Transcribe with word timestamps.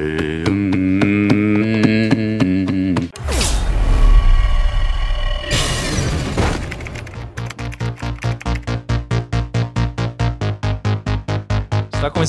Está 0.00 0.79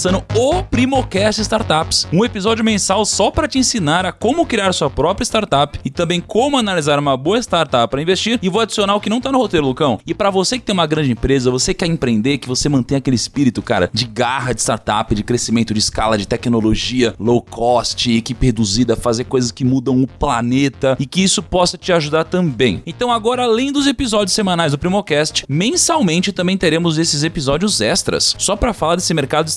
começando 0.02 0.24
o 0.36 0.64
Primocast 0.64 1.42
Startups, 1.42 2.08
um 2.12 2.26
episódio 2.26 2.66
mensal 2.66 3.06
só 3.06 3.30
para 3.30 3.48
te 3.48 3.60
ensinar 3.60 4.04
a 4.04 4.12
como 4.12 4.48
criar 4.48 4.74
sua 4.74 4.90
própria 4.90 5.24
startup 5.24 5.80
e 5.86 5.92
também 5.92 6.20
como 6.20 6.58
analisar 6.58 6.98
uma 6.98 7.16
boa 7.16 7.38
startup 7.38 7.88
para 7.92 8.02
investir. 8.02 8.40
E 8.42 8.50
vou 8.50 8.62
adicionar 8.62 8.96
o 8.96 9.00
que 9.00 9.12
não 9.12 9.22
tá 9.22 9.32
no 9.32 9.38
roteiro, 9.38 9.68
Lucão. 9.68 10.00
E 10.04 10.16
para 10.16 10.32
você 10.32 10.58
que 10.58 10.66
tem 10.66 10.74
uma 10.74 10.88
grande 10.88 11.12
empresa, 11.12 11.52
você 11.52 11.72
quer 11.72 11.86
empreender, 11.86 12.40
que 12.40 12.48
você 12.48 12.68
mantenha 12.68 12.98
aquele 12.98 13.16
espírito, 13.16 13.62
cara, 13.62 13.92
de 13.94 14.06
garra 14.06 14.54
de 14.54 14.62
startup, 14.62 15.14
de 15.14 15.22
crescimento 15.22 15.72
de 15.72 15.80
escala, 15.80 16.18
de 16.18 16.28
tecnologia, 16.28 17.14
low 17.20 17.40
cost, 17.40 18.12
equipe 18.12 18.48
reduzida, 18.48 18.96
fazer 18.96 19.26
coisas 19.26 19.52
que 19.52 19.64
mudam 19.64 20.02
o 20.02 20.08
planeta 20.08 20.98
e 21.00 21.06
que 21.06 21.22
isso 21.22 21.44
possa 21.44 21.78
te 21.78 21.94
ajudar 21.94 22.24
também. 22.24 22.82
Então 22.88 23.12
agora, 23.12 23.44
além 23.44 23.72
dos 23.72 23.86
episódios 23.86 24.34
semanais 24.34 24.72
do 24.72 24.80
Primocast, 24.80 25.46
mensalmente 25.48 26.32
também 26.32 26.58
teremos 26.58 26.98
esses 26.98 27.24
episódios 27.24 27.82
extras, 27.82 28.36
só 28.40 28.56
para 28.56 28.74
falar 28.74 28.96
desse 28.96 29.14
mercado 29.14 29.46
de 29.46 29.52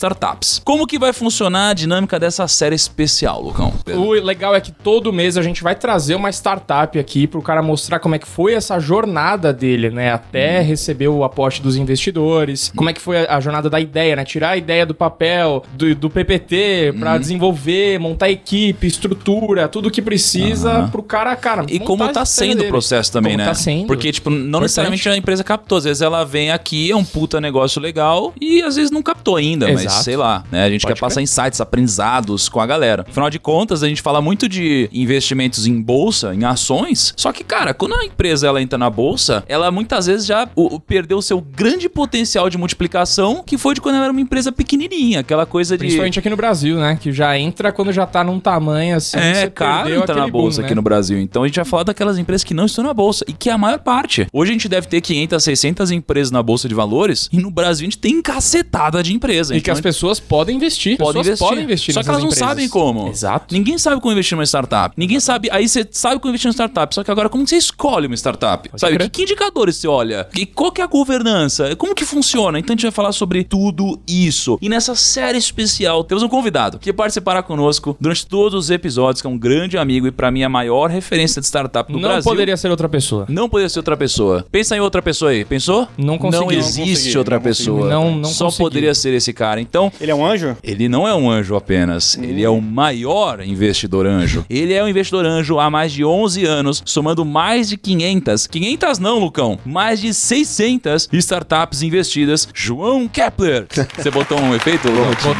Como 0.65 0.87
que 0.87 0.98
vai 0.98 1.12
funcionar 1.12 1.70
a 1.70 1.74
dinâmica 1.74 2.19
dessa 2.19 2.47
série 2.48 2.75
especial, 2.75 3.41
Lucão? 3.42 3.73
O 3.87 4.12
legal 4.12 4.55
é 4.55 4.61
que 4.61 4.73
todo 4.73 5.12
mês 5.12 5.37
a 5.37 5.42
gente 5.42 5.62
vai 5.62 5.75
trazer 5.75 6.15
uma 6.15 6.30
startup 6.30 6.98
aqui 6.98 7.27
pro 7.27 7.42
cara 7.42 7.62
mostrar 7.62 7.98
como 7.98 8.15
é 8.15 8.19
que 8.19 8.27
foi 8.27 8.55
essa 8.55 8.78
jornada 8.78 9.52
dele, 9.52 9.91
né? 9.91 10.12
Até 10.12 10.61
Uhum. 10.61 10.66
receber 10.66 11.09
o 11.09 11.25
aporte 11.25 11.61
dos 11.62 11.77
investidores, 11.77 12.73
como 12.77 12.89
é 12.91 12.92
que 12.92 13.01
foi 13.01 13.27
a, 13.27 13.41
jornada 13.41 13.69
da 13.70 13.80
ideia, 13.80 14.15
né? 14.16 14.25
Tirar 14.25 14.51
a 14.51 14.56
ideia 14.56 14.84
do 14.87 14.95
papel, 14.95 15.62
do, 15.75 15.95
do 15.95 16.11
PPT, 16.11 16.91
Uhum. 16.95 17.01
pra 17.01 17.19
desenvolver, 17.19 17.98
montar 17.98 18.30
equipe, 18.30 18.87
estrutura, 18.87 19.69
tudo 19.69 19.91
que 19.91 20.01
precisa 20.03 20.70
Aham. 20.70 20.89
pro 20.91 21.03
cara, 21.03 21.34
cara. 21.37 21.64
E 21.69 21.78
como 21.78 22.06
tá 22.09 22.25
sendo 22.25 22.53
o 22.53 22.56
dele. 22.56 22.69
processo 22.69 23.12
também, 23.12 23.33
Como 23.33 23.42
né? 23.42 23.48
tá 23.48 23.55
sendo. 23.55 23.87
Porque, 23.87 24.11
tipo, 24.12 24.31
não 24.31 24.37
Importante. 24.39 24.62
necessariamente 24.62 25.09
a 25.09 25.16
empresa 25.16 25.44
captou. 25.44 25.78
Às 25.78 25.84
vezes 25.84 26.03
ela 26.03 26.25
vem 26.25 26.50
aqui, 26.50 26.91
é 26.91 26.97
um 26.97 27.05
puta 27.05 27.41
negócio 27.41 27.81
legal 27.81 28.33
e 28.41 28.62
às 28.62 28.77
vezes 28.77 28.91
não 28.91 29.03
captou 29.03 29.37
ainda, 29.37 29.66
mas 29.69 29.84
Exato. 29.84 30.05
sei 30.05 30.16
lá, 30.16 30.23
né? 30.50 30.64
A 30.64 30.70
gente 30.70 30.83
Pode 30.83 30.94
quer 30.94 31.00
passar 31.00 31.22
insights, 31.22 31.61
aprendizados 31.61 32.48
com 32.48 32.61
a 32.61 32.67
galera. 32.67 33.05
Afinal 33.08 33.30
de 33.30 33.39
contas, 33.39 33.83
a 33.83 33.89
gente 33.89 34.03
fala 34.03 34.20
muito 34.20 34.48
de 34.48 34.89
investimentos 34.92 35.66
em 35.66 35.81
bolsa, 35.81 36.34
em 36.34 36.44
ações. 36.44 37.12
Só 37.16 37.33
que, 37.33 37.44
cara, 37.44 37.72
quando 37.75 37.94
a 37.94 38.05
empresa 38.05 38.47
ela 38.47 38.61
entra 38.62 38.78
na 38.78 38.89
bolsa, 38.91 39.44
ela 39.48 39.70
muitas 39.70 40.06
vezes 40.06 40.27
já 40.27 40.48
o- 40.56 40.77
o- 40.77 40.81
perdeu 40.81 41.19
o 41.19 41.22
seu 41.22 41.41
grande 41.41 41.89
potencial 41.89 42.48
de 42.50 42.56
multiplicação, 42.58 43.42
que 43.44 43.56
foi 43.58 43.75
de 43.75 43.81
quando 43.81 43.97
ela 43.97 44.05
era 44.05 44.12
uma 44.12 44.20
empresa 44.20 44.50
pequenininha, 44.53 45.20
aquela 45.20 45.47
coisa 45.47 45.75
de. 45.77 45.81
Principalmente 45.81 46.19
aqui 46.19 46.31
no 46.31 46.36
Brasil, 46.36 46.77
né? 46.78 46.98
Que 47.00 47.12
já 47.12 47.38
entra 47.38 47.72
quando 47.72 47.92
já 47.92 48.06
tá 48.06 48.25
num 48.25 48.41
tamanho 48.41 48.97
assim. 48.97 49.16
É 49.19 49.48
caro 49.48 49.94
entrar 49.94 50.16
na 50.16 50.28
bolsa 50.28 50.59
boom, 50.61 50.64
aqui 50.66 50.75
né? 50.75 50.77
no 50.77 50.83
Brasil. 50.83 51.19
Então 51.19 51.42
a 51.42 51.47
gente 51.47 51.56
vai 51.56 51.64
falar 51.64 51.83
daquelas 51.84 52.19
empresas 52.19 52.44
que 52.44 52.55
não 52.55 52.66
estão 52.66 52.84
na 52.84 52.94
bolsa 52.94 53.25
e 53.28 53.33
que 53.33 53.48
é 53.50 53.53
a 53.53 53.59
maior 53.59 53.78
parte. 53.78 54.27
Hoje 54.33 54.50
a 54.50 54.53
gente 54.55 54.69
deve 54.69 54.86
ter 54.86 55.00
500, 55.00 55.42
600 55.44 55.91
empresas 55.91 56.31
na 56.31 56.42
bolsa 56.42 56.69
de 56.69 56.75
valores 56.75 57.28
e 57.33 57.38
no 57.38 57.50
Brasil 57.50 57.84
a 57.84 57.91
gente 57.91 57.98
tem 57.98 58.20
cacetada 58.22 59.03
de 59.03 59.12
empresa. 59.14 59.55
E 59.55 59.61
que 59.61 59.64
Então, 59.64 59.75
as 59.75 59.81
pessoas 59.81 60.14
podem 60.20 60.57
investir. 60.57 60.97
podem 60.97 61.23
pessoas 61.23 61.27
investir. 61.27 61.48
podem 61.48 61.65
investir 61.65 61.95
Só 61.95 62.03
que 62.03 62.09
elas 62.09 62.20
não 62.23 62.29
empresas. 62.29 62.48
sabem 62.48 62.69
como. 62.69 63.09
Exato. 63.09 63.55
Ninguém 63.55 63.79
sabe 63.79 64.01
como 64.01 64.12
investir 64.12 64.37
numa 64.37 64.45
startup. 64.45 64.95
Ninguém 64.97 65.21
sabe. 65.21 65.48
Aí 65.51 65.69
você 65.69 65.87
sabe 65.91 66.21
como 66.21 66.31
investir 66.31 66.48
numa 66.48 66.55
startup. 66.55 66.95
Só 66.95 67.03
que 67.05 67.11
agora, 67.11 67.29
como 67.29 67.47
você 67.47 67.56
escolhe 67.56 68.06
uma 68.06 68.15
startup? 68.17 68.71
sabe? 68.77 68.95
crer. 68.97 69.11
Que, 69.11 69.17
que 69.19 69.23
indicadores 69.23 69.77
você 69.77 69.89
olha? 69.89 70.29
E 70.37 70.47
qual 70.47 70.71
que 70.73 70.81
é 70.81 70.84
a 70.84 70.87
governança? 70.87 71.75
Como 71.77 71.95
que 71.95 72.05
funciona? 72.05 72.59
Então 72.59 72.73
a 72.73 72.77
gente 72.77 72.83
vai 72.83 72.91
falar 72.93 73.12
sobre 73.12 73.45
tudo 73.45 74.01
isso. 74.06 74.59
E 74.61 74.69
nessa 74.69 74.95
série 74.95 75.39
especial, 75.39 76.05
temos 76.05 76.23
um 76.23 76.28
convidado 76.28 76.78
que 76.78 76.93
participará 76.93 77.43
conosco 77.43 77.97
durante 78.01 78.27
todos 78.27 78.55
os 78.65 78.71
episódios, 78.71 79.21
que 79.21 79.27
é 79.27 79.31
um 79.31 79.39
grande 79.39 79.77
amigo 79.78 80.06
e 80.06 80.11
pra 80.11 80.31
mim 80.31 80.43
a 80.43 80.49
maior 80.49 80.91
referência 80.91 81.41
de 81.41 81.47
startup 81.47 81.91
no 81.93 81.99
Não 81.99 82.09
Brasil. 82.09 82.31
poderia 82.31 82.56
ser 82.56 82.71
outra 82.71 82.89
pessoa. 82.89 83.27
Não 83.28 83.49
poderia 83.49 83.69
ser 83.69 83.78
outra 83.78 83.97
pessoa. 83.97 84.45
Pensa 84.51 84.77
em 84.77 84.81
outra 84.81 85.01
pessoa 85.03 85.31
aí. 85.31 85.45
Pensou? 85.45 85.89
Não 85.97 86.19
consegui. 86.19 86.34
Não 86.44 86.44
Não 86.47 86.53
existe 86.53 86.91
consegui, 86.94 87.19
outra 87.19 87.37
não 87.37 87.43
pessoa. 87.43 87.88
Não- 87.88 88.15
não 88.17 88.25
Só 88.31 88.47
consegui. 88.47 88.62
poderia 88.65 88.94
ser 88.94 89.15
esse 89.15 89.33
cara. 89.33 89.61
Então, 89.61 89.91
Ele 90.04 90.10
é 90.10 90.15
um 90.15 90.26
anjo? 90.26 90.54
ele 90.62 90.87
não 90.87 91.09
é 91.09 91.15
um 91.15 91.31
anjo 91.31 91.56
apenas, 91.56 92.15
ele 92.19 92.42
é 92.42 92.48
o 92.50 92.60
maior 92.60 93.41
investidor 93.41 94.04
anjo. 94.04 94.44
Ele 94.50 94.75
é 94.75 94.84
um 94.84 94.88
investidor 94.88 95.25
anjo 95.25 95.59
há 95.59 95.70
mais 95.70 95.92
de 95.92 96.04
11 96.04 96.44
anos, 96.44 96.82
somando 96.84 97.25
mais 97.25 97.70
de 97.70 97.78
500, 97.78 98.47
500 98.47 98.98
não, 98.98 99.19
Lucão, 99.19 99.59
mais 99.64 100.03
de 100.03 100.12
600 100.12 101.09
startups 101.10 101.81
investidas. 101.81 102.47
João 102.53 103.09
Kepler. 103.09 103.66
Você 103.97 104.10
botou 104.10 104.38
um 104.38 104.54
efeito, 104.54 104.88
Lucão? 104.91 105.34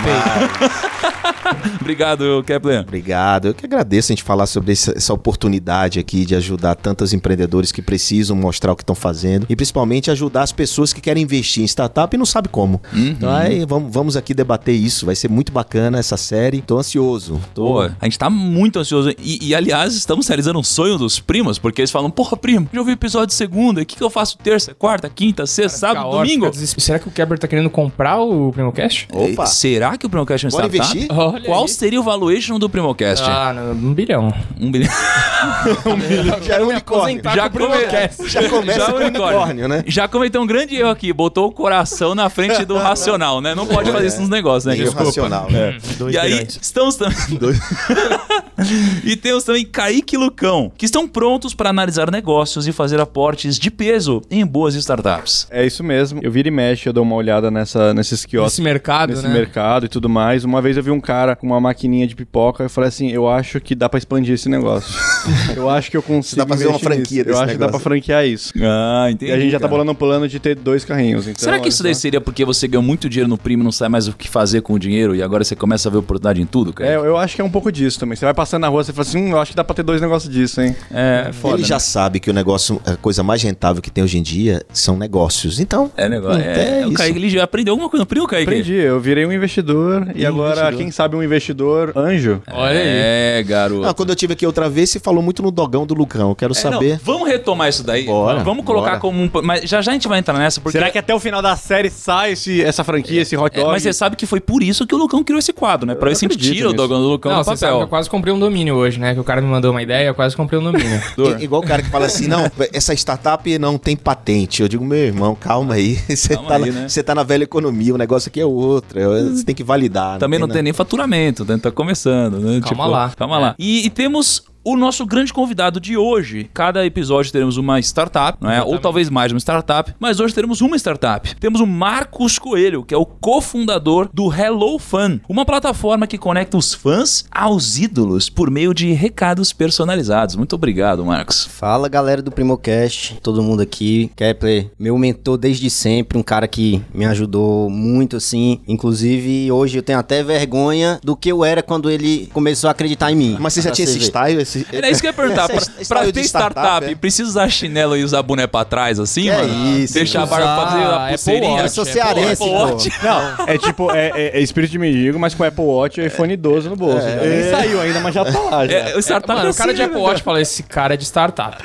Obrigado, 1.81 2.43
Kepler. 2.47 2.81
Obrigado. 2.81 3.49
Eu 3.49 3.55
que 3.55 3.67
agradeço 3.67 4.13
a 4.13 4.15
gente 4.15 4.23
falar 4.23 4.47
sobre 4.47 4.73
essa, 4.73 4.93
essa 4.97 5.13
oportunidade 5.13 5.99
aqui 5.99 6.25
de 6.25 6.35
ajudar 6.35 6.75
tantos 6.75 7.13
empreendedores 7.13 7.71
que 7.73 7.83
precisam 7.83 8.37
mostrar 8.37 8.73
o 8.73 8.77
que 8.77 8.83
estão 8.83 8.95
fazendo 8.95 9.47
e 9.49 9.57
principalmente 9.57 10.11
ajudar 10.11 10.43
as 10.43 10.53
pessoas 10.53 10.93
que 10.93 11.01
querem 11.01 11.23
investir 11.23 11.63
em 11.63 11.67
startup 11.67 12.15
e 12.15 12.19
não 12.19 12.27
sabem 12.27 12.51
como. 12.51 12.81
Então 12.95 13.31
aí 13.31 13.65
vamos, 13.65 13.93
vamos 13.93 14.17
aqui 14.17 14.33
debater 14.35 14.75
isso. 14.75 15.07
Vai 15.07 15.15
ser 15.17 15.29
muito 15.29 15.53
bacana 15.53 15.99
essa 15.99 16.17
série. 16.17 16.61
Tô 16.63 16.79
ansioso. 16.79 17.41
Tô... 17.55 17.65
Pô, 17.65 17.81
a 17.83 18.05
gente 18.05 18.19
tá 18.19 18.31
muito 18.31 18.79
ansioso. 18.79 19.11
E, 19.19 19.49
e, 19.49 19.55
aliás, 19.55 19.95
estamos 19.95 20.27
realizando 20.29 20.59
um 20.59 20.63
sonho 20.63 20.97
dos 20.99 21.19
primos, 21.19 21.59
porque 21.59 21.81
eles 21.81 21.91
falam: 21.91 22.11
Porra, 22.11 22.37
primo, 22.37 22.69
já 22.73 22.81
ouvi 22.81 22.93
o 22.93 22.95
episódio 22.95 23.29
de 23.29 23.35
segunda, 23.35 23.81
o 23.83 23.87
que, 23.87 23.97
que 23.97 24.03
eu 24.03 24.11
faço 24.11 24.39
terça, 24.39 24.75
quarta, 24.75 25.09
quinta, 25.09 25.47
sexta, 25.47 25.79
sábado, 25.79 26.03
Caótico, 26.05 26.25
domingo? 26.25 26.51
desesper- 26.51 26.83
Será 26.85 26.99
que 26.99 27.09
o 27.09 27.11
Keber 27.11 27.39
tá 27.39 27.49
querendo 27.49 27.71
comprar 27.71 28.21
o 28.21 28.53
Primocast? 28.53 29.09
Opa. 29.13 29.47
Será 29.47 29.97
que 29.97 30.07
o 30.07 30.11
Primocast 30.11 30.45
é 30.45 30.49
um 30.49 30.51
startup? 30.51 30.77
investir? 30.77 31.07
Olha 31.35 31.45
Qual 31.45 31.63
aí. 31.63 31.69
seria 31.69 32.01
o 32.01 32.03
valuation 32.03 32.59
do 32.59 32.69
Primocast? 32.69 33.25
Ah, 33.29 33.53
não, 33.53 33.73
um 33.73 33.93
bilhão. 33.95 34.33
Um 34.61 34.71
bilhão. 34.71 34.91
Já 36.43 36.57
é 36.57 36.63
um 36.63 36.69
unicórnio. 36.69 37.23
Já 37.25 37.49
com 37.51 37.57
o 37.59 37.69
Primocast. 37.69 38.29
Já 38.29 38.49
começa 38.49 38.79
Já 38.81 38.87
com 38.87 38.93
é 38.93 38.95
um 38.95 39.07
unicórnio. 39.07 39.37
unicórnio, 39.39 39.69
né? 39.69 39.85
Já 39.87 40.09
cometeu 40.09 40.41
um 40.43 40.47
grande 40.47 40.77
erro 40.77 40.91
aqui, 40.91 41.13
botou 41.13 41.49
o 41.49 41.53
coração 41.53 42.15
na 42.15 42.29
frente 42.31 42.65
do 42.65 42.77
racional, 42.79 43.41
né? 43.41 43.55
Não 43.55 43.67
pode 43.67 43.91
fazer 43.91 44.07
isso 44.07 44.21
nos 44.21 44.29
negócios, 44.29 44.65
né? 44.65 44.77
Desculpa. 44.77 45.05
racional. 45.05 45.51
né? 45.51 45.77
E 46.11 46.19
aí, 46.19 46.47
estamos 46.61 46.97
também. 46.97 47.17
e 49.05 49.17
temos 49.17 49.45
também 49.45 49.65
Kaique 49.65 50.15
e 50.15 50.19
Lucão, 50.19 50.71
que 50.77 50.85
estão 50.87 51.07
prontos 51.09 51.55
para 51.55 51.71
analisar 51.71 52.11
negócios 52.11 52.67
e 52.67 52.73
fazer 52.73 53.01
aportes 53.01 53.59
de 53.59 53.71
peso 53.71 54.23
em 54.31 54.45
boas 54.45 54.75
startups. 54.75 55.47
É 55.51 55.65
isso 55.65 55.83
mesmo. 55.83 56.21
Eu 56.23 56.31
viro 56.31 56.49
e 56.49 56.51
mexe, 56.51 56.89
eu 56.89 56.93
dou 56.93 57.03
uma 57.03 57.15
olhada 57.17 57.51
nessa, 57.51 57.93
nesses 57.95 58.25
quiosques. 58.25 58.55
Esse 58.55 58.63
mercado, 58.63 59.11
Nesse 59.11 59.23
né? 59.27 59.33
mercado 59.33 59.87
e 59.87 59.89
tudo 59.89 60.09
mais. 60.09 60.45
Uma 60.45 60.61
vez 60.61 60.77
eu 60.77 60.83
vi 60.83 60.91
um 60.91 61.01
cara 61.01 61.24
com 61.35 61.47
uma 61.47 61.61
maquininha 61.61 62.07
de 62.07 62.15
pipoca 62.15 62.65
eu 62.65 62.71
falei 62.71 62.89
assim: 62.89 63.11
eu 63.11 63.29
acho 63.29 63.61
que 63.61 63.75
dá 63.75 63.89
pra 63.89 63.99
expandir 63.99 64.35
esse 64.35 64.49
negócio. 64.49 64.93
eu 65.57 65.71
acho 65.71 65.91
que 65.91 65.97
eu 65.97 66.03
consigo. 66.03 66.37
Dá 66.37 66.47
pra 66.47 66.57
fazer 66.57 66.69
uma 66.69 66.79
franquia 66.79 67.03
nisso. 67.03 67.19
Eu 67.21 67.25
desse 67.25 67.39
acho 67.43 67.53
que 67.53 67.59
dá 67.59 67.59
pra 67.59 67.67
negócio. 67.67 67.81
franquear 67.85 68.27
isso. 68.27 68.53
Ah, 68.63 69.07
entendi. 69.11 69.31
e 69.31 69.35
a 69.35 69.39
gente 69.41 69.51
já 69.51 69.59
tá 69.59 69.63
cara. 69.63 69.71
bolando 69.71 69.93
um 69.93 69.95
plano 69.95 70.29
de 70.29 70.39
ter 70.39 70.55
dois 70.55 70.85
carrinhos. 70.85 71.27
Então, 71.27 71.39
Será 71.43 71.57
que 71.57 71.63
olha 71.63 71.69
isso 71.69 71.83
daí 71.83 71.95
só. 71.95 72.01
seria 72.03 72.21
porque 72.21 72.45
você 72.45 72.69
ganhou 72.69 72.83
muito 72.83 73.09
dinheiro 73.09 73.29
no 73.29 73.39
primo 73.39 73.63
e 73.63 73.65
não 73.65 73.73
sabe 73.73 73.93
mais 73.93 74.09
o 74.09 74.13
que 74.13 74.29
fazer 74.29 74.61
com 74.61 74.75
o 74.75 74.79
dinheiro 74.79 75.15
e 75.15 75.23
agora 75.23 75.43
você 75.45 75.57
começa 75.57 75.89
a 75.89 75.93
ver 75.93 75.99
oportunidade 75.99 76.41
em 76.43 76.47
tudo, 76.47 76.73
cara? 76.73 76.91
É, 76.91 76.97
eu 76.97 77.17
acho 77.17 77.35
que 77.37 77.41
é 77.41 77.45
um 77.45 77.51
pouco 77.51 77.71
disso 77.73 77.99
também. 77.99 78.17
Você 78.17 78.25
vai 78.25 78.35
passando 78.35 78.63
na 78.63 78.69
rua, 78.69 78.83
você 78.85 78.93
fala 78.93 79.07
assim, 79.07 79.19
hum, 79.25 79.31
eu 79.31 79.39
acho 79.41 79.53
que 79.53 79.57
dá 79.57 79.65
pra 79.65 79.75
ter 79.75 79.83
dois 79.83 80.01
negócios 80.01 80.33
disso, 80.33 80.61
hein? 80.61 80.75
É, 80.91 81.31
foda. 81.33 81.55
Ele 81.55 81.63
né? 81.63 81.69
já 81.69 81.79
sabe 81.79 82.21
que 82.21 82.31
o 82.31 82.33
negócio, 82.33 82.81
a 82.87 82.97
coisa 82.97 83.23
mais 83.23 83.43
rentável 83.43 83.81
que 83.83 83.91
tem 83.91 84.03
hoje 84.03 84.19
em 84.19 84.23
dia 84.23 84.63
são 84.73 84.97
negócios. 84.97 85.61
Então, 85.61 85.91
É 85.97 86.09
negócio. 86.09 86.43
É 86.43 86.81
É, 86.83 86.87
o 86.87 86.89
isso. 86.89 86.97
Kaique 86.99 87.19
ele 87.19 87.31
já 87.31 87.45
aprendeu 87.45 87.73
alguma 87.73 87.89
coisa 87.89 88.03
no 88.03 88.07
primo, 88.07 88.27
Kaique? 88.27 88.45
Aprendi, 88.51 88.75
eu 88.75 89.01
virei 89.01 89.25
um 89.27 89.33
investidor 89.33 90.09
e 90.15 90.25
agora, 90.27 90.53
investidor. 90.57 90.79
quem 90.79 90.91
sabe, 90.91 91.14
um 91.15 91.23
investidor 91.23 91.93
anjo. 91.97 92.43
Olha 92.53 92.79
aí. 92.81 92.87
É, 92.87 93.43
garoto. 93.47 93.87
ah, 93.87 93.95
quando 93.95 94.11
eu 94.11 94.17
tive 94.17 94.33
aqui 94.35 94.47
outra 94.47 94.69
vez, 94.69 94.91
você 94.91 94.99
falou 95.01 95.23
muito 95.23 95.43
no 95.43 95.51
dogão 95.51 95.87
do 95.87 95.95
Lucão. 95.95 96.31
Eu 96.31 96.35
quero 96.37 96.53
É, 96.53 96.65
não, 96.65 96.73
saber. 96.73 97.01
vamos 97.03 97.29
retomar 97.29 97.69
isso 97.69 97.83
daí. 97.83 98.05
Bora, 98.05 98.43
vamos 98.43 98.65
colocar 98.65 98.91
bora. 98.91 99.01
como 99.01 99.21
um. 99.23 99.31
Mas 99.43 99.63
já 99.69 99.81
já 99.83 99.91
a 99.91 99.95
gente 99.95 100.09
vai 100.09 100.19
entrar 100.19 100.39
nessa, 100.39 100.61
porque. 100.61 100.79
Será 100.79 100.91
que 100.91 100.99
até 100.99 101.15
o 101.15 101.21
final 101.21 101.41
da 101.43 101.57
série 101.57 101.91
sai 101.91 102.33
esse- 102.33 102.63
essa 102.63 102.83
franquia, 102.85 103.23
esse 103.23 103.37
hot 103.37 103.57
É, 103.57 103.61
dog? 103.61 103.73
mas 103.73 103.83
você 103.83 103.93
sabe 103.93 104.17
que 104.17 104.27
foi 104.27 104.41
por 104.41 104.63
isso 104.63 104.87
que 104.87 104.95
o 104.95 104.99
Lucão 104.99 105.23
criou 105.23 105.39
esse 105.39 105.53
quadro, 105.53 105.87
né? 105.87 105.95
Pra 105.95 106.09
ver 106.09 106.15
se 106.17 106.25
a 106.27 106.29
gente 106.29 106.41
tira 106.41 106.69
o 106.69 106.73
nisso. 106.73 106.77
Dogão 106.77 107.01
do 107.01 107.09
Lucão 107.09 107.33
Não, 107.33 107.39
do 107.41 107.45
você 107.45 107.51
sabe 107.51 107.59
que 107.61 107.67
papel. 107.67 107.81
eu 107.83 107.89
quase 107.89 108.11
comprei 108.11 108.33
um 108.35 108.39
domínio 108.39 108.75
hoje, 108.75 108.99
né? 108.99 109.15
Que 109.15 109.21
o 109.21 109.25
cara 109.25 109.41
me 109.41 109.47
mandou 109.49 109.71
uma 109.71 109.83
ideia, 109.83 110.09
eu 110.09 110.15
quase 110.15 110.37
comprei 110.37 110.59
um 110.59 110.63
domínio. 110.65 111.01
I- 111.41 111.45
igual 111.45 111.63
o 111.63 111.67
cara 111.67 111.83
que 111.83 111.91
fala 111.91 112.07
assim, 112.07 112.27
não, 112.27 112.51
essa 112.73 112.93
startup 112.95 113.59
não 113.59 113.77
tem 113.79 113.97
patente. 113.97 114.63
Eu 114.63 114.69
digo, 114.69 114.85
meu 114.85 114.99
irmão, 114.99 115.35
calma 115.35 115.75
aí. 115.75 115.99
Você, 116.09 116.35
Calma 116.35 116.49
tá, 116.49 116.57
aí, 116.57 116.71
na, 116.71 116.81
né? 116.83 116.89
você 116.89 117.03
tá 117.03 117.15
na 117.15 117.23
velha 117.23 117.45
economia, 117.45 117.95
o 117.95 117.99
negócio 117.99 118.29
aqui 118.29 118.41
é 118.41 118.45
outro. 118.47 118.99
Você 119.35 119.45
tem 119.45 119.55
que 119.55 119.65
validar. 119.65 120.19
Também 120.19 120.39
não 120.39 120.47
tem 120.47 120.55
nada. 120.57 120.63
nem 120.63 120.73
faturamento, 121.05 121.45
né? 121.45 121.59
tá 121.59 121.71
começando, 121.71 122.41
né? 122.41 122.61
Calma 122.61 122.87
lá. 122.87 123.13
Calma 123.17 123.39
lá. 123.39 123.55
E, 123.59 123.87
e 123.87 123.91
temos 123.91 124.45
o 124.65 124.77
nosso 124.77 125.05
grande 125.05 125.33
convidado 125.33 125.79
de 125.79 125.97
hoje. 125.97 126.51
Cada 126.55 126.85
episódio 126.87 127.31
teremos 127.31 127.57
uma 127.57 127.79
startup, 127.81 128.39
não 128.41 128.51
é? 128.51 128.63
Ou 128.63 128.79
talvez 128.79 129.11
mais 129.11 129.29
de 129.29 129.35
uma 129.35 129.41
startup, 129.41 129.95
mas 130.01 130.19
hoje 130.19 130.35
teremos 130.35 130.61
uma 130.61 130.77
startup. 130.77 131.35
Temos 131.37 131.61
o 131.61 131.67
Marcos 131.67 132.39
Coelho, 132.39 132.83
que 132.83 132.95
é 132.95 132.97
o 132.97 133.05
cofundador 133.05 134.09
do 134.13 134.33
Hello 134.33 134.79
Fan, 134.79 135.21
uma 135.29 135.45
plataforma 135.45 136.07
que 136.07 136.17
conecta 136.17 136.57
os 136.57 136.73
fãs 136.73 137.25
aos 137.31 137.79
ídolos 137.79 138.31
por 138.31 138.51
meio 138.51 138.73
de 138.73 138.93
recados 138.93 139.53
personalizados. 139.53 140.35
Muito 140.37 140.55
obrigado, 140.55 141.05
Marcos. 141.05 141.45
Fala 141.45 141.89
galera 141.89 142.23
do 142.23 142.31
Primocast, 142.31 143.19
todo 143.23 143.43
mundo 143.43 143.61
aqui. 143.61 144.11
Kepler, 144.17 144.71
meu 144.79 144.97
mentor 144.97 145.37
desde 145.37 145.69
sempre, 145.69 146.17
um 146.17 146.23
cara 146.23 146.49
que 146.49 146.83
me 146.95 147.05
ajudou 147.05 147.69
muito 147.69 148.17
assim. 148.17 148.61
Inclusive, 148.67 149.53
hoje 149.53 149.79
eu 149.79 149.83
tenho 149.83 149.99
até 149.99 150.23
vergonha 150.23 150.99
do 151.03 151.15
que 151.15 151.31
eu 151.31 151.45
era 151.45 151.63
quando 151.63 151.91
ele 151.91 152.31
começou 152.33 152.69
a 152.69 152.71
acreditar 152.71 153.13
em 153.13 153.17
mim. 153.17 153.37
Mas 153.39 153.53
você 153.53 153.63
já 153.63 153.71
tinha 153.71 153.85
esse 153.85 154.01
style? 154.01 154.41
Esse... 154.41 154.54
Era 154.73 154.91
isso 154.91 155.01
que 155.01 155.07
eu 155.07 155.11
ia 155.11 155.15
perguntar. 155.15 155.49
pra, 155.49 155.61
pra 155.89 156.01
ter 156.05 156.13
de 156.13 156.21
startup, 156.23 156.87
é? 156.87 156.95
precisa 156.95 157.29
usar 157.29 157.49
chinelo 157.49 157.97
e 157.97 158.05
usar 158.05 158.23
boné 158.23 158.47
pra 158.47 158.65
trás, 158.65 158.99
assim, 159.01 159.23
Que 159.25 159.31
mano? 159.33 159.79
isso, 159.79 159.95
Deixar 159.95 160.23
a 160.23 160.27
barba 160.27 160.47
fazer 160.67 160.83
a 160.85 160.97
Apple 160.97 161.09
pulseirinha. 161.11 161.51
Watch, 161.53 161.63
Eu 161.65 161.69
sou 161.69 161.85
é, 161.85 161.87
cearense, 161.93 162.43
Apple. 162.43 162.55
Watch. 162.55 162.93
Não, 163.03 163.47
é 163.47 163.59
tipo, 163.59 163.91
é, 163.93 164.11
é- 164.15 164.39
é 164.39 164.41
espírito 164.41 164.71
de 164.71 164.79
mendigo, 164.79 165.19
mas 165.19 165.35
com 165.35 165.45
Apple 165.45 165.65
Watch 165.65 166.01
e 166.01 166.07
iPhone 166.07 166.37
12 166.37 166.69
no 166.69 166.77
bolso. 166.77 167.01
Já 167.07 167.17
Nem 167.17 167.51
saiu 167.51 167.81
ainda, 167.81 168.01
mas 168.01 168.15
já 168.15 168.25
tá 168.25 168.39
lá. 168.39 168.67
Já. 168.75 168.75
É, 168.75 168.97
o 168.97 169.01
startup 169.03 169.35
Mano, 169.35 169.49
é 169.49 169.51
o 169.51 169.55
cara 169.55 169.71
assim, 169.71 169.77
de 169.77 169.83
Apple 169.83 169.99
né? 170.01 170.03
Watch 170.07 170.23
fala, 170.23 170.41
esse 170.41 170.63
cara 170.63 170.95
é 170.95 170.97
de 170.97 171.05
startup. 171.05 171.57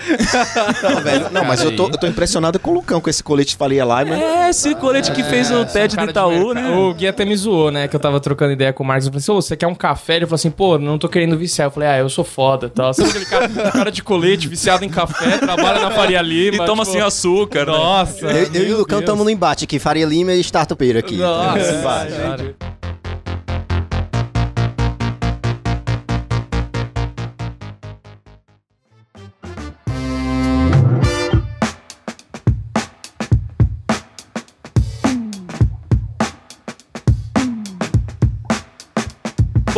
Não, 0.83 1.01
velho. 1.01 1.27
Não, 1.31 1.44
mas 1.45 1.63
eu 1.63 1.75
tô, 1.75 1.86
eu 1.88 1.97
tô 1.97 2.07
impressionado 2.07 2.59
com 2.59 2.71
o 2.71 2.74
Lucão, 2.75 3.00
com 3.01 3.09
esse 3.09 3.24
colete 3.24 3.56
Faria 3.56 3.83
Lima. 3.83 4.15
É, 4.15 4.50
esse 4.50 4.74
colete 4.75 5.12
que 5.12 5.24
fez 5.24 5.51
o 5.51 5.65
TED 5.65 5.95
do 5.95 6.03
Itaú, 6.09 6.53
né? 6.53 6.69
O 6.69 6.94
Gui 6.94 7.07
até 7.07 7.25
me 7.25 7.36
zoou, 7.36 7.71
né? 7.71 7.88
Que 7.88 7.95
eu 7.95 8.00
tava 8.00 8.19
trocando 8.19 8.51
ideia 8.53 8.74
com 8.74 8.83
o 8.83 8.86
Marcos. 8.88 9.06
Eu 9.07 9.12
falei 9.12 9.21
assim, 9.21 9.31
ô, 9.31 9.41
você 9.41 9.56
quer 9.56 9.68
um 9.68 9.75
café? 9.75 10.18
Ele 10.18 10.25
falou 10.25 10.36
assim, 10.36 10.51
pô, 10.51 10.77
não 10.77 10.97
tô 10.97 11.07
querendo 11.07 11.38
viciar. 11.38 11.68
Eu 11.68 11.71
falei, 11.71 11.89
ah, 11.89 11.97
eu 12.00 12.09
sou 12.09 12.24
foda 12.24 12.68
e 12.68 12.69
tal. 12.79 12.93
Sabe 12.93 13.09
aquele 13.09 13.25
cara, 13.25 13.71
cara 13.71 13.91
de 13.91 14.01
colete, 14.01 14.47
viciado 14.47 14.85
em 14.85 14.89
café, 14.89 15.37
trabalha 15.37 15.81
na 15.81 15.91
Faria 15.91 16.21
Lima. 16.23 16.63
E 16.63 16.65
toma 16.65 16.83
tipo, 16.83 16.93
sem 16.93 17.01
açúcar, 17.01 17.65
né? 17.65 17.71
Nossa. 17.71 18.25
Eu, 18.27 18.53
eu 18.53 18.67
e 18.69 18.73
o 18.73 18.77
Lucão 18.77 18.99
estamos 18.99 19.23
no 19.23 19.29
embate 19.29 19.65
aqui, 19.65 19.77
Faria 19.79 20.05
Lima 20.05 20.33
e 20.33 20.39
Startupeiro 20.39 20.99
aqui. 20.99 21.17
Nossa, 21.17 21.73
Embate. 21.73 22.78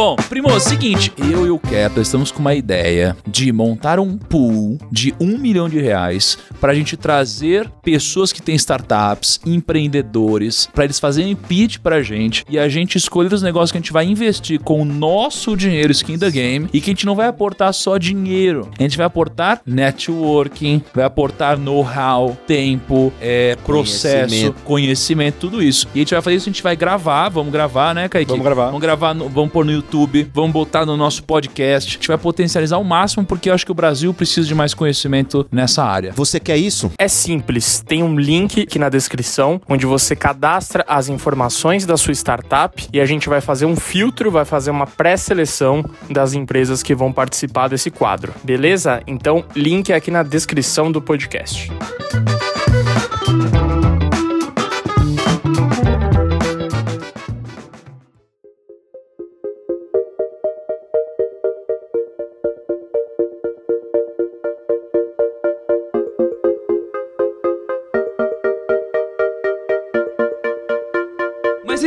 Bom, 0.01 0.15
primo, 0.15 0.50
é 0.50 0.53
o 0.56 0.59
seguinte, 0.59 1.13
eu 1.15 1.45
e 1.45 1.51
o 1.51 1.59
Kepler 1.59 2.01
estamos 2.01 2.31
com 2.31 2.39
uma 2.39 2.56
ideia 2.56 3.15
de 3.27 3.51
montar 3.51 4.00
um 4.00 4.18
pool 4.18 4.80
de 4.92 5.13
um 5.19 5.38
milhão 5.38 5.69
de 5.69 5.80
reais 5.80 6.39
pra 6.59 6.74
gente 6.74 6.98
trazer 6.98 7.69
pessoas 7.83 8.33
que 8.33 8.42
têm 8.42 8.56
startups, 8.56 9.39
empreendedores, 9.45 10.68
pra 10.74 10.86
eles 10.86 11.00
fazerem 11.00 11.36
pitch 11.36 11.77
pra 11.77 12.01
gente 12.01 12.44
e 12.50 12.57
a 12.57 12.68
gente 12.68 12.98
escolher 12.98 13.31
os 13.31 13.44
negócios 13.44 13.71
que 13.71 13.77
a 13.77 13.81
gente 13.81 13.94
vai 13.94 14.06
investir 14.07 14.59
com 14.59 14.81
o 14.81 14.86
nosso 14.86 15.56
dinheiro 15.56 15.92
skin 15.92 16.18
the 16.18 16.31
game 16.31 16.68
e 16.74 16.81
que 16.81 16.89
a 16.89 16.94
gente 16.94 17.06
não 17.06 17.13
vai 17.13 17.27
aportar 17.27 17.71
só 17.71 18.00
dinheiro, 18.00 18.71
a 18.80 18.81
gente 18.81 18.98
vai 18.98 19.06
aportar 19.06 19.62
networking, 19.68 20.81
vai 20.95 21.06
aportar 21.06 21.59
know-how, 21.59 22.36
tempo, 22.48 23.13
é, 23.21 23.56
processo, 23.63 24.25
Conhecimento. 24.30 24.62
conhecimento, 24.63 25.36
tudo 25.39 25.62
isso. 25.62 25.88
E 25.94 26.00
a 26.00 26.01
gente 26.01 26.13
vai 26.15 26.24
fazer 26.24 26.38
isso, 26.38 26.50
a 26.50 26.51
gente 26.51 26.63
vai 26.63 26.75
gravar, 26.75 27.30
vamos 27.30 27.51
gravar, 27.53 27.94
né, 27.94 28.09
Kaique? 28.09 28.31
Vamos 28.31 28.44
gravar. 28.44 28.65
Vamos 28.65 28.81
gravar, 28.81 29.13
no- 29.13 29.30
vamos 29.30 29.51
pôr 29.51 29.63
no 29.63 29.71
YouTube, 29.71 29.91
vamos 30.34 30.52
botar 30.52 30.86
no 30.86 30.96
nosso 30.96 31.24
podcast. 31.24 31.90
A 31.90 31.94
gente 31.94 32.08
vai 32.08 32.18
potencializar 32.18 32.76
ao 32.76 32.84
máximo 32.84 33.26
porque 33.26 33.50
eu 33.50 33.54
acho 33.54 33.66
que 33.66 33.72
o 33.72 33.76
Brasil 33.76 34.14
precisa 34.14 34.48
de 34.48 34.56
mais 34.56 34.74
conhecimento 34.74 35.46
nessa 35.52 35.84
área. 35.84 36.14
Você 36.14 36.40
quer 36.40 36.58
isso? 36.58 36.92
É 36.98 37.08
simples, 37.08 37.84
tem 37.86 38.04
um 38.04 38.18
link 38.18 38.62
aqui 38.62 38.80
na 38.80 38.90
descrição 38.90 39.62
onde 39.68 39.86
você 39.86 40.16
cadastra 40.16 40.86
as 40.88 41.10
informações 41.10 41.86
da 41.86 41.98
sua 41.98 42.14
startup 42.14 42.88
e 42.92 43.00
a 43.00 43.06
gente 43.06 43.28
vai 43.30 43.42
fazer 43.42 43.66
um 43.66 43.76
filtro, 43.76 44.32
vai 44.32 44.46
fazer 44.46 44.72
uma 44.72 44.88
pré-seleção 44.88 45.84
das 46.10 46.34
empresas 46.34 46.82
que 46.84 46.96
vão 46.96 47.12
participar 47.12 47.68
desse 47.68 47.90
quadro. 47.90 48.34
Beleza? 48.44 49.02
Então, 49.08 49.44
link 49.56 49.92
é 49.92 49.96
aqui 49.96 50.12
na 50.12 50.24
descrição 50.24 50.92
do 50.92 51.02
podcast. 51.02 51.72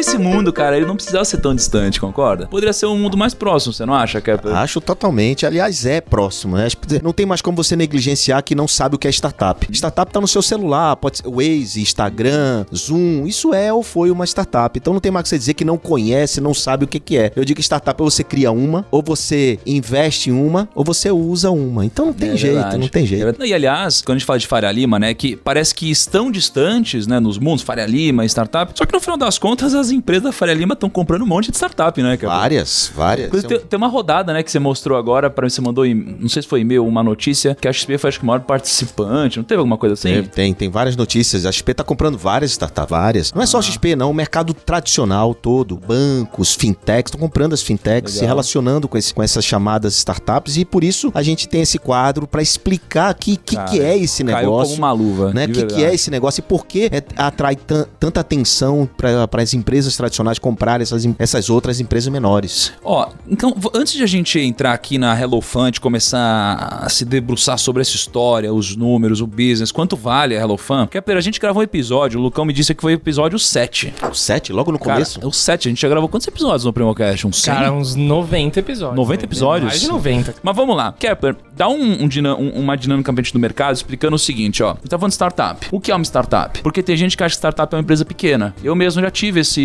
Esse 0.06 0.18
mundo, 0.18 0.52
cara, 0.52 0.76
ele 0.76 0.86
não 0.86 0.96
precisava 0.96 1.24
ser 1.24 1.38
tão 1.38 1.54
distante, 1.54 2.00
concorda? 2.00 2.46
Poderia 2.46 2.72
ser 2.72 2.86
um 2.86 2.98
mundo 2.98 3.16
mais 3.16 3.34
próximo, 3.34 3.72
você 3.72 3.84
não 3.86 3.94
acha, 3.94 4.20
Kepler? 4.20 4.54
Acho 4.56 4.80
totalmente. 4.80 5.46
Aliás, 5.46 5.86
é 5.86 6.00
próximo, 6.00 6.56
né? 6.56 6.68
Não 7.02 7.12
tem 7.12 7.26
mais 7.26 7.40
como 7.40 7.56
você 7.56 7.74
negligenciar 7.76 8.42
que 8.42 8.54
não 8.54 8.68
sabe 8.68 8.96
o 8.96 8.98
que 8.98 9.08
é 9.08 9.10
startup. 9.10 9.66
Startup 9.72 10.10
tá 10.12 10.20
no 10.20 10.28
seu 10.28 10.42
celular, 10.42 10.96
pode 10.96 11.18
ser 11.18 11.28
Waze, 11.28 11.80
Instagram, 11.80 12.64
Zoom. 12.74 13.26
Isso 13.26 13.52
é 13.54 13.72
ou 13.72 13.82
foi 13.82 14.10
uma 14.10 14.24
startup. 14.26 14.78
Então 14.78 14.92
não 14.92 15.00
tem 15.00 15.10
mais 15.10 15.24
que 15.24 15.28
você 15.30 15.38
dizer 15.38 15.54
que 15.54 15.64
não 15.64 15.78
conhece, 15.78 16.40
não 16.40 16.54
sabe 16.54 16.84
o 16.84 16.88
que, 16.88 17.00
que 17.00 17.16
é. 17.16 17.32
Eu 17.34 17.44
digo 17.44 17.56
que 17.56 17.62
startup 17.62 18.00
ou 18.02 18.10
você 18.10 18.22
cria 18.22 18.52
uma, 18.52 18.86
ou 18.90 19.02
você 19.02 19.58
investe 19.66 20.30
em 20.30 20.32
uma, 20.32 20.68
ou 20.74 20.84
você 20.84 21.10
usa 21.10 21.50
uma. 21.50 21.84
Então 21.84 22.06
não 22.06 22.12
tem 22.12 22.30
É 22.30 22.36
jeito, 22.36 22.54
verdade. 22.54 22.78
não 22.78 22.88
tem 22.88 23.02
É 23.04 23.06
jeito. 23.06 23.24
verdade. 23.24 23.50
E 23.50 23.54
aliás, 23.54 24.02
quando 24.02 24.16
a 24.16 24.18
gente 24.18 24.26
fala 24.26 24.38
de 24.38 24.46
Faria 24.46 24.70
Lima, 24.70 24.98
né, 24.98 25.14
que 25.14 25.36
parece 25.36 25.74
que 25.74 25.90
estão 25.90 26.30
distantes, 26.30 27.06
né, 27.06 27.18
nos 27.20 27.38
mundos, 27.38 27.62
Faria 27.64 27.86
Lima, 27.86 28.24
startup, 28.26 28.72
só 28.76 28.84
que 28.84 28.92
no 28.92 29.00
final 29.00 29.16
das 29.16 29.38
contas 29.38 29.74
as 29.74 29.90
empresas 29.94 30.24
da 30.24 30.32
Faria 30.32 30.54
Lima 30.54 30.74
estão 30.74 30.90
comprando 30.90 31.22
um 31.22 31.26
monte 31.26 31.50
de 31.50 31.56
startup, 31.56 32.00
né, 32.02 32.16
Kepler? 32.16 32.30
Várias, 32.36 32.92
várias. 32.94 33.30
Tem, 33.44 33.58
tem 33.60 33.76
uma 33.76 33.88
rodada, 33.88 34.32
né, 34.32 34.42
que 34.42 34.50
você 34.50 34.58
mostrou 34.58 34.98
agora, 34.98 35.30
para 35.30 35.48
você 35.48 35.60
mandou, 35.60 35.84
não 35.86 36.28
sei 36.28 36.42
se 36.42 36.48
foi 36.48 36.60
e-mail, 36.60 36.86
uma 36.86 37.02
notícia, 37.02 37.54
que 37.60 37.68
a 37.68 37.72
XP 37.72 37.98
foi 37.98 38.08
acho 38.08 38.18
que 38.18 38.24
o 38.24 38.26
maior 38.26 38.40
participante, 38.40 39.36
não 39.38 39.44
teve 39.44 39.58
alguma 39.58 39.76
coisa 39.78 39.94
assim? 39.94 40.08
Tem, 40.12 40.22
tem, 40.24 40.54
tem 40.54 40.68
várias 40.68 40.96
notícias. 40.96 41.46
A 41.46 41.52
XP 41.52 41.74
tá 41.74 41.84
comprando 41.84 42.18
várias 42.18 42.50
startups, 42.52 42.90
várias. 42.90 43.32
Não 43.32 43.42
é 43.42 43.46
só 43.46 43.58
a 43.58 43.62
XP, 43.62 43.94
não. 43.96 44.10
O 44.10 44.14
mercado 44.14 44.52
tradicional 44.54 45.34
todo, 45.34 45.76
bancos, 45.76 46.54
fintechs, 46.54 47.08
estão 47.08 47.20
comprando 47.20 47.52
as 47.52 47.62
fintechs, 47.62 48.12
se 48.12 48.20
Legal. 48.20 48.28
relacionando 48.34 48.88
com, 48.88 48.98
esse- 48.98 49.14
com 49.14 49.22
essas 49.22 49.44
chamadas 49.44 49.96
startups. 49.96 50.56
E 50.56 50.64
por 50.64 50.82
isso 50.82 51.10
a 51.14 51.22
gente 51.22 51.48
tem 51.48 51.62
esse 51.62 51.78
quadro 51.78 52.26
para 52.26 52.42
explicar 52.42 53.14
que 53.14 53.36
que, 53.36 53.56
Cara, 53.56 53.68
que 53.70 53.80
é 53.80 53.96
esse 53.96 54.24
Caiu 54.24 54.36
negócio. 54.46 54.74
como 54.76 54.86
uma 54.86 54.92
luva, 54.92 55.32
Né? 55.32 55.44
O 55.46 55.48
que, 55.50 55.64
que 55.66 55.84
é 55.84 55.94
esse 55.94 56.10
negócio 56.10 56.40
e 56.40 56.42
por 56.42 56.66
que 56.66 56.86
é- 56.90 57.02
atrai 57.16 57.56
tan- 57.56 57.86
tanta 58.00 58.20
atenção 58.20 58.88
para 58.96 59.42
as 59.42 59.52
empresas 59.54 59.73
tradicionais 59.96 60.38
comprarem 60.38 60.82
essas, 60.82 61.06
essas 61.18 61.50
outras 61.50 61.80
empresas 61.80 62.12
menores? 62.12 62.72
Ó, 62.84 63.08
então, 63.28 63.54
antes 63.74 63.92
de 63.94 64.02
a 64.02 64.06
gente 64.06 64.38
entrar 64.38 64.72
aqui 64.72 64.98
na 64.98 65.18
HelloFund, 65.18 65.80
começar 65.80 66.80
a 66.82 66.88
se 66.88 67.04
debruçar 67.04 67.58
sobre 67.58 67.82
essa 67.82 67.96
história, 67.96 68.52
os 68.52 68.76
números, 68.76 69.20
o 69.20 69.26
business, 69.26 69.72
quanto 69.72 69.96
vale 69.96 70.36
a 70.36 70.40
HelloFund, 70.40 70.88
Kepler, 70.88 71.16
a 71.18 71.20
gente 71.20 71.40
gravou 71.40 71.60
um 71.60 71.64
episódio, 71.64 72.18
o 72.20 72.22
Lucão 72.22 72.44
me 72.44 72.52
disse 72.52 72.74
que 72.74 72.82
foi 72.82 72.92
o 72.94 72.96
episódio 72.96 73.38
7. 73.38 73.94
O 74.10 74.14
7, 74.14 74.52
logo 74.52 74.70
no 74.72 74.78
Cara, 74.78 74.94
começo? 74.94 75.20
é 75.22 75.26
o 75.26 75.32
7, 75.32 75.68
a 75.68 75.70
gente 75.70 75.80
já 75.80 75.88
gravou 75.88 76.08
quantos 76.08 76.26
episódios 76.28 76.64
no 76.64 76.72
Primocast? 76.72 77.26
Uns 77.26 77.42
100? 77.42 77.54
Cara, 77.54 77.72
uns 77.72 77.94
90 77.94 78.60
episódios. 78.60 78.96
90 78.96 79.24
episódios? 79.24 79.68
Mais 79.70 79.80
de 79.80 79.88
90. 79.88 80.34
Mas 80.42 80.56
vamos 80.56 80.76
lá. 80.76 80.94
Kepler, 80.98 81.36
dá 81.56 81.68
um, 81.68 82.04
um 82.04 82.08
um- 82.38 82.60
uma 82.60 82.76
dinâmica 82.76 83.12
pra 83.12 83.22
gente 83.22 83.32
do 83.32 83.38
mercado 83.38 83.74
explicando 83.74 84.16
o 84.16 84.18
seguinte, 84.18 84.62
ó. 84.62 84.70
A 84.70 84.74
gente 84.74 84.88
tá 84.88 84.98
falando 84.98 85.10
de 85.10 85.14
startup. 85.14 85.66
O 85.72 85.80
que 85.80 85.90
é 85.90 85.94
uma 85.94 86.04
startup? 86.04 86.60
Porque 86.62 86.82
tem 86.82 86.96
gente 86.96 87.16
que 87.16 87.22
acha 87.24 87.34
que 87.34 87.38
startup 87.38 87.74
é 87.74 87.76
uma 87.76 87.82
empresa 87.82 88.04
pequena. 88.04 88.54
Eu 88.62 88.74
mesmo 88.74 89.00
já 89.02 89.10
tive 89.10 89.40
esse, 89.40 89.60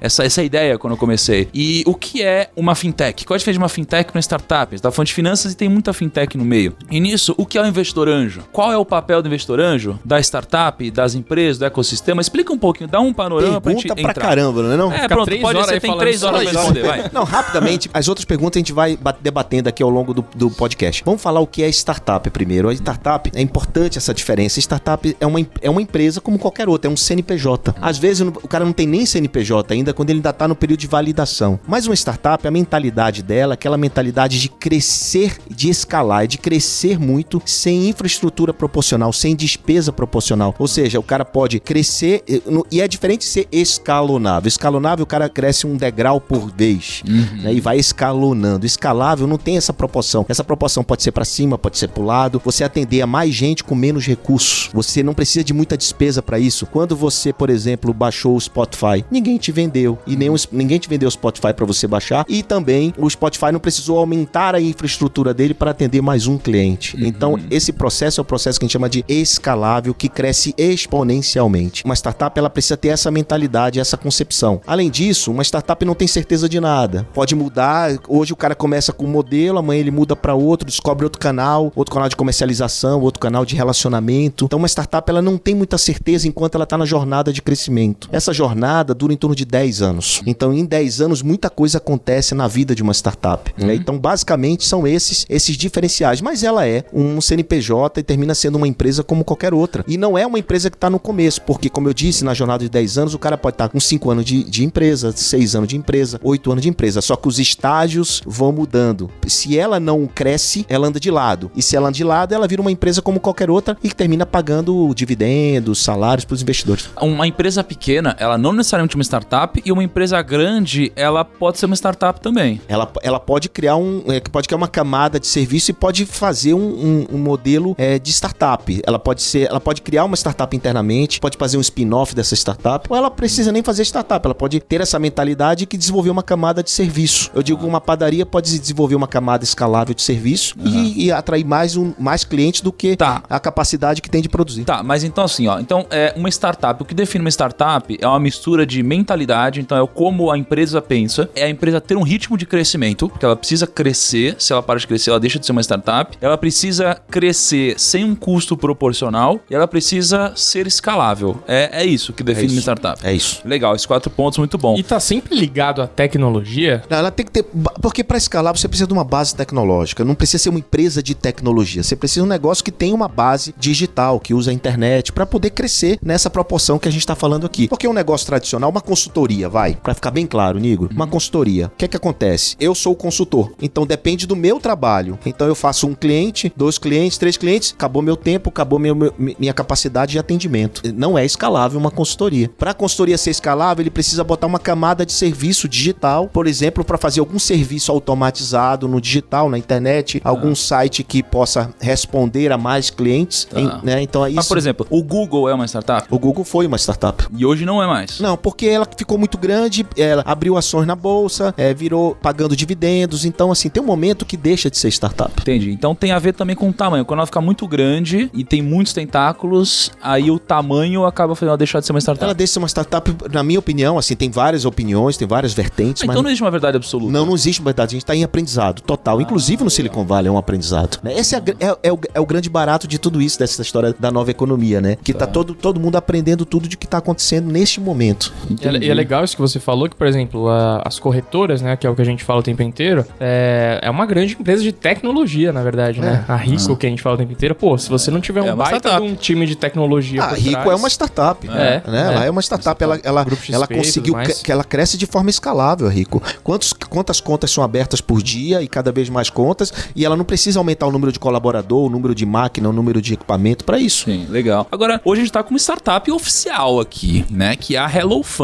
essa, 0.00 0.24
essa 0.24 0.42
ideia 0.42 0.78
quando 0.78 0.92
eu 0.94 0.96
comecei. 0.96 1.48
E 1.54 1.82
o 1.86 1.94
que 1.94 2.22
é 2.22 2.50
uma 2.56 2.74
fintech? 2.74 3.24
Qual 3.24 3.34
a 3.34 3.38
diferença 3.38 3.58
de 3.58 3.62
uma 3.62 3.68
fintech 3.68 4.10
para 4.10 4.16
uma 4.16 4.22
startup? 4.22 4.72
A 4.72 4.76
gente 4.76 4.82
tá 4.82 4.90
falando 4.90 5.06
de 5.08 5.14
finanças 5.14 5.52
e 5.52 5.56
tem 5.56 5.68
muita 5.68 5.92
fintech 5.92 6.36
no 6.36 6.44
meio. 6.44 6.74
E 6.90 7.00
nisso, 7.00 7.34
o 7.36 7.46
que 7.46 7.58
é 7.58 7.62
o 7.62 7.66
investidor 7.66 8.08
anjo? 8.08 8.42
Qual 8.52 8.72
é 8.72 8.76
o 8.76 8.84
papel 8.84 9.22
do 9.22 9.28
investidor 9.28 9.60
anjo? 9.60 9.98
Da 10.04 10.18
startup, 10.20 10.90
das 10.90 11.14
empresas, 11.14 11.58
do 11.58 11.64
ecossistema? 11.64 12.20
Explica 12.20 12.52
um 12.52 12.58
pouquinho, 12.58 12.88
dá 12.88 13.00
um 13.00 13.12
panorama 13.12 13.60
pra 13.60 13.72
gente 13.72 13.82
Pergunta 13.82 14.02
pra 14.02 14.10
entrar. 14.10 14.26
caramba, 14.28 14.62
não 14.62 14.72
é 14.72 14.76
não? 14.76 14.92
É, 14.92 14.96
Fica 15.02 15.08
pronto, 15.08 15.26
três 15.26 15.40
pode 15.42 15.58
horas 15.58 15.70
ser, 15.70 15.80
tem 15.80 15.98
três 15.98 16.22
horas 16.22 16.42
isso. 16.42 16.52
responder, 16.56 16.82
vai. 16.82 17.10
Não, 17.12 17.24
rapidamente, 17.24 17.90
as 17.92 18.08
outras 18.08 18.24
perguntas 18.24 18.56
a 18.56 18.60
gente 18.60 18.72
vai 18.72 18.96
ba- 18.96 19.16
debatendo 19.20 19.68
aqui 19.68 19.82
ao 19.82 19.90
longo 19.90 20.12
do, 20.14 20.24
do 20.34 20.50
podcast. 20.50 21.02
Vamos 21.04 21.22
falar 21.22 21.40
o 21.40 21.46
que 21.46 21.62
é 21.62 21.68
startup 21.68 22.28
primeiro. 22.30 22.68
A 22.68 22.72
startup, 22.74 23.30
é 23.34 23.40
importante 23.40 23.98
essa 23.98 24.12
diferença. 24.14 24.58
Startup 24.60 25.16
é 25.18 25.26
uma, 25.26 25.38
é 25.60 25.70
uma 25.70 25.82
empresa 25.82 26.20
como 26.20 26.38
qualquer 26.38 26.68
outra, 26.68 26.90
é 26.90 26.92
um 26.92 26.96
CNPJ. 26.96 27.74
Às 27.80 27.98
vezes 27.98 28.20
o 28.20 28.48
cara 28.48 28.64
não 28.64 28.72
tem 28.72 28.86
nem 28.86 29.04
CNPJ 29.06 29.35
ainda 29.72 29.92
quando 29.92 30.10
ele 30.10 30.18
ainda 30.18 30.30
está 30.30 30.46
no 30.46 30.54
período 30.54 30.80
de 30.80 30.86
validação. 30.86 31.58
Mas 31.66 31.86
uma 31.86 31.94
startup, 31.94 32.46
a 32.46 32.50
mentalidade 32.50 33.22
dela, 33.22 33.54
aquela 33.54 33.76
mentalidade 33.76 34.40
de 34.40 34.48
crescer, 34.48 35.38
de 35.50 35.68
escalar, 35.68 36.26
de 36.26 36.38
crescer 36.38 36.98
muito 36.98 37.42
sem 37.44 37.88
infraestrutura 37.88 38.52
proporcional, 38.52 39.12
sem 39.12 39.34
despesa 39.34 39.92
proporcional. 39.92 40.54
Ou 40.58 40.68
seja, 40.68 40.98
o 40.98 41.02
cara 41.02 41.24
pode 41.24 41.60
crescer 41.60 42.22
e 42.70 42.80
é 42.80 42.88
diferente 42.88 43.24
ser 43.24 43.48
escalonável. 43.50 44.48
Escalonável, 44.48 45.02
o 45.02 45.06
cara 45.06 45.28
cresce 45.28 45.66
um 45.66 45.76
degrau 45.76 46.20
por 46.20 46.50
vez 46.50 47.02
uhum. 47.06 47.42
né, 47.42 47.54
e 47.54 47.60
vai 47.60 47.78
escalonando. 47.78 48.66
Escalável 48.66 49.26
não 49.26 49.38
tem 49.38 49.56
essa 49.56 49.72
proporção. 49.72 50.24
Essa 50.28 50.44
proporção 50.44 50.84
pode 50.84 51.02
ser 51.02 51.12
para 51.12 51.24
cima, 51.24 51.58
pode 51.58 51.78
ser 51.78 51.88
para 51.88 52.02
o 52.02 52.06
lado. 52.06 52.40
Você 52.44 52.64
atender 52.64 53.02
a 53.02 53.06
mais 53.06 53.34
gente 53.34 53.64
com 53.64 53.74
menos 53.74 54.06
recursos. 54.06 54.70
Você 54.72 55.02
não 55.02 55.14
precisa 55.14 55.44
de 55.44 55.52
muita 55.52 55.76
despesa 55.76 56.22
para 56.22 56.38
isso. 56.38 56.66
Quando 56.66 56.94
você, 56.96 57.32
por 57.32 57.50
exemplo, 57.50 57.92
baixou 57.92 58.36
o 58.36 58.40
Spotify, 58.40 59.04
ninguém 59.10 59.25
te 59.36 59.50
vendeu 59.50 59.98
e 60.06 60.16
nem 60.16 60.30
ninguém 60.52 60.78
te 60.78 60.88
vendeu 60.88 61.08
o 61.08 61.10
Spotify 61.10 61.52
para 61.52 61.66
você 61.66 61.88
baixar 61.88 62.24
e 62.28 62.42
também 62.42 62.94
o 62.96 63.10
Spotify 63.10 63.50
não 63.52 63.58
precisou 63.58 63.98
aumentar 63.98 64.54
a 64.54 64.60
infraestrutura 64.60 65.34
dele 65.34 65.54
para 65.54 65.72
atender 65.72 66.00
mais 66.00 66.28
um 66.28 66.38
cliente. 66.38 66.96
Uhum. 66.96 67.04
Então, 67.04 67.40
esse 67.50 67.72
processo 67.72 68.20
é 68.20 68.22
o 68.22 68.24
processo 68.24 68.60
que 68.60 68.64
a 68.64 68.66
gente 68.66 68.72
chama 68.72 68.88
de 68.88 69.04
escalável, 69.08 69.92
que 69.92 70.08
cresce 70.08 70.54
exponencialmente. 70.56 71.84
Uma 71.84 71.94
startup 71.94 72.38
ela 72.38 72.48
precisa 72.48 72.76
ter 72.76 72.88
essa 72.88 73.10
mentalidade, 73.10 73.80
essa 73.80 73.96
concepção. 73.96 74.60
Além 74.66 74.90
disso, 74.90 75.32
uma 75.32 75.42
startup 75.42 75.84
não 75.84 75.94
tem 75.94 76.06
certeza 76.06 76.48
de 76.48 76.60
nada. 76.60 77.06
Pode 77.12 77.34
mudar. 77.34 77.98
Hoje 78.08 78.32
o 78.32 78.36
cara 78.36 78.54
começa 78.54 78.92
com 78.92 79.04
um 79.04 79.10
modelo, 79.10 79.58
amanhã 79.58 79.80
ele 79.80 79.90
muda 79.90 80.14
para 80.14 80.34
outro, 80.34 80.66
descobre 80.66 81.04
outro 81.04 81.20
canal, 81.20 81.72
outro 81.74 81.92
canal 81.92 82.08
de 82.08 82.16
comercialização, 82.16 83.00
outro 83.00 83.20
canal 83.20 83.44
de 83.44 83.56
relacionamento. 83.56 84.44
Então, 84.44 84.58
uma 84.58 84.68
startup 84.68 85.08
ela 85.10 85.22
não 85.22 85.38
tem 85.38 85.54
muita 85.54 85.78
certeza 85.78 86.28
enquanto 86.28 86.54
ela 86.54 86.64
está 86.64 86.76
na 86.76 86.84
jornada 86.84 87.32
de 87.32 87.40
crescimento. 87.40 88.08
Essa 88.12 88.32
jornada 88.32 88.94
dura 88.94 89.15
em 89.16 89.18
torno 89.18 89.34
de 89.34 89.44
10 89.44 89.82
anos. 89.82 90.22
Então, 90.26 90.52
em 90.52 90.64
10 90.64 91.00
anos, 91.00 91.22
muita 91.22 91.48
coisa 91.48 91.78
acontece 91.78 92.34
na 92.34 92.46
vida 92.46 92.74
de 92.74 92.82
uma 92.82 92.92
startup. 92.92 93.52
Né? 93.56 93.62
Uhum. 93.62 93.66
Né? 93.68 93.74
Então, 93.74 93.98
basicamente, 93.98 94.64
são 94.64 94.86
esses 94.86 95.26
esses 95.28 95.56
diferenciais. 95.56 96.20
Mas 96.20 96.42
ela 96.42 96.66
é 96.66 96.84
um 96.92 97.20
CNPJ 97.20 98.00
e 98.00 98.02
termina 98.02 98.34
sendo 98.34 98.56
uma 98.56 98.68
empresa 98.68 99.02
como 99.02 99.24
qualquer 99.24 99.54
outra. 99.54 99.84
E 99.88 99.96
não 99.96 100.18
é 100.18 100.26
uma 100.26 100.38
empresa 100.38 100.70
que 100.70 100.76
está 100.76 100.90
no 100.90 100.98
começo, 100.98 101.42
porque, 101.42 101.68
como 101.68 101.88
eu 101.88 101.94
disse, 101.94 102.24
na 102.24 102.34
jornada 102.34 102.64
de 102.64 102.70
10 102.70 102.98
anos, 102.98 103.14
o 103.14 103.18
cara 103.18 103.38
pode 103.38 103.54
estar 103.54 103.68
tá 103.68 103.72
com 103.72 103.80
5 103.80 104.10
anos 104.10 104.24
de, 104.24 104.44
de 104.44 104.64
empresa, 104.64 105.12
6 105.12 105.56
anos 105.56 105.68
de 105.68 105.76
empresa, 105.76 106.20
8 106.22 106.52
anos 106.52 106.62
de 106.62 106.68
empresa. 106.68 107.00
Só 107.00 107.16
que 107.16 107.28
os 107.28 107.38
estágios 107.38 108.22
vão 108.26 108.52
mudando. 108.52 109.10
Se 109.26 109.58
ela 109.58 109.80
não 109.80 110.06
cresce, 110.06 110.66
ela 110.68 110.86
anda 110.86 111.00
de 111.00 111.10
lado. 111.10 111.50
E 111.54 111.62
se 111.62 111.76
ela 111.76 111.88
anda 111.88 111.96
de 111.96 112.04
lado, 112.04 112.34
ela 112.34 112.48
vira 112.48 112.60
uma 112.60 112.70
empresa 112.70 113.00
como 113.00 113.20
qualquer 113.20 113.50
outra 113.50 113.76
e 113.82 113.90
termina 113.90 114.26
pagando 114.26 114.92
dividendos, 114.94 115.82
salários 115.82 116.24
para 116.24 116.34
os 116.34 116.42
investidores. 116.42 116.90
Uma 117.00 117.26
empresa 117.26 117.62
pequena, 117.62 118.16
ela 118.18 118.36
não 118.36 118.52
necessariamente 118.52 118.96
uma 118.96 119.02
startup, 119.06 119.60
e 119.64 119.72
uma 119.72 119.82
empresa 119.82 120.20
grande, 120.20 120.92
ela 120.94 121.24
pode 121.24 121.58
ser 121.58 121.66
uma 121.66 121.74
startup 121.74 122.20
também. 122.20 122.60
Ela, 122.68 122.90
ela 123.02 123.20
pode 123.20 123.48
criar 123.48 123.76
um. 123.76 124.02
É, 124.08 124.20
pode 124.20 124.48
criar 124.48 124.58
uma 124.58 124.68
camada 124.68 125.18
de 125.18 125.26
serviço 125.26 125.70
e 125.70 125.74
pode 125.74 126.04
fazer 126.04 126.54
um, 126.54 126.58
um, 126.60 127.06
um 127.12 127.18
modelo 127.18 127.74
é, 127.78 127.98
de 127.98 128.10
startup. 128.12 128.80
Ela 128.84 128.98
pode 128.98 129.22
ser. 129.22 129.48
Ela 129.48 129.60
pode 129.60 129.82
criar 129.82 130.04
uma 130.04 130.16
startup 130.16 130.54
internamente, 130.56 131.20
pode 131.20 131.36
fazer 131.36 131.56
um 131.56 131.60
spin-off 131.60 132.14
dessa 132.14 132.34
startup, 132.34 132.86
ou 132.90 132.96
ela 132.96 133.10
precisa 133.10 133.52
nem 133.52 133.62
fazer 133.62 133.82
startup. 133.84 134.24
Ela 134.24 134.34
pode 134.34 134.60
ter 134.60 134.80
essa 134.80 134.98
mentalidade 134.98 135.66
que 135.66 135.76
desenvolver 135.76 136.10
uma 136.10 136.22
camada 136.22 136.62
de 136.62 136.70
serviço. 136.70 137.30
Eu 137.34 137.42
digo 137.42 137.60
que 137.60 137.66
uma 137.66 137.80
padaria 137.80 138.26
pode 138.26 138.58
desenvolver 138.58 138.94
uma 138.94 139.08
camada 139.08 139.44
escalável 139.44 139.94
de 139.94 140.02
serviço 140.02 140.54
uhum. 140.58 140.66
e, 140.66 141.06
e, 141.06 141.12
atrair 141.12 141.44
mais, 141.44 141.76
um, 141.76 141.92
mais 141.98 142.24
clientes 142.24 142.60
do 142.60 142.72
que 142.72 142.96
tá. 142.96 143.22
a 143.28 143.38
capacidade 143.38 144.02
que 144.02 144.10
tem 144.10 144.20
de 144.20 144.28
produzir. 144.28 144.64
Tá, 144.64 144.82
mas 144.82 145.04
então 145.04 145.24
assim, 145.24 145.46
ó. 145.46 145.58
Então, 145.60 145.86
é 145.90 146.12
uma 146.16 146.28
startup. 146.28 146.82
O 146.82 146.84
que 146.84 146.94
define 146.94 147.24
uma 147.24 147.30
startup 147.30 147.96
é 148.00 148.06
uma 148.06 148.20
mistura 148.20 148.66
de 148.66 148.82
mentalidade, 148.96 149.60
então 149.60 149.82
é 149.82 149.86
como 149.86 150.30
a 150.30 150.38
empresa 150.38 150.80
pensa, 150.80 151.28
é 151.34 151.44
a 151.44 151.50
empresa 151.50 151.80
ter 151.80 151.96
um 151.96 152.02
ritmo 152.02 152.36
de 152.36 152.46
crescimento, 152.46 153.08
porque 153.08 153.24
ela 153.24 153.36
precisa 153.36 153.66
crescer. 153.66 154.36
Se 154.38 154.52
ela 154.52 154.62
para 154.62 154.78
de 154.78 154.86
crescer, 154.86 155.10
ela 155.10 155.20
deixa 155.20 155.38
de 155.38 155.46
ser 155.46 155.52
uma 155.52 155.60
startup. 155.60 156.16
Ela 156.20 156.36
precisa 156.38 157.00
crescer 157.10 157.78
sem 157.78 158.04
um 158.04 158.14
custo 158.14 158.56
proporcional 158.56 159.40
e 159.50 159.54
ela 159.54 159.68
precisa 159.68 160.32
ser 160.34 160.66
escalável. 160.66 161.42
É, 161.46 161.82
é 161.82 161.84
isso 161.84 162.12
que 162.12 162.22
define 162.22 162.44
é 162.44 162.46
isso. 162.46 162.56
uma 162.56 162.60
startup. 162.60 163.06
É 163.06 163.12
isso. 163.12 163.40
Legal, 163.44 163.74
esses 163.74 163.86
quatro 163.86 164.10
pontos 164.10 164.38
muito 164.38 164.58
bom. 164.58 164.76
E 164.76 164.82
tá 164.82 164.98
sempre 165.00 165.36
ligado 165.36 165.82
à 165.82 165.86
tecnologia? 165.86 166.82
Não, 166.88 166.98
ela 166.98 167.10
tem 167.10 167.24
que 167.26 167.32
ter. 167.32 167.44
Porque 167.80 168.02
para 168.02 168.16
escalar 168.16 168.56
você 168.56 168.68
precisa 168.68 168.86
de 168.86 168.92
uma 168.92 169.04
base 169.04 169.34
tecnológica. 169.34 170.04
Não 170.04 170.14
precisa 170.14 170.42
ser 170.42 170.48
uma 170.48 170.58
empresa 170.58 171.02
de 171.02 171.14
tecnologia. 171.14 171.82
Você 171.82 171.96
precisa 171.96 172.20
de 172.20 172.26
um 172.26 172.30
negócio 172.30 172.64
que 172.64 172.72
tem 172.72 172.92
uma 172.92 173.08
base 173.08 173.54
digital, 173.58 174.18
que 174.20 174.34
usa 174.34 174.50
a 174.50 174.54
internet, 174.54 175.12
para 175.12 175.26
poder 175.26 175.50
crescer 175.50 175.98
nessa 176.02 176.30
proporção 176.30 176.78
que 176.78 176.88
a 176.88 176.90
gente 176.90 177.00
está 177.00 177.14
falando 177.14 177.46
aqui. 177.46 177.68
Porque 177.68 177.86
é 177.86 177.90
um 177.90 177.92
negócio 177.92 178.26
tradicional, 178.26 178.70
uma 178.70 178.80
consultoria, 178.86 179.48
vai. 179.48 179.74
Para 179.74 179.94
ficar 179.94 180.10
bem 180.10 180.26
claro, 180.26 180.58
Nigro, 180.58 180.88
uma 180.92 181.06
consultoria. 181.06 181.66
O 181.66 181.70
que 181.76 181.84
é 181.84 181.88
que 181.88 181.96
acontece? 181.96 182.56
Eu 182.58 182.74
sou 182.74 182.92
o 182.92 182.96
consultor. 182.96 183.52
Então 183.60 183.84
depende 183.84 184.26
do 184.26 184.36
meu 184.36 184.60
trabalho. 184.60 185.18
Então 185.26 185.46
eu 185.46 185.54
faço 185.54 185.86
um 185.86 185.94
cliente, 185.94 186.52
dois 186.56 186.78
clientes, 186.78 187.18
três 187.18 187.36
clientes, 187.36 187.74
acabou 187.76 188.00
meu 188.00 188.16
tempo, 188.16 188.48
acabou 188.48 188.78
meu, 188.78 188.94
meu, 188.94 189.12
minha 189.18 189.52
capacidade 189.52 190.12
de 190.12 190.18
atendimento. 190.18 190.82
Não 190.94 191.18
é 191.18 191.24
escalável 191.24 191.78
uma 191.78 191.90
consultoria. 191.90 192.48
Para 192.56 192.70
a 192.70 192.74
consultoria 192.74 193.18
ser 193.18 193.30
escalável, 193.30 193.82
ele 193.82 193.90
precisa 193.90 194.22
botar 194.22 194.46
uma 194.46 194.58
camada 194.58 195.04
de 195.04 195.12
serviço 195.12 195.68
digital, 195.68 196.28
por 196.28 196.46
exemplo, 196.46 196.84
para 196.84 196.96
fazer 196.96 197.20
algum 197.20 197.38
serviço 197.38 197.90
automatizado 197.90 198.86
no 198.86 199.00
digital, 199.00 199.50
na 199.50 199.58
internet, 199.58 200.20
tá. 200.20 200.28
algum 200.28 200.54
site 200.54 201.02
que 201.02 201.22
possa 201.22 201.74
responder 201.80 202.52
a 202.52 202.58
mais 202.58 202.90
clientes. 202.90 203.44
Tá. 203.44 203.60
Em, 203.60 203.70
né? 203.82 204.02
Então 204.02 204.24
é 204.24 204.28
isso. 204.28 204.36
Mas, 204.36 204.48
por 204.48 204.58
exemplo, 204.58 204.86
o 204.90 205.02
Google 205.02 205.48
é 205.48 205.54
uma 205.54 205.66
startup? 205.66 206.06
O 206.10 206.18
Google 206.18 206.44
foi 206.44 206.66
uma 206.66 206.78
startup. 206.78 207.26
E 207.36 207.44
hoje 207.44 207.64
não 207.64 207.82
é 207.82 207.86
mais? 207.86 208.20
Não, 208.20 208.36
porque 208.36 208.65
ela 208.68 208.86
ficou 208.96 209.18
muito 209.18 209.38
grande, 209.38 209.86
ela 209.96 210.22
abriu 210.26 210.56
ações 210.56 210.86
na 210.86 210.94
bolsa, 210.96 211.54
é, 211.56 211.72
virou 211.74 212.14
pagando 212.14 212.56
dividendos. 212.56 213.24
Então, 213.24 213.50
assim, 213.50 213.68
tem 213.68 213.82
um 213.82 213.86
momento 213.86 214.24
que 214.24 214.36
deixa 214.36 214.70
de 214.70 214.78
ser 214.78 214.88
startup. 214.88 215.32
Entendi. 215.40 215.70
Então 215.70 215.94
tem 215.94 216.12
a 216.12 216.18
ver 216.18 216.32
também 216.32 216.56
com 216.56 216.68
o 216.68 216.72
tamanho. 216.72 217.04
Quando 217.04 217.20
ela 217.20 217.26
fica 217.26 217.40
muito 217.40 217.66
grande 217.66 218.30
e 218.32 218.44
tem 218.44 218.62
muitos 218.62 218.92
tentáculos, 218.92 219.90
aí 220.02 220.30
o 220.30 220.38
tamanho 220.38 221.04
acaba 221.04 221.34
fazendo 221.34 221.50
ela 221.50 221.58
deixar 221.58 221.80
de 221.80 221.86
ser 221.86 221.92
uma 221.92 222.00
startup. 222.00 222.24
Ela 222.24 222.34
deixa 222.34 222.50
de 222.50 222.54
ser 222.54 222.58
uma 222.58 222.68
startup, 222.68 223.14
na 223.32 223.42
minha 223.42 223.58
opinião, 223.58 223.98
assim, 223.98 224.14
tem 224.14 224.30
várias 224.30 224.64
opiniões, 224.64 225.16
tem 225.16 225.26
várias 225.26 225.52
vertentes. 225.52 226.02
Ah, 226.02 226.06
mas 226.06 226.14
então 226.14 226.22
não 226.22 226.30
existe 226.30 226.42
uma 226.42 226.50
verdade 226.50 226.76
absoluta. 226.76 227.12
Não, 227.12 227.26
não 227.26 227.34
existe 227.34 227.60
uma 227.60 227.66
verdade. 227.66 227.90
A 227.90 227.94
gente 227.96 228.02
está 228.02 228.14
em 228.14 228.24
aprendizado 228.24 228.80
total. 228.82 229.18
Ah, 229.18 229.22
Inclusive 229.22 229.64
no 229.64 229.70
Silicon 229.70 230.04
Valley 230.04 230.28
é 230.28 230.32
um 230.32 230.38
aprendizado. 230.38 230.98
Né? 231.02 231.18
Esse 231.18 231.34
é, 231.34 231.38
é, 231.60 231.76
é, 231.82 231.92
o, 231.92 231.98
é, 232.14 232.20
o, 232.20 232.26
grande 232.26 232.48
barato 232.48 232.86
de 232.86 232.98
tudo 232.98 233.20
isso, 233.20 233.38
dessa 233.38 233.60
história 233.62 233.94
da 233.98 234.10
nova 234.10 234.30
economia, 234.30 234.80
né? 234.80 234.96
Que 235.02 235.12
tá, 235.12 235.26
tá 235.26 235.32
todo, 235.32 235.54
todo 235.54 235.80
mundo 235.80 235.96
aprendendo 235.96 236.44
tudo 236.44 236.68
de 236.68 236.76
que 236.76 236.86
está 236.86 236.98
acontecendo 236.98 237.50
neste 237.50 237.80
momento. 237.80 238.32
E 238.62 238.68
é, 238.68 238.78
e 238.78 238.90
é, 238.90 238.94
legal 238.94 239.24
isso 239.24 239.34
que 239.34 239.42
você 239.42 239.58
falou, 239.58 239.88
que, 239.88 239.96
por 239.96 240.06
exemplo, 240.06 240.48
a, 240.48 240.82
as 240.84 240.98
corretoras, 240.98 241.62
né, 241.62 241.76
que 241.76 241.86
é 241.86 241.90
o 241.90 241.94
que 241.94 242.02
a 242.02 242.04
gente 242.04 242.24
fala 242.24 242.40
o 242.40 242.42
tempo 242.42 242.62
inteiro, 242.62 243.04
é, 243.20 243.80
é 243.82 243.90
uma 243.90 244.06
grande 244.06 244.36
empresa 244.38 244.62
de 244.62 244.72
tecnologia, 244.72 245.52
na 245.52 245.62
verdade, 245.62 246.00
né? 246.00 246.24
É. 246.28 246.32
A 246.32 246.36
Rico, 246.36 246.72
ah. 246.72 246.76
que 246.76 246.86
a 246.86 246.90
gente 246.90 247.02
fala 247.02 247.16
o 247.16 247.18
tempo 247.18 247.32
inteiro, 247.32 247.54
pô, 247.54 247.76
se 247.76 247.88
você 247.88 248.10
não 248.10 248.20
tiver 248.20 248.46
é 248.46 248.52
um 248.52 248.56
baita 248.56 248.96
de 248.96 249.02
um 249.02 249.14
time 249.14 249.46
de 249.46 249.56
tecnologia 249.56 250.22
A 250.22 250.32
Rico 250.32 250.50
trás, 250.50 250.68
é 250.68 250.74
uma 250.74 250.88
startup. 250.88 251.48
É. 251.48 251.82
Né? 251.86 252.12
Ela 252.12 252.24
é 252.24 252.30
uma 252.30 252.42
startup, 252.42 252.82
ela, 252.82 252.98
ela, 253.02 253.26
ela 253.52 253.66
conseguiu 253.66 254.14
que 254.44 254.52
ela 254.52 254.64
cresce 254.64 254.96
de 254.96 255.06
forma 255.06 255.30
escalável, 255.30 255.88
Rico. 255.88 256.22
Quantos, 256.42 256.72
quantas 256.72 257.20
contas 257.20 257.50
são 257.50 257.62
abertas 257.62 258.00
por 258.00 258.22
dia 258.22 258.62
e 258.62 258.68
cada 258.68 258.92
vez 258.92 259.08
mais 259.08 259.30
contas, 259.30 259.72
e 259.94 260.04
ela 260.04 260.16
não 260.16 260.24
precisa 260.24 260.58
aumentar 260.58 260.86
o 260.86 260.92
número 260.92 261.12
de 261.12 261.18
colaborador, 261.18 261.86
o 261.86 261.90
número 261.90 262.14
de 262.14 262.24
máquina, 262.24 262.68
o 262.68 262.72
número 262.72 263.00
de 263.00 263.14
equipamento 263.14 263.64
para 263.64 263.78
isso. 263.78 264.04
Sim, 264.04 264.26
legal. 264.28 264.66
Agora, 264.70 265.00
hoje 265.04 265.22
a 265.22 265.24
gente 265.24 265.32
tá 265.32 265.42
com 265.42 265.50
uma 265.50 265.58
startup 265.58 266.10
oficial 266.10 266.80
aqui, 266.80 267.24
né? 267.30 267.56
Que 267.56 267.76
é 267.76 267.78
a 267.78 267.86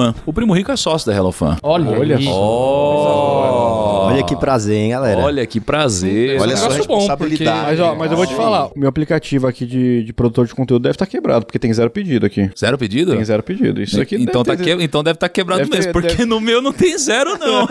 HelloFan. 0.03 0.15
O 0.27 0.33
Primo 0.33 0.55
Rico 0.55 0.73
é 0.73 0.77
sócio 0.77 1.07
da 1.11 1.17
HelloFan. 1.17 1.59
Olha, 1.63 1.91
olha. 1.91 2.19
Oh. 2.29 3.83
Olha 4.13 4.23
que 4.25 4.37
prazer, 4.37 4.77
hein, 4.77 4.91
galera? 4.91 5.21
Olha 5.21 5.47
que 5.47 5.61
prazer. 5.61 6.41
Olha 6.41 6.57
só 6.57 6.67
a 6.67 6.75
responsabilidade. 6.75 7.61
Porque... 7.61 7.71
Mas, 7.71 7.81
ó, 7.81 7.95
mas 7.95 8.11
eu 8.11 8.17
vou 8.17 8.27
te 8.27 8.35
falar, 8.35 8.67
o 8.67 8.73
meu 8.79 8.89
aplicativo 8.89 9.47
aqui 9.47 9.65
de, 9.65 10.05
de 10.05 10.13
produtor 10.13 10.47
de 10.47 10.55
conteúdo 10.55 10.83
deve 10.83 10.95
estar 10.95 11.07
tá 11.07 11.11
quebrado, 11.11 11.47
porque 11.47 11.59
tem 11.59 11.73
zero 11.73 11.91
pedido 11.91 12.27
aqui. 12.27 12.51
Zero 12.59 12.77
pedido? 12.77 13.13
Tem 13.13 13.25
zero 13.25 13.43
pedido. 13.43 13.81
Isso 13.81 14.01
aqui 14.01 14.17
então, 14.17 14.43
deve 14.43 14.57
tá 14.57 14.65
ter... 14.65 14.77
que... 14.77 14.85
então 14.85 15.03
deve 15.03 15.17
estar 15.17 15.29
tá 15.29 15.33
quebrado 15.33 15.61
deve 15.61 15.71
mesmo, 15.71 15.85
ter, 15.85 15.93
porque 15.93 16.09
deve... 16.09 16.27
no 16.27 16.41
meu 16.41 16.61
não 16.61 16.73
tem 16.73 16.97
zero, 16.99 17.39
não. 17.39 17.67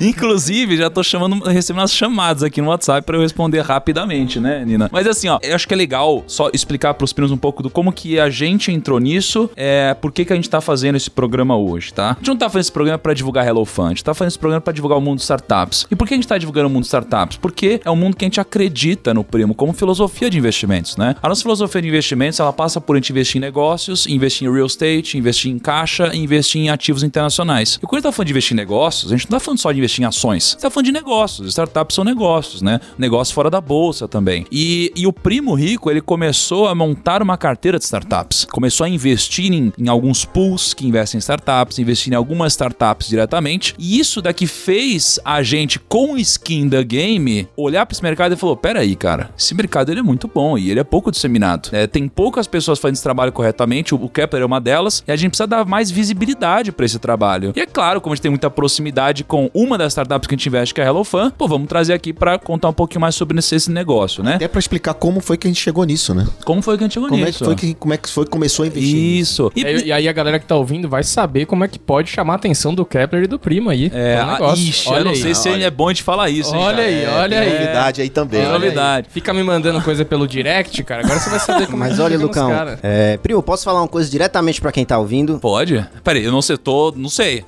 Inclusive, 0.00 0.76
já 0.76 0.88
tô 0.88 1.02
chamando, 1.02 1.42
recebendo 1.44 1.82
as 1.82 1.92
chamadas 1.92 2.42
aqui 2.42 2.60
no 2.60 2.68
WhatsApp 2.68 3.04
para 3.04 3.16
eu 3.16 3.20
responder 3.20 3.60
rapidamente, 3.60 4.38
né, 4.38 4.64
Nina? 4.64 4.88
Mas 4.92 5.06
assim, 5.06 5.28
ó, 5.28 5.38
eu 5.42 5.54
acho 5.54 5.66
que 5.66 5.74
é 5.74 5.76
legal 5.76 6.22
só 6.26 6.50
explicar 6.52 6.94
pros 6.94 7.12
primos 7.12 7.32
um 7.32 7.36
pouco 7.36 7.62
do 7.62 7.70
como 7.70 7.92
que 7.92 8.20
a 8.20 8.30
gente 8.30 8.70
entrou 8.70 9.00
nisso, 9.00 9.50
é, 9.56 9.94
por 9.94 10.12
que 10.12 10.24
que 10.24 10.32
a 10.32 10.36
gente 10.36 10.48
tá 10.48 10.60
fazendo 10.60 10.96
esse 10.96 11.10
programa 11.10 11.37
hoje, 11.46 11.92
tá? 11.92 12.12
A 12.12 12.14
gente 12.14 12.28
não 12.28 12.36
tá 12.36 12.48
fazendo 12.48 12.60
esse 12.60 12.72
programa 12.72 12.98
para 12.98 13.14
divulgar 13.14 13.46
HelloFan, 13.46 13.86
a 13.86 13.88
gente 13.90 14.04
tá 14.04 14.14
fazendo 14.14 14.28
esse 14.28 14.38
programa 14.38 14.60
para 14.60 14.72
divulgar 14.72 14.98
o 14.98 15.00
mundo 15.00 15.20
startups. 15.20 15.86
E 15.90 15.96
por 15.96 16.06
que 16.08 16.14
a 16.14 16.16
gente 16.16 16.26
tá 16.26 16.38
divulgando 16.38 16.68
o 16.68 16.70
mundo 16.70 16.84
startups? 16.84 17.36
Porque 17.36 17.80
é 17.84 17.90
um 17.90 17.96
mundo 17.96 18.16
que 18.16 18.24
a 18.24 18.26
gente 18.26 18.40
acredita 18.40 19.12
no 19.12 19.22
primo 19.22 19.54
como 19.54 19.72
filosofia 19.72 20.30
de 20.30 20.38
investimentos, 20.38 20.96
né? 20.96 21.14
A 21.22 21.28
nossa 21.28 21.42
filosofia 21.42 21.82
de 21.82 21.88
investimentos, 21.88 22.40
ela 22.40 22.52
passa 22.52 22.80
por 22.80 22.96
a 22.96 22.98
gente 22.98 23.10
investir 23.10 23.36
em 23.36 23.40
negócios, 23.40 24.06
investir 24.06 24.48
em 24.48 24.52
real 24.52 24.66
estate, 24.66 25.18
investir 25.18 25.50
em 25.50 25.58
caixa 25.58 26.10
e 26.14 26.18
investir 26.18 26.60
em 26.60 26.70
ativos 26.70 27.02
internacionais. 27.02 27.78
E 27.82 27.86
quando 27.86 27.94
a 27.94 27.96
gente 27.98 28.04
tá 28.04 28.12
falando 28.12 28.26
de 28.26 28.32
investir 28.32 28.54
em 28.54 28.56
negócios, 28.56 29.12
a 29.12 29.16
gente 29.16 29.30
não 29.30 29.38
tá 29.38 29.44
falando 29.44 29.58
só 29.58 29.72
de 29.72 29.78
investir 29.78 30.02
em 30.02 30.06
ações, 30.06 30.44
a 30.44 30.50
gente 30.52 30.62
tá 30.62 30.70
falando 30.70 30.86
de 30.86 30.92
negócios. 30.92 31.48
Startups 31.48 31.94
são 31.94 32.04
negócios, 32.04 32.62
né? 32.62 32.80
Negócio 32.96 33.18
negócios 33.18 33.34
fora 33.34 33.50
da 33.50 33.60
bolsa 33.60 34.06
também. 34.06 34.46
E, 34.50 34.92
e 34.94 35.06
o 35.06 35.12
primo 35.12 35.54
rico, 35.54 35.90
ele 35.90 36.00
começou 36.00 36.68
a 36.68 36.74
montar 36.74 37.22
uma 37.22 37.36
carteira 37.36 37.78
de 37.78 37.84
startups. 37.84 38.44
Começou 38.44 38.84
a 38.84 38.88
investir 38.88 39.52
em, 39.52 39.72
em 39.78 39.88
alguns 39.88 40.24
pools 40.24 40.72
que 40.72 40.86
investem 40.86 41.18
em 41.18 41.20
startups, 41.28 41.78
investir 41.78 42.12
em 42.12 42.16
algumas 42.16 42.52
startups 42.52 43.08
diretamente. 43.08 43.74
E 43.78 43.98
isso 43.98 44.22
daqui 44.22 44.46
fez 44.46 45.20
a 45.24 45.42
gente, 45.42 45.78
com 45.78 46.16
skin 46.16 46.68
da 46.68 46.82
game, 46.82 47.48
olhar 47.56 47.84
para 47.84 47.94
esse 47.94 48.02
mercado 48.02 48.32
e 48.32 48.36
falou: 48.36 48.56
peraí, 48.56 48.96
cara, 48.96 49.30
esse 49.38 49.54
mercado 49.54 49.90
ele 49.90 50.00
é 50.00 50.02
muito 50.02 50.28
bom 50.32 50.56
e 50.56 50.70
ele 50.70 50.80
é 50.80 50.84
pouco 50.84 51.10
disseminado. 51.10 51.68
É, 51.72 51.86
tem 51.86 52.08
poucas 52.08 52.46
pessoas 52.46 52.78
fazendo 52.78 52.94
esse 52.94 53.02
trabalho 53.02 53.32
corretamente, 53.32 53.94
o, 53.94 54.08
Kepler 54.08 54.42
é 54.42 54.46
uma 54.46 54.60
delas, 54.60 55.04
e 55.06 55.12
a 55.12 55.16
gente 55.16 55.30
precisa 55.30 55.46
dar 55.46 55.64
mais 55.64 55.90
visibilidade 55.90 56.72
para 56.72 56.86
esse 56.86 56.98
trabalho. 56.98 57.52
E 57.54 57.60
é 57.60 57.66
claro, 57.66 58.00
como 58.00 58.12
a 58.12 58.16
gente 58.16 58.22
tem 58.22 58.30
muita 58.30 58.50
proximidade 58.50 59.22
com 59.22 59.50
uma 59.52 59.76
das 59.76 59.92
startups 59.92 60.26
que 60.26 60.34
a 60.34 60.38
gente 60.38 60.48
investe, 60.48 60.74
que 60.74 60.80
é 60.80 60.84
a 60.84 60.86
HelloFan, 60.86 61.30
pô, 61.30 61.46
vamos 61.46 61.68
trazer 61.68 61.92
aqui 61.92 62.12
para 62.12 62.38
contar 62.38 62.68
um 62.68 62.72
pouquinho 62.72 63.00
mais 63.00 63.14
sobre 63.14 63.38
esse, 63.38 63.54
esse 63.54 63.70
negócio, 63.70 64.22
né? 64.22 64.36
Até 64.36 64.48
para 64.48 64.58
explicar 64.58 64.94
como 64.94 65.20
foi 65.20 65.36
que 65.36 65.46
a 65.46 65.50
gente 65.50 65.60
chegou 65.60 65.84
nisso, 65.84 66.14
né? 66.14 66.26
Como 66.44 66.62
foi 66.62 66.76
que 66.76 66.84
a 66.84 66.86
gente 66.86 66.94
chegou 66.94 67.08
como 67.08 67.24
nisso? 67.24 67.36
É 67.36 67.38
que 67.38 67.44
foi 67.44 67.54
que, 67.56 67.74
como 67.74 67.94
é 67.94 67.96
que 67.96 68.08
foi 68.08 68.24
que 68.24 68.30
começou 68.30 68.64
a 68.64 68.68
investir? 68.68 68.96
Isso. 68.96 69.52
E, 69.54 69.62
e, 69.62 69.84
e, 69.86 69.92
aí 69.92 70.08
a 70.08 70.12
galera 70.12 70.38
que 70.38 70.46
tá 70.46 70.56
ouvindo 70.56 70.88
vai 70.88 71.02
saber 71.18 71.46
como 71.46 71.64
é 71.64 71.68
que 71.68 71.80
pode 71.80 72.08
chamar 72.08 72.34
a 72.34 72.36
atenção 72.36 72.72
do 72.72 72.86
Kepler 72.86 73.24
e 73.24 73.26
do 73.26 73.40
primo 73.40 73.70
aí. 73.70 73.90
É, 73.92 74.22
um 74.22 74.32
negócio. 74.32 74.64
Ixi, 74.68 74.88
olha 74.88 74.98
eu 74.98 75.04
não 75.04 75.10
aí, 75.10 75.16
sei 75.16 75.34
se 75.34 75.48
olha. 75.48 75.64
é 75.64 75.70
bom 75.70 75.92
de 75.92 76.00
falar 76.00 76.30
isso, 76.30 76.54
hein, 76.54 76.62
Olha 76.62 76.84
aí, 76.84 77.06
olha 77.06 77.34
é, 77.34 77.38
aí. 77.38 77.52
novidade 77.52 78.00
aí 78.02 78.08
também. 78.08 78.40
É 78.40 78.48
novidade. 78.48 79.08
Fica 79.10 79.34
me 79.34 79.42
mandando 79.42 79.82
coisa 79.82 80.04
pelo 80.04 80.28
direct, 80.28 80.80
cara. 80.84 81.02
Agora 81.04 81.18
você 81.18 81.28
vai 81.28 81.40
saber 81.40 81.66
como 81.70 81.78
Mas 81.78 81.98
é 81.98 82.02
olha, 82.02 82.16
Lucão, 82.16 82.52
é, 82.82 83.16
primo, 83.16 83.42
posso 83.42 83.64
falar 83.64 83.80
uma 83.82 83.88
coisa 83.88 84.08
diretamente 84.08 84.60
para 84.60 84.70
quem 84.70 84.84
tá 84.84 84.96
ouvindo? 84.96 85.40
Pode. 85.40 85.84
Peraí, 86.04 86.24
eu 86.24 86.30
não 86.30 86.40
sei, 86.40 86.56
tô, 86.56 86.92
não 86.94 87.08
sei. 87.08 87.44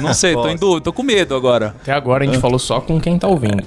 Não 0.00 0.12
sei, 0.12 0.34
tô 0.34 0.48
em 0.48 0.56
dúvida, 0.56 0.80
tô 0.80 0.92
com 0.92 1.02
medo 1.02 1.36
agora. 1.36 1.74
Até 1.82 1.92
agora 1.92 2.24
a 2.24 2.26
gente 2.26 2.38
falou 2.38 2.58
só 2.58 2.80
com 2.80 3.00
quem 3.00 3.16
tá 3.18 3.28
ouvindo. 3.28 3.62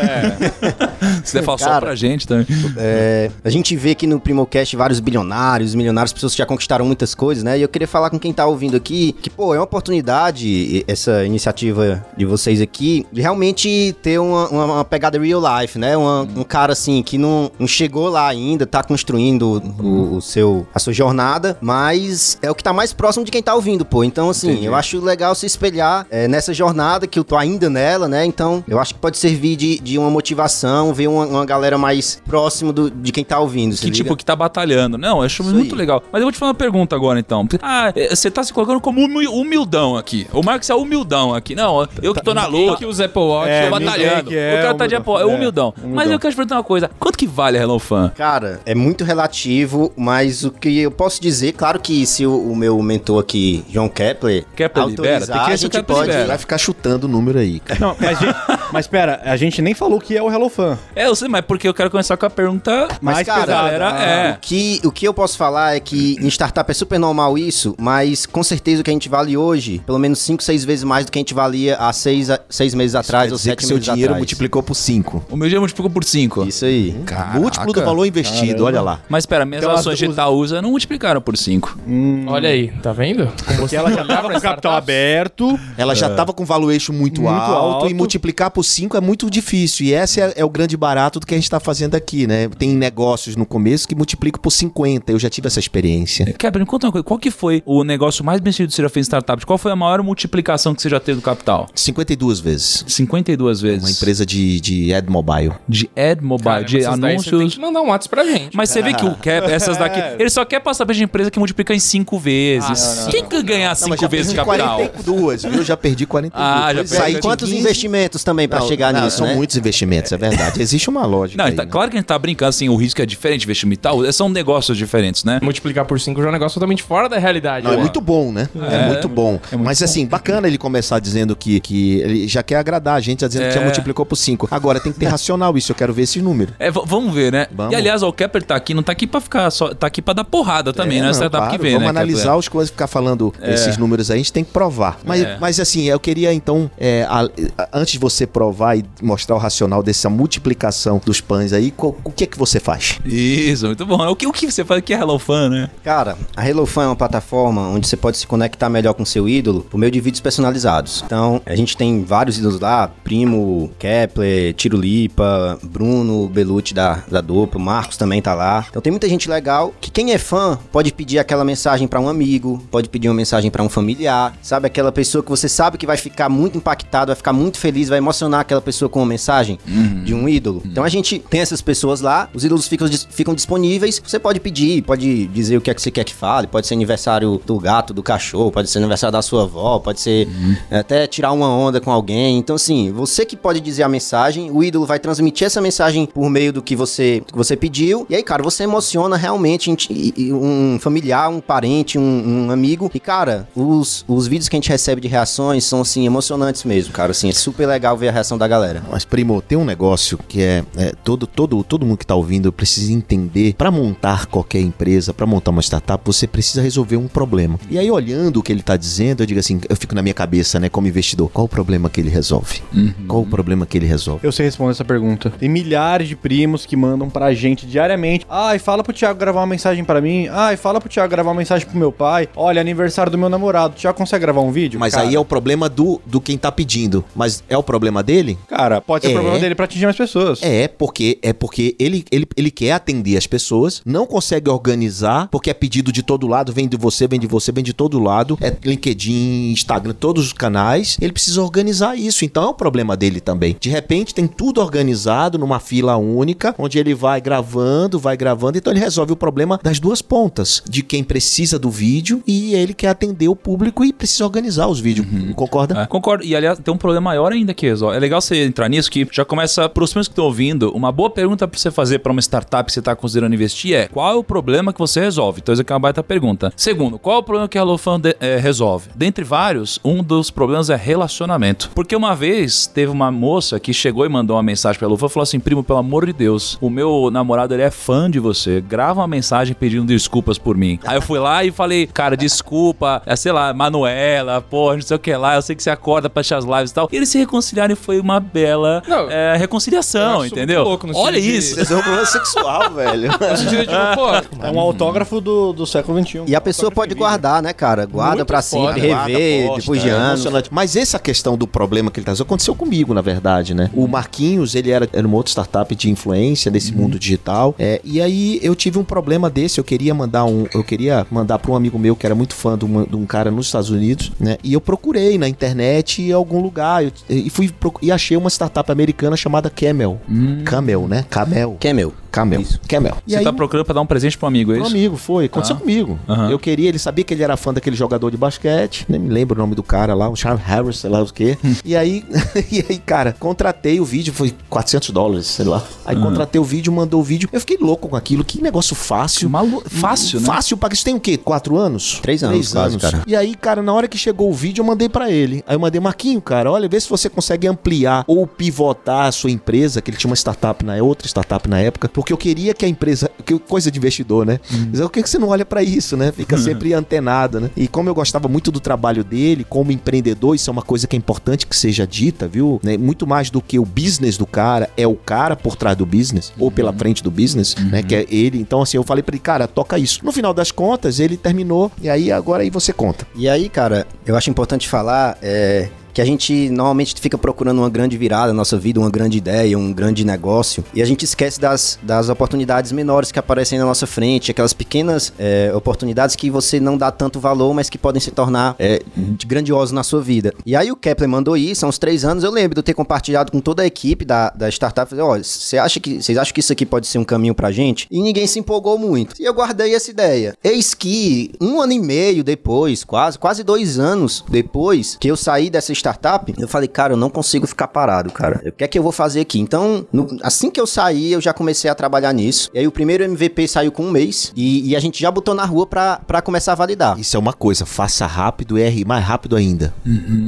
É. 0.00 0.06
é. 0.06 1.20
Se 1.22 1.34
der 1.34 1.42
falar 1.42 1.58
só 1.58 1.80
pra 1.80 1.94
gente 1.94 2.26
também. 2.26 2.46
É, 2.78 3.30
a 3.44 3.50
gente 3.50 3.76
vê 3.76 3.90
aqui 3.90 4.06
no 4.06 4.18
Primocast 4.18 4.74
vários 4.74 5.00
bilionários, 5.00 5.74
milionários, 5.74 6.12
pessoas 6.12 6.32
que 6.32 6.38
já 6.38 6.46
conquistaram 6.46 6.84
muitas 6.86 7.14
coisas, 7.14 7.44
né? 7.44 7.58
E 7.58 7.62
eu 7.62 7.68
queria 7.68 7.88
falar 7.88 8.10
com 8.10 8.18
quem 8.18 8.32
tá 8.32 8.46
ouvindo 8.46 8.69
aqui 8.76 9.12
que, 9.20 9.30
pô, 9.30 9.54
é 9.54 9.58
uma 9.58 9.64
oportunidade 9.64 10.84
essa 10.86 11.24
iniciativa 11.24 12.04
de 12.16 12.24
vocês 12.24 12.60
aqui 12.60 13.06
de 13.12 13.20
realmente 13.20 13.94
ter 14.02 14.18
uma, 14.18 14.48
uma, 14.48 14.64
uma 14.64 14.84
pegada 14.84 15.18
real 15.18 15.40
life, 15.40 15.78
né? 15.78 15.96
Uma, 15.96 16.22
um 16.22 16.44
cara 16.44 16.72
assim 16.72 17.02
que 17.02 17.18
não, 17.18 17.50
não 17.58 17.66
chegou 17.66 18.08
lá 18.08 18.28
ainda, 18.28 18.66
tá 18.66 18.82
construindo 18.82 19.62
o, 19.78 20.16
o, 20.16 20.20
seu, 20.20 20.66
a 20.74 20.78
sua 20.78 20.92
jornada, 20.92 21.56
mas 21.60 22.38
é 22.42 22.50
o 22.50 22.54
que 22.54 22.62
tá 22.62 22.72
mais 22.72 22.92
próximo 22.92 23.24
de 23.24 23.30
quem 23.30 23.42
tá 23.42 23.54
ouvindo, 23.54 23.84
pô. 23.84 24.04
Então, 24.04 24.30
assim, 24.30 24.50
Entendi. 24.50 24.66
eu 24.66 24.74
acho 24.74 25.00
legal 25.00 25.34
se 25.34 25.46
espelhar 25.46 26.06
é, 26.10 26.28
nessa 26.28 26.52
jornada 26.52 27.06
que 27.06 27.18
eu 27.18 27.24
tô 27.24 27.36
ainda 27.36 27.68
nela, 27.68 28.08
né? 28.08 28.24
Então, 28.24 28.64
eu 28.66 28.78
acho 28.78 28.94
que 28.94 29.00
pode 29.00 29.18
servir 29.18 29.56
de, 29.56 29.78
de 29.78 29.98
uma 29.98 30.10
motivação, 30.10 30.92
ver 30.92 31.08
uma, 31.08 31.26
uma 31.26 31.46
galera 31.46 31.78
mais 31.78 32.20
próximo 32.26 32.72
do, 32.72 32.90
de 32.90 33.12
quem 33.12 33.24
tá 33.24 33.38
ouvindo. 33.38 33.76
Que 33.76 33.90
tipo, 33.90 34.16
que 34.16 34.24
tá 34.24 34.36
batalhando. 34.36 34.98
Não, 34.98 35.18
eu 35.18 35.22
acho 35.22 35.42
Isso 35.42 35.52
muito 35.52 35.74
aí. 35.74 35.78
legal. 35.78 36.02
Mas 36.12 36.20
eu 36.20 36.26
vou 36.26 36.32
te 36.32 36.38
fazer 36.38 36.48
uma 36.48 36.54
pergunta 36.54 36.94
agora, 36.96 37.18
então. 37.18 37.46
Ah, 37.62 37.92
é, 37.94 38.14
você 38.14 38.30
tá 38.30 38.42
se 38.42 38.52
colocando 38.60 38.80
como 38.80 39.00
humildão 39.30 39.96
aqui. 39.96 40.26
O 40.32 40.42
Marcos 40.42 40.68
é 40.68 40.74
humildão 40.74 41.34
aqui. 41.34 41.54
Não, 41.54 41.88
eu 42.02 42.14
que 42.14 42.22
tô 42.22 42.34
na 42.34 42.46
luta. 42.46 42.76
que 42.76 42.86
usa 42.86 43.06
Apple 43.06 43.22
Watch, 43.22 43.50
é, 43.50 43.64
tô 43.64 43.70
batalhando. 43.70 44.30
É, 44.34 44.58
o 44.58 44.62
cara 44.62 44.74
tá 44.74 44.86
de 44.86 44.94
Apple, 44.94 45.12
é, 45.14 45.24
humildão. 45.24 45.74
humildão. 45.76 45.94
Mas 45.94 46.10
eu 46.10 46.18
quero 46.18 46.32
te 46.32 46.36
perguntar 46.36 46.56
uma 46.56 46.64
coisa. 46.64 46.90
Quanto 46.98 47.16
que 47.18 47.26
vale 47.26 47.58
a 47.58 47.62
Hello 47.62 47.78
Fan? 47.78 48.12
Cara, 48.16 48.60
é 48.66 48.74
muito 48.74 49.04
relativo, 49.04 49.92
mas 49.96 50.44
o 50.44 50.50
que 50.50 50.80
eu 50.80 50.90
posso 50.90 51.20
dizer, 51.20 51.52
claro 51.52 51.80
que 51.80 52.04
se 52.06 52.26
o, 52.26 52.52
o 52.52 52.56
meu 52.56 52.80
mentor 52.82 53.20
aqui, 53.20 53.64
João 53.70 53.88
Kepler, 53.88 54.44
Kepler 54.54 54.86
libera, 54.86 55.26
tem 55.26 55.44
que 55.44 55.52
a 55.52 55.56
gente 55.56 55.82
pode... 55.82 56.10
Libera. 56.10 56.26
Vai 56.26 56.38
ficar 56.38 56.58
chutando 56.58 57.06
o 57.06 57.10
número 57.10 57.38
aí, 57.38 57.60
cara. 57.60 57.80
Não, 57.80 57.96
mas, 57.98 58.18
gente, 58.18 58.34
mas 58.72 58.86
pera, 58.86 59.20
a 59.24 59.36
gente 59.36 59.60
nem 59.60 59.74
falou 59.74 60.00
que 60.00 60.16
é 60.16 60.22
o 60.22 60.30
Hello 60.30 60.48
Fan. 60.48 60.78
É, 60.94 61.06
eu 61.06 61.14
sei, 61.14 61.28
mas 61.28 61.44
porque 61.44 61.68
eu 61.68 61.74
quero 61.74 61.90
começar 61.90 62.16
com 62.16 62.26
a 62.26 62.30
pergunta 62.30 62.88
mas, 63.00 63.16
mais 63.16 63.26
cara, 63.26 63.46
galera. 63.46 63.92
Ah, 63.92 64.04
é. 64.04 64.32
O 64.32 64.38
que, 64.40 64.80
o 64.84 64.92
que 64.92 65.06
eu 65.06 65.14
posso 65.14 65.36
falar 65.36 65.76
é 65.76 65.80
que 65.80 66.16
em 66.20 66.28
startup 66.28 66.70
é 66.70 66.74
super 66.74 66.98
normal 66.98 67.36
isso, 67.36 67.74
mas 67.78 68.26
com 68.26 68.42
certeza 68.42 68.80
o 68.80 68.84
que 68.84 68.90
a 68.90 68.92
gente 68.92 69.08
vale 69.08 69.36
hoje, 69.36 69.82
pelo 69.84 69.98
menos 69.98 70.18
5, 70.20 70.42
6 70.42 70.64
vezes 70.64 70.84
mais 70.84 71.06
do 71.06 71.12
que 71.12 71.18
a 71.18 71.20
gente 71.20 71.34
valia 71.34 71.76
há 71.76 71.92
6 71.92 72.30
seis 72.48 72.74
meses 72.74 72.94
atrás 72.94 73.32
ou 73.32 73.38
7 73.38 73.56
meses 73.56 73.64
atrás. 73.64 73.84
seu 73.84 73.94
dinheiro 73.94 74.14
multiplicou 74.14 74.62
por 74.62 74.74
5. 74.74 75.24
O 75.30 75.36
meu 75.36 75.46
dinheiro 75.48 75.60
multiplicou 75.60 75.90
por 75.90 76.04
5. 76.04 76.44
Isso 76.44 76.64
aí. 76.64 76.92
Caraca. 77.04 77.38
Múltiplo 77.38 77.72
do 77.72 77.84
valor 77.84 78.06
investido, 78.06 78.46
Caramba. 78.46 78.64
olha 78.64 78.82
lá. 78.82 79.00
Mas 79.08 79.22
espera, 79.22 79.44
minhas 79.44 79.62
então, 79.62 79.74
ações 79.74 79.98
de 79.98 80.06
Itaúsa 80.06 80.62
não 80.62 80.70
multiplicaram 80.70 81.20
por 81.20 81.36
5. 81.36 81.78
Hum. 81.86 82.26
Olha 82.28 82.48
aí, 82.48 82.68
tá 82.82 82.92
vendo? 82.92 83.26
Porque 83.56 83.76
ela 83.76 83.90
já 83.90 84.04
tava 84.04 84.30
com 84.30 84.40
capital 84.40 84.72
aberto. 84.72 85.58
Ela 85.76 85.94
já 85.94 86.10
tava 86.10 86.32
com 86.32 86.44
valuation 86.44 86.92
muito, 86.92 87.22
muito 87.22 87.34
alto, 87.34 87.52
alto, 87.52 87.88
e 87.88 87.94
multiplicar 87.94 88.50
por 88.50 88.59
5 88.62 88.96
é 88.96 89.00
muito 89.00 89.30
difícil. 89.30 89.86
E 89.86 89.94
esse 89.94 90.20
é, 90.20 90.32
é, 90.36 90.44
o 90.44 90.50
grande 90.50 90.76
barato 90.76 91.20
do 91.20 91.26
que 91.26 91.34
a 91.34 91.36
gente 91.36 91.50
tá 91.50 91.60
fazendo 91.60 91.94
aqui, 91.94 92.26
né? 92.26 92.48
Tem 92.48 92.70
negócios 92.70 93.36
no 93.36 93.44
começo 93.44 93.88
que 93.88 93.94
multiplicam 93.94 94.40
por 94.40 94.50
50. 94.50 95.12
Eu 95.12 95.18
já 95.18 95.28
tive 95.28 95.46
essa 95.46 95.58
experiência. 95.58 96.32
Kevin, 96.38 96.60
me 96.60 96.66
conta 96.66 96.86
uma 96.86 96.92
coisa. 96.92 97.04
Qual 97.04 97.18
que 97.18 97.30
foi 97.30 97.62
o 97.66 97.82
negócio 97.84 98.24
mais 98.24 98.40
bem 98.40 98.52
sucedido 98.52 98.70
que 98.70 98.76
você 98.76 98.82
já 98.82 98.88
fez 98.88 99.06
em 99.06 99.08
startup? 99.08 99.44
Qual 99.44 99.58
foi 99.58 99.72
a 99.72 99.76
maior 99.76 100.02
multiplicação 100.02 100.74
que 100.74 100.82
você 100.82 100.88
já 100.88 101.00
teve 101.00 101.16
do 101.16 101.22
capital? 101.22 101.68
52 101.74 102.40
vezes. 102.40 102.84
52 102.86 103.60
vezes. 103.60 103.82
Uma 103.82 103.90
empresa 103.90 104.24
de, 104.24 104.60
de 104.60 104.94
ad 104.94 105.10
mobile. 105.10 105.52
De 105.68 105.90
ad 105.96 106.22
mobile, 106.22 106.44
Cara, 106.44 106.64
de 106.64 106.84
anúncios. 106.84 107.24
Você 107.24 107.38
tem 107.38 107.48
que 107.48 107.60
mandar 107.60 107.80
um 107.80 107.88
WhatsApp 107.88 108.08
pra 108.10 108.24
gente. 108.24 108.56
Mas 108.56 108.70
você 108.70 108.82
vê 108.82 108.94
que 108.94 109.04
o 109.04 109.14
Cap, 109.14 109.50
essas 109.50 109.76
daqui, 109.76 110.00
ele 110.20 110.30
só 110.30 110.44
quer 110.44 110.60
passar 110.60 110.86
pra 110.86 110.94
empresa 111.02 111.30
que 111.30 111.38
multiplica 111.38 111.74
em 111.74 111.78
5 111.78 112.18
vezes. 112.18 112.82
Ah, 112.82 112.94
não, 112.94 113.02
não, 113.04 113.10
Quem 113.10 113.24
que 113.24 113.42
ganhar 113.42 113.74
5 113.74 114.08
vezes 114.08 114.30
de 114.32 114.36
capital? 114.36 114.76
42, 114.76 115.44
viu? 115.44 115.52
Eu 115.54 115.64
já 115.64 115.76
perdi 115.76 116.06
42. 116.06 116.42
Ah, 116.42 116.74
já 116.74 116.84
perdi. 116.84 117.20
Quantos 117.20 117.52
investimentos 117.52 118.24
também 118.24 118.48
pra 118.50 118.66
chegar 118.66 118.92
nisso, 118.92 119.18
São 119.18 119.26
né? 119.26 119.34
muitos 119.34 119.56
investimentos, 119.56 120.12
é 120.12 120.16
verdade. 120.16 120.60
Existe 120.60 120.88
uma 120.88 121.06
lógica 121.06 121.42
Não, 121.42 121.48
aí, 121.48 121.54
tá, 121.54 121.64
né? 121.64 121.70
claro 121.70 121.90
que 121.90 121.96
a 121.96 122.00
gente 122.00 122.06
tá 122.06 122.18
brincando 122.18 122.50
assim, 122.50 122.68
o 122.68 122.76
risco 122.76 123.00
é 123.00 123.06
diferente, 123.06 123.44
investimento 123.44 123.80
e 123.80 123.82
tal, 123.82 124.12
são 124.12 124.28
negócios 124.28 124.76
diferentes, 124.76 125.24
né? 125.24 125.38
Multiplicar 125.42 125.84
por 125.84 126.00
5 126.00 126.20
já 126.20 126.26
é 126.26 126.30
um 126.30 126.32
negócio 126.32 126.54
totalmente 126.54 126.82
fora 126.82 127.08
da 127.08 127.18
realidade. 127.18 127.64
Não, 127.64 127.72
é 127.72 127.76
muito 127.76 128.00
bom, 128.00 128.32
né? 128.32 128.48
É, 128.70 128.74
é 128.74 128.86
muito 128.86 129.08
bom. 129.08 129.40
É 129.50 129.56
muito 129.56 129.64
Mas 129.64 129.78
bom. 129.78 129.84
assim, 129.84 130.06
bacana 130.06 130.46
ele 130.46 130.58
começar 130.58 130.98
dizendo 130.98 131.34
que, 131.34 131.60
que 131.60 132.00
ele 132.00 132.28
já 132.28 132.42
quer 132.42 132.56
agradar 132.56 132.96
a 132.96 133.00
gente, 133.00 133.20
tá 133.20 133.28
dizendo 133.28 133.48
que 133.48 133.54
já 133.54 133.62
multiplicou 133.62 134.04
por 134.04 134.16
5. 134.16 134.48
Agora 134.50 134.80
tem 134.80 134.92
que 134.92 134.98
ter 134.98 135.06
racional 135.08 135.56
isso, 135.56 135.72
eu 135.72 135.76
quero 135.76 135.92
ver 135.92 136.02
esse 136.02 136.20
número. 136.20 136.52
É, 136.58 136.70
vamos 136.70 137.14
ver, 137.14 137.32
né? 137.32 137.46
Vamos. 137.52 137.72
E 137.72 137.76
aliás, 137.76 138.02
o 138.02 138.12
Kepler 138.12 138.42
tá 138.42 138.56
aqui, 138.56 138.74
não 138.74 138.82
tá 138.82 138.92
aqui 138.92 139.06
pra 139.06 139.20
ficar 139.20 139.50
só, 139.50 139.74
tá 139.74 139.86
aqui 139.86 140.02
pra 140.02 140.14
dar 140.14 140.24
porrada 140.24 140.72
também, 140.72 140.98
é, 140.98 141.02
né? 141.02 141.06
Não, 141.06 141.14
startup 141.14 141.42
claro, 141.42 141.52
que 141.52 141.62
vem, 141.62 141.72
vamos 141.72 141.84
né, 141.84 141.90
analisar 141.90 142.22
Kepler? 142.22 142.38
as 142.38 142.48
coisas, 142.48 142.70
ficar 142.70 142.86
falando 142.86 143.32
esses 143.42 143.76
números 143.76 144.10
aí, 144.10 144.16
a 144.16 144.18
gente 144.18 144.32
tem 144.32 144.44
que 144.44 144.50
provar. 144.52 144.98
Mas, 145.04 145.26
mas 145.40 145.60
assim, 145.60 145.84
eu 145.88 146.00
queria 146.00 146.32
então, 146.32 146.70
a, 147.08 147.62
a, 147.62 147.68
antes 147.72 147.92
de 147.92 147.98
você 147.98 148.26
provar 148.26 148.39
e 148.76 149.04
mostrar 149.04 149.36
o 149.36 149.38
racional 149.38 149.82
dessa 149.82 150.08
multiplicação 150.08 151.00
dos 151.04 151.20
pães 151.20 151.52
aí, 151.52 151.72
o, 151.76 151.94
o 152.04 152.10
que 152.10 152.24
é 152.24 152.26
que 152.26 152.38
você 152.38 152.58
faz? 152.58 152.98
Isso, 153.04 153.66
muito 153.66 153.84
bom. 153.84 154.06
O 154.08 154.16
que, 154.16 154.26
o 154.26 154.32
que 154.32 154.50
você 154.50 154.64
faz? 154.64 154.80
O 154.80 154.82
que 154.82 154.94
é 154.94 154.98
HelloFan, 154.98 155.48
né? 155.50 155.70
Cara, 155.82 156.16
a 156.36 156.48
HelloFan 156.48 156.84
é 156.84 156.86
uma 156.86 156.96
plataforma 156.96 157.68
onde 157.68 157.86
você 157.86 157.96
pode 157.96 158.16
se 158.16 158.26
conectar 158.26 158.68
melhor 158.68 158.94
com 158.94 159.04
seu 159.04 159.28
ídolo 159.28 159.62
por 159.62 159.78
meio 159.78 159.92
de 159.92 160.00
vídeos 160.00 160.20
personalizados. 160.20 161.02
Então, 161.04 161.40
a 161.44 161.54
gente 161.54 161.76
tem 161.76 162.04
vários 162.04 162.38
ídolos 162.38 162.60
lá, 162.60 162.88
Primo, 162.88 163.70
Kepler, 163.78 164.54
Tiro 164.54 164.76
Lipa, 164.76 165.58
Bruno, 165.62 166.28
Belucci 166.28 166.74
da, 166.74 167.02
da 167.10 167.20
Dupla, 167.20 167.60
Marcos 167.60 167.96
também 167.96 168.22
tá 168.22 168.34
lá. 168.34 168.64
Então 168.68 168.80
tem 168.80 168.90
muita 168.90 169.08
gente 169.08 169.28
legal 169.28 169.74
que 169.80 169.90
quem 169.90 170.12
é 170.12 170.18
fã 170.18 170.58
pode 170.70 170.92
pedir 170.92 171.18
aquela 171.18 171.44
mensagem 171.44 171.88
para 171.88 172.00
um 172.00 172.08
amigo, 172.08 172.62
pode 172.70 172.88
pedir 172.88 173.08
uma 173.08 173.14
mensagem 173.14 173.50
para 173.50 173.62
um 173.62 173.68
familiar, 173.68 174.36
sabe? 174.42 174.66
Aquela 174.66 174.92
pessoa 174.92 175.22
que 175.22 175.30
você 175.30 175.48
sabe 175.48 175.78
que 175.78 175.86
vai 175.86 175.96
ficar 175.96 176.28
muito 176.28 176.56
impactado, 176.56 177.08
vai 177.08 177.16
ficar 177.16 177.32
muito 177.32 177.58
feliz, 177.58 177.88
vai 177.88 177.98
emocionar 177.98 178.29
aquela 178.38 178.60
pessoa 178.60 178.88
com 178.88 179.00
uma 179.00 179.06
mensagem 179.06 179.58
uhum. 179.66 180.04
de 180.04 180.14
um 180.14 180.28
ídolo. 180.28 180.60
Uhum. 180.64 180.70
Então 180.70 180.84
a 180.84 180.88
gente 180.88 181.18
tem 181.18 181.40
essas 181.40 181.60
pessoas 181.60 182.00
lá, 182.00 182.28
os 182.32 182.44
ídolos 182.44 182.68
ficam, 182.68 182.88
ficam 183.10 183.34
disponíveis, 183.34 184.00
você 184.04 184.18
pode 184.18 184.38
pedir, 184.38 184.82
pode 184.82 185.26
dizer 185.26 185.56
o 185.56 185.60
que 185.60 185.70
é 185.70 185.74
que 185.74 185.82
você 185.82 185.90
quer 185.90 186.04
que 186.04 186.14
fale, 186.14 186.46
pode 186.46 186.66
ser 186.66 186.74
aniversário 186.74 187.40
do 187.44 187.58
gato, 187.58 187.92
do 187.92 188.02
cachorro, 188.02 188.52
pode 188.52 188.70
ser 188.70 188.78
aniversário 188.78 189.12
da 189.12 189.22
sua 189.22 189.42
avó, 189.42 189.80
pode 189.80 190.00
ser 190.00 190.28
uhum. 190.28 190.56
até 190.70 191.06
tirar 191.08 191.32
uma 191.32 191.48
onda 191.48 191.80
com 191.80 191.90
alguém. 191.90 192.38
Então 192.38 192.54
assim, 192.54 192.92
você 192.92 193.24
que 193.24 193.36
pode 193.36 193.60
dizer 193.60 193.82
a 193.82 193.88
mensagem, 193.88 194.50
o 194.50 194.62
ídolo 194.62 194.86
vai 194.86 195.00
transmitir 195.00 195.46
essa 195.46 195.60
mensagem 195.60 196.06
por 196.06 196.30
meio 196.30 196.52
do 196.52 196.62
que 196.62 196.76
você, 196.76 197.22
que 197.26 197.36
você 197.36 197.56
pediu, 197.56 198.06
e 198.08 198.14
aí, 198.14 198.22
cara, 198.22 198.42
você 198.42 198.64
emociona 198.64 199.16
realmente 199.16 199.70
um 199.70 200.78
familiar, 200.80 201.28
um 201.28 201.40
parente, 201.40 201.98
um, 201.98 202.46
um 202.46 202.50
amigo. 202.50 202.90
E, 202.92 203.00
cara, 203.00 203.48
os, 203.54 204.04
os 204.08 204.26
vídeos 204.26 204.48
que 204.48 204.56
a 204.56 204.58
gente 204.58 204.68
recebe 204.68 205.00
de 205.00 205.08
reações 205.08 205.64
são, 205.64 205.80
assim, 205.80 206.04
emocionantes 206.04 206.64
mesmo, 206.64 206.92
cara. 206.92 207.12
Assim, 207.12 207.28
é 207.28 207.32
super 207.32 207.66
legal 207.66 207.96
ver 207.96 208.08
a 208.08 208.12
reação 208.20 208.38
da 208.38 208.46
galera. 208.46 208.82
Mas, 208.90 209.04
primo, 209.04 209.42
tem 209.42 209.58
um 209.58 209.64
negócio 209.64 210.18
que 210.28 210.42
é, 210.42 210.64
é 210.76 210.92
todo, 211.04 211.26
todo, 211.26 211.62
todo 211.64 211.84
mundo 211.84 211.98
que 211.98 212.06
tá 212.06 212.14
ouvindo 212.14 212.52
precisa 212.52 212.92
entender. 212.92 213.54
para 213.54 213.70
montar 213.70 214.26
qualquer 214.26 214.60
empresa, 214.60 215.12
para 215.12 215.26
montar 215.26 215.50
uma 215.50 215.62
startup, 215.62 216.02
você 216.04 216.26
precisa 216.26 216.62
resolver 216.62 216.96
um 216.96 217.08
problema. 217.08 217.58
E 217.70 217.78
aí, 217.78 217.90
olhando 217.90 218.38
o 218.38 218.42
que 218.42 218.52
ele 218.52 218.62
tá 218.62 218.76
dizendo, 218.76 219.22
eu 219.22 219.26
digo 219.26 219.40
assim, 219.40 219.60
eu 219.68 219.76
fico 219.76 219.94
na 219.94 220.02
minha 220.02 220.14
cabeça, 220.14 220.60
né, 220.60 220.68
como 220.68 220.86
investidor, 220.86 221.30
qual 221.30 221.46
o 221.46 221.48
problema 221.48 221.88
que 221.88 222.00
ele 222.00 222.10
resolve? 222.10 222.62
Uhum. 222.72 222.94
Qual 223.08 223.22
o 223.22 223.26
problema 223.26 223.66
que 223.66 223.78
ele 223.78 223.86
resolve? 223.86 224.20
Eu 224.24 224.32
sei 224.32 224.46
responder 224.46 224.72
essa 224.72 224.84
pergunta. 224.84 225.30
Tem 225.30 225.48
milhares 225.48 226.08
de 226.08 226.16
primos 226.16 226.66
que 226.66 226.76
mandam 226.76 227.08
pra 227.08 227.32
gente 227.32 227.66
diariamente. 227.66 228.26
Ai, 228.28 228.58
fala 228.58 228.82
pro 228.82 228.92
Thiago 228.92 229.18
gravar 229.18 229.40
uma 229.40 229.46
mensagem 229.46 229.84
para 229.84 230.00
mim. 230.00 230.28
Ai, 230.28 230.56
fala 230.56 230.80
pro 230.80 230.88
Thiago 230.88 231.08
gravar 231.08 231.30
uma 231.30 231.38
mensagem 231.38 231.66
pro 231.66 231.78
meu 231.78 231.92
pai. 231.92 232.28
Olha, 232.36 232.60
aniversário 232.60 233.10
do 233.10 233.18
meu 233.18 233.28
namorado. 233.28 233.74
O 233.74 233.76
Thiago 233.76 233.96
consegue 233.96 234.22
gravar 234.22 234.40
um 234.40 234.52
vídeo? 234.52 234.78
Mas 234.78 234.94
Cara. 234.94 235.06
aí 235.06 235.14
é 235.14 235.20
o 235.20 235.24
problema 235.24 235.68
do, 235.68 236.00
do 236.04 236.20
quem 236.20 236.36
tá 236.36 236.50
pedindo. 236.52 237.04
Mas 237.14 237.42
é 237.48 237.56
o 237.56 237.62
problema 237.62 238.02
dele? 238.02 238.09
Cara, 238.48 238.80
pode 238.80 239.04
ser 239.04 239.12
É. 239.12 239.14
problema 239.14 239.38
dele 239.38 239.54
pra 239.54 239.64
atingir 239.64 239.84
mais 239.84 239.96
pessoas. 239.96 240.40
É, 240.42 240.66
porque 240.68 241.18
é 241.22 241.32
porque 241.32 241.74
ele, 241.78 242.04
ele, 242.10 242.26
ele 242.36 242.50
quer 242.50 242.72
atender 242.72 243.16
as 243.16 243.26
pessoas, 243.26 243.82
não 243.84 244.06
consegue 244.06 244.50
organizar, 244.50 245.28
porque 245.30 245.50
é 245.50 245.54
pedido 245.54 245.92
de 245.92 246.02
todo 246.02 246.26
lado, 246.26 246.52
vem 246.52 246.68
de 246.68 246.76
você, 246.76 247.06
vem 247.06 247.20
de 247.20 247.26
você, 247.26 247.52
vem 247.52 247.62
de 247.64 247.72
todo 247.72 247.98
lado. 247.98 248.38
É 248.40 248.54
LinkedIn, 248.64 249.50
Instagram, 249.52 249.94
todos 249.94 250.26
os 250.26 250.32
canais. 250.32 250.96
Ele 251.00 251.12
precisa 251.12 251.42
organizar 251.42 251.96
isso. 251.96 252.24
Então 252.24 252.44
é 252.44 252.48
um 252.48 252.54
problema 252.54 252.96
dele 252.96 253.20
também. 253.20 253.56
De 253.58 253.68
repente 253.68 254.14
tem 254.14 254.26
tudo 254.26 254.60
organizado 254.60 255.38
numa 255.38 255.60
fila 255.60 255.96
única, 255.96 256.54
onde 256.58 256.78
ele 256.78 256.94
vai 256.94 257.20
gravando, 257.20 257.98
vai 257.98 258.16
gravando. 258.16 258.58
Então 258.58 258.72
ele 258.72 258.80
resolve 258.80 259.12
o 259.12 259.16
problema 259.16 259.58
das 259.62 259.78
duas 259.78 260.02
pontas, 260.02 260.62
de 260.68 260.82
quem 260.82 261.04
precisa 261.04 261.58
do 261.58 261.70
vídeo 261.70 262.22
e 262.26 262.54
ele 262.54 262.74
quer 262.74 262.88
atender 262.88 263.28
o 263.28 263.36
público 263.36 263.84
e 263.84 263.92
precisa 263.92 264.24
organizar 264.24 264.66
os 264.66 264.80
vídeos. 264.80 265.06
Concorda? 265.34 265.82
É, 265.82 265.86
concordo. 265.86 266.24
E 266.24 266.34
aliás, 266.34 266.58
tem 266.58 266.72
um 266.72 266.76
problema 266.76 267.10
maior 267.10 267.32
ainda 267.32 267.52
que 267.54 267.66
isso. 267.66 267.89
É 267.92 267.98
legal 267.98 268.20
você 268.20 268.44
entrar 268.44 268.68
nisso, 268.68 268.90
que 268.90 269.06
já 269.10 269.24
começa, 269.24 269.68
para 269.68 269.84
os 269.84 269.92
que 269.92 270.00
estão 270.00 270.24
ouvindo, 270.24 270.70
uma 270.74 270.90
boa 270.92 271.10
pergunta 271.10 271.46
para 271.46 271.58
você 271.58 271.70
fazer 271.70 271.98
para 271.98 272.12
uma 272.12 272.20
startup 272.20 272.64
que 272.66 272.72
você 272.72 272.78
está 272.80 272.94
considerando 272.96 273.34
investir 273.34 273.74
é 273.74 273.86
qual 273.88 274.12
é 274.12 274.14
o 274.16 274.24
problema 274.24 274.72
que 274.72 274.78
você 274.78 275.00
resolve? 275.00 275.40
Então, 275.42 275.52
isso 275.52 275.62
aqui 275.62 275.72
é 275.72 275.74
uma 275.74 275.80
baita 275.80 276.02
pergunta. 276.02 276.52
Segundo, 276.56 276.98
qual 276.98 277.16
é 277.16 277.18
o 277.18 277.22
problema 277.22 277.48
que 277.48 277.58
a 277.58 277.62
HelloFan 277.62 278.00
de- 278.00 278.16
eh, 278.20 278.38
resolve? 278.38 278.88
Dentre 278.94 279.24
vários, 279.24 279.78
um 279.84 280.02
dos 280.02 280.30
problemas 280.30 280.70
é 280.70 280.76
relacionamento. 280.76 281.70
Porque 281.74 281.94
uma 281.96 282.14
vez 282.14 282.66
teve 282.66 282.90
uma 282.90 283.10
moça 283.10 283.58
que 283.58 283.72
chegou 283.72 284.04
e 284.06 284.08
mandou 284.08 284.36
uma 284.36 284.42
mensagem 284.42 284.78
pra 284.78 284.86
HelloFan 284.86 285.06
e 285.06 285.10
falou 285.10 285.22
assim: 285.22 285.40
primo, 285.40 285.62
pelo 285.64 285.78
amor 285.78 286.06
de 286.06 286.12
Deus, 286.12 286.56
o 286.60 286.70
meu 286.70 287.10
namorado 287.10 287.54
ele 287.54 287.62
é 287.62 287.70
fã 287.70 288.10
de 288.10 288.18
você. 288.18 288.60
Grava 288.60 289.00
uma 289.00 289.08
mensagem 289.08 289.54
pedindo 289.54 289.86
desculpas 289.86 290.38
por 290.38 290.56
mim. 290.56 290.78
Aí 290.84 290.96
eu 290.96 291.02
fui 291.02 291.18
lá 291.18 291.44
e 291.44 291.50
falei, 291.50 291.86
cara, 291.86 292.16
desculpa, 292.16 293.02
é, 293.06 293.16
sei 293.16 293.32
lá, 293.32 293.52
Manuela, 293.52 294.40
porra, 294.40 294.74
não 294.76 294.82
sei 294.82 294.96
o 294.96 295.00
que 295.00 295.14
lá, 295.14 295.34
eu 295.36 295.42
sei 295.42 295.56
que 295.56 295.62
você 295.62 295.70
acorda 295.70 296.10
assistir 296.14 296.34
as 296.34 296.44
lives 296.44 296.70
e 296.70 296.74
tal. 296.74 296.88
E 296.92 296.96
eles 296.96 297.08
se 297.08 297.18
reconciliaram 297.18 297.72
e 297.72 297.76
foi 297.80 297.98
uma 297.98 298.20
bela 298.20 298.82
Não, 298.86 299.10
é, 299.10 299.36
reconciliação, 299.36 300.24
entendeu? 300.24 300.62
louco 300.64 300.86
no 300.86 300.96
Olha 300.96 301.16
sentido 301.16 301.32
de- 301.32 301.38
isso. 301.38 301.60
Esse 301.60 301.72
é 301.72 301.76
um 301.76 301.80
problema 301.82 302.06
sexual, 302.06 302.70
velho. 302.74 303.08
No 303.08 303.36
sentido 303.36 303.60
de, 303.60 303.66
tipo, 303.66 303.94
pô, 303.94 304.46
É 304.46 304.50
um 304.50 304.60
autógrafo 304.60 305.20
do, 305.20 305.52
do 305.52 305.66
século 305.66 306.02
XXI. 306.04 306.22
E 306.26 306.34
a 306.34 306.40
pessoa 306.40 306.70
pode 306.70 306.94
guardar, 306.94 307.42
né, 307.42 307.52
cara? 307.52 307.86
Guarda 307.86 308.16
Muito 308.16 308.26
pra 308.26 308.42
foda. 308.42 308.66
sempre, 308.74 308.80
rever 308.88 309.46
Guarda, 309.46 309.60
depois 309.60 309.82
de 309.82 309.88
posta, 309.88 309.88
é 309.88 309.90
anos. 309.90 310.20
emocionante. 310.20 310.48
Mas 310.52 310.76
essa 310.76 310.98
questão 310.98 311.36
do 311.36 311.46
problema 311.46 311.90
que 311.90 311.98
ele 312.00 312.04
traz 312.04 312.20
aconteceu 312.20 312.54
comigo, 312.54 312.92
na 312.94 313.00
verdade, 313.00 313.54
né? 313.54 313.70
O 313.74 313.86
Marquinhos, 313.88 314.54
ele 314.54 314.70
era, 314.70 314.88
era 314.92 315.06
uma 315.06 315.16
outra 315.16 315.30
startup 315.30 315.74
de 315.74 315.90
influência 315.90 316.50
desse 316.50 316.72
mundo 316.74 316.98
digital. 316.98 317.54
É, 317.58 317.80
e 317.84 318.00
aí 318.00 318.38
eu 318.42 318.54
tive 318.54 318.78
um 318.78 318.84
problema 318.84 319.30
desse. 319.30 319.58
Eu 319.58 319.64
queria 319.64 319.94
mandar 319.94 320.24
um. 320.24 320.46
Eu 320.52 320.62
queria 320.64 321.06
mandar 321.10 321.38
para 321.38 321.50
um 321.50 321.56
amigo 321.56 321.78
meu 321.78 321.94
que 321.96 322.06
era 322.06 322.14
muito 322.14 322.34
fã 322.34 322.56
de, 322.58 322.64
uma- 322.64 322.84
de 322.86 322.96
um 322.96 323.06
cara 323.06 323.30
nos 323.30 323.46
Estados 323.46 323.70
Unidos, 323.70 324.12
né? 324.18 324.36
E 324.42 324.52
eu 324.52 324.60
procurei 324.60 325.16
na 325.18 325.28
internet 325.28 326.02
em 326.02 326.12
algum 326.12 326.40
lugar. 326.40 326.84
eu- 326.84 326.90
e 327.08 327.30
fui 327.30 327.48
proc- 327.48 327.69
e 327.82 327.90
achei 327.92 328.16
uma 328.16 328.30
startup 328.30 328.70
americana 328.70 329.16
chamada 329.16 329.50
Camel. 329.50 330.00
Camel, 330.44 330.88
né? 330.88 331.04
Camel. 331.08 331.56
Camel. 331.60 331.92
Camel. 332.10 332.44
Camel. 332.68 332.96
E 333.06 333.12
Você 333.12 333.18
aí, 333.18 333.24
tá 333.24 333.32
procurando 333.32 333.64
pra 333.64 333.74
dar 333.74 333.80
um 333.80 333.86
presente 333.86 334.16
pro 334.18 334.26
amigo, 334.26 334.52
é 334.52 334.56
um 334.58 334.62
isso? 334.62 334.70
amigo, 334.70 334.96
foi. 334.96 335.26
Aconteceu 335.26 335.56
Ah. 335.56 335.58
comigo. 335.60 335.98
Aham. 336.08 336.30
Eu 336.30 336.38
queria, 336.38 336.68
ele 336.68 336.78
sabia 336.78 337.04
que 337.04 337.14
ele 337.14 337.22
era 337.22 337.36
fã 337.36 337.52
daquele 337.52 337.76
jogador 337.76 338.10
de 338.10 338.16
basquete, 338.16 338.84
nem 338.88 338.98
me 339.00 339.08
lembro 339.08 339.36
o 339.36 339.38
nome 339.40 339.54
do 339.54 339.62
cara 339.62 339.94
lá, 339.94 340.08
o 340.08 340.16
Charles 340.16 340.44
Harris, 340.44 340.78
sei 340.78 340.90
lá 340.90 341.02
o 341.02 341.12
quê. 341.12 341.38
e 341.64 341.76
aí, 341.76 342.04
e 342.50 342.64
aí, 342.68 342.78
cara, 342.78 343.14
contratei 343.18 343.80
o 343.80 343.84
vídeo, 343.84 344.12
foi 344.12 344.34
400 344.48 344.90
dólares, 344.90 345.26
sei 345.26 345.44
lá. 345.46 345.62
Aí 345.84 345.96
contratei 345.96 346.40
o 346.40 346.44
vídeo, 346.44 346.72
mandou 346.72 347.00
o 347.00 347.02
vídeo. 347.04 347.28
Eu 347.32 347.40
fiquei 347.40 347.56
louco 347.60 347.88
com 347.88 347.96
aquilo, 347.96 348.24
que 348.24 348.42
negócio 348.42 348.74
fácil. 348.74 349.28
Malu- 349.30 349.62
Fácil, 349.66 350.20
né? 350.20 350.26
Fácil, 350.26 350.56
para 350.56 350.74
isso 350.74 350.84
tem 350.84 350.94
o 350.94 351.00
quê? 351.00 351.16
Quatro 351.16 351.56
anos? 351.56 351.98
Três 352.02 352.22
anos, 352.22 352.52
quase, 352.52 352.78
cara. 352.78 353.02
E 353.06 353.14
aí, 353.16 353.34
cara, 353.34 353.62
na 353.62 353.72
hora 353.72 353.86
que 353.88 353.96
chegou 353.98 354.30
o 354.30 354.34
vídeo, 354.34 354.62
eu 354.62 354.66
mandei 354.66 354.88
pra 354.88 355.10
ele. 355.10 355.42
Aí 355.46 355.54
eu 355.54 355.60
mandei, 355.60 355.80
Marquinho, 355.80 356.20
cara, 356.20 356.50
olha, 356.50 356.68
vê 356.68 356.80
se 356.80 356.88
você 356.88 357.08
consegue 357.08 357.46
ampliar 357.46 358.04
ou 358.06 358.26
pivotar 358.26 359.06
a 359.06 359.12
sua 359.12 359.30
empresa, 359.30 359.80
que 359.80 359.90
ele 359.90 359.96
tinha 359.96 360.08
uma 360.10 360.16
startup 360.16 360.64
na 360.64 360.74
outra 360.82 361.06
startup 361.06 361.48
na 361.48 361.58
época, 361.60 361.88
porque 362.00 362.14
eu 362.14 362.16
queria 362.16 362.54
que 362.54 362.64
a 362.64 362.68
empresa, 362.68 363.10
que 363.26 363.38
coisa 363.38 363.70
de 363.70 363.78
investidor, 363.78 364.24
né? 364.24 364.40
Mas 364.70 364.80
por 364.80 364.90
que 364.90 365.02
que 365.02 365.10
você 365.10 365.18
não 365.18 365.28
olha 365.28 365.44
pra 365.44 365.62
isso, 365.62 365.98
né? 365.98 366.10
Fica 366.10 366.38
sempre 366.38 366.72
antenado, 366.72 367.38
né? 367.38 367.50
E 367.54 367.68
como 367.68 367.90
eu 367.90 367.94
gostava 367.94 368.26
muito 368.26 368.50
do 368.50 368.58
trabalho 368.58 369.04
dele, 369.04 369.44
como 369.46 369.70
empreendedor, 369.70 370.34
isso 370.34 370.48
é 370.48 370.52
uma 370.52 370.62
coisa 370.62 370.86
que 370.86 370.96
é 370.96 370.98
importante 370.98 371.46
que 371.46 371.54
seja 371.54 371.86
dita, 371.86 372.26
viu? 372.26 372.58
Né? 372.62 372.78
Muito 372.78 373.06
mais 373.06 373.28
do 373.28 373.42
que 373.42 373.58
o 373.58 373.66
business 373.66 374.16
do 374.16 374.24
cara, 374.24 374.70
é 374.78 374.86
o 374.86 374.94
cara 374.94 375.36
por 375.36 375.56
trás 375.56 375.76
do 375.76 375.84
business, 375.84 376.32
ou 376.38 376.50
pela 376.50 376.72
frente 376.72 377.04
do 377.04 377.10
business, 377.10 377.54
né? 377.70 377.82
Que 377.82 377.96
é 377.96 378.06
ele. 378.08 378.40
Então, 378.40 378.62
assim, 378.62 378.78
eu 378.78 378.82
falei 378.82 379.02
pra 379.02 379.14
ele, 379.14 379.20
cara, 379.20 379.46
toca 379.46 379.78
isso. 379.78 380.02
No 380.02 380.10
final 380.10 380.32
das 380.32 380.50
contas, 380.50 381.00
ele 381.00 381.18
terminou, 381.18 381.70
e 381.82 381.90
aí 381.90 382.10
agora 382.10 382.42
aí 382.42 382.48
você 382.48 382.72
conta. 382.72 383.06
E 383.14 383.28
aí, 383.28 383.50
cara, 383.50 383.86
eu 384.06 384.16
acho 384.16 384.30
importante 384.30 384.66
falar 384.66 385.18
é, 385.20 385.68
que 385.92 386.00
a 386.00 386.04
gente 386.04 386.48
normalmente 386.50 386.94
fica 387.00 387.18
procurando 387.18 387.58
uma 387.58 387.70
grande 387.70 387.96
virada 387.96 388.28
na 388.28 388.34
nossa 388.34 388.58
vida, 388.58 388.80
uma 388.80 388.90
grande 388.90 389.18
ideia, 389.18 389.58
um 389.58 389.72
grande 389.72 390.04
negócio, 390.04 390.64
e 390.74 390.82
a 390.82 390.84
gente 390.84 391.04
esquece 391.04 391.40
das, 391.40 391.78
das 391.82 392.08
oportunidades 392.08 392.72
menores 392.72 393.12
que 393.12 393.18
aparecem 393.18 393.58
na 393.58 393.64
nossa 393.64 393.86
frente, 393.86 394.30
aquelas 394.30 394.52
pequenas 394.52 395.12
é, 395.18 395.52
oportunidades 395.54 396.16
que 396.16 396.30
você 396.30 396.60
não 396.60 396.76
dá 396.76 396.90
tanto 396.90 397.20
valor, 397.20 397.52
mas 397.54 397.68
que 397.68 397.78
podem 397.78 398.00
se 398.00 398.10
tornar 398.10 398.54
é, 398.58 398.82
de 398.96 399.26
grandiosos 399.26 399.72
na 399.72 399.82
sua 399.82 400.00
vida. 400.00 400.32
E 400.44 400.56
aí 400.56 400.70
o 400.70 400.76
Kepler 400.76 401.08
mandou 401.08 401.36
isso 401.36 401.64
há 401.64 401.68
uns 401.68 401.78
três 401.78 402.04
anos, 402.04 402.24
eu 402.24 402.30
lembro 402.30 402.54
de 402.54 402.60
eu 402.60 402.62
ter 402.62 402.74
compartilhado 402.74 403.32
com 403.32 403.40
toda 403.40 403.62
a 403.62 403.66
equipe 403.66 404.04
da, 404.04 404.30
da 404.30 404.48
startup, 404.48 404.88
falei, 404.88 405.04
ó, 405.04 405.18
você 405.18 405.58
acha 405.58 405.80
que, 405.80 406.02
vocês 406.02 406.16
acham 406.16 406.34
que 406.34 406.40
isso 406.40 406.52
aqui 406.52 406.66
pode 406.66 406.86
ser 406.86 406.98
um 406.98 407.04
caminho 407.04 407.34
pra 407.34 407.50
gente? 407.50 407.86
E 407.90 408.00
ninguém 408.00 408.26
se 408.26 408.38
empolgou 408.38 408.78
muito. 408.78 409.14
E 409.20 409.24
eu 409.24 409.34
guardei 409.34 409.74
essa 409.74 409.90
ideia. 409.90 410.34
Eis 410.42 410.74
que 410.74 411.32
um 411.40 411.60
ano 411.60 411.72
e 411.72 411.78
meio 411.78 412.24
depois, 412.24 412.84
quase, 412.84 413.18
quase 413.18 413.42
dois 413.42 413.78
anos 413.78 414.24
depois 414.28 414.96
que 415.00 415.08
eu 415.08 415.16
saí 415.16 415.50
dessa 415.50 415.72
startup, 415.80 416.32
eu 416.38 416.48
falei, 416.48 416.68
cara, 416.68 416.92
eu 416.92 416.96
não 416.96 417.10
consigo 417.10 417.46
ficar 417.46 417.68
parado, 417.68 418.10
cara. 418.12 418.40
O 418.46 418.52
que 418.52 418.64
é 418.64 418.68
que 418.68 418.78
eu 418.78 418.82
vou 418.82 418.92
fazer 418.92 419.20
aqui? 419.20 419.40
Então, 419.40 419.86
no- 419.92 420.18
assim 420.22 420.50
que 420.50 420.60
eu 420.60 420.66
saí, 420.66 421.12
eu 421.12 421.20
já 421.20 421.32
comecei 421.32 421.70
a 421.70 421.74
trabalhar 421.74 422.12
nisso. 422.12 422.48
E 422.54 422.58
aí 422.58 422.66
o 422.66 422.72
primeiro 422.72 423.02
MVP 423.04 423.46
saiu 423.48 423.72
com 423.72 423.84
um 423.86 423.90
mês 423.90 424.32
e, 424.36 424.70
e 424.70 424.76
a 424.76 424.80
gente 424.80 425.00
já 425.00 425.10
botou 425.10 425.34
na 425.34 425.44
rua 425.44 425.66
pra, 425.66 426.00
pra 426.06 426.20
começar 426.22 426.52
a 426.52 426.54
validar. 426.54 426.98
Isso 426.98 427.16
é 427.16 427.20
uma 427.20 427.32
coisa, 427.32 427.64
faça 427.66 428.06
rápido 428.06 428.58
e 428.58 428.62
erre 428.62 428.84
mais 428.84 429.04
rápido 429.04 429.36
ainda. 429.36 429.72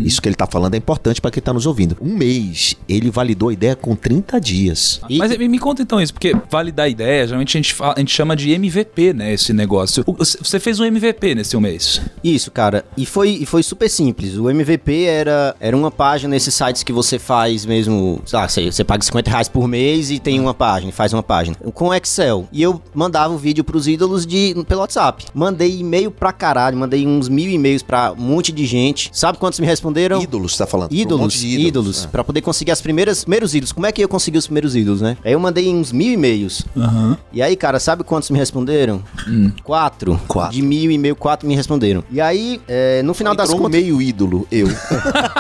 Isso 0.05 0.21
que 0.21 0.29
ele 0.29 0.37
tá 0.37 0.47
falando 0.47 0.75
é 0.75 0.77
importante 0.79 1.21
pra 1.21 1.31
quem 1.31 1.43
tá 1.43 1.53
nos 1.53 1.67
ouvindo. 1.67 1.97
Um 2.01 2.15
mês, 2.17 2.77
ele 2.89 3.11
validou 3.11 3.49
a 3.49 3.53
ideia 3.53 3.77
com 3.77 3.95
30 3.95 4.41
dias. 4.41 5.01
E- 5.09 5.19
Mas 5.19 5.37
me, 5.37 5.49
me 5.49 5.59
conta 5.59 5.83
então 5.83 6.01
isso, 6.01 6.13
porque 6.13 6.35
validar 6.51 6.89
ideia, 6.89 7.27
geralmente 7.27 7.57
a 7.57 7.59
gente, 7.59 7.75
fala- 7.75 7.95
a 7.97 7.99
gente 7.99 8.13
chama 8.13 8.35
de 8.37 8.51
MVP, 8.53 9.13
né, 9.13 9.33
esse 9.33 9.53
negócio. 9.53 10.03
O- 10.07 10.17
Você 10.23 10.59
fez 10.61 10.79
um 10.81 10.85
MVP 10.85 11.35
nesse 11.35 11.57
um 11.57 11.61
mês. 11.61 12.01
Isso, 12.23 12.51
cara. 12.51 12.85
E 12.97 13.05
foi, 13.07 13.31
e 13.31 13.47
foi 13.47 13.63
super 13.63 13.89
simples. 13.89 14.37
O 14.37 14.49
MVP 14.51 15.05
era, 15.05 15.42
era 15.61 15.77
uma 15.77 15.91
página 15.91 16.31
nesses 16.31 16.55
sites 16.55 16.83
que 16.83 16.93
você 16.93 17.19
faz 17.19 17.65
mesmo. 17.67 18.21
Sei 18.27 18.39
lá, 18.39 18.49
você, 18.49 18.85
paga 18.85 19.03
50 19.05 19.31
reais 19.31 19.49
por 19.49 19.67
mês 19.69 20.11
e 20.11 20.19
tem 20.19 20.39
uma 20.41 20.55
página, 20.55 20.93
faz 20.93 21.13
uma 21.13 21.23
página. 21.23 21.57
Com 21.75 21.93
Excel. 21.95 22.47
E 22.53 22.63
eu 22.63 22.81
mandava 22.95 23.33
o 23.35 23.39
vídeo 23.39 23.65
pros 23.65 23.87
ídolos 23.87 24.27
de, 24.27 24.55
pelo 24.69 24.81
WhatsApp. 24.81 25.25
Mandei 25.35 25.79
e-mail 25.81 26.11
pra 26.11 26.33
caralho, 26.33 26.77
mandei 26.77 27.07
uns 27.07 27.29
mil 27.29 27.51
e-mails 27.51 27.83
pra 27.83 28.13
um 28.13 28.23
monte 28.23 28.53
de 28.53 28.67
gente. 28.67 29.11
Sabe 29.13 29.39
quantos 29.39 29.61
me 29.61 29.67
responderam? 29.67 30.21
Ídolos, 30.23 30.57
tá 30.57 30.67
falando? 30.67 30.93
Um 30.93 30.97
Ídolos, 30.97 31.21
monte 31.21 31.39
de 31.39 31.49
ídolos, 31.61 32.05
Ah. 32.05 32.09
Pra 32.09 32.25
poder 32.25 32.41
conseguir 32.41 32.71
as 32.73 32.81
primeiras, 32.81 33.25
primeiros 33.25 33.55
ídolos. 33.55 33.73
Como 33.73 33.87
é 33.87 33.93
que 33.93 34.03
eu 34.03 34.09
consegui 34.09 34.39
os 34.39 34.47
primeiros 34.47 34.75
ídolos, 34.77 35.01
né? 35.01 35.17
Aí 35.25 35.33
eu 35.33 35.41
mandei 35.41 35.69
uns 35.69 35.93
mil 35.93 36.13
e-mails. 36.13 36.63
E 37.33 37.41
aí, 37.43 37.57
cara, 37.57 37.79
sabe 37.81 38.05
quantos 38.05 38.31
me 38.31 38.39
responderam? 38.39 39.03
Quatro. 39.63 40.21
Quatro. 40.29 40.53
De 40.55 40.63
mil 40.63 40.91
e 40.91 40.99
meio, 40.99 41.17
quatro 41.17 41.47
me 41.49 41.55
responderam. 41.55 42.05
E 42.11 42.21
aí, 42.21 42.61
é, 42.69 43.03
no 43.03 43.15
final 43.15 43.35
das 43.35 43.49
Entrou 43.49 43.61
um 43.61 43.65
contas. 43.65 43.81
meio 43.81 44.01
ídolo, 44.03 44.47
eu. 44.51 44.67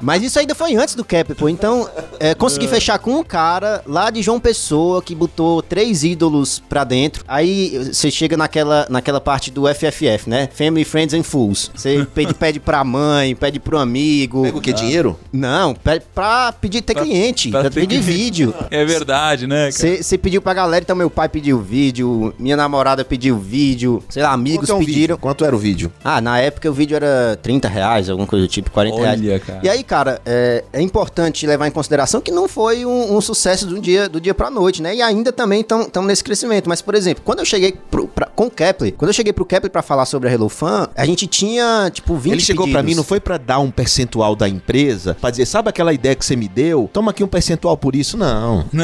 Mas 0.00 0.22
isso 0.22 0.38
ainda 0.38 0.54
foi 0.54 0.74
antes 0.76 0.94
do 0.94 1.04
Cap, 1.04 1.34
pô. 1.34 1.48
Então, 1.48 1.88
é, 2.20 2.34
consegui 2.34 2.68
fechar 2.68 2.98
com 2.98 3.12
um 3.18 3.24
cara 3.24 3.82
lá 3.86 4.10
de 4.10 4.20
João 4.22 4.38
Pessoa 4.38 5.00
que 5.02 5.14
botou 5.14 5.62
três 5.62 6.04
ídolos 6.04 6.62
pra 6.68 6.84
dentro. 6.84 7.24
Aí 7.26 7.90
você 7.92 8.10
chega 8.10 8.36
naquela, 8.36 8.86
naquela 8.90 9.20
parte 9.20 9.50
do 9.50 9.64
FFF, 9.66 10.28
né? 10.28 10.48
Family, 10.52 10.84
Friends 10.84 11.14
and 11.14 11.22
Fools. 11.22 11.70
Você 11.74 12.06
pede, 12.14 12.34
pede 12.34 12.60
pra 12.60 12.84
mãe, 12.84 13.34
pede 13.34 13.58
pro 13.58 13.78
amigo. 13.78 14.42
Pega 14.42 14.58
o 14.58 14.60
que? 14.60 14.72
Dinheiro? 14.72 15.18
Não, 15.32 15.74
pede 15.74 16.04
pra 16.14 16.52
pedir 16.52 16.82
ter 16.82 16.94
cliente, 16.94 17.50
pra 17.50 17.60
pra, 17.62 17.70
ter 17.70 17.80
pedir 17.80 18.02
cliente. 18.02 18.12
vídeo. 18.22 18.54
É 18.70 18.84
verdade, 18.84 19.46
né? 19.46 19.70
cara? 19.72 20.02
Você 20.02 20.16
pediu 20.16 20.40
pra 20.40 20.54
galera, 20.54 20.82
então 20.82 20.94
meu 20.94 21.10
pai 21.10 21.28
pediu 21.28 21.60
vídeo, 21.60 22.32
minha 22.38 22.56
namorada 22.56 23.04
pediu 23.04 23.36
vídeo, 23.38 24.02
sei 24.08 24.22
lá, 24.22 24.32
amigos 24.32 24.68
Quanto 24.68 24.72
é 24.72 24.74
um 24.74 24.78
pediram. 24.78 25.00
vídeo? 25.00 25.18
Quanto 25.18 25.44
era 25.44 25.56
o 25.56 25.58
vídeo? 25.58 25.92
Ah, 26.04 26.20
na 26.20 26.38
época 26.38 26.70
o 26.70 26.72
vídeo 26.72 26.94
era 26.94 27.38
30 27.42 27.68
reais, 27.68 28.08
alguma 28.08 28.26
coisa 28.28 28.46
do 28.46 28.48
tipo, 28.50 28.70
40 28.70 28.96
Olha, 28.96 29.16
reais. 29.16 29.42
cara. 29.42 29.60
E 29.62 29.68
aí, 29.68 29.82
cara, 29.82 30.20
é, 30.24 30.64
é 30.72 30.80
importante 30.80 31.46
levar 31.46 31.66
em 31.66 31.70
consideração 31.70 32.09
que 32.18 32.30
não 32.30 32.48
foi 32.48 32.86
um, 32.86 33.14
um 33.14 33.20
sucesso 33.20 33.66
do 33.66 33.78
dia, 33.78 34.08
do 34.08 34.18
dia 34.18 34.32
pra 34.32 34.50
noite, 34.50 34.80
né? 34.80 34.94
E 34.96 35.02
ainda 35.02 35.30
também 35.30 35.60
estão 35.60 36.02
nesse 36.02 36.24
crescimento. 36.24 36.66
Mas, 36.66 36.80
por 36.80 36.94
exemplo, 36.94 37.22
quando 37.22 37.40
eu 37.40 37.44
cheguei 37.44 37.74
pro, 37.90 38.08
pra- 38.08 38.26
com 38.34 38.46
o 38.46 38.50
Kepler, 38.50 38.94
quando 38.96 39.10
eu 39.10 39.14
cheguei 39.14 39.34
pro 39.34 39.44
Kepler 39.44 39.70
pra 39.70 39.82
falar 39.82 40.06
sobre 40.06 40.30
a 40.30 40.32
Hello 40.32 40.48
Fan, 40.48 40.88
a 40.96 41.04
gente 41.04 41.26
tinha, 41.26 41.90
tipo, 41.92 42.16
20 42.16 42.32
Ele 42.32 42.40
chegou 42.40 42.64
pra 42.66 42.76
pedidos. 42.78 42.90
mim, 42.90 42.96
não 42.96 43.04
foi 43.04 43.20
pra 43.20 43.36
dar 43.36 43.58
um 43.58 43.70
percentual 43.70 44.34
da 44.34 44.48
empresa, 44.48 45.14
pra 45.20 45.28
dizer, 45.30 45.44
sabe 45.44 45.68
aquela 45.68 45.92
ideia 45.92 46.14
que 46.14 46.24
você 46.24 46.34
me 46.34 46.48
deu? 46.48 46.88
Toma 46.90 47.10
aqui 47.10 47.22
um 47.22 47.28
percentual 47.28 47.76
por 47.76 47.94
isso. 47.94 48.16
Não. 48.16 48.64
Não, 48.72 48.80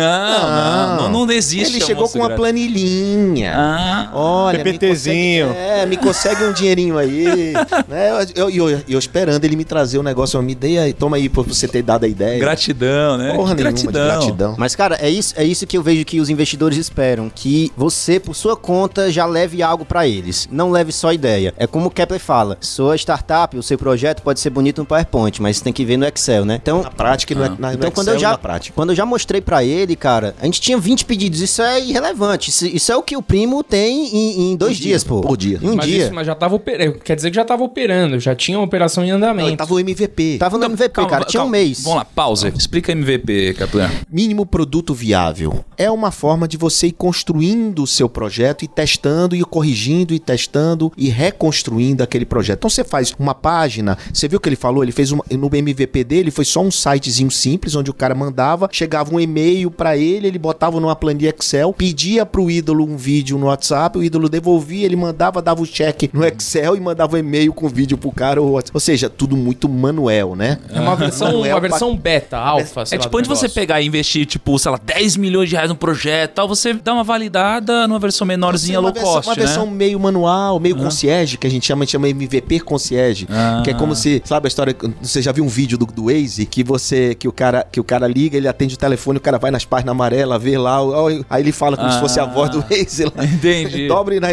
não, 1.00 1.10
não, 1.10 1.26
não 1.26 1.32
existe. 1.32 1.76
Ele 1.76 1.84
chegou 1.84 2.06
com 2.10 2.18
uma 2.18 2.28
planilhinha. 2.30 3.52
Ah, 3.56 4.10
Olha, 4.12 4.58
PPTzinho. 4.62 5.46
Me 5.46 5.52
consegue, 5.54 5.68
é, 5.80 5.86
me 5.86 5.96
consegue 5.96 6.44
um 6.44 6.52
dinheirinho 6.52 6.98
aí. 6.98 7.52
né? 7.88 8.10
Eu, 8.34 8.50
eu, 8.50 8.70
eu, 8.70 8.82
eu 8.88 8.98
esperando 8.98 9.44
ele 9.44 9.56
me 9.56 9.64
trazer 9.64 9.98
o 9.98 10.02
negócio. 10.02 10.36
Eu 10.36 10.42
me 10.42 10.54
dei, 10.54 10.78
aí, 10.78 10.92
toma 10.92 11.16
aí 11.16 11.28
por 11.28 11.46
você 11.46 11.66
ter 11.68 11.82
dado 11.82 12.04
a 12.04 12.08
ideia. 12.08 12.38
Gratidão, 12.38 13.15
né? 13.18 13.34
Porra 13.34 13.54
Que 13.54 13.62
de 13.72 13.86
gratidão. 13.86 14.54
Mas, 14.58 14.74
cara, 14.76 14.96
é 15.00 15.08
isso, 15.10 15.34
é 15.36 15.44
isso 15.44 15.66
que 15.66 15.76
eu 15.76 15.82
vejo 15.82 16.04
que 16.04 16.20
os 16.20 16.28
investidores 16.28 16.78
esperam. 16.78 17.30
Que 17.34 17.72
você, 17.76 18.18
por 18.20 18.34
sua 18.34 18.56
conta, 18.56 19.10
já 19.10 19.24
leve 19.26 19.62
algo 19.62 19.84
pra 19.84 20.06
eles. 20.06 20.48
Não 20.50 20.70
leve 20.70 20.92
só 20.92 21.12
ideia. 21.12 21.52
É 21.56 21.66
como 21.66 21.86
o 21.86 21.90
Kepler 21.90 22.20
fala: 22.20 22.56
sua 22.60 22.96
startup, 22.96 23.56
o 23.56 23.62
seu 23.62 23.78
projeto 23.78 24.22
pode 24.22 24.40
ser 24.40 24.50
bonito 24.50 24.78
no 24.78 24.86
PowerPoint, 24.86 25.40
mas 25.40 25.56
você 25.58 25.64
tem 25.64 25.72
que 25.72 25.84
ver 25.84 25.96
no 25.96 26.06
Excel, 26.06 26.44
né? 26.44 26.58
Então, 26.62 26.82
Na 26.82 26.90
prática, 26.90 27.32
e 27.32 27.36
no, 27.36 27.42
na, 27.58 27.74
então 27.74 27.88
no 27.88 27.92
quando 27.92 28.08
Excel 28.08 28.14
eu 28.14 28.20
já 28.20 28.30
na 28.30 28.38
prática. 28.38 28.74
quando 28.74 28.90
eu 28.90 28.96
já 28.96 29.06
mostrei 29.06 29.40
pra 29.40 29.64
ele, 29.64 29.96
cara, 29.96 30.34
a 30.40 30.44
gente 30.44 30.60
tinha 30.60 30.78
20 30.78 31.04
pedidos. 31.04 31.40
Isso 31.40 31.62
é 31.62 31.80
irrelevante. 31.80 32.50
Isso, 32.50 32.66
isso 32.66 32.92
é 32.92 32.96
o 32.96 33.02
que 33.02 33.16
o 33.16 33.22
primo 33.22 33.62
tem 33.62 34.06
em, 34.14 34.52
em 34.52 34.56
dois 34.56 34.76
Por 34.76 34.82
dias, 34.82 35.02
dia, 35.02 35.08
pô. 35.08 35.20
por 35.20 35.36
dia. 35.36 35.58
Em 35.62 35.68
um 35.70 35.76
mas 35.76 35.86
dia. 35.86 36.04
isso 36.04 36.14
mas 36.14 36.26
já 36.26 36.34
tava 36.34 36.54
operando. 36.54 36.98
Quer 36.98 37.16
dizer 37.16 37.30
que 37.30 37.36
já 37.36 37.44
tava 37.44 37.62
operando, 37.64 38.18
já 38.20 38.34
tinha 38.34 38.58
uma 38.58 38.64
operação 38.64 39.04
em 39.04 39.08
Não, 39.10 39.16
andamento. 39.16 39.56
tava 39.56 39.74
o 39.74 39.80
MVP. 39.80 40.36
Tava 40.38 40.58
no 40.58 40.64
MVP, 40.64 40.88
Calma, 40.90 41.10
cara. 41.10 41.24
Tinha 41.24 41.40
um 41.42 41.44
calma. 41.44 41.56
mês. 41.56 41.82
Vamos 41.82 41.98
lá, 41.98 42.04
pausa. 42.04 42.48
Explica 42.56 42.92
MVP, 42.92 43.05
Caplan. 43.56 43.90
Mínimo 44.10 44.44
produto 44.44 44.92
viável. 44.94 45.64
É 45.76 45.90
uma 45.90 46.10
forma 46.10 46.48
de 46.48 46.56
você 46.56 46.88
ir 46.88 46.92
construindo 46.92 47.82
o 47.82 47.86
seu 47.86 48.08
projeto 48.08 48.64
e 48.64 48.68
testando 48.68 49.34
e 49.36 49.42
corrigindo 49.42 50.14
e 50.14 50.18
testando 50.18 50.92
e 50.96 51.08
reconstruindo 51.08 52.02
aquele 52.02 52.24
projeto. 52.24 52.58
Então 52.58 52.70
você 52.70 52.84
faz 52.84 53.14
uma 53.18 53.34
página, 53.34 53.96
você 54.12 54.26
viu 54.28 54.38
o 54.38 54.40
que 54.40 54.48
ele 54.48 54.56
falou? 54.56 54.82
Ele 54.82 54.92
fez 54.92 55.12
uma, 55.12 55.24
no 55.30 55.50
MVP 55.54 56.04
dele, 56.04 56.30
foi 56.30 56.44
só 56.44 56.60
um 56.62 56.70
sitezinho 56.70 57.30
simples 57.30 57.74
onde 57.74 57.90
o 57.90 57.94
cara 57.94 58.14
mandava, 58.14 58.68
chegava 58.72 59.14
um 59.14 59.20
e-mail 59.20 59.70
pra 59.70 59.96
ele, 59.96 60.26
ele 60.26 60.38
botava 60.38 60.80
numa 60.80 60.96
planilha 60.96 61.34
Excel, 61.36 61.72
pedia 61.72 62.24
pro 62.26 62.50
ídolo 62.50 62.84
um 62.84 62.96
vídeo 62.96 63.38
no 63.38 63.46
WhatsApp, 63.46 63.98
o 63.98 64.02
ídolo 64.02 64.28
devolvia, 64.28 64.84
ele 64.86 64.96
mandava, 64.96 65.40
dava 65.42 65.62
o 65.62 65.66
cheque 65.66 66.10
no 66.12 66.24
Excel 66.24 66.76
e 66.76 66.80
mandava 66.80 67.16
um 67.16 67.18
e-mail 67.18 67.52
com 67.52 67.68
vídeo 67.68 67.98
pro 67.98 68.10
cara. 68.10 68.40
Ou, 68.40 68.60
ou 68.72 68.80
seja, 68.80 69.08
tudo 69.10 69.36
muito 69.36 69.68
manual, 69.68 70.34
né? 70.34 70.58
É 70.72 70.80
uma 70.80 70.96
versão, 70.96 71.28
Manuel 71.28 71.54
uma 71.54 71.60
pra- 71.60 71.68
versão 71.68 71.96
beta, 71.96 72.36
alfa, 72.38 72.86
sei 72.86 72.95
É 72.96 72.98
tipo, 73.00 73.10
do 73.12 73.18
antes 73.18 73.28
de 73.30 73.36
você 73.36 73.48
pegar 73.48 73.80
e 73.80 73.86
investir, 73.86 74.26
tipo, 74.26 74.58
sei 74.58 74.70
lá, 74.70 74.80
10 74.82 75.16
milhões 75.16 75.48
de 75.48 75.54
reais 75.54 75.68
no 75.70 75.76
projeto 75.76 76.30
e 76.30 76.34
tal, 76.34 76.48
você 76.48 76.72
dá 76.74 76.92
uma 76.94 77.04
validada 77.04 77.86
numa 77.86 77.98
versão 77.98 78.26
menorzinha 78.26 78.80
low 78.80 78.92
versão, 78.92 79.12
cost, 79.14 79.28
uma 79.28 79.34
né? 79.36 79.42
versão 79.44 79.66
meio 79.66 79.98
manual, 80.00 80.58
meio 80.60 80.76
concierge, 80.76 81.36
que 81.36 81.46
a 81.46 81.50
gente 81.50 81.66
chama, 81.66 81.82
a 81.82 81.84
gente 81.84 81.92
chama 81.92 82.08
MVP 82.08 82.60
concierge, 82.60 83.26
Ah. 83.30 83.60
que 83.64 83.70
é 83.70 83.74
como 83.74 83.94
se, 83.94 84.22
sabe 84.24 84.46
a 84.46 84.48
história, 84.48 84.74
você 85.00 85.20
já 85.22 85.32
viu 85.32 85.44
um 85.44 85.48
vídeo 85.48 85.76
do, 85.78 85.86
do 85.86 86.04
Waze 86.06 86.46
que 86.46 86.62
você 86.64 87.14
que 87.14 87.28
o 87.28 87.32
cara 87.32 87.66
que 87.70 87.78
o 87.80 87.84
cara 87.84 88.06
liga, 88.06 88.36
ele 88.36 88.48
atende 88.48 88.74
o 88.74 88.78
telefone, 88.78 89.18
o 89.18 89.20
cara 89.20 89.38
vai 89.38 89.50
nas 89.50 89.64
páginas 89.64 89.92
amarelas, 89.92 90.42
vê 90.42 90.56
lá, 90.58 90.78
aí 91.30 91.42
ele 91.42 91.52
fala 91.52 91.76
como 91.76 91.90
se 91.92 92.00
fosse 92.00 92.18
a 92.20 92.24
Ah. 92.24 92.26
voz 92.26 92.50
do 92.50 92.60
Waze 92.62 93.04
lá. 93.04 93.12
Entendi. 93.24 93.86
Dobre 93.88 94.20
na... 94.20 94.28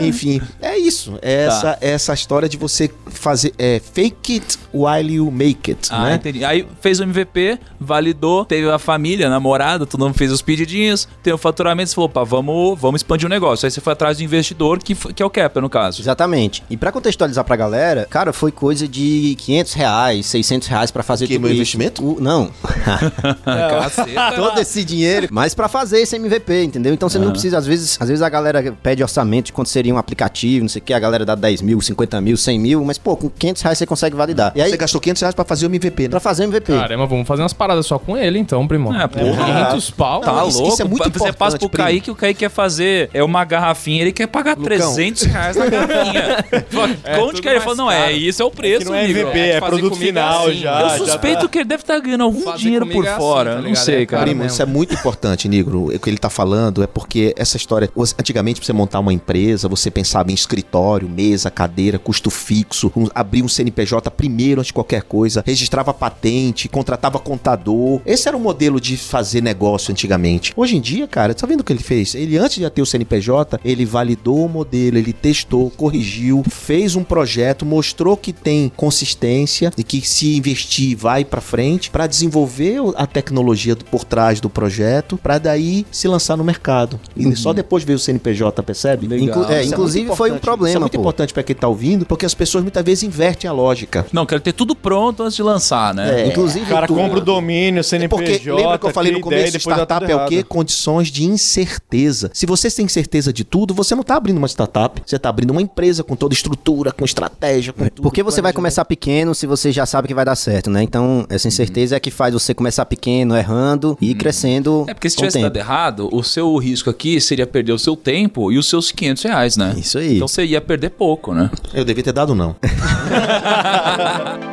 Enfim, 0.00 0.40
é 0.60 0.76
isso. 0.78 1.18
É 1.22 1.46
Tá. 1.46 1.52
essa 1.52 1.78
essa 1.80 2.14
história 2.14 2.48
de 2.48 2.56
você 2.56 2.90
fazer 3.06 3.52
é 3.58 3.80
fake 3.92 4.34
it 4.34 4.58
while 4.74 5.12
you 5.12 5.30
make 5.30 5.70
it, 5.70 5.88
Ah, 5.90 6.04
né? 6.04 6.14
entendi. 6.16 6.44
Aí 6.44 6.66
fez 6.80 7.00
o 7.00 7.02
MVP, 7.04 7.58
validou, 7.78 7.99
teve 8.48 8.70
a 8.70 8.78
família, 8.78 9.26
a 9.26 9.30
namorada, 9.30 9.86
todo 9.86 10.00
mundo 10.04 10.14
fez 10.16 10.30
os 10.32 10.42
pedidinhos, 10.42 11.06
tem 11.22 11.32
o 11.32 11.38
faturamento, 11.38 11.88
você 11.90 11.94
falou, 11.94 12.08
opa, 12.08 12.24
vamos, 12.24 12.78
vamos 12.80 13.00
expandir 13.00 13.26
o 13.26 13.28
negócio. 13.30 13.66
Aí 13.66 13.70
você 13.70 13.80
foi 13.80 13.92
atrás 13.92 14.16
do 14.18 14.22
investidor, 14.24 14.78
que, 14.82 14.94
que 14.94 15.22
é 15.22 15.26
o 15.26 15.30
Kepler, 15.30 15.62
no 15.62 15.70
caso. 15.70 16.00
Exatamente. 16.02 16.62
E 16.70 16.76
pra 16.76 16.90
contextualizar 16.92 17.44
pra 17.44 17.56
galera, 17.56 18.06
cara, 18.10 18.32
foi 18.32 18.50
coisa 18.50 18.86
de 18.88 19.34
500 19.38 19.72
reais, 19.74 20.26
600 20.26 20.68
reais 20.68 20.90
pra 20.90 21.02
fazer 21.02 21.26
Que, 21.26 21.34
tudo 21.34 21.42
meu 21.42 21.50
isso. 21.50 21.56
investimento? 21.56 22.04
O- 22.04 22.20
não. 22.20 22.50
Caceta. 23.44 24.32
Todo 24.36 24.58
esse 24.60 24.84
dinheiro, 24.84 25.28
mas 25.30 25.54
pra 25.54 25.68
fazer 25.68 26.00
esse 26.00 26.16
MVP, 26.16 26.64
entendeu? 26.64 26.92
Então 26.92 27.08
você 27.08 27.18
não 27.18 27.30
precisa, 27.30 27.58
às 27.58 27.66
vezes, 27.66 27.96
às 28.00 28.08
vezes 28.08 28.22
a 28.22 28.28
galera 28.28 28.74
pede 28.82 29.02
orçamento 29.02 29.46
de 29.46 29.52
quanto 29.52 29.68
seria 29.68 29.94
um 29.94 29.98
aplicativo, 29.98 30.62
não 30.62 30.68
sei 30.68 30.80
o 30.80 30.84
que, 30.84 30.92
a 30.94 30.98
galera 30.98 31.24
dá 31.24 31.34
10 31.34 31.62
mil, 31.62 31.80
50 31.80 32.20
mil, 32.20 32.36
100 32.36 32.58
mil, 32.58 32.84
mas 32.84 32.98
pô, 32.98 33.16
com 33.16 33.28
500 33.28 33.62
reais 33.62 33.78
você 33.78 33.86
consegue 33.86 34.16
validar. 34.16 34.52
E 34.54 34.62
aí, 34.62 34.70
Você 34.70 34.76
gastou 34.76 35.00
500 35.00 35.20
reais 35.22 35.34
pra 35.34 35.44
fazer 35.44 35.66
o 35.66 35.68
MVP, 35.68 36.04
né? 36.04 36.08
pra 36.08 36.20
fazer 36.20 36.44
MVP. 36.44 36.72
Caramba, 36.72 37.06
vamos 37.06 37.26
fazer 37.26 37.42
umas 37.42 37.52
paradas 37.52 37.79
só 37.82 37.98
com 37.98 38.16
ele 38.16 38.38
então, 38.38 38.66
primo. 38.66 38.94
É, 38.94 39.06
porra. 39.06 39.44
500 39.70 39.90
pau. 39.90 40.20
Tá 40.20 40.32
Não, 40.32 40.48
isso- 40.48 40.58
louco? 40.58 40.72
isso 40.74 40.82
é 40.82 40.84
muito 40.84 41.02
você 41.18 41.32
passa 41.32 41.56
importante, 41.56 41.58
pro 41.60 41.68
primo. 41.70 41.84
Kaique, 41.86 42.10
o 42.10 42.14
Kaique 42.14 42.40
quer 42.40 42.50
fazer 42.50 43.10
é 43.12 43.22
uma 43.22 43.44
garrafinha, 43.44 44.02
ele 44.02 44.12
quer 44.12 44.26
pagar 44.26 44.50
Lucão. 44.56 44.64
300 44.64 45.22
reais 45.24 45.56
na 45.56 45.66
garrafinha. 45.66 46.44
Onde 46.74 46.94
tudo 47.30 47.42
que 47.42 47.48
ele 47.48 47.54
mais 47.58 47.64
falou? 47.64 47.76
Não, 47.76 47.90
é, 47.90 48.00
caro. 48.06 48.12
isso 48.16 48.42
é 48.42 48.44
o 48.44 48.50
preço, 48.50 48.78
Que 48.80 48.84
não 48.86 48.94
é 48.94 49.04
amigo. 49.04 49.18
MVP, 49.20 49.38
É, 49.38 49.48
é, 49.50 49.60
fazer 49.60 49.70
produto 49.70 49.92
comigo 49.92 50.06
final 50.06 50.46
assim. 50.48 50.54
já. 50.58 50.80
Eu 50.82 50.88
já 50.90 50.96
suspeito 50.98 51.40
tá. 51.42 51.48
que 51.48 51.58
ele 51.58 51.64
deve 51.64 51.82
estar 51.82 51.98
ganhando 52.00 52.24
algum 52.24 52.40
Fazer 52.42 52.58
dinheiro 52.58 52.84
comigo 52.86 53.02
por 53.02 53.06
é 53.08 53.10
assim, 53.12 53.18
fora. 53.20 53.50
tá 53.50 53.56
não 53.56 53.62
ligado? 53.64 53.84
sei, 53.84 53.94
É 53.94 54.06
cara. 54.06 54.06
caro 54.06 54.22
Primo, 54.24 54.42
mesmo. 54.42 54.52
isso 54.52 54.62
é 54.62 54.66
muito 54.66 54.94
importante, 54.94 55.48
Negro. 55.48 55.86
O 55.94 55.98
que 55.98 56.10
ele 56.10 56.18
tá 56.18 56.30
falando 56.30 56.82
é 56.82 56.86
porque 56.86 57.34
essa 57.36 57.56
história. 57.56 57.88
Antigamente, 58.18 58.60
pra 58.60 58.66
você 58.66 58.72
montar 58.72 59.00
uma 59.00 59.12
empresa, 59.12 59.68
você 59.68 59.90
pensava 59.90 60.30
em 60.30 60.34
escritório, 60.34 61.08
mesa, 61.08 61.50
cadeira, 61.50 61.98
custo 61.98 62.30
fixo, 62.30 62.92
um- 62.96 63.08
abrir 63.14 63.42
um 63.42 63.48
CNPJ 63.48 64.10
primeiro 64.10 64.60
antes 64.60 64.68
de 64.68 64.72
qualquer 64.74 65.02
coisa, 65.02 65.42
registrava 65.46 65.92
patente, 65.94 66.68
contratava 66.68 67.18
contador. 67.18 67.69
Esse 68.04 68.28
era 68.28 68.36
o 68.36 68.40
modelo 68.40 68.80
de 68.80 68.96
fazer 68.96 69.40
negócio 69.42 69.90
antigamente. 69.92 70.52
Hoje 70.56 70.76
em 70.76 70.80
dia, 70.80 71.06
cara, 71.06 71.34
tá 71.34 71.46
vendo 71.46 71.60
o 71.60 71.64
que 71.64 71.72
ele 71.72 71.82
fez? 71.82 72.14
Ele, 72.14 72.36
antes 72.36 72.56
de 72.58 72.70
ter 72.70 72.82
o 72.82 72.86
CNPJ, 72.86 73.58
ele 73.64 73.84
validou 73.84 74.44
o 74.44 74.48
modelo, 74.48 74.98
ele 74.98 75.12
testou, 75.12 75.70
corrigiu, 75.70 76.42
fez 76.48 76.96
um 76.96 77.02
projeto, 77.04 77.64
mostrou 77.64 78.16
que 78.16 78.32
tem 78.32 78.70
consistência 78.76 79.72
e 79.76 79.82
que 79.82 80.00
se 80.06 80.36
investir 80.36 80.96
vai 80.96 81.24
pra 81.24 81.40
frente 81.40 81.90
pra 81.90 82.06
desenvolver 82.06 82.78
a 82.96 83.06
tecnologia 83.06 83.76
por 83.90 84.04
trás 84.04 84.40
do 84.40 84.48
projeto, 84.50 85.16
pra 85.16 85.38
daí 85.38 85.84
se 85.90 86.06
lançar 86.08 86.36
no 86.36 86.44
mercado. 86.44 86.98
E 87.16 87.34
só 87.36 87.52
depois 87.52 87.82
veio 87.84 87.96
o 87.96 88.00
CNPJ, 88.00 88.62
percebe? 88.62 89.06
Inclu- 89.22 89.44
é, 89.50 89.64
inclusive 89.64 90.06
muito 90.06 90.16
foi 90.16 90.30
um 90.32 90.38
problema, 90.38 90.68
Isso 90.70 90.76
é 90.76 90.80
muito 90.80 90.92
pô. 90.94 91.00
importante 91.00 91.32
pra 91.34 91.42
quem 91.42 91.56
tá 91.56 91.68
ouvindo, 91.68 92.04
porque 92.06 92.26
as 92.26 92.34
pessoas 92.34 92.62
muitas 92.62 92.84
vezes 92.84 93.02
invertem 93.04 93.48
a 93.48 93.52
lógica. 93.52 94.06
Não, 94.12 94.26
quero 94.26 94.40
ter 94.40 94.52
tudo 94.52 94.74
pronto 94.74 95.22
antes 95.22 95.36
de 95.36 95.42
lançar, 95.42 95.94
né? 95.94 96.22
É. 96.22 96.26
Inclusive, 96.28 96.64
O 96.64 96.68
cara 96.68 96.86
tu- 96.86 96.94
compra 96.94 97.18
o 97.18 97.20
domínio, 97.20 97.59
É 97.68 97.82
CNPJ, 97.82 98.08
porque 98.08 98.50
lembra 98.50 98.78
que 98.78 98.86
eu 98.86 98.90
falei 98.90 99.12
no 99.12 99.18
ideia, 99.18 99.42
começo, 99.42 99.68
dá 99.68 99.74
startup 99.74 100.10
é 100.10 100.16
o 100.16 100.26
quê? 100.26 100.42
Condições 100.42 101.08
de 101.08 101.24
incerteza. 101.24 102.30
Se 102.32 102.46
você 102.46 102.70
tem 102.70 102.88
certeza 102.88 103.32
de 103.32 103.44
tudo, 103.44 103.74
você 103.74 103.94
não 103.94 104.02
tá 104.02 104.16
abrindo 104.16 104.38
uma 104.38 104.48
startup. 104.48 105.02
Você 105.04 105.18
tá 105.18 105.28
abrindo 105.28 105.50
uma 105.50 105.62
empresa 105.62 106.02
com 106.02 106.16
toda 106.16 106.34
estrutura, 106.34 106.92
com 106.92 107.04
estratégia, 107.04 107.72
com 107.72 107.86
tudo. 107.88 108.02
Porque 108.02 108.22
você 108.22 108.40
vai 108.40 108.52
começar 108.52 108.84
pequeno 108.84 109.34
se 109.34 109.46
você 109.46 109.72
já 109.72 109.86
sabe 109.86 110.08
que 110.08 110.14
vai 110.14 110.24
dar 110.24 110.36
certo, 110.36 110.70
né? 110.70 110.82
Então, 110.82 111.26
essa 111.28 111.48
incerteza 111.48 111.96
é 111.96 112.00
que 112.00 112.10
faz 112.10 112.32
você 112.32 112.54
começar 112.54 112.84
pequeno, 112.86 113.36
errando 113.36 113.96
e 114.00 114.10
ir 114.10 114.14
crescendo. 114.14 114.84
É 114.88 114.94
porque 114.94 115.10
se 115.10 115.16
tivesse 115.16 115.38
tempo. 115.38 115.44
dado 115.44 115.56
errado, 115.56 116.08
o 116.12 116.22
seu 116.22 116.56
risco 116.56 116.90
aqui 116.90 117.20
seria 117.20 117.46
perder 117.46 117.72
o 117.72 117.78
seu 117.78 117.96
tempo 117.96 118.50
e 118.52 118.58
os 118.58 118.68
seus 118.68 118.92
500 118.92 119.22
reais, 119.24 119.56
né? 119.56 119.74
Isso 119.76 119.98
aí. 119.98 120.16
Então 120.16 120.28
você 120.28 120.44
ia 120.44 120.60
perder 120.60 120.90
pouco, 120.90 121.34
né? 121.34 121.50
Eu 121.74 121.84
devia 121.84 122.04
ter 122.04 122.12
dado 122.12 122.34
não. 122.34 122.56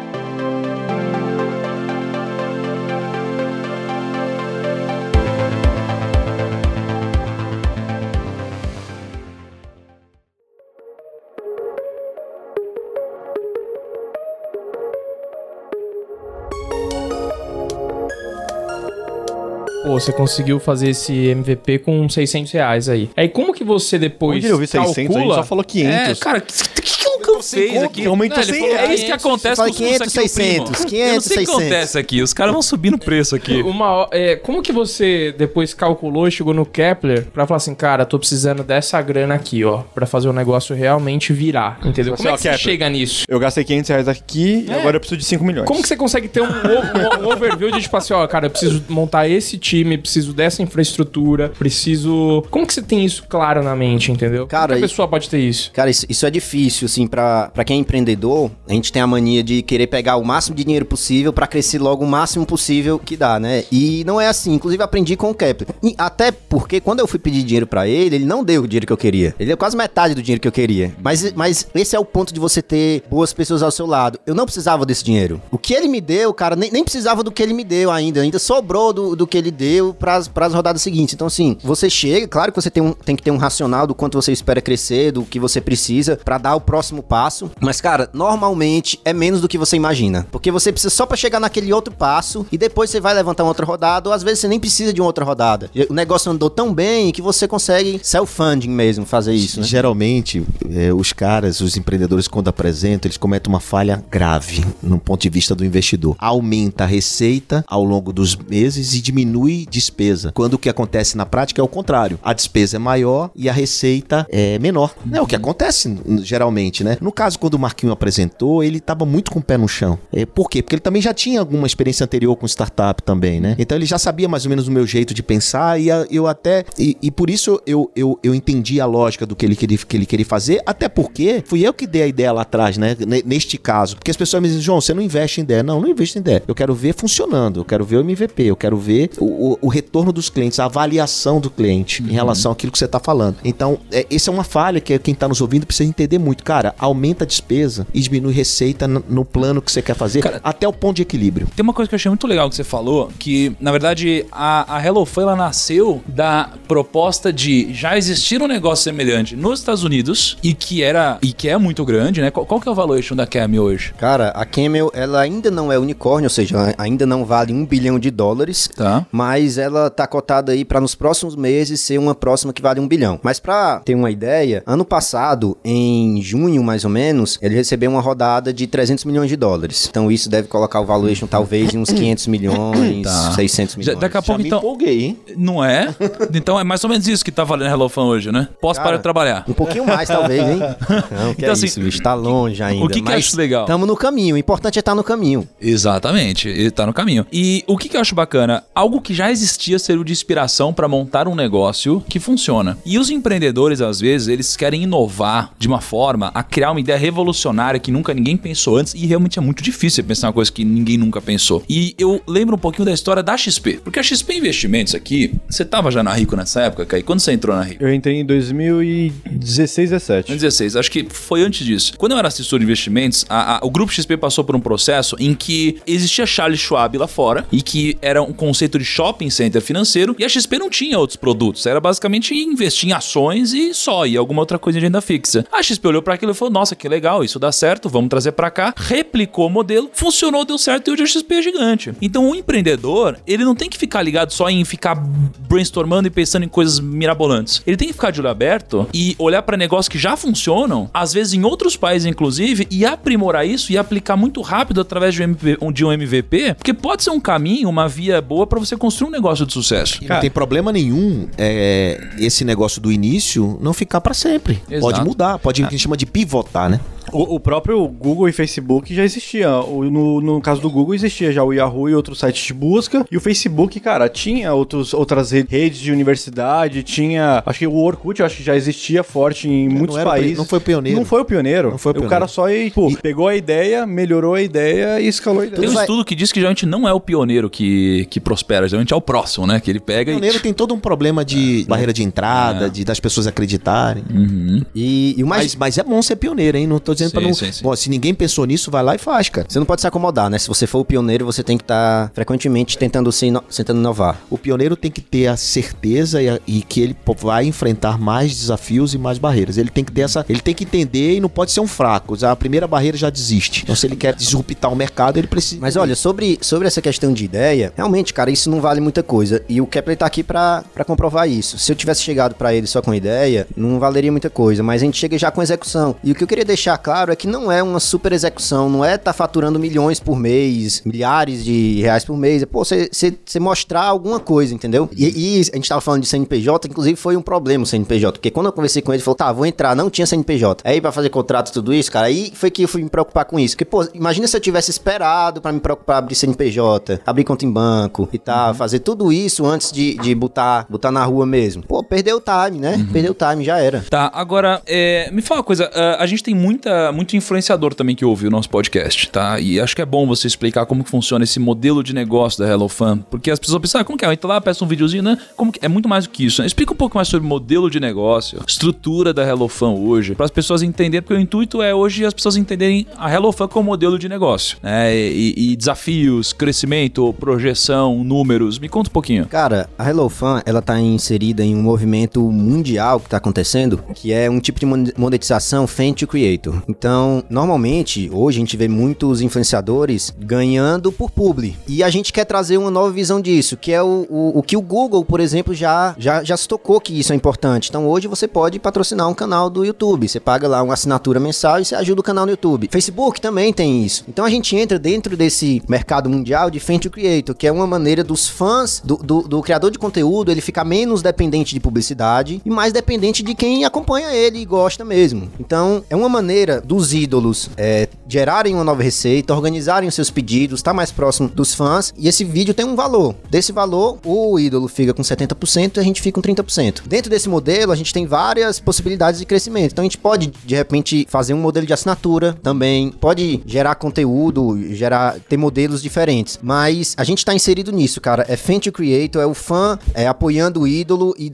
Pô, 19.87 19.97
você 19.97 20.11
conseguiu 20.11 20.59
fazer 20.59 20.89
esse 20.89 21.13
MVP 21.13 21.79
com 21.79 22.09
600 22.09 22.51
reais 22.51 22.89
aí. 22.89 23.09
Aí 23.15 23.29
como 23.29 23.53
que 23.53 23.63
você 23.63 23.97
depois 23.97 24.43
Onde 24.43 24.47
eu 24.51 24.57
vi 24.57 24.67
600, 24.67 24.91
a 24.91 24.93
gente 25.01 25.13
calcula... 25.13 25.35
só 25.35 25.43
falou 25.43 25.63
500. 25.63 25.95
É, 25.95 26.15
cara, 26.21 26.41
que, 26.41 26.53
que, 26.53 27.06
que 27.17 27.29
o 27.29 27.33
Lucão 27.33 27.43
fez 27.43 27.83
aqui? 27.83 28.05
aumentou 28.05 28.37
Não, 28.37 28.43
ele 28.43 28.53
100 28.53 28.61
falou, 28.61 28.75
É 28.77 28.93
isso 28.93 29.05
que 29.05 29.11
acontece 29.11 29.61
com 29.61 29.69
os 29.69 29.77
cursos 29.77 29.77
500, 29.77 30.17
aqui, 30.17 30.27
o 30.27 30.33
primo. 30.33 30.67
600, 30.67 30.67
Eu 30.77 30.81
não 30.83 30.89
500, 30.89 31.25
sei 31.25 31.35
o 31.35 31.39
que 31.39 31.45
600. 31.45 31.49
acontece 31.49 31.97
aqui. 31.99 32.21
Os 32.21 32.33
caras 32.33 32.53
vão 32.53 32.61
subindo 32.61 32.93
o 32.95 32.99
preço 32.99 33.35
aqui. 33.35 33.61
Uma, 33.67 34.07
é, 34.11 34.35
como 34.35 34.61
que 34.61 34.71
você 34.71 35.33
depois 35.37 35.73
calculou 35.73 36.27
e 36.27 36.31
chegou 36.31 36.53
no 36.53 36.65
Kepler 36.65 37.25
pra 37.33 37.45
falar 37.47 37.57
assim, 37.57 37.75
cara, 37.75 38.05
tô 38.05 38.17
precisando 38.19 38.63
dessa 38.63 39.01
grana 39.01 39.35
aqui, 39.35 39.63
ó, 39.63 39.79
pra 39.93 40.05
fazer 40.05 40.27
o 40.27 40.33
negócio 40.33 40.75
realmente 40.75 41.33
virar, 41.33 41.79
entendeu? 41.83 42.13
Assim, 42.13 42.23
Como 42.23 42.35
é 42.35 42.37
que 42.37 42.43
você 42.43 42.57
chega 42.57 42.89
nisso? 42.89 43.25
Eu 43.27 43.39
gastei 43.39 43.63
500 43.63 43.89
reais 43.89 44.07
aqui 44.07 44.65
e 44.67 44.71
É. 44.71 44.79
agora 44.79 44.95
eu 44.95 44.99
preciso 44.99 45.17
de 45.19 45.25
5 45.25 45.43
milhões. 45.43 45.67
Como 45.67 45.81
que 45.81 45.87
você 45.87 45.95
consegue 45.95 46.27
ter 46.27 46.41
um, 46.41 46.45
o- 46.47 47.27
um 47.27 47.31
overview 47.33 47.71
de 47.71 47.81
tipo 47.81 47.95
assim, 47.97 48.13
ó, 48.13 48.25
cara, 48.27 48.45
eu 48.47 48.49
preciso 48.49 48.83
montar 48.89 49.27
esse 49.27 49.57
time, 49.57 49.97
preciso 49.97 50.33
dessa 50.33 50.61
infraestrutura, 50.61 51.49
preciso... 51.57 52.43
Como 52.49 52.65
que 52.65 52.73
você 52.73 52.81
tem 52.81 53.03
isso 53.05 53.23
claro 53.27 53.63
na 53.63 53.75
mente, 53.75 54.11
entendeu? 54.11 54.47
Cara, 54.47 54.67
Como 54.67 54.79
que 54.79 54.83
a 54.83 54.85
e- 54.85 54.89
pessoa 54.89 55.07
pode 55.07 55.29
ter 55.29 55.39
isso? 55.39 55.71
Cara, 55.71 55.89
isso, 55.89 56.05
isso 56.09 56.25
é 56.25 56.29
difícil, 56.29 56.85
assim, 56.85 57.06
pra, 57.07 57.49
pra 57.53 57.63
quem 57.63 57.77
é 57.77 57.79
empreendedor, 57.79 58.51
a 58.67 58.73
gente 58.73 58.91
tem 58.91 59.01
a 59.01 59.07
mania 59.07 59.43
de 59.43 59.61
querer 59.61 59.87
pegar 59.87 60.17
o 60.17 60.23
máximo 60.23 60.55
de 60.55 60.63
dinheiro 60.63 60.85
possível 60.85 61.31
pra 61.31 61.47
crescer 61.47 61.79
logo 61.79 62.03
o 62.03 62.07
máximo 62.07 62.45
possível 62.45 62.99
que 62.99 63.15
dá, 63.15 63.39
né? 63.39 63.63
E 63.71 64.03
não 64.05 64.19
é 64.19 64.27
assim, 64.27 64.53
inclusive 64.53 64.81
aprendi 64.83 65.15
com 65.15 65.29
o 65.29 65.35
Kepler. 65.35 65.69
E 65.83 65.95
até 65.97 66.31
porque 66.31 66.79
quando 66.79 66.99
eu 66.99 67.07
fui 67.07 67.19
pedir 67.19 67.43
dinheiro 67.43 67.67
pra 67.67 67.87
ele, 67.87 68.15
ele 68.15 68.25
não 68.25 68.43
deu 68.43 68.63
o 68.63 68.67
dinheiro 68.67 68.85
que 68.85 68.93
eu 68.93 68.97
queria. 68.97 69.35
Ele 69.39 69.47
deu 69.47 69.57
quase 69.57 69.75
metade 69.75 70.13
do 70.13 70.21
dinheiro 70.21 70.41
que 70.41 70.47
eu 70.47 70.51
queria. 70.51 70.93
Mas, 71.01 71.31
mas 71.33 71.67
esse 71.73 71.95
é 71.95 71.99
o 71.99 72.05
ponto 72.05 72.33
de 72.33 72.39
você 72.39 72.61
ter 72.61 73.03
boas 73.09 73.33
pessoas 73.33 73.63
ao 73.63 73.71
seu 73.71 73.85
lado. 73.85 74.19
Eu 74.25 74.35
não 74.35 74.45
precisava 74.45 74.85
desse 74.85 75.03
dinheiro. 75.03 75.41
O 75.51 75.57
que 75.57 75.73
ele 75.73 75.87
me 75.87 76.01
deu, 76.01 76.33
cara, 76.33 76.55
nem, 76.55 76.71
nem 76.71 76.83
precisava 76.83 77.23
do 77.23 77.31
que 77.31 77.41
ele 77.41 77.53
me 77.53 77.63
deu 77.63 77.91
ainda. 77.91 78.21
Ainda 78.21 78.39
sobrou 78.39 78.93
do, 78.93 79.15
do 79.15 79.27
que 79.27 79.37
ele 79.37 79.51
deu 79.51 79.93
pras, 79.93 80.27
pras 80.27 80.53
rodadas 80.53 80.81
seguintes. 80.81 81.13
Então, 81.13 81.27
assim, 81.27 81.57
você 81.63 81.89
chega, 81.89 82.27
claro 82.27 82.51
que 82.51 82.61
você 82.61 82.69
tem, 82.69 82.83
um, 82.83 82.93
tem 82.93 83.15
que 83.15 83.23
ter 83.23 83.31
um 83.31 83.37
racional 83.37 83.87
do 83.87 83.95
quanto 83.95 84.21
você 84.21 84.31
espera 84.31 84.61
crescer, 84.61 85.11
do 85.11 85.23
que 85.23 85.39
você 85.39 85.61
precisa 85.61 86.19
pra 86.23 86.37
dar 86.37 86.55
o 86.55 86.61
próximo 86.61 86.96
passo 87.03 87.27
passo. 87.27 87.51
Mas, 87.59 87.81
cara, 87.81 88.09
normalmente 88.13 88.99
é 89.03 89.13
menos 89.13 89.41
do 89.41 89.47
que 89.47 89.57
você 89.57 89.75
imagina. 89.75 90.25
Porque 90.31 90.51
você 90.51 90.71
precisa 90.71 90.93
só 90.93 91.05
para 91.05 91.17
chegar 91.17 91.39
naquele 91.39 91.71
outro 91.73 91.93
passo 91.93 92.45
e 92.51 92.57
depois 92.57 92.89
você 92.89 92.99
vai 92.99 93.13
levantar 93.13 93.43
uma 93.43 93.49
outra 93.49 93.65
rodada, 93.65 94.09
ou 94.09 94.13
às 94.13 94.23
vezes 94.23 94.39
você 94.39 94.47
nem 94.47 94.59
precisa 94.59 94.93
de 94.93 95.01
uma 95.01 95.07
outra 95.07 95.25
rodada. 95.25 95.69
O 95.89 95.93
negócio 95.93 96.31
andou 96.31 96.49
tão 96.49 96.73
bem 96.73 97.11
que 97.11 97.21
você 97.21 97.47
consegue 97.47 97.99
self-funding 98.03 98.69
mesmo 98.69 99.05
fazer 99.05 99.33
isso. 99.33 99.59
Né? 99.59 99.65
Geralmente, 99.65 100.45
é, 100.71 100.93
os 100.93 101.11
caras, 101.13 101.59
os 101.59 101.75
empreendedores, 101.75 102.27
quando 102.27 102.47
apresentam, 102.47 103.07
eles 103.07 103.17
cometem 103.17 103.51
uma 103.51 103.59
falha 103.59 104.03
grave 104.09 104.65
no 104.81 104.99
ponto 104.99 105.21
de 105.21 105.29
vista 105.29 105.55
do 105.55 105.65
investidor. 105.65 106.15
Aumenta 106.19 106.83
a 106.83 106.87
receita 106.87 107.63
ao 107.67 107.83
longo 107.83 108.13
dos 108.13 108.35
meses 108.35 108.93
e 108.93 109.01
diminui 109.01 109.67
despesa. 109.69 110.31
Quando 110.33 110.53
o 110.53 110.57
que 110.57 110.69
acontece 110.69 111.17
na 111.17 111.25
prática 111.25 111.61
é 111.61 111.63
o 111.63 111.67
contrário. 111.67 112.19
A 112.23 112.33
despesa 112.33 112.77
é 112.77 112.79
maior 112.79 113.29
e 113.35 113.49
a 113.49 113.53
receita 113.53 114.25
é 114.29 114.59
menor. 114.59 114.93
É 115.11 115.21
o 115.21 115.27
que 115.27 115.35
acontece 115.35 115.97
geralmente, 116.21 116.83
né? 116.83 116.86
No 117.01 117.11
caso, 117.11 117.39
quando 117.39 117.55
o 117.55 117.59
Marquinho 117.59 117.91
apresentou, 117.91 118.63
ele 118.63 118.77
estava 118.77 119.05
muito 119.05 119.31
com 119.31 119.39
o 119.39 119.43
pé 119.43 119.57
no 119.57 119.67
chão. 119.67 119.97
É, 120.13 120.25
por 120.25 120.49
quê? 120.49 120.61
Porque 120.61 120.75
ele 120.75 120.81
também 120.81 121.01
já 121.01 121.13
tinha 121.13 121.39
alguma 121.39 121.67
experiência 121.67 122.03
anterior 122.03 122.35
com 122.35 122.45
startup 122.45 123.01
também, 123.03 123.39
né? 123.39 123.55
Então 123.57 123.77
ele 123.77 123.85
já 123.85 123.97
sabia 123.97 124.27
mais 124.27 124.45
ou 124.45 124.49
menos 124.49 124.67
o 124.67 124.71
meu 124.71 124.85
jeito 124.85 125.13
de 125.13 125.23
pensar 125.23 125.79
e 125.79 125.87
eu 126.11 126.27
até. 126.27 126.63
E, 126.77 126.97
e 127.01 127.11
por 127.11 127.29
isso 127.29 127.61
eu, 127.65 127.91
eu, 127.95 128.19
eu 128.23 128.33
entendi 128.33 128.79
a 128.79 128.85
lógica 128.85 129.25
do 129.25 129.35
que 129.35 129.45
ele, 129.45 129.55
queria, 129.55 129.77
que 129.77 129.97
ele 129.97 130.05
queria 130.05 130.25
fazer, 130.25 130.61
até 130.65 130.87
porque 130.87 131.43
fui 131.45 131.65
eu 131.65 131.73
que 131.73 131.87
dei 131.87 132.03
a 132.03 132.07
ideia 132.07 132.31
lá 132.31 132.41
atrás, 132.41 132.77
né? 132.77 132.95
Neste 133.25 133.57
caso. 133.57 133.95
Porque 133.95 134.11
as 134.11 134.17
pessoas 134.17 134.41
me 134.41 134.47
dizem, 134.47 134.61
João, 134.61 134.81
você 134.81 134.93
não 134.93 135.01
investe 135.01 135.41
em 135.41 135.43
ideia. 135.43 135.63
Não, 135.63 135.81
não 135.81 135.89
investo 135.89 136.17
em 136.17 136.21
ideia. 136.21 136.43
Eu 136.47 136.55
quero 136.55 136.73
ver 136.73 136.93
funcionando, 136.93 137.61
eu 137.61 137.65
quero 137.65 137.83
ver 137.85 137.97
o 137.97 137.99
MVP, 138.01 138.43
eu 138.43 138.55
quero 138.55 138.77
ver 138.77 139.09
o, 139.17 139.53
o, 139.53 139.59
o 139.63 139.67
retorno 139.67 140.11
dos 140.11 140.29
clientes, 140.29 140.59
a 140.59 140.65
avaliação 140.65 141.39
do 141.39 141.49
cliente 141.49 142.01
uhum. 142.01 142.09
em 142.09 142.13
relação 142.13 142.51
àquilo 142.51 142.71
que 142.71 142.77
você 142.77 142.85
está 142.85 142.99
falando. 142.99 143.37
Então, 143.43 143.79
é, 143.91 144.05
essa 144.09 144.29
é 144.29 144.33
uma 144.33 144.43
falha 144.43 144.79
que 144.79 144.97
quem 144.99 145.13
está 145.13 145.27
nos 145.27 145.41
ouvindo 145.41 145.65
precisa 145.65 145.89
entender 145.89 146.17
muito. 146.17 146.43
Cara, 146.43 146.73
aumenta 146.77 147.23
a 147.23 147.27
despesa 147.27 147.87
e 147.93 147.99
diminui 147.99 148.33
receita 148.33 148.87
no, 148.87 149.03
no 149.07 149.25
plano 149.25 149.61
que 149.61 149.71
você 149.71 149.81
quer 149.81 149.95
fazer 149.95 150.21
Cara, 150.21 150.39
até 150.43 150.67
o 150.67 150.73
ponto 150.73 150.97
de 150.97 151.01
equilíbrio. 151.01 151.47
Tem 151.55 151.63
uma 151.63 151.73
coisa 151.73 151.89
que 151.89 151.95
eu 151.95 151.97
achei 151.97 152.09
muito 152.09 152.27
legal 152.27 152.49
que 152.49 152.55
você 152.55 152.63
falou, 152.63 153.11
que 153.19 153.55
na 153.59 153.71
verdade 153.71 154.25
a, 154.31 154.75
a 154.77 154.85
HelloFun 154.85 155.21
ela 155.21 155.35
nasceu 155.35 156.01
da 156.07 156.51
proposta 156.67 157.31
de 157.31 157.73
já 157.73 157.97
existir 157.97 158.41
um 158.41 158.47
negócio 158.47 158.83
semelhante 158.83 159.35
nos 159.35 159.59
Estados 159.59 159.83
Unidos 159.83 160.37
e 160.43 160.53
que 160.53 160.83
era 160.83 161.17
e 161.21 161.33
que 161.33 161.49
é 161.49 161.57
muito 161.57 161.83
grande, 161.85 162.21
né? 162.21 162.31
Qual, 162.31 162.45
qual 162.45 162.59
que 162.59 162.67
é 162.67 162.71
o 162.71 162.75
valuation 162.75 163.15
da 163.15 163.25
Camel 163.25 163.63
hoje? 163.63 163.93
Cara, 163.97 164.29
a 164.29 164.45
Camel 164.45 164.91
ela 164.93 165.21
ainda 165.21 165.49
não 165.49 165.71
é 165.71 165.77
unicórnio, 165.77 166.25
ou 166.25 166.29
seja, 166.29 166.73
ainda 166.77 167.05
não 167.05 167.25
vale 167.25 167.53
um 167.53 167.65
bilhão 167.65 167.99
de 167.99 168.11
dólares, 168.11 168.69
tá. 168.75 169.05
mas 169.11 169.57
ela 169.57 169.89
tá 169.89 170.05
cotada 170.07 170.51
aí 170.51 170.63
para 170.63 170.81
nos 170.81 170.95
próximos 170.95 171.35
meses 171.35 171.81
ser 171.81 171.97
uma 171.97 172.15
próxima 172.15 172.53
que 172.53 172.61
vale 172.61 172.79
um 172.79 172.87
bilhão. 172.87 173.19
Mas 173.23 173.39
para 173.39 173.79
ter 173.79 173.95
uma 173.95 174.11
ideia, 174.11 174.63
ano 174.65 174.85
passado, 174.85 175.57
em 175.63 176.21
junho 176.21 176.63
mais 176.67 176.83
ou 176.83 176.89
menos, 176.89 177.39
ele 177.41 177.55
recebeu 177.55 177.89
uma 177.89 178.01
rodada 178.01 178.53
de 178.53 178.67
300 178.67 179.05
milhões 179.05 179.29
de 179.29 179.35
dólares. 179.35 179.87
Então 179.89 180.11
isso 180.11 180.29
deve 180.29 180.47
colocar 180.47 180.81
o 180.81 180.85
valuation 180.85 181.25
talvez 181.25 181.73
em 181.73 181.77
uns 181.77 181.89
500 181.89 182.27
milhões, 182.27 183.03
tá. 183.03 183.31
600 183.31 183.75
milhões. 183.77 183.93
Já, 183.95 183.99
daqui 183.99 184.17
a 184.17 184.21
pouco 184.21 184.41
Já 184.41 184.47
então. 184.47 184.59
empolguei, 184.59 185.05
hein? 185.05 185.19
Não 185.35 185.63
é? 185.63 185.95
então 186.33 186.59
é 186.59 186.63
mais 186.63 186.83
ou 186.83 186.89
menos 186.89 187.07
isso 187.07 187.23
que 187.23 187.31
tá 187.31 187.43
valendo 187.43 187.71
HelloFan 187.71 188.03
hoje, 188.03 188.31
né? 188.31 188.49
Posso 188.61 188.79
Cara, 188.79 188.85
parar 188.85 188.97
de 188.97 189.03
trabalhar. 189.03 189.45
Um 189.47 189.53
pouquinho 189.53 189.87
mais 189.87 190.07
talvez, 190.07 190.41
hein? 190.41 190.59
Não, 191.11 191.33
que 191.33 191.41
então, 191.41 191.49
é 191.49 191.51
assim, 191.51 191.65
isso, 191.65 191.79
bicho, 191.79 192.01
tá 192.01 192.13
longe 192.13 192.61
ainda. 192.61 192.85
O 192.85 192.89
que, 192.89 193.01
que 193.01 193.11
eu 193.11 193.15
acho 193.15 193.37
legal? 193.37 193.63
Estamos 193.63 193.87
no 193.87 193.95
caminho, 193.95 194.35
o 194.35 194.37
importante 194.37 194.77
é 194.77 194.81
estar 194.81 194.91
tá 194.91 194.95
no 194.95 195.03
caminho. 195.03 195.47
Exatamente, 195.61 196.49
ele 196.49 196.71
tá 196.71 196.85
no 196.85 196.93
caminho. 196.93 197.25
E 197.31 197.63
o 197.67 197.77
que, 197.77 197.87
que 197.87 197.95
eu 197.95 198.01
acho 198.01 198.13
bacana? 198.13 198.63
Algo 198.75 199.01
que 199.01 199.13
já 199.13 199.31
existia 199.31 199.79
serviu 199.79 200.03
de 200.03 200.11
inspiração 200.11 200.73
para 200.73 200.87
montar 200.87 201.27
um 201.27 201.35
negócio 201.35 202.03
que 202.09 202.19
funciona. 202.19 202.77
E 202.85 202.99
os 202.99 203.09
empreendedores, 203.09 203.81
às 203.81 203.99
vezes, 203.99 204.27
eles 204.27 204.55
querem 204.57 204.83
inovar 204.83 205.51
de 205.57 205.67
uma 205.67 205.81
forma 205.81 206.31
a 206.33 206.43
criar 206.57 206.71
uma 206.71 206.79
ideia 206.79 206.97
revolucionária 206.97 207.79
que 207.79 207.91
nunca 207.91 208.15
ninguém 208.15 208.35
pensou 208.35 208.77
antes. 208.77 208.95
E 208.95 209.05
realmente 209.05 209.37
é 209.37 209.41
muito 209.43 209.61
difícil 209.61 210.03
pensar 210.03 210.25
uma 210.25 210.33
coisa 210.33 210.51
que 210.51 210.65
ninguém 210.65 210.97
nunca 210.97 211.21
pensou. 211.21 211.63
E 211.69 211.93
eu 211.99 212.19
lembro 212.25 212.55
um 212.55 212.57
pouquinho 212.57 212.85
da 212.85 212.91
história 212.91 213.21
da 213.21 213.37
XP. 213.37 213.79
Porque 213.83 213.99
a 213.99 214.03
XP 214.03 214.33
Investimentos 214.33 214.95
aqui, 214.95 215.35
você 215.47 215.63
tava 215.63 215.91
já 215.91 216.01
na 216.01 216.11
Rico 216.13 216.35
nessa 216.35 216.61
época, 216.61 216.83
Kai? 216.87 217.03
Quando 217.03 217.19
você 217.19 217.31
entrou 217.31 217.55
na 217.55 217.61
Rico? 217.61 217.83
Eu 217.83 217.93
entrei 217.93 218.15
em 218.15 218.25
2016, 218.25 219.91
17. 219.91 220.27
2016, 220.29 220.75
acho 220.77 220.89
que 220.89 221.05
foi 221.11 221.43
antes 221.43 221.63
disso. 221.63 221.93
Quando 221.95 222.13
eu 222.13 222.17
era 222.17 222.27
assessor 222.27 222.57
de 222.57 222.65
investimentos, 222.65 223.23
a, 223.29 223.57
a, 223.57 223.59
o 223.63 223.69
Grupo 223.69 223.93
XP 223.93 224.17
passou 224.17 224.43
por 224.43 224.55
um 224.55 224.59
processo 224.59 225.15
em 225.19 225.35
que 225.35 225.77
existia 225.85 226.25
Charles 226.25 226.59
Schwab 226.59 226.97
lá 226.97 227.07
fora 227.07 227.45
e 227.51 227.61
que 227.61 227.99
era 228.01 228.23
um 228.23 228.33
conceito 228.33 228.79
de 228.79 228.85
shopping 228.85 229.29
center 229.29 229.61
financeiro 229.61 230.15
e 230.17 230.25
a 230.25 230.29
XP 230.29 230.57
não 230.57 230.71
tinha 230.71 230.97
outros 230.97 231.17
produtos. 231.17 231.67
Era 231.67 231.79
basicamente 231.79 232.33
investir 232.33 232.89
em 232.89 232.93
ações 232.93 233.53
e 233.53 233.75
só, 233.75 234.07
e 234.07 234.17
alguma 234.17 234.41
outra 234.41 234.57
coisa 234.57 234.79
de 234.79 234.85
renda 234.87 235.01
fixa. 235.01 235.45
A 235.51 235.61
XP 235.61 235.87
olhou 235.87 236.01
para 236.01 236.15
aquilo 236.15 236.31
e 236.31 236.35
falou: 236.37 236.53
Nossa, 236.53 236.75
que 236.75 236.87
legal, 236.87 237.23
isso 237.23 237.39
dá 237.39 237.51
certo, 237.51 237.89
vamos 237.89 238.09
trazer 238.09 238.31
para 238.31 238.49
cá. 238.49 238.73
Replicou 238.75 239.47
o 239.47 239.49
modelo, 239.49 239.89
funcionou, 239.93 240.45
deu 240.45 240.57
certo 240.57 240.89
e 240.89 240.91
hoje 240.93 241.03
a 241.03 241.07
XP 241.07 241.35
é 241.35 241.41
gigante. 241.41 241.93
Então 242.01 242.29
o 242.29 242.35
empreendedor, 242.35 243.17
ele 243.25 243.43
não 243.43 243.55
tem 243.55 243.69
que 243.69 243.77
ficar 243.77 244.01
ligado 244.01 244.31
só 244.31 244.49
em 244.49 244.63
ficar 244.63 244.95
brainstormando 244.95 246.07
e 246.07 246.11
pensando 246.11 246.43
em 246.43 246.49
coisas 246.49 246.79
mirabolantes. 246.79 247.61
Ele 247.65 247.77
tem 247.77 247.87
que 247.87 247.93
ficar 247.93 248.11
de 248.11 248.19
olho 248.19 248.29
aberto 248.29 248.87
e 248.93 249.15
olhar 249.17 249.41
para 249.41 249.57
negócios 249.57 249.89
que 249.89 249.97
já 249.97 250.15
funcionam, 250.15 250.89
às 250.93 251.13
vezes 251.13 251.33
em 251.33 251.43
outros 251.43 251.75
países, 251.75 252.05
inclusive, 252.05 252.67
e 252.69 252.85
aprimorar 252.85 253.45
isso 253.45 253.71
e 253.71 253.77
aplicar 253.77 254.15
muito 254.15 254.41
rápido 254.41 254.81
através 254.81 255.13
de 255.13 255.21
um, 255.21 255.25
MVP, 255.25 255.71
de 255.73 255.85
um 255.85 255.91
MVP, 255.91 256.53
porque 256.55 256.73
pode 256.73 257.03
ser 257.03 257.11
um 257.11 257.19
caminho, 257.19 257.69
uma 257.69 257.87
via 257.87 258.21
boa 258.21 258.45
para 258.45 258.59
você 258.59 258.75
construir 258.75 259.09
um 259.09 259.11
negócio 259.11 259.45
de 259.45 259.53
sucesso. 259.53 260.03
E 260.03 260.07
não 260.07 260.19
tem 260.19 260.29
problema 260.29 260.71
nenhum 260.71 261.27
é, 261.37 261.99
esse 262.19 262.43
negócio 262.43 262.81
do 262.81 262.91
início 262.91 263.57
não 263.61 263.73
ficar 263.73 264.01
para 264.01 264.13
sempre. 264.13 264.61
Exato. 264.69 264.81
Pode 264.81 265.03
mudar, 265.03 265.39
pode, 265.39 265.63
a 265.63 265.69
gente 265.69 265.81
chama 265.81 265.97
de 265.97 266.05
pivotar, 266.27 266.69
né? 266.69 266.79
O, 267.11 267.35
o, 267.35 267.39
próprio 267.39 267.87
Google 267.87 268.27
e 268.27 268.31
Facebook 268.31 268.93
já 268.93 269.03
existia. 269.03 269.51
O, 269.51 269.83
no, 269.85 270.21
no 270.21 270.41
caso 270.41 270.61
do 270.61 270.69
Google 270.69 270.93
existia 270.93 271.31
já 271.31 271.43
o 271.43 271.53
Yahoo 271.53 271.89
e 271.89 271.95
outros 271.95 272.19
sites 272.19 272.43
de 272.43 272.53
busca. 272.53 273.05
E 273.09 273.17
o 273.17 273.21
Facebook, 273.21 273.79
cara, 273.79 274.09
tinha 274.09 274.53
outros, 274.53 274.93
outras 274.93 275.31
redes 275.31 275.79
de 275.79 275.91
universidade, 275.91 276.83
tinha. 276.83 277.41
Acho 277.45 277.59
que 277.59 277.67
o 277.67 277.75
Orkut, 277.75 278.21
acho 278.21 278.37
que 278.37 278.43
já 278.43 278.55
existia 278.55 279.03
forte 279.03 279.47
em 279.47 279.69
muitos 279.69 279.95
não 279.95 280.03
países. 280.03 280.37
Não 280.37 280.45
foi 280.45 280.59
o 280.59 280.61
pioneiro. 280.61 280.97
Não 280.97 281.05
foi 281.05 281.21
o 281.21 281.25
pioneiro. 281.25 281.71
Não 281.71 281.77
foi 281.77 281.91
o, 281.91 281.95
pioneiro. 281.95 282.07
o 282.07 282.09
cara 282.09 282.27
só 282.27 282.47
pô, 282.73 282.89
e... 282.89 282.97
pegou 282.97 283.27
a 283.27 283.35
ideia, 283.35 283.85
melhorou 283.85 284.33
a 284.33 284.41
ideia 284.41 284.99
e 284.99 285.07
escalou 285.07 285.41
a 285.41 285.45
ideia. 285.45 285.61
Tem 285.61 285.69
um 285.69 285.79
estudo 285.79 286.03
que 286.03 286.15
diz 286.15 286.31
que 286.31 286.39
geralmente 286.39 286.65
não 286.65 286.87
é 286.87 286.93
o 286.93 286.99
pioneiro 286.99 287.49
que, 287.49 288.05
que 288.09 288.19
prospera, 288.19 288.67
geralmente 288.67 288.93
é 288.93 288.95
o 288.95 289.01
próximo, 289.01 289.47
né? 289.47 289.59
Que 289.59 289.71
ele 289.71 289.79
pega 289.79 290.11
o 290.11 290.15
pioneiro 290.15 290.37
e... 290.37 290.39
tem 290.39 290.53
todo 290.53 290.73
um 290.73 290.79
problema 290.79 291.23
de 291.23 291.61
é, 291.61 291.65
barreira 291.65 291.93
de 291.93 292.03
entrada, 292.03 292.67
é. 292.67 292.69
de 292.69 292.83
das 292.83 292.99
pessoas 292.99 293.27
acreditarem. 293.27 294.03
Uhum. 294.09 294.61
E, 294.75 295.15
e 295.17 295.23
mais... 295.23 295.37
Mas, 295.37 295.55
mas 295.55 295.77
é 295.77 295.83
bom 295.83 296.01
ser 296.01 296.15
pioneiro, 296.15 296.57
hein? 296.57 296.67
Não 296.67 296.79
tô 296.79 296.93
dizendo 296.97 297.11
pra 297.11 297.21
não. 297.21 297.33
Sim, 297.33 297.51
sim. 297.51 297.63
Bom, 297.63 297.75
se 297.75 297.89
ninguém 297.89 298.13
pensou 298.13 298.45
nisso, 298.45 298.71
vai 298.71 298.83
lá 298.83 298.95
e 298.95 298.97
faz, 298.97 299.29
cara. 299.29 299.47
Você 299.49 299.59
não 299.59 299.65
pode 299.65 299.81
se 299.81 299.87
acomodar, 299.87 300.29
né? 300.29 300.37
Se 300.37 300.47
você 300.47 300.67
for 300.67 300.79
o 300.79 300.85
pioneiro, 300.85 301.25
você 301.25 301.43
tem 301.43 301.57
que 301.57 301.63
estar 301.63 302.07
tá 302.07 302.11
frequentemente 302.13 302.77
tentando 302.77 303.11
se 303.11 303.27
ino 303.27 303.41
tentando 303.55 303.79
inovar. 303.79 304.19
O 304.29 304.37
pioneiro 304.37 304.75
tem 304.75 304.91
que 304.91 305.01
ter 305.01 305.27
a 305.27 305.37
certeza 305.37 306.21
e, 306.21 306.29
a, 306.29 306.39
e, 306.47 306.61
que 306.61 306.81
ele 306.81 306.95
vai 307.19 307.45
enfrentar 307.45 307.97
mais 307.97 308.35
desafios 308.35 308.93
e 308.93 308.97
mais 308.97 309.17
barreiras. 309.17 309.57
Ele 309.57 309.69
tem 309.69 309.83
que 309.83 309.91
ter 309.91 310.01
essa. 310.01 310.25
Ele 310.27 310.41
tem 310.41 310.53
que 310.53 310.63
entender 310.63 311.15
e 311.15 311.19
não 311.19 311.29
pode 311.29 311.51
ser 311.51 311.59
um 311.59 311.67
fraco. 311.67 312.17
A 312.25 312.35
primeira 312.35 312.67
barreira 312.67 312.97
já 312.97 313.09
desiste. 313.09 313.63
Então, 313.63 313.75
se 313.75 313.85
ele 313.85 313.95
quer 313.95 314.13
disruptar 314.13 314.71
o 314.71 314.75
mercado, 314.75 315.17
ele 315.17 315.27
precisa. 315.27 315.61
Mas 315.61 315.75
olha, 315.75 315.95
sobre, 315.95 316.37
sobre 316.41 316.67
essa 316.67 316.81
questão 316.81 317.13
de 317.13 317.25
ideia, 317.25 317.73
realmente, 317.75 318.13
cara, 318.13 318.31
isso 318.31 318.49
não 318.49 318.61
vale 318.61 318.81
muita 318.81 319.03
coisa. 319.03 319.43
E 319.47 319.61
o 319.61 319.67
Kepler 319.67 319.97
tá 319.97 320.05
aqui 320.05 320.23
para 320.23 320.63
comprovar 320.85 321.29
isso. 321.29 321.57
Se 321.57 321.71
eu 321.71 321.75
tivesse 321.75 322.01
chegado 322.01 322.35
para 322.35 322.53
ele 322.53 322.67
só 322.67 322.81
com 322.81 322.93
ideia, 322.93 323.47
não 323.55 323.79
valeria 323.79 324.11
muita 324.11 324.29
coisa. 324.29 324.63
Mas 324.63 324.81
a 324.81 324.85
gente 324.85 324.97
chega 324.97 325.17
já 325.17 325.31
com 325.31 325.41
execução. 325.41 325.95
E 326.03 326.11
o 326.11 326.15
que 326.15 326.23
eu 326.23 326.27
queria 326.27 326.45
deixar 326.45 326.77
claro 326.87 327.11
é 327.11 327.17
que 327.17 327.27
não 327.27 327.51
é 327.51 327.61
uma 327.61 327.81
super 327.81 328.13
execução, 328.13 328.69
não 328.69 328.85
é 328.85 328.95
estar 328.95 329.11
tá 329.11 329.13
faturando 329.13 329.59
milhões 329.59 329.99
por 329.99 330.17
mês, 330.17 330.81
milhares 330.85 331.43
de 331.43 331.81
reais 331.81 332.05
por 332.05 332.15
mês. 332.15 332.41
É, 332.41 332.45
pô, 332.45 332.63
você 332.63 333.11
mostrar 333.41 333.83
alguma 333.83 334.21
coisa, 334.21 334.53
entendeu? 334.53 334.89
E, 334.95 335.37
e, 335.37 335.41
a 335.51 335.55
gente 335.57 335.67
tava 335.67 335.81
falando 335.81 336.03
de 336.03 336.07
CNPJ, 336.07 336.69
inclusive 336.69 336.95
foi 336.95 337.17
um 337.17 337.21
problema 337.21 337.65
o 337.65 337.67
CNPJ, 337.67 338.13
porque 338.13 338.31
quando 338.31 338.45
eu 338.45 338.53
conversei 338.53 338.81
com 338.81 338.93
ele, 338.93 338.99
ele 338.99 339.03
falou, 339.03 339.15
tá, 339.15 339.33
vou 339.33 339.45
entrar, 339.45 339.75
não 339.75 339.89
tinha 339.89 340.07
CNPJ. 340.07 340.61
Aí 340.63 340.79
para 340.79 340.93
fazer 340.93 341.09
contrato 341.09 341.49
e 341.49 341.51
tudo 341.51 341.73
isso, 341.73 341.91
cara, 341.91 342.07
aí 342.07 342.31
foi 342.33 342.49
que 342.49 342.63
eu 342.63 342.69
fui 342.69 342.81
me 342.81 342.89
preocupar 342.89 343.25
com 343.25 343.37
isso. 343.37 343.57
Porque, 343.57 343.65
pô, 343.65 343.85
imagina 343.93 344.25
se 344.25 344.37
eu 344.37 344.39
tivesse 344.39 344.71
esperado 344.71 345.41
para 345.41 345.51
me 345.51 345.59
preocupar 345.59 345.97
abrir 345.97 346.15
CNPJ, 346.15 347.01
abrir 347.05 347.25
conta 347.25 347.43
em 347.43 347.51
banco 347.51 348.07
e 348.13 348.17
tal, 348.17 348.49
uhum. 348.49 348.53
fazer 348.53 348.79
tudo 348.79 349.11
isso 349.11 349.45
antes 349.45 349.73
de, 349.73 349.95
de 349.95 350.15
botar, 350.15 350.65
botar 350.69 350.89
na 350.89 351.03
rua 351.03 351.25
mesmo. 351.25 351.63
Pô, 351.63 351.83
perdeu 351.83 352.15
o 352.15 352.21
time, 352.21 352.59
né? 352.59 352.77
Uhum. 352.77 352.85
Perdeu 352.93 353.11
o 353.11 353.15
time, 353.15 353.43
já 353.43 353.57
era. 353.57 353.83
Tá, 353.89 354.09
agora, 354.13 354.61
é, 354.65 355.11
me 355.11 355.21
fala 355.21 355.41
uma 355.41 355.43
coisa, 355.43 355.69
a, 355.73 356.01
a 356.01 356.05
gente 356.05 356.23
tem 356.23 356.33
muita, 356.33 356.76
muito 356.91 357.15
influenciador 357.15 357.73
também 357.73 357.95
que 357.95 358.05
ouve 358.05 358.27
o 358.27 358.29
nosso 358.29 358.49
podcast, 358.49 359.09
tá? 359.09 359.39
E 359.39 359.59
acho 359.59 359.75
que 359.75 359.81
é 359.81 359.85
bom 359.85 360.07
você 360.07 360.27
explicar 360.27 360.65
como 360.65 360.83
funciona 360.83 361.23
esse 361.23 361.39
modelo 361.39 361.83
de 361.83 361.93
negócio 361.93 362.43
da 362.43 362.49
HelloFan, 362.49 362.99
porque 363.09 363.31
as 363.31 363.39
pessoas 363.39 363.61
pensam, 363.61 363.81
ah, 363.81 363.83
como 363.83 363.97
que 363.97 364.05
é? 364.05 364.13
Entra 364.13 364.27
lá, 364.27 364.41
peça 364.41 364.63
um 364.63 364.67
videozinho, 364.67 365.03
né? 365.03 365.17
Como 365.35 365.51
que 365.51 365.59
é 365.63 365.67
muito 365.67 365.87
mais 365.87 366.05
do 366.05 366.09
que 366.09 366.25
isso. 366.25 366.41
Né? 366.41 366.47
Explica 366.47 366.73
um 366.73 366.75
pouco 366.75 366.97
mais 366.97 367.07
sobre 367.07 367.25
o 367.25 367.29
modelo 367.29 367.69
de 367.69 367.79
negócio, 367.79 368.39
estrutura 368.47 369.13
da 369.13 369.23
HelloFan 369.23 369.71
hoje, 369.71 370.15
para 370.15 370.25
as 370.25 370.31
pessoas 370.31 370.61
entenderem, 370.61 371.01
porque 371.01 371.13
o 371.13 371.19
intuito 371.19 371.61
é 371.61 371.73
hoje 371.73 372.05
as 372.05 372.13
pessoas 372.13 372.37
entenderem 372.37 372.87
a 372.97 373.11
HelloFan 373.11 373.47
como 373.47 373.67
modelo 373.67 373.99
de 373.99 374.07
negócio, 374.07 374.57
né? 374.61 374.95
E, 374.95 375.51
e 375.51 375.55
desafios, 375.55 376.33
crescimento, 376.33 377.13
projeção, 377.13 378.03
números. 378.03 378.59
Me 378.59 378.69
conta 378.69 378.89
um 378.89 378.93
pouquinho. 378.93 379.25
Cara, 379.27 379.69
a 379.77 379.89
HelloFan, 379.89 380.41
ela 380.45 380.61
tá 380.61 380.79
inserida 380.79 381.43
em 381.43 381.55
um 381.55 381.61
movimento 381.61 382.21
mundial 382.31 382.99
que 382.99 383.09
tá 383.09 383.17
acontecendo, 383.17 383.83
que 383.93 384.11
é 384.11 384.29
um 384.29 384.39
tipo 384.39 384.59
de 384.59 384.65
monetização 384.97 385.67
fan 385.67 385.93
to 385.93 386.07
creator. 386.07 386.61
Então, 386.67 387.23
normalmente, 387.29 388.09
hoje 388.11 388.37
a 388.37 388.41
gente 388.41 388.57
vê 388.57 388.67
muitos 388.67 389.21
influenciadores 389.21 390.13
ganhando 390.19 390.91
por 390.91 391.09
publi. 391.09 391.55
E 391.67 391.81
a 391.81 391.89
gente 391.89 392.11
quer 392.11 392.25
trazer 392.25 392.57
uma 392.57 392.69
nova 392.69 392.91
visão 392.91 393.21
disso, 393.21 393.55
que 393.55 393.71
é 393.71 393.81
o, 393.81 394.05
o, 394.09 394.39
o 394.39 394.43
que 394.43 394.57
o 394.57 394.61
Google, 394.61 395.05
por 395.05 395.19
exemplo, 395.19 395.53
já, 395.53 395.95
já, 395.97 396.23
já 396.23 396.35
se 396.35 396.47
tocou 396.47 396.81
que 396.81 396.97
isso 396.99 397.13
é 397.13 397.15
importante. 397.15 397.69
Então, 397.69 397.87
hoje 397.87 398.07
você 398.07 398.27
pode 398.27 398.59
patrocinar 398.59 399.07
um 399.09 399.13
canal 399.13 399.49
do 399.49 399.63
YouTube. 399.63 400.07
Você 400.07 400.19
paga 400.19 400.47
lá 400.47 400.61
uma 400.61 400.73
assinatura 400.73 401.19
mensal 401.19 401.59
e 401.59 401.65
você 401.65 401.75
ajuda 401.75 402.01
o 402.01 402.03
canal 402.03 402.25
no 402.25 402.31
YouTube. 402.31 402.69
Facebook 402.71 403.21
também 403.21 403.53
tem 403.53 403.83
isso. 403.83 404.03
Então, 404.07 404.25
a 404.25 404.29
gente 404.29 404.55
entra 404.55 404.77
dentro 404.77 405.15
desse 405.15 405.61
mercado 405.67 406.09
mundial 406.09 406.49
de 406.49 406.59
Fan 406.59 406.79
to 406.79 406.89
Creator, 406.89 407.35
que 407.35 407.47
é 407.47 407.51
uma 407.51 407.67
maneira 407.67 408.03
dos 408.03 408.27
fãs, 408.27 408.81
do, 408.83 408.97
do, 408.97 409.21
do 409.21 409.41
criador 409.41 409.71
de 409.71 409.79
conteúdo, 409.79 410.31
ele 410.31 410.41
ficar 410.41 410.63
menos 410.63 411.01
dependente 411.01 411.53
de 411.53 411.59
publicidade 411.59 412.41
e 412.45 412.49
mais 412.49 412.73
dependente 412.73 413.23
de 413.23 413.33
quem 413.33 413.65
acompanha 413.65 414.13
ele 414.13 414.39
e 414.39 414.45
gosta 414.45 414.83
mesmo. 414.83 415.29
Então, 415.39 415.83
é 415.89 415.95
uma 415.95 416.09
maneira 416.09 416.46
dos 416.55 416.93
ídolos 416.93 417.49
é, 417.57 417.87
gerarem 418.07 418.53
uma 418.53 418.63
nova 418.63 418.81
receita, 418.81 419.33
organizarem 419.33 419.87
os 419.87 419.95
seus 419.95 420.09
pedidos, 420.09 420.59
estar 420.59 420.71
tá 420.71 420.75
mais 420.75 420.91
próximo 420.91 421.29
dos 421.29 421.53
fãs. 421.53 421.93
E 421.97 422.07
esse 422.07 422.23
vídeo 422.23 422.53
tem 422.53 422.65
um 422.65 422.75
valor. 422.75 423.15
Desse 423.29 423.51
valor, 423.51 423.99
o 424.05 424.39
ídolo 424.39 424.67
fica 424.67 424.93
com 424.93 425.01
70% 425.01 425.77
e 425.77 425.79
a 425.79 425.83
gente 425.83 426.01
fica 426.01 426.19
com 426.19 426.27
30%. 426.27 426.81
Dentro 426.87 427.09
desse 427.09 427.29
modelo, 427.29 427.71
a 427.71 427.75
gente 427.75 427.93
tem 427.93 428.05
várias 428.05 428.59
possibilidades 428.59 429.19
de 429.19 429.25
crescimento. 429.25 429.71
Então, 429.71 429.83
a 429.83 429.85
gente 429.85 429.97
pode, 429.97 430.31
de 430.45 430.55
repente, 430.55 431.05
fazer 431.09 431.33
um 431.33 431.39
modelo 431.39 431.65
de 431.65 431.73
assinatura 431.73 432.37
também, 432.41 432.91
pode 432.91 433.41
gerar 433.45 433.75
conteúdo, 433.75 434.57
gerar 434.73 435.19
ter 435.27 435.37
modelos 435.37 435.81
diferentes. 435.81 436.39
Mas 436.41 436.93
a 436.97 437.03
gente 437.03 437.19
está 437.19 437.33
inserido 437.33 437.71
nisso, 437.71 437.99
cara. 438.01 438.25
É 438.27 438.35
fan 438.35 438.59
to 438.59 438.71
creator, 438.71 439.21
é 439.21 439.25
o 439.25 439.33
fã 439.33 439.77
é, 439.93 440.07
apoiando 440.07 440.61
o 440.61 440.67
ídolo 440.67 441.13
e, 441.17 441.31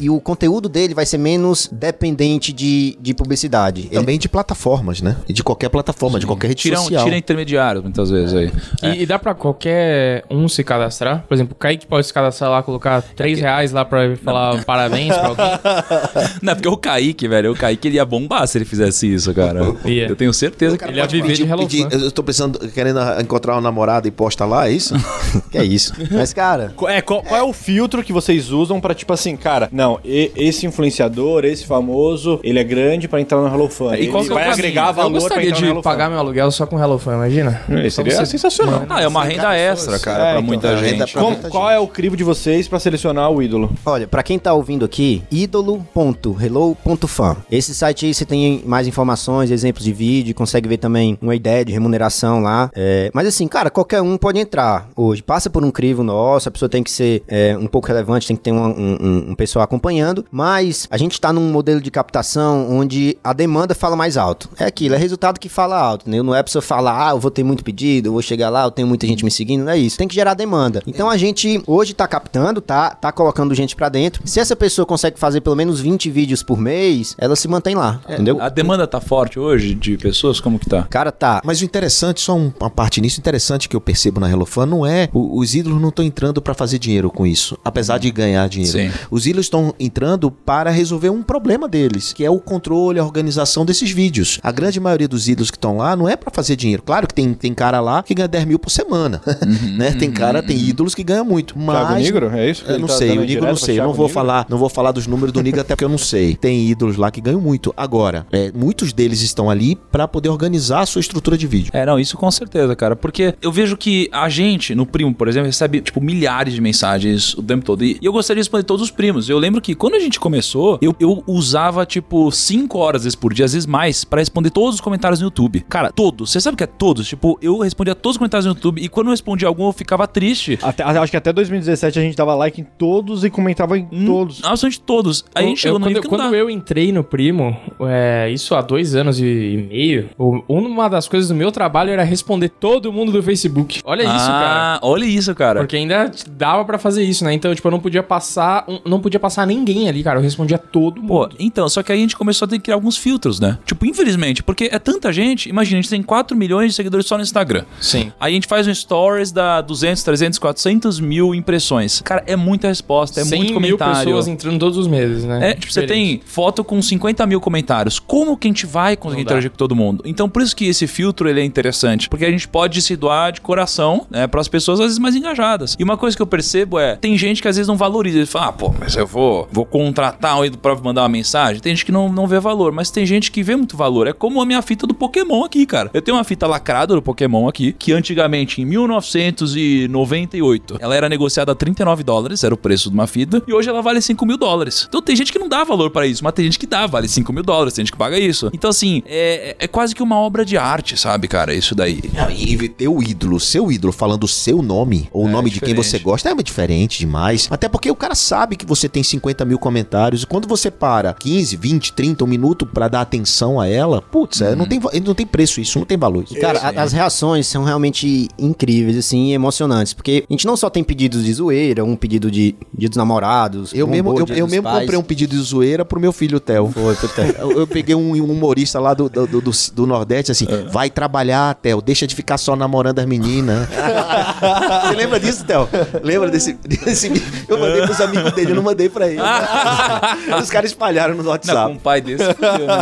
e, 0.00 0.10
o 0.10 0.20
conteúdo 0.20 0.68
dele 0.68 0.94
vai 0.94 1.06
ser 1.06 1.18
menos 1.18 1.68
dependente 1.70 2.52
de, 2.52 2.96
de 3.00 3.14
publicidade. 3.14 3.88
Também 3.88 4.14
Ele... 4.14 4.18
de 4.18 4.28
plataformas, 4.52 5.00
né? 5.00 5.16
E 5.28 5.32
de 5.32 5.42
qualquer 5.42 5.68
plataforma, 5.68 6.16
Sim. 6.16 6.20
de 6.20 6.26
qualquer 6.26 6.48
rede 6.48 6.62
tira, 6.62 6.76
social. 6.76 7.04
Tira 7.04 7.16
intermediários, 7.16 7.82
muitas 7.82 8.10
vezes 8.10 8.34
aí. 8.34 8.52
E, 8.82 8.86
é. 8.86 9.02
e 9.02 9.06
dá 9.06 9.18
pra 9.18 9.34
qualquer 9.34 10.24
um 10.30 10.46
se 10.48 10.62
cadastrar? 10.62 11.24
Por 11.26 11.34
exemplo, 11.34 11.54
o 11.54 11.56
Kaique 11.56 11.86
pode 11.86 12.06
se 12.06 12.12
cadastrar 12.12 12.50
lá, 12.50 12.62
colocar 12.62 13.02
3 13.02 13.40
reais 13.40 13.72
lá 13.72 13.84
pra 13.84 14.14
falar 14.16 14.56
Não. 14.56 14.62
parabéns 14.64 15.14
pra 15.14 15.28
alguém? 15.28 15.46
Não, 16.42 16.54
porque 16.54 16.68
o 16.68 16.76
Kaique, 16.76 17.26
velho, 17.26 17.52
o 17.52 17.56
Kaique 17.56 17.88
ele 17.88 17.96
ia 17.96 18.04
bombar 18.04 18.46
se 18.46 18.58
ele 18.58 18.64
fizesse 18.64 19.12
isso, 19.12 19.32
cara. 19.34 19.60
Yeah. 19.84 20.12
Eu 20.12 20.16
tenho 20.16 20.32
certeza 20.32 20.76
que 20.76 20.84
ele 20.84 20.98
ia 20.98 21.06
viver 21.06 21.32
de 21.32 21.42
Hello 21.42 21.62
pedir, 21.62 21.86
Eu 21.90 22.10
tô 22.10 22.22
pensando, 22.22 22.58
querendo 22.70 23.00
encontrar 23.20 23.54
uma 23.54 23.60
namorada 23.60 24.06
e 24.06 24.10
posta 24.10 24.44
lá, 24.44 24.68
é 24.68 24.72
isso? 24.72 24.94
que 25.50 25.58
é 25.58 25.64
isso. 25.64 25.94
Mas, 26.10 26.32
cara... 26.32 26.74
É, 26.88 27.00
qual, 27.00 27.22
qual 27.22 27.40
é 27.40 27.42
o 27.42 27.52
filtro 27.52 28.02
que 28.02 28.12
vocês 28.12 28.50
usam 28.50 28.80
pra, 28.80 28.94
tipo 28.94 29.12
assim, 29.12 29.36
cara, 29.36 29.68
não, 29.72 29.98
e, 30.04 30.30
esse 30.36 30.66
influenciador, 30.66 31.44
esse 31.44 31.66
famoso, 31.66 32.40
ele 32.42 32.58
é 32.58 32.64
grande 32.64 33.08
pra 33.08 33.20
entrar 33.20 33.40
no 33.40 33.48
HelloFan. 33.48 33.96
E 33.96 34.08
qual 34.08 34.22
ele 34.22 34.28
que 34.28 34.41
vai 34.44 34.52
agregar 34.52 34.92
valor 34.92 35.16
Eu 35.16 35.20
gostaria 35.20 35.52
de 35.52 35.82
pagar 35.82 36.08
meu 36.08 36.18
aluguel 36.18 36.50
só 36.50 36.66
com 36.66 36.78
HelloFan, 36.78 37.14
imagina? 37.14 37.62
Isso 37.84 37.96
seria 37.96 38.16
você... 38.16 38.26
sensacional. 38.26 38.84
Ah, 38.88 39.02
é 39.02 39.08
uma 39.08 39.24
renda 39.24 39.54
extra, 39.54 39.98
cara, 39.98 40.18
é, 40.18 40.32
pra 40.32 40.40
então, 40.40 40.42
muita 40.42 40.68
é, 40.68 40.76
gente. 40.76 41.12
Pra 41.12 41.22
muita 41.22 41.48
qual 41.48 41.68
gente. 41.68 41.76
é 41.76 41.80
o 41.80 41.86
crivo 41.86 42.16
de 42.16 42.24
vocês 42.24 42.68
pra 42.68 42.78
selecionar 42.78 43.30
o 43.30 43.42
ídolo? 43.42 43.72
Olha, 43.84 44.06
pra 44.06 44.22
quem 44.22 44.38
tá 44.38 44.52
ouvindo 44.52 44.84
aqui, 44.84 45.22
ídolo.hello.fan. 45.30 47.36
Esse 47.50 47.74
site 47.74 48.06
aí 48.06 48.14
você 48.14 48.24
tem 48.24 48.62
mais 48.64 48.86
informações, 48.86 49.50
exemplos 49.50 49.84
de 49.84 49.92
vídeo, 49.92 50.34
consegue 50.34 50.68
ver 50.68 50.78
também 50.78 51.18
uma 51.20 51.34
ideia 51.34 51.64
de 51.64 51.72
remuneração 51.72 52.42
lá. 52.42 52.70
É, 52.74 53.10
mas 53.14 53.26
assim, 53.26 53.46
cara, 53.48 53.70
qualquer 53.70 54.02
um 54.02 54.16
pode 54.16 54.38
entrar 54.38 54.88
hoje. 54.96 55.22
Passa 55.22 55.50
por 55.50 55.64
um 55.64 55.70
crivo 55.70 56.02
nosso, 56.02 56.48
a 56.48 56.52
pessoa 56.52 56.68
tem 56.68 56.82
que 56.82 56.90
ser 56.90 57.22
é, 57.28 57.56
um 57.58 57.66
pouco 57.66 57.88
relevante, 57.88 58.26
tem 58.26 58.36
que 58.36 58.42
ter 58.42 58.52
um, 58.52 58.64
um, 58.64 59.24
um 59.30 59.34
pessoal 59.34 59.62
acompanhando, 59.62 60.24
mas 60.30 60.86
a 60.90 60.96
gente 60.96 61.12
está 61.12 61.32
num 61.32 61.50
modelo 61.50 61.80
de 61.80 61.90
captação 61.90 62.66
onde 62.70 63.16
a 63.22 63.32
demanda 63.32 63.74
fala 63.74 63.96
mais 63.96 64.16
alto. 64.16 64.31
É 64.58 64.64
aquilo, 64.64 64.94
é 64.94 64.98
resultado 64.98 65.38
que 65.38 65.48
fala 65.48 65.78
alto, 65.78 66.08
né? 66.08 66.22
Não 66.22 66.34
é 66.34 66.40
a 66.40 66.44
pessoa 66.44 66.62
falar, 66.62 67.08
ah, 67.08 67.10
eu 67.12 67.18
vou 67.18 67.30
ter 67.30 67.42
muito 67.42 67.64
pedido, 67.64 68.08
eu 68.08 68.12
vou 68.12 68.22
chegar 68.22 68.50
lá, 68.50 68.64
eu 68.64 68.70
tenho 68.70 68.88
muita 68.88 69.06
gente 69.06 69.24
me 69.24 69.30
seguindo, 69.30 69.64
não 69.64 69.72
é 69.72 69.78
isso. 69.78 69.98
Tem 69.98 70.08
que 70.08 70.14
gerar 70.14 70.34
demanda. 70.34 70.82
Então 70.86 71.08
a 71.08 71.16
gente 71.16 71.62
hoje 71.66 71.94
tá 71.94 72.06
captando, 72.06 72.60
tá, 72.60 72.90
tá 72.90 73.12
colocando 73.12 73.54
gente 73.54 73.76
para 73.76 73.88
dentro. 73.88 74.22
Se 74.24 74.40
essa 74.40 74.56
pessoa 74.56 74.86
consegue 74.86 75.18
fazer 75.18 75.40
pelo 75.40 75.56
menos 75.56 75.80
20 75.80 76.10
vídeos 76.10 76.42
por 76.42 76.58
mês, 76.58 77.14
ela 77.18 77.36
se 77.36 77.48
mantém 77.48 77.74
lá, 77.74 78.00
é, 78.06 78.14
entendeu? 78.14 78.40
A 78.40 78.48
demanda 78.48 78.86
tá 78.86 79.00
forte 79.00 79.38
hoje 79.38 79.74
de 79.74 79.96
pessoas, 79.96 80.40
como 80.40 80.58
que 80.58 80.66
tá? 80.68 80.84
Cara, 80.84 81.12
tá. 81.12 81.40
Mas 81.44 81.60
o 81.60 81.64
interessante, 81.64 82.20
só 82.20 82.36
uma 82.36 82.70
parte 82.70 83.00
nisso, 83.00 83.20
interessante 83.20 83.68
que 83.68 83.76
eu 83.76 83.80
percebo 83.80 84.20
na 84.20 84.28
HelloFan 84.28 84.66
não 84.66 84.86
é, 84.86 85.08
os 85.12 85.54
ídolos 85.54 85.80
não 85.80 85.88
estão 85.88 86.04
entrando 86.04 86.40
para 86.40 86.54
fazer 86.54 86.78
dinheiro 86.78 87.10
com 87.10 87.26
isso, 87.26 87.58
apesar 87.64 87.98
de 87.98 88.10
ganhar 88.10 88.48
dinheiro. 88.48 88.72
Sim. 88.78 88.90
Os 89.10 89.26
ídolos 89.26 89.46
estão 89.46 89.74
entrando 89.78 90.30
para 90.30 90.70
resolver 90.70 91.10
um 91.10 91.22
problema 91.22 91.68
deles, 91.68 92.12
que 92.12 92.24
é 92.24 92.30
o 92.30 92.38
controle, 92.38 92.98
a 92.98 93.04
organização 93.04 93.64
desses 93.64 93.90
vídeos. 93.90 94.21
A 94.42 94.52
grande 94.52 94.80
maioria 94.80 95.08
dos 95.08 95.28
ídolos 95.28 95.50
que 95.50 95.56
estão 95.56 95.76
lá 95.76 95.96
não 95.96 96.08
é 96.08 96.16
para 96.16 96.30
fazer 96.30 96.56
dinheiro. 96.56 96.82
Claro 96.82 97.06
que 97.06 97.14
tem, 97.14 97.32
tem 97.34 97.54
cara 97.54 97.80
lá 97.80 98.02
que 98.02 98.14
ganha 98.14 98.28
10 98.28 98.44
mil 98.44 98.58
por 98.58 98.70
semana, 98.70 99.20
uhum, 99.26 99.76
né? 99.76 99.92
Tem 99.92 100.10
cara, 100.10 100.42
tem 100.42 100.56
ídolos 100.56 100.94
que 100.94 101.02
ganham 101.02 101.24
muito. 101.24 101.58
Mas 101.58 101.76
Thiago 101.76 101.94
Negro, 101.94 102.30
é 102.36 102.50
isso? 102.50 102.64
Eu 102.66 102.78
não 102.78 102.88
tá 102.88 102.94
sei, 102.94 103.18
o 103.18 103.20
Negro 103.20 103.46
não 103.46 103.56
sei. 103.56 103.78
Eu 103.78 103.84
não 103.84 103.92
vou 103.92 104.06
Negro? 104.06 104.14
falar, 104.14 104.46
não 104.48 104.58
vou 104.58 104.68
falar 104.68 104.92
dos 104.92 105.06
números 105.06 105.32
do 105.32 105.42
Negro 105.42 105.60
até 105.60 105.74
porque 105.74 105.84
eu 105.84 105.88
não 105.88 105.98
sei. 105.98 106.36
Tem 106.36 106.68
ídolos 106.68 106.96
lá 106.96 107.10
que 107.10 107.20
ganham 107.20 107.40
muito. 107.40 107.72
Agora, 107.76 108.26
é, 108.32 108.50
muitos 108.54 108.92
deles 108.92 109.22
estão 109.22 109.50
ali 109.50 109.76
para 109.76 110.06
poder 110.06 110.28
organizar 110.28 110.80
a 110.80 110.86
sua 110.86 111.00
estrutura 111.00 111.36
de 111.36 111.46
vídeo. 111.46 111.70
É, 111.72 111.84
não, 111.84 111.98
isso 111.98 112.16
com 112.16 112.30
certeza, 112.30 112.74
cara, 112.76 112.96
porque 112.96 113.34
eu 113.40 113.52
vejo 113.52 113.76
que 113.76 114.08
a 114.12 114.28
gente, 114.28 114.74
no 114.74 114.86
Primo, 114.86 115.14
por 115.14 115.28
exemplo, 115.28 115.46
recebe 115.46 115.80
tipo 115.80 116.00
milhares 116.00 116.54
de 116.54 116.60
mensagens 116.60 117.34
o 117.34 117.42
tempo 117.42 117.64
todo. 117.64 117.84
E 117.84 117.98
eu 118.02 118.12
gostaria 118.12 118.40
de 118.40 118.44
responder 118.44 118.64
todos 118.64 118.82
os 118.82 118.90
primos. 118.90 119.28
Eu 119.28 119.38
lembro 119.38 119.60
que 119.60 119.74
quando 119.74 119.94
a 119.94 120.00
gente 120.00 120.18
começou, 120.18 120.78
eu, 120.80 120.94
eu 120.98 121.22
usava 121.26 121.84
tipo 121.86 122.30
5 122.30 122.78
horas 122.78 123.04
vezes 123.04 123.16
por 123.16 123.32
dia, 123.32 123.44
às 123.44 123.52
vezes 123.52 123.66
mais, 123.66 124.04
para 124.12 124.20
responder 124.20 124.50
todos 124.50 124.74
os 124.74 124.80
comentários 124.82 125.20
no 125.20 125.28
YouTube. 125.28 125.64
Cara, 125.70 125.90
todos. 125.90 126.30
Você 126.30 126.38
sabe 126.38 126.52
o 126.52 126.58
que 126.58 126.64
é 126.64 126.66
todos? 126.66 127.08
Tipo, 127.08 127.38
eu 127.40 127.56
respondia 127.60 127.94
todos 127.94 128.16
os 128.16 128.18
comentários 128.18 128.44
no 128.44 128.52
YouTube 128.52 128.82
e 128.82 128.86
quando 128.86 129.06
eu 129.06 129.12
respondia 129.12 129.48
algum 129.48 129.64
eu 129.64 129.72
ficava 129.72 130.06
triste. 130.06 130.58
Até, 130.62 130.82
acho 130.82 131.10
que 131.10 131.16
até 131.16 131.32
2017 131.32 131.98
a 131.98 132.02
gente 132.02 132.14
dava 132.14 132.34
like 132.34 132.60
em 132.60 132.64
todos 132.76 133.24
e 133.24 133.30
comentava 133.30 133.78
em 133.78 133.88
hum, 133.90 134.04
todos. 134.04 134.44
Absolutamente 134.44 134.80
todos. 134.82 135.24
Aí 135.34 135.46
a 135.46 135.48
gente 135.48 135.62
chegou 135.62 135.78
no 135.78 135.86
quando, 135.86 135.94
nível 135.94 136.10
Quando 136.10 136.34
eu 136.34 136.50
entrei 136.50 136.92
no 136.92 137.02
Primo, 137.02 137.56
é, 137.80 138.28
isso 138.30 138.54
há 138.54 138.60
dois 138.60 138.94
anos 138.94 139.18
e 139.18 139.66
meio, 139.70 140.10
uma 140.46 140.88
das 140.90 141.08
coisas 141.08 141.30
do 141.30 141.34
meu 141.34 141.50
trabalho 141.50 141.90
era 141.90 142.02
responder 142.02 142.50
todo 142.50 142.92
mundo 142.92 143.12
do 143.12 143.22
Facebook. 143.22 143.80
Olha 143.82 144.04
ah, 144.06 144.14
isso, 144.14 144.26
cara. 144.26 144.78
Olha 144.82 145.04
isso, 145.06 145.34
cara. 145.34 145.60
Porque 145.60 145.76
ainda 145.76 146.12
dava 146.32 146.66
para 146.66 146.76
fazer 146.76 147.02
isso, 147.02 147.24
né? 147.24 147.32
Então, 147.32 147.54
tipo, 147.54 147.66
eu 147.66 147.72
não 147.72 147.80
podia 147.80 148.02
passar, 148.02 148.66
não 148.84 149.00
podia 149.00 149.18
passar 149.18 149.46
ninguém 149.46 149.88
ali, 149.88 150.02
cara. 150.02 150.18
Eu 150.18 150.22
respondia 150.22 150.58
todo 150.58 151.00
mundo. 151.00 151.08
Pô, 151.08 151.28
então, 151.38 151.66
só 151.66 151.82
que 151.82 151.90
aí 151.90 151.96
a 151.96 152.02
gente 152.02 152.14
começou 152.14 152.44
a 152.44 152.48
ter 152.50 152.58
que 152.58 152.64
criar 152.64 152.74
alguns 152.74 152.98
filtros, 152.98 153.40
né? 153.40 153.56
Tipo, 153.64 153.86
infelizmente, 154.02 154.42
porque 154.42 154.68
é 154.70 154.78
tanta 154.78 155.12
gente. 155.12 155.48
Imagina, 155.48 155.78
a 155.78 155.82
gente 155.82 155.90
tem 155.90 156.02
4 156.02 156.36
milhões 156.36 156.70
de 156.70 156.76
seguidores 156.76 157.06
só 157.06 157.16
no 157.16 157.22
Instagram. 157.22 157.64
Sim. 157.80 158.12
Aí 158.18 158.32
a 158.32 158.34
gente 158.34 158.46
faz 158.46 158.66
um 158.66 158.74
stories, 158.74 159.30
dá 159.30 159.60
200, 159.60 160.02
300, 160.02 160.38
400 160.38 161.00
mil 161.00 161.34
impressões. 161.34 162.00
Cara, 162.00 162.22
é 162.26 162.36
muita 162.36 162.68
resposta, 162.68 163.20
é 163.20 163.24
muito 163.24 163.54
comentário. 163.54 163.94
mil 163.94 164.04
pessoas 164.04 164.28
entrando 164.28 164.58
todos 164.58 164.76
os 164.76 164.86
meses, 164.86 165.24
né? 165.24 165.50
É, 165.50 165.54
tipo, 165.54 165.72
você 165.72 165.86
tem 165.86 166.20
foto 166.24 166.64
com 166.64 166.80
50 166.82 167.24
mil 167.26 167.40
comentários. 167.40 167.98
Como 167.98 168.36
que 168.36 168.48
a 168.48 168.50
gente 168.50 168.66
vai 168.66 168.96
conseguir 168.96 169.22
interagir 169.22 169.50
com 169.50 169.56
todo 169.56 169.74
mundo? 169.74 170.02
Então, 170.04 170.28
por 170.28 170.42
isso 170.42 170.54
que 170.54 170.66
esse 170.66 170.86
filtro 170.86 171.28
ele 171.28 171.40
é 171.40 171.44
interessante. 171.44 172.08
Porque 172.08 172.24
a 172.24 172.30
gente 172.30 172.48
pode 172.48 172.82
se 172.82 172.96
doar 172.96 173.32
de 173.32 173.40
coração, 173.40 174.06
né? 174.10 174.26
Para 174.26 174.40
as 174.40 174.48
pessoas 174.48 174.80
às 174.80 174.86
vezes 174.86 174.98
mais 174.98 175.14
engajadas. 175.14 175.76
E 175.78 175.84
uma 175.84 175.96
coisa 175.96 176.16
que 176.16 176.22
eu 176.22 176.26
percebo 176.26 176.78
é, 176.78 176.96
tem 176.96 177.16
gente 177.16 177.40
que 177.40 177.48
às 177.48 177.56
vezes 177.56 177.68
não 177.68 177.76
valoriza. 177.76 178.18
Ele 178.18 178.26
fala, 178.26 178.46
ah, 178.48 178.52
pô, 178.52 178.74
mas 178.78 178.96
eu 178.96 179.06
vou, 179.06 179.48
vou 179.52 179.64
contratar 179.64 180.40
um 180.40 180.50
pra 180.50 180.74
mandar 180.76 181.02
uma 181.02 181.08
mensagem. 181.08 181.62
Tem 181.62 181.74
gente 181.74 181.84
que 181.84 181.92
não, 181.92 182.12
não 182.12 182.26
vê 182.26 182.40
valor, 182.40 182.72
mas 182.72 182.90
tem 182.90 183.06
gente 183.06 183.30
que 183.30 183.42
vê 183.42 183.54
muito 183.54 183.76
valor. 183.76 183.91
É 184.08 184.12
como 184.12 184.40
a 184.40 184.46
minha 184.46 184.62
fita 184.62 184.86
do 184.86 184.94
Pokémon 184.94 185.44
aqui, 185.44 185.66
cara. 185.66 185.90
Eu 185.92 186.00
tenho 186.00 186.16
uma 186.16 186.24
fita 186.24 186.46
lacrada 186.46 186.94
do 186.94 187.02
Pokémon 187.02 187.48
aqui, 187.48 187.72
que 187.72 187.92
antigamente, 187.92 188.62
em 188.62 188.64
1998, 188.64 190.78
ela 190.80 190.96
era 190.96 191.08
negociada 191.08 191.52
a 191.52 191.54
39 191.54 192.02
dólares, 192.02 192.42
era 192.42 192.54
o 192.54 192.56
preço 192.56 192.88
de 192.88 192.94
uma 192.94 193.06
fita, 193.06 193.42
e 193.46 193.52
hoje 193.52 193.68
ela 193.68 193.82
vale 193.82 194.00
5 194.00 194.24
mil 194.24 194.36
dólares. 194.36 194.86
Então 194.88 195.02
tem 195.02 195.14
gente 195.14 195.32
que 195.32 195.38
não 195.38 195.48
dá 195.48 195.64
valor 195.64 195.90
para 195.90 196.06
isso, 196.06 196.24
mas 196.24 196.32
tem 196.32 196.46
gente 196.46 196.58
que 196.58 196.66
dá, 196.66 196.86
vale 196.86 197.08
5 197.08 197.32
mil 197.32 197.42
dólares, 197.42 197.74
tem 197.74 197.84
gente 197.84 197.92
que 197.92 197.98
paga 197.98 198.18
isso. 198.18 198.50
Então, 198.52 198.70
assim, 198.70 199.02
é, 199.06 199.56
é 199.58 199.68
quase 199.68 199.94
que 199.94 200.02
uma 200.02 200.16
obra 200.16 200.44
de 200.44 200.56
arte, 200.56 200.96
sabe, 200.96 201.28
cara, 201.28 201.54
isso 201.54 201.74
daí. 201.74 202.00
E 202.36 202.68
ter 202.68 202.88
o 202.88 203.02
ídolo, 203.02 203.38
seu 203.38 203.70
ídolo, 203.70 203.92
falando 203.92 204.24
o 204.24 204.28
seu 204.28 204.62
nome, 204.62 205.08
ou 205.12 205.24
o 205.24 205.28
é, 205.28 205.32
nome 205.32 205.50
de 205.50 205.60
quem 205.60 205.74
você 205.74 205.98
gosta, 205.98 206.30
é 206.30 206.34
diferente 206.42 206.98
demais. 206.98 207.48
Até 207.50 207.68
porque 207.68 207.90
o 207.90 207.96
cara 207.96 208.14
sabe 208.14 208.56
que 208.56 208.66
você 208.66 208.88
tem 208.88 209.02
50 209.02 209.44
mil 209.44 209.58
comentários, 209.58 210.22
e 210.22 210.26
quando 210.26 210.48
você 210.48 210.70
para 210.70 211.14
15, 211.14 211.56
20, 211.56 211.92
30, 211.92 212.24
um 212.24 212.26
minuto 212.26 212.66
para 212.66 212.88
dar 212.88 213.02
atenção 213.02 213.60
a 213.60 213.68
ela, 213.72 214.02
putz, 214.02 214.40
é, 214.40 214.54
não, 214.54 214.64
uhum. 214.64 214.68
tem, 214.68 215.00
não 215.00 215.14
tem 215.14 215.26
preço 215.26 215.60
isso, 215.60 215.78
não 215.78 215.86
tem 215.86 215.96
valor. 215.96 216.24
Isso. 216.24 216.38
Cara, 216.40 216.58
a, 216.60 216.82
as 216.82 216.92
reações 216.92 217.46
são 217.46 217.64
realmente 217.64 218.28
incríveis, 218.38 218.96
assim, 218.96 219.32
emocionantes, 219.32 219.92
porque 219.92 220.24
a 220.28 220.32
gente 220.32 220.46
não 220.46 220.56
só 220.56 220.68
tem 220.68 220.82
pedidos 220.82 221.24
de 221.24 221.32
zoeira, 221.32 221.84
um 221.84 221.96
pedido 221.96 222.30
de 222.30 222.54
dia 222.76 222.88
dos 222.88 222.96
namorados. 222.96 223.72
Eu 223.74 223.86
um 223.86 223.90
mesmo, 223.90 224.18
eu, 224.18 224.26
eu 224.28 224.46
mesmo 224.46 224.68
comprei 224.68 224.98
um 224.98 225.02
pedido 225.02 225.36
de 225.36 225.42
zoeira 225.42 225.84
pro 225.84 226.00
meu 226.00 226.12
filho, 226.12 226.38
Theo. 226.40 226.70
Foi, 226.70 226.94
pro 226.94 227.08
Theo. 227.08 227.34
eu, 227.38 227.52
eu, 227.60 227.66
peguei 227.66 227.94
um, 227.94 228.12
um, 228.14 228.30
humorista 228.30 228.78
lá 228.78 228.94
do, 228.94 229.08
do, 229.08 229.26
do, 229.26 229.50
do 229.72 229.86
Nordeste, 229.86 230.32
assim, 230.32 230.46
é. 230.48 230.68
vai 230.70 230.90
trabalhar, 230.90 231.54
Theo, 231.56 231.80
deixa 231.80 232.06
de 232.06 232.14
ficar 232.14 232.38
só 232.38 232.56
namorando 232.56 232.98
as 232.98 233.06
meninas. 233.06 233.68
Você 234.86 234.96
lembra 234.96 235.20
disso, 235.20 235.44
Theo? 235.44 235.68
Lembra 236.02 236.30
desse, 236.30 236.54
desse... 236.54 237.10
Eu 237.48 237.58
mandei 237.58 237.82
pros 237.82 238.00
amigos 238.00 238.32
dele, 238.32 238.52
eu 238.52 238.56
não 238.56 238.62
mandei 238.62 238.88
pra 238.88 239.08
ele. 239.08 239.20
Os 240.40 240.50
caras 240.50 240.70
espalharam 240.70 241.14
no 241.14 241.28
WhatsApp. 241.28 241.58
Não, 241.58 241.66
com 241.68 241.74
um 241.74 241.78
pai 241.78 242.00
desse. 242.00 242.24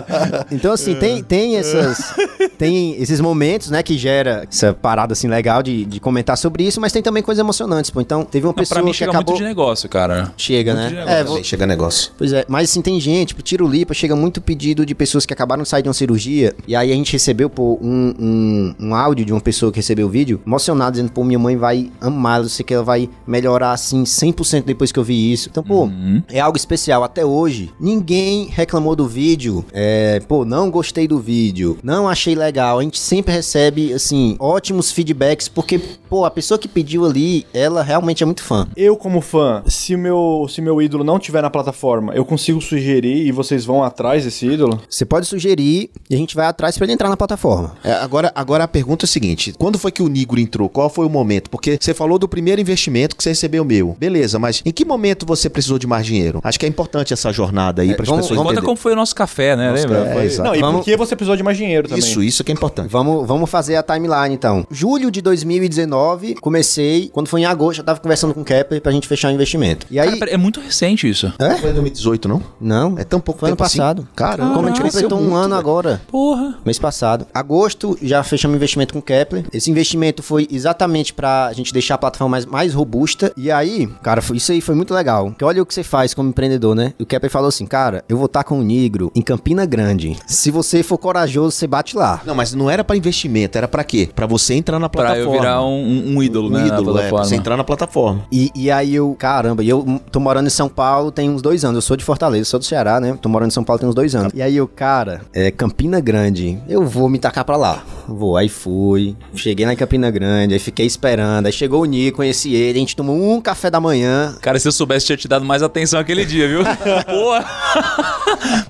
então, 0.50 0.72
assim, 0.82 0.94
tem, 0.94 1.22
tem 1.22 1.56
essas. 1.56 2.14
tem 2.58 2.94
esses 3.00 3.20
momentos, 3.20 3.70
né, 3.70 3.82
que 3.82 3.96
gera 3.96 4.46
essa 4.50 4.72
parada 4.74 5.12
assim 5.12 5.28
legal 5.28 5.62
de, 5.62 5.84
de 5.84 6.00
comentar 6.00 6.36
sobre 6.36 6.64
isso, 6.64 6.80
mas 6.80 6.92
tem 6.92 7.02
também 7.02 7.22
coisas 7.22 7.40
emocionantes, 7.40 7.90
pô. 7.90 8.00
Então, 8.00 8.24
teve 8.24 8.46
uma 8.46 8.50
Não, 8.50 8.54
pessoa 8.54 8.76
pra 8.76 8.84
mim 8.84 8.90
que 8.92 8.96
chega 8.98 9.10
acabou. 9.10 9.32
muito 9.34 9.42
de 9.42 9.48
negócio, 9.48 9.88
cara. 9.88 10.32
Chega, 10.36 10.74
muito 10.74 10.88
de 10.88 10.94
né? 10.94 11.00
negócio. 11.00 11.18
É, 11.20 11.24
vou- 11.24 11.44
chega 11.44 11.66
negócio. 11.66 12.12
Pois 12.18 12.32
é, 12.32 12.44
mas 12.48 12.70
assim, 12.70 12.82
tem 12.82 13.00
gente, 13.00 13.34
pro 13.34 13.42
Tiro 13.42 13.66
Lipa 13.66 13.94
chega 13.94 14.14
muito 14.14 14.40
pedido 14.40 14.84
de 14.84 14.94
pessoas 14.94 15.24
que 15.26 15.32
acabaram 15.32 15.62
de 15.62 15.68
sair 15.68 15.82
de 15.82 15.88
uma 15.88 15.94
cirurgia, 15.94 16.54
e 16.66 16.74
aí 16.76 16.92
a 16.92 16.94
gente 16.94 17.12
recebeu, 17.12 17.48
pô, 17.50 17.78
um, 17.82 18.14
um, 18.18 18.74
um 18.88 18.94
áudio 18.94 19.24
de 19.24 19.32
uma 19.32 19.40
pessoa 19.40 19.70
que 19.72 19.78
recebeu 19.78 20.06
o 20.06 20.10
vídeo, 20.10 20.40
emocionado, 20.46 20.92
dizendo, 20.92 21.12
pô, 21.12 21.24
minha 21.24 21.38
mãe 21.38 21.56
vai 21.56 21.90
amar, 22.00 22.42
eu 22.42 22.48
sei 22.48 22.64
que 22.64 22.74
ela 22.74 22.84
vai 22.84 23.08
melhorar, 23.26 23.72
assim, 23.72 24.02
100% 24.04 24.64
depois 24.64 24.92
que 24.92 24.98
eu 24.98 25.04
vi 25.04 25.32
isso. 25.32 25.48
Então, 25.50 25.62
pô, 25.62 25.88
é 26.28 26.40
algo 26.40 26.56
especial. 26.56 27.02
Até 27.04 27.24
hoje, 27.24 27.70
ninguém 27.80 28.46
reclamou 28.50 28.94
do 28.94 29.06
vídeo, 29.06 29.64
é, 29.72 30.20
pô, 30.28 30.44
não 30.44 30.69
gostei 30.70 31.06
do 31.08 31.18
vídeo, 31.18 31.78
não 31.82 32.08
achei 32.08 32.34
legal. 32.34 32.78
A 32.78 32.82
gente 32.82 32.98
sempre 32.98 33.32
recebe, 33.32 33.92
assim, 33.92 34.36
ótimos 34.38 34.90
feedbacks, 34.92 35.48
porque, 35.48 35.78
pô, 36.08 36.24
a 36.24 36.30
pessoa 36.30 36.58
que 36.58 36.68
pediu 36.68 37.04
ali, 37.04 37.46
ela 37.52 37.82
realmente 37.82 38.22
é 38.22 38.26
muito 38.26 38.42
fã. 38.42 38.66
Eu, 38.76 38.96
como 38.96 39.20
fã, 39.20 39.62
se 39.66 39.94
o 39.94 39.98
meu, 39.98 40.46
se 40.48 40.60
meu 40.60 40.80
ídolo 40.80 41.04
não 41.04 41.18
tiver 41.18 41.42
na 41.42 41.50
plataforma, 41.50 42.14
eu 42.14 42.24
consigo 42.24 42.60
sugerir 42.60 43.26
e 43.26 43.32
vocês 43.32 43.64
vão 43.64 43.82
atrás 43.82 44.24
desse 44.24 44.46
ídolo? 44.46 44.80
Você 44.88 45.04
pode 45.04 45.26
sugerir 45.26 45.90
e 46.08 46.14
a 46.14 46.18
gente 46.18 46.34
vai 46.34 46.46
atrás 46.46 46.76
pra 46.76 46.84
ele 46.86 46.92
entrar 46.92 47.08
na 47.08 47.16
plataforma. 47.16 47.74
É, 47.84 47.92
agora, 47.92 48.30
agora 48.34 48.64
a 48.64 48.68
pergunta 48.68 49.04
é 49.04 49.06
a 49.06 49.08
seguinte: 49.08 49.52
quando 49.58 49.78
foi 49.78 49.90
que 49.90 50.02
o 50.02 50.08
Nigro 50.08 50.38
entrou? 50.40 50.68
Qual 50.68 50.88
foi 50.88 51.06
o 51.06 51.10
momento? 51.10 51.50
Porque 51.50 51.78
você 51.80 51.92
falou 51.94 52.18
do 52.18 52.28
primeiro 52.28 52.60
investimento 52.60 53.16
que 53.16 53.22
você 53.22 53.30
recebeu 53.30 53.64
meu. 53.64 53.96
Beleza, 53.98 54.38
mas 54.38 54.62
em 54.64 54.70
que 54.72 54.84
momento 54.84 55.24
você 55.26 55.48
precisou 55.48 55.78
de 55.78 55.86
mais 55.86 56.06
dinheiro? 56.06 56.40
Acho 56.42 56.58
que 56.58 56.66
é 56.66 56.68
importante 56.68 57.12
essa 57.12 57.32
jornada 57.32 57.82
aí 57.82 57.94
para 57.94 58.02
as 58.04 58.08
pessoas 58.08 58.28
Conta 58.28 58.40
entenderem. 58.42 58.64
como 58.64 58.76
foi 58.76 58.92
o 58.92 58.96
nosso 58.96 59.14
café, 59.14 59.56
né? 59.56 59.72
Lembra? 59.72 59.98
É, 60.08 60.12
Foi- 60.14 60.24
exato. 60.24 60.48
Não, 60.48 60.54
e 60.60 60.62
Vamos- 60.62 60.80
por 60.80 60.84
que 60.84 60.96
você 60.96 61.16
precisou 61.16 61.36
de 61.36 61.42
mais 61.42 61.56
dinheiro 61.56 61.88
também? 61.88 61.98
Isso, 62.04 62.22
isso 62.22 62.44
que 62.44 62.52
é 62.52 62.54
importante. 62.54 62.88
Vamos, 62.90 63.26
vamos 63.26 63.48
fazer 63.50 63.76
a 63.76 63.82
timeline 63.82 64.34
então. 64.34 64.66
Julho 64.70 65.10
de 65.10 65.20
2019, 65.20 66.34
comecei. 66.36 67.08
Quando 67.12 67.28
foi 67.28 67.40
em 67.42 67.44
agosto, 67.44 67.80
eu 67.80 67.84
tava 67.84 68.00
conversando 68.00 68.34
com 68.34 68.40
o 68.40 68.44
Kepler 68.44 68.80
pra 68.80 68.92
gente 68.92 69.06
fechar 69.08 69.28
o 69.28 69.32
investimento. 69.32 69.86
E 69.90 69.98
aí. 69.98 70.06
Cara, 70.08 70.18
pera, 70.18 70.30
é 70.32 70.36
muito 70.36 70.60
recente 70.60 71.08
isso. 71.08 71.32
Não 71.38 71.56
foi 71.58 71.70
em 71.70 71.74
2018, 71.74 72.28
não? 72.28 72.42
Não. 72.60 72.98
É 72.98 73.04
tão 73.04 73.20
pouco 73.20 73.40
Foi 73.40 73.50
ano 73.50 73.56
assim? 73.60 73.78
passado. 73.78 74.08
Caramba, 74.14 74.54
Como 74.54 74.66
a 74.66 74.70
gente 74.70 74.80
completou 74.82 75.18
um 75.18 75.22
muito, 75.22 75.36
ano 75.36 75.48
velho. 75.48 75.58
agora. 75.60 76.00
Porra. 76.08 76.58
Mês 76.64 76.78
passado. 76.78 77.26
Agosto, 77.32 77.96
já 78.02 78.22
fechamos 78.22 78.54
o 78.54 78.56
investimento 78.56 78.92
com 78.92 78.98
o 78.98 79.02
Kepler. 79.02 79.44
Esse 79.52 79.70
investimento 79.70 80.22
foi 80.22 80.46
exatamente 80.50 81.12
pra 81.14 81.52
gente 81.52 81.72
deixar 81.72 81.94
a 81.94 81.98
plataforma 81.98 82.32
mais, 82.32 82.46
mais 82.46 82.74
robusta. 82.74 83.32
E 83.36 83.50
aí, 83.50 83.86
cara, 84.02 84.20
foi- 84.20 84.36
isso 84.36 84.52
aí 84.52 84.60
foi 84.60 84.74
muito 84.74 84.92
legal. 84.94 85.26
Porque 85.30 85.44
olha 85.44 85.62
o 85.62 85.66
que 85.66 85.74
você 85.74 85.82
faz 85.82 86.12
como 86.14 86.28
empreendedor, 86.30 86.74
né? 86.74 86.92
E 86.98 87.02
o 87.02 87.06
Kepler 87.06 87.30
falou 87.30 87.48
assim, 87.48 87.66
cara, 87.66 88.04
eu 88.08 88.16
vou 88.16 88.26
estar 88.26 88.44
com 88.44 88.58
o 88.58 88.62
Nigro 88.62 89.10
em 89.14 89.22
Campina 89.22 89.64
Grande. 89.64 90.16
Se 90.26 90.49
você 90.50 90.82
for 90.82 90.98
corajoso, 90.98 91.50
você 91.52 91.66
bate 91.66 91.96
lá. 91.96 92.20
Não, 92.24 92.34
mas 92.34 92.52
não 92.54 92.70
era 92.70 92.82
pra 92.84 92.96
investimento, 92.96 93.56
era 93.58 93.68
pra 93.68 93.84
quê? 93.84 94.08
Pra 94.14 94.26
você 94.26 94.54
entrar 94.54 94.78
na 94.78 94.88
Pra 94.88 95.02
plataforma. 95.04 95.34
eu 95.36 95.40
virar 95.40 95.62
um, 95.64 95.66
um- 95.84 96.16
um 96.16 96.22
ídolo, 96.22 96.48
um 96.48 96.52
né? 96.52 96.60
na 96.60 96.66
ídolo, 96.78 96.98
é, 96.98 97.08
pra 97.08 97.18
você 97.24 97.34
entrar 97.36 97.56
na 97.56 97.64
plataforma. 97.64 98.24
E, 98.32 98.50
e 98.54 98.70
aí 98.70 98.94
eu, 98.94 99.14
caramba, 99.18 99.62
e 99.62 99.68
eu 99.68 100.00
tô 100.10 100.20
morando 100.20 100.46
em 100.46 100.50
São 100.50 100.68
Paulo 100.68 101.10
tem 101.10 101.28
uns 101.30 101.42
dois 101.42 101.64
anos. 101.64 101.76
Eu 101.76 101.82
sou 101.82 101.96
de 101.96 102.04
Fortaleza, 102.04 102.44
sou 102.44 102.58
do 102.58 102.64
Ceará, 102.64 103.00
né? 103.00 103.16
Tô 103.20 103.28
morando 103.28 103.48
em 103.48 103.52
São 103.54 103.64
Paulo 103.64 103.78
tem 103.80 103.88
uns 103.88 103.94
dois 103.94 104.14
anos. 104.14 104.32
E 104.34 104.42
aí 104.42 104.56
eu, 104.56 104.66
cara, 104.68 105.22
é 105.32 105.50
Campina 105.50 106.00
Grande, 106.00 106.58
eu 106.68 106.84
vou 106.86 107.08
me 107.08 107.18
tacar 107.18 107.44
pra 107.44 107.56
lá. 107.56 107.82
Vou, 108.08 108.36
aí 108.36 108.48
fui. 108.48 109.16
Cheguei 109.34 109.64
lá 109.66 109.72
em 109.72 109.76
Campina 109.76 110.10
Grande, 110.10 110.54
aí 110.54 110.60
fiquei 110.60 110.86
esperando. 110.86 111.46
Aí 111.46 111.52
chegou 111.52 111.82
o 111.82 111.84
Nico, 111.84 112.16
conheci 112.18 112.54
ele, 112.54 112.78
a 112.78 112.80
gente 112.80 112.96
tomou 112.96 113.16
um 113.16 113.40
café 113.40 113.70
da 113.70 113.80
manhã. 113.80 114.36
Cara, 114.40 114.58
se 114.58 114.66
eu 114.66 114.72
soubesse, 114.72 115.06
tinha 115.06 115.16
te 115.16 115.28
dado 115.28 115.44
mais 115.44 115.62
atenção 115.62 115.98
aquele 116.00 116.24
dia, 116.24 116.48
viu? 116.48 116.60
Porra. 117.06 117.46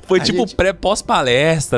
Foi 0.06 0.20
tipo 0.20 0.38
gente- 0.40 0.54
pré 0.54 0.72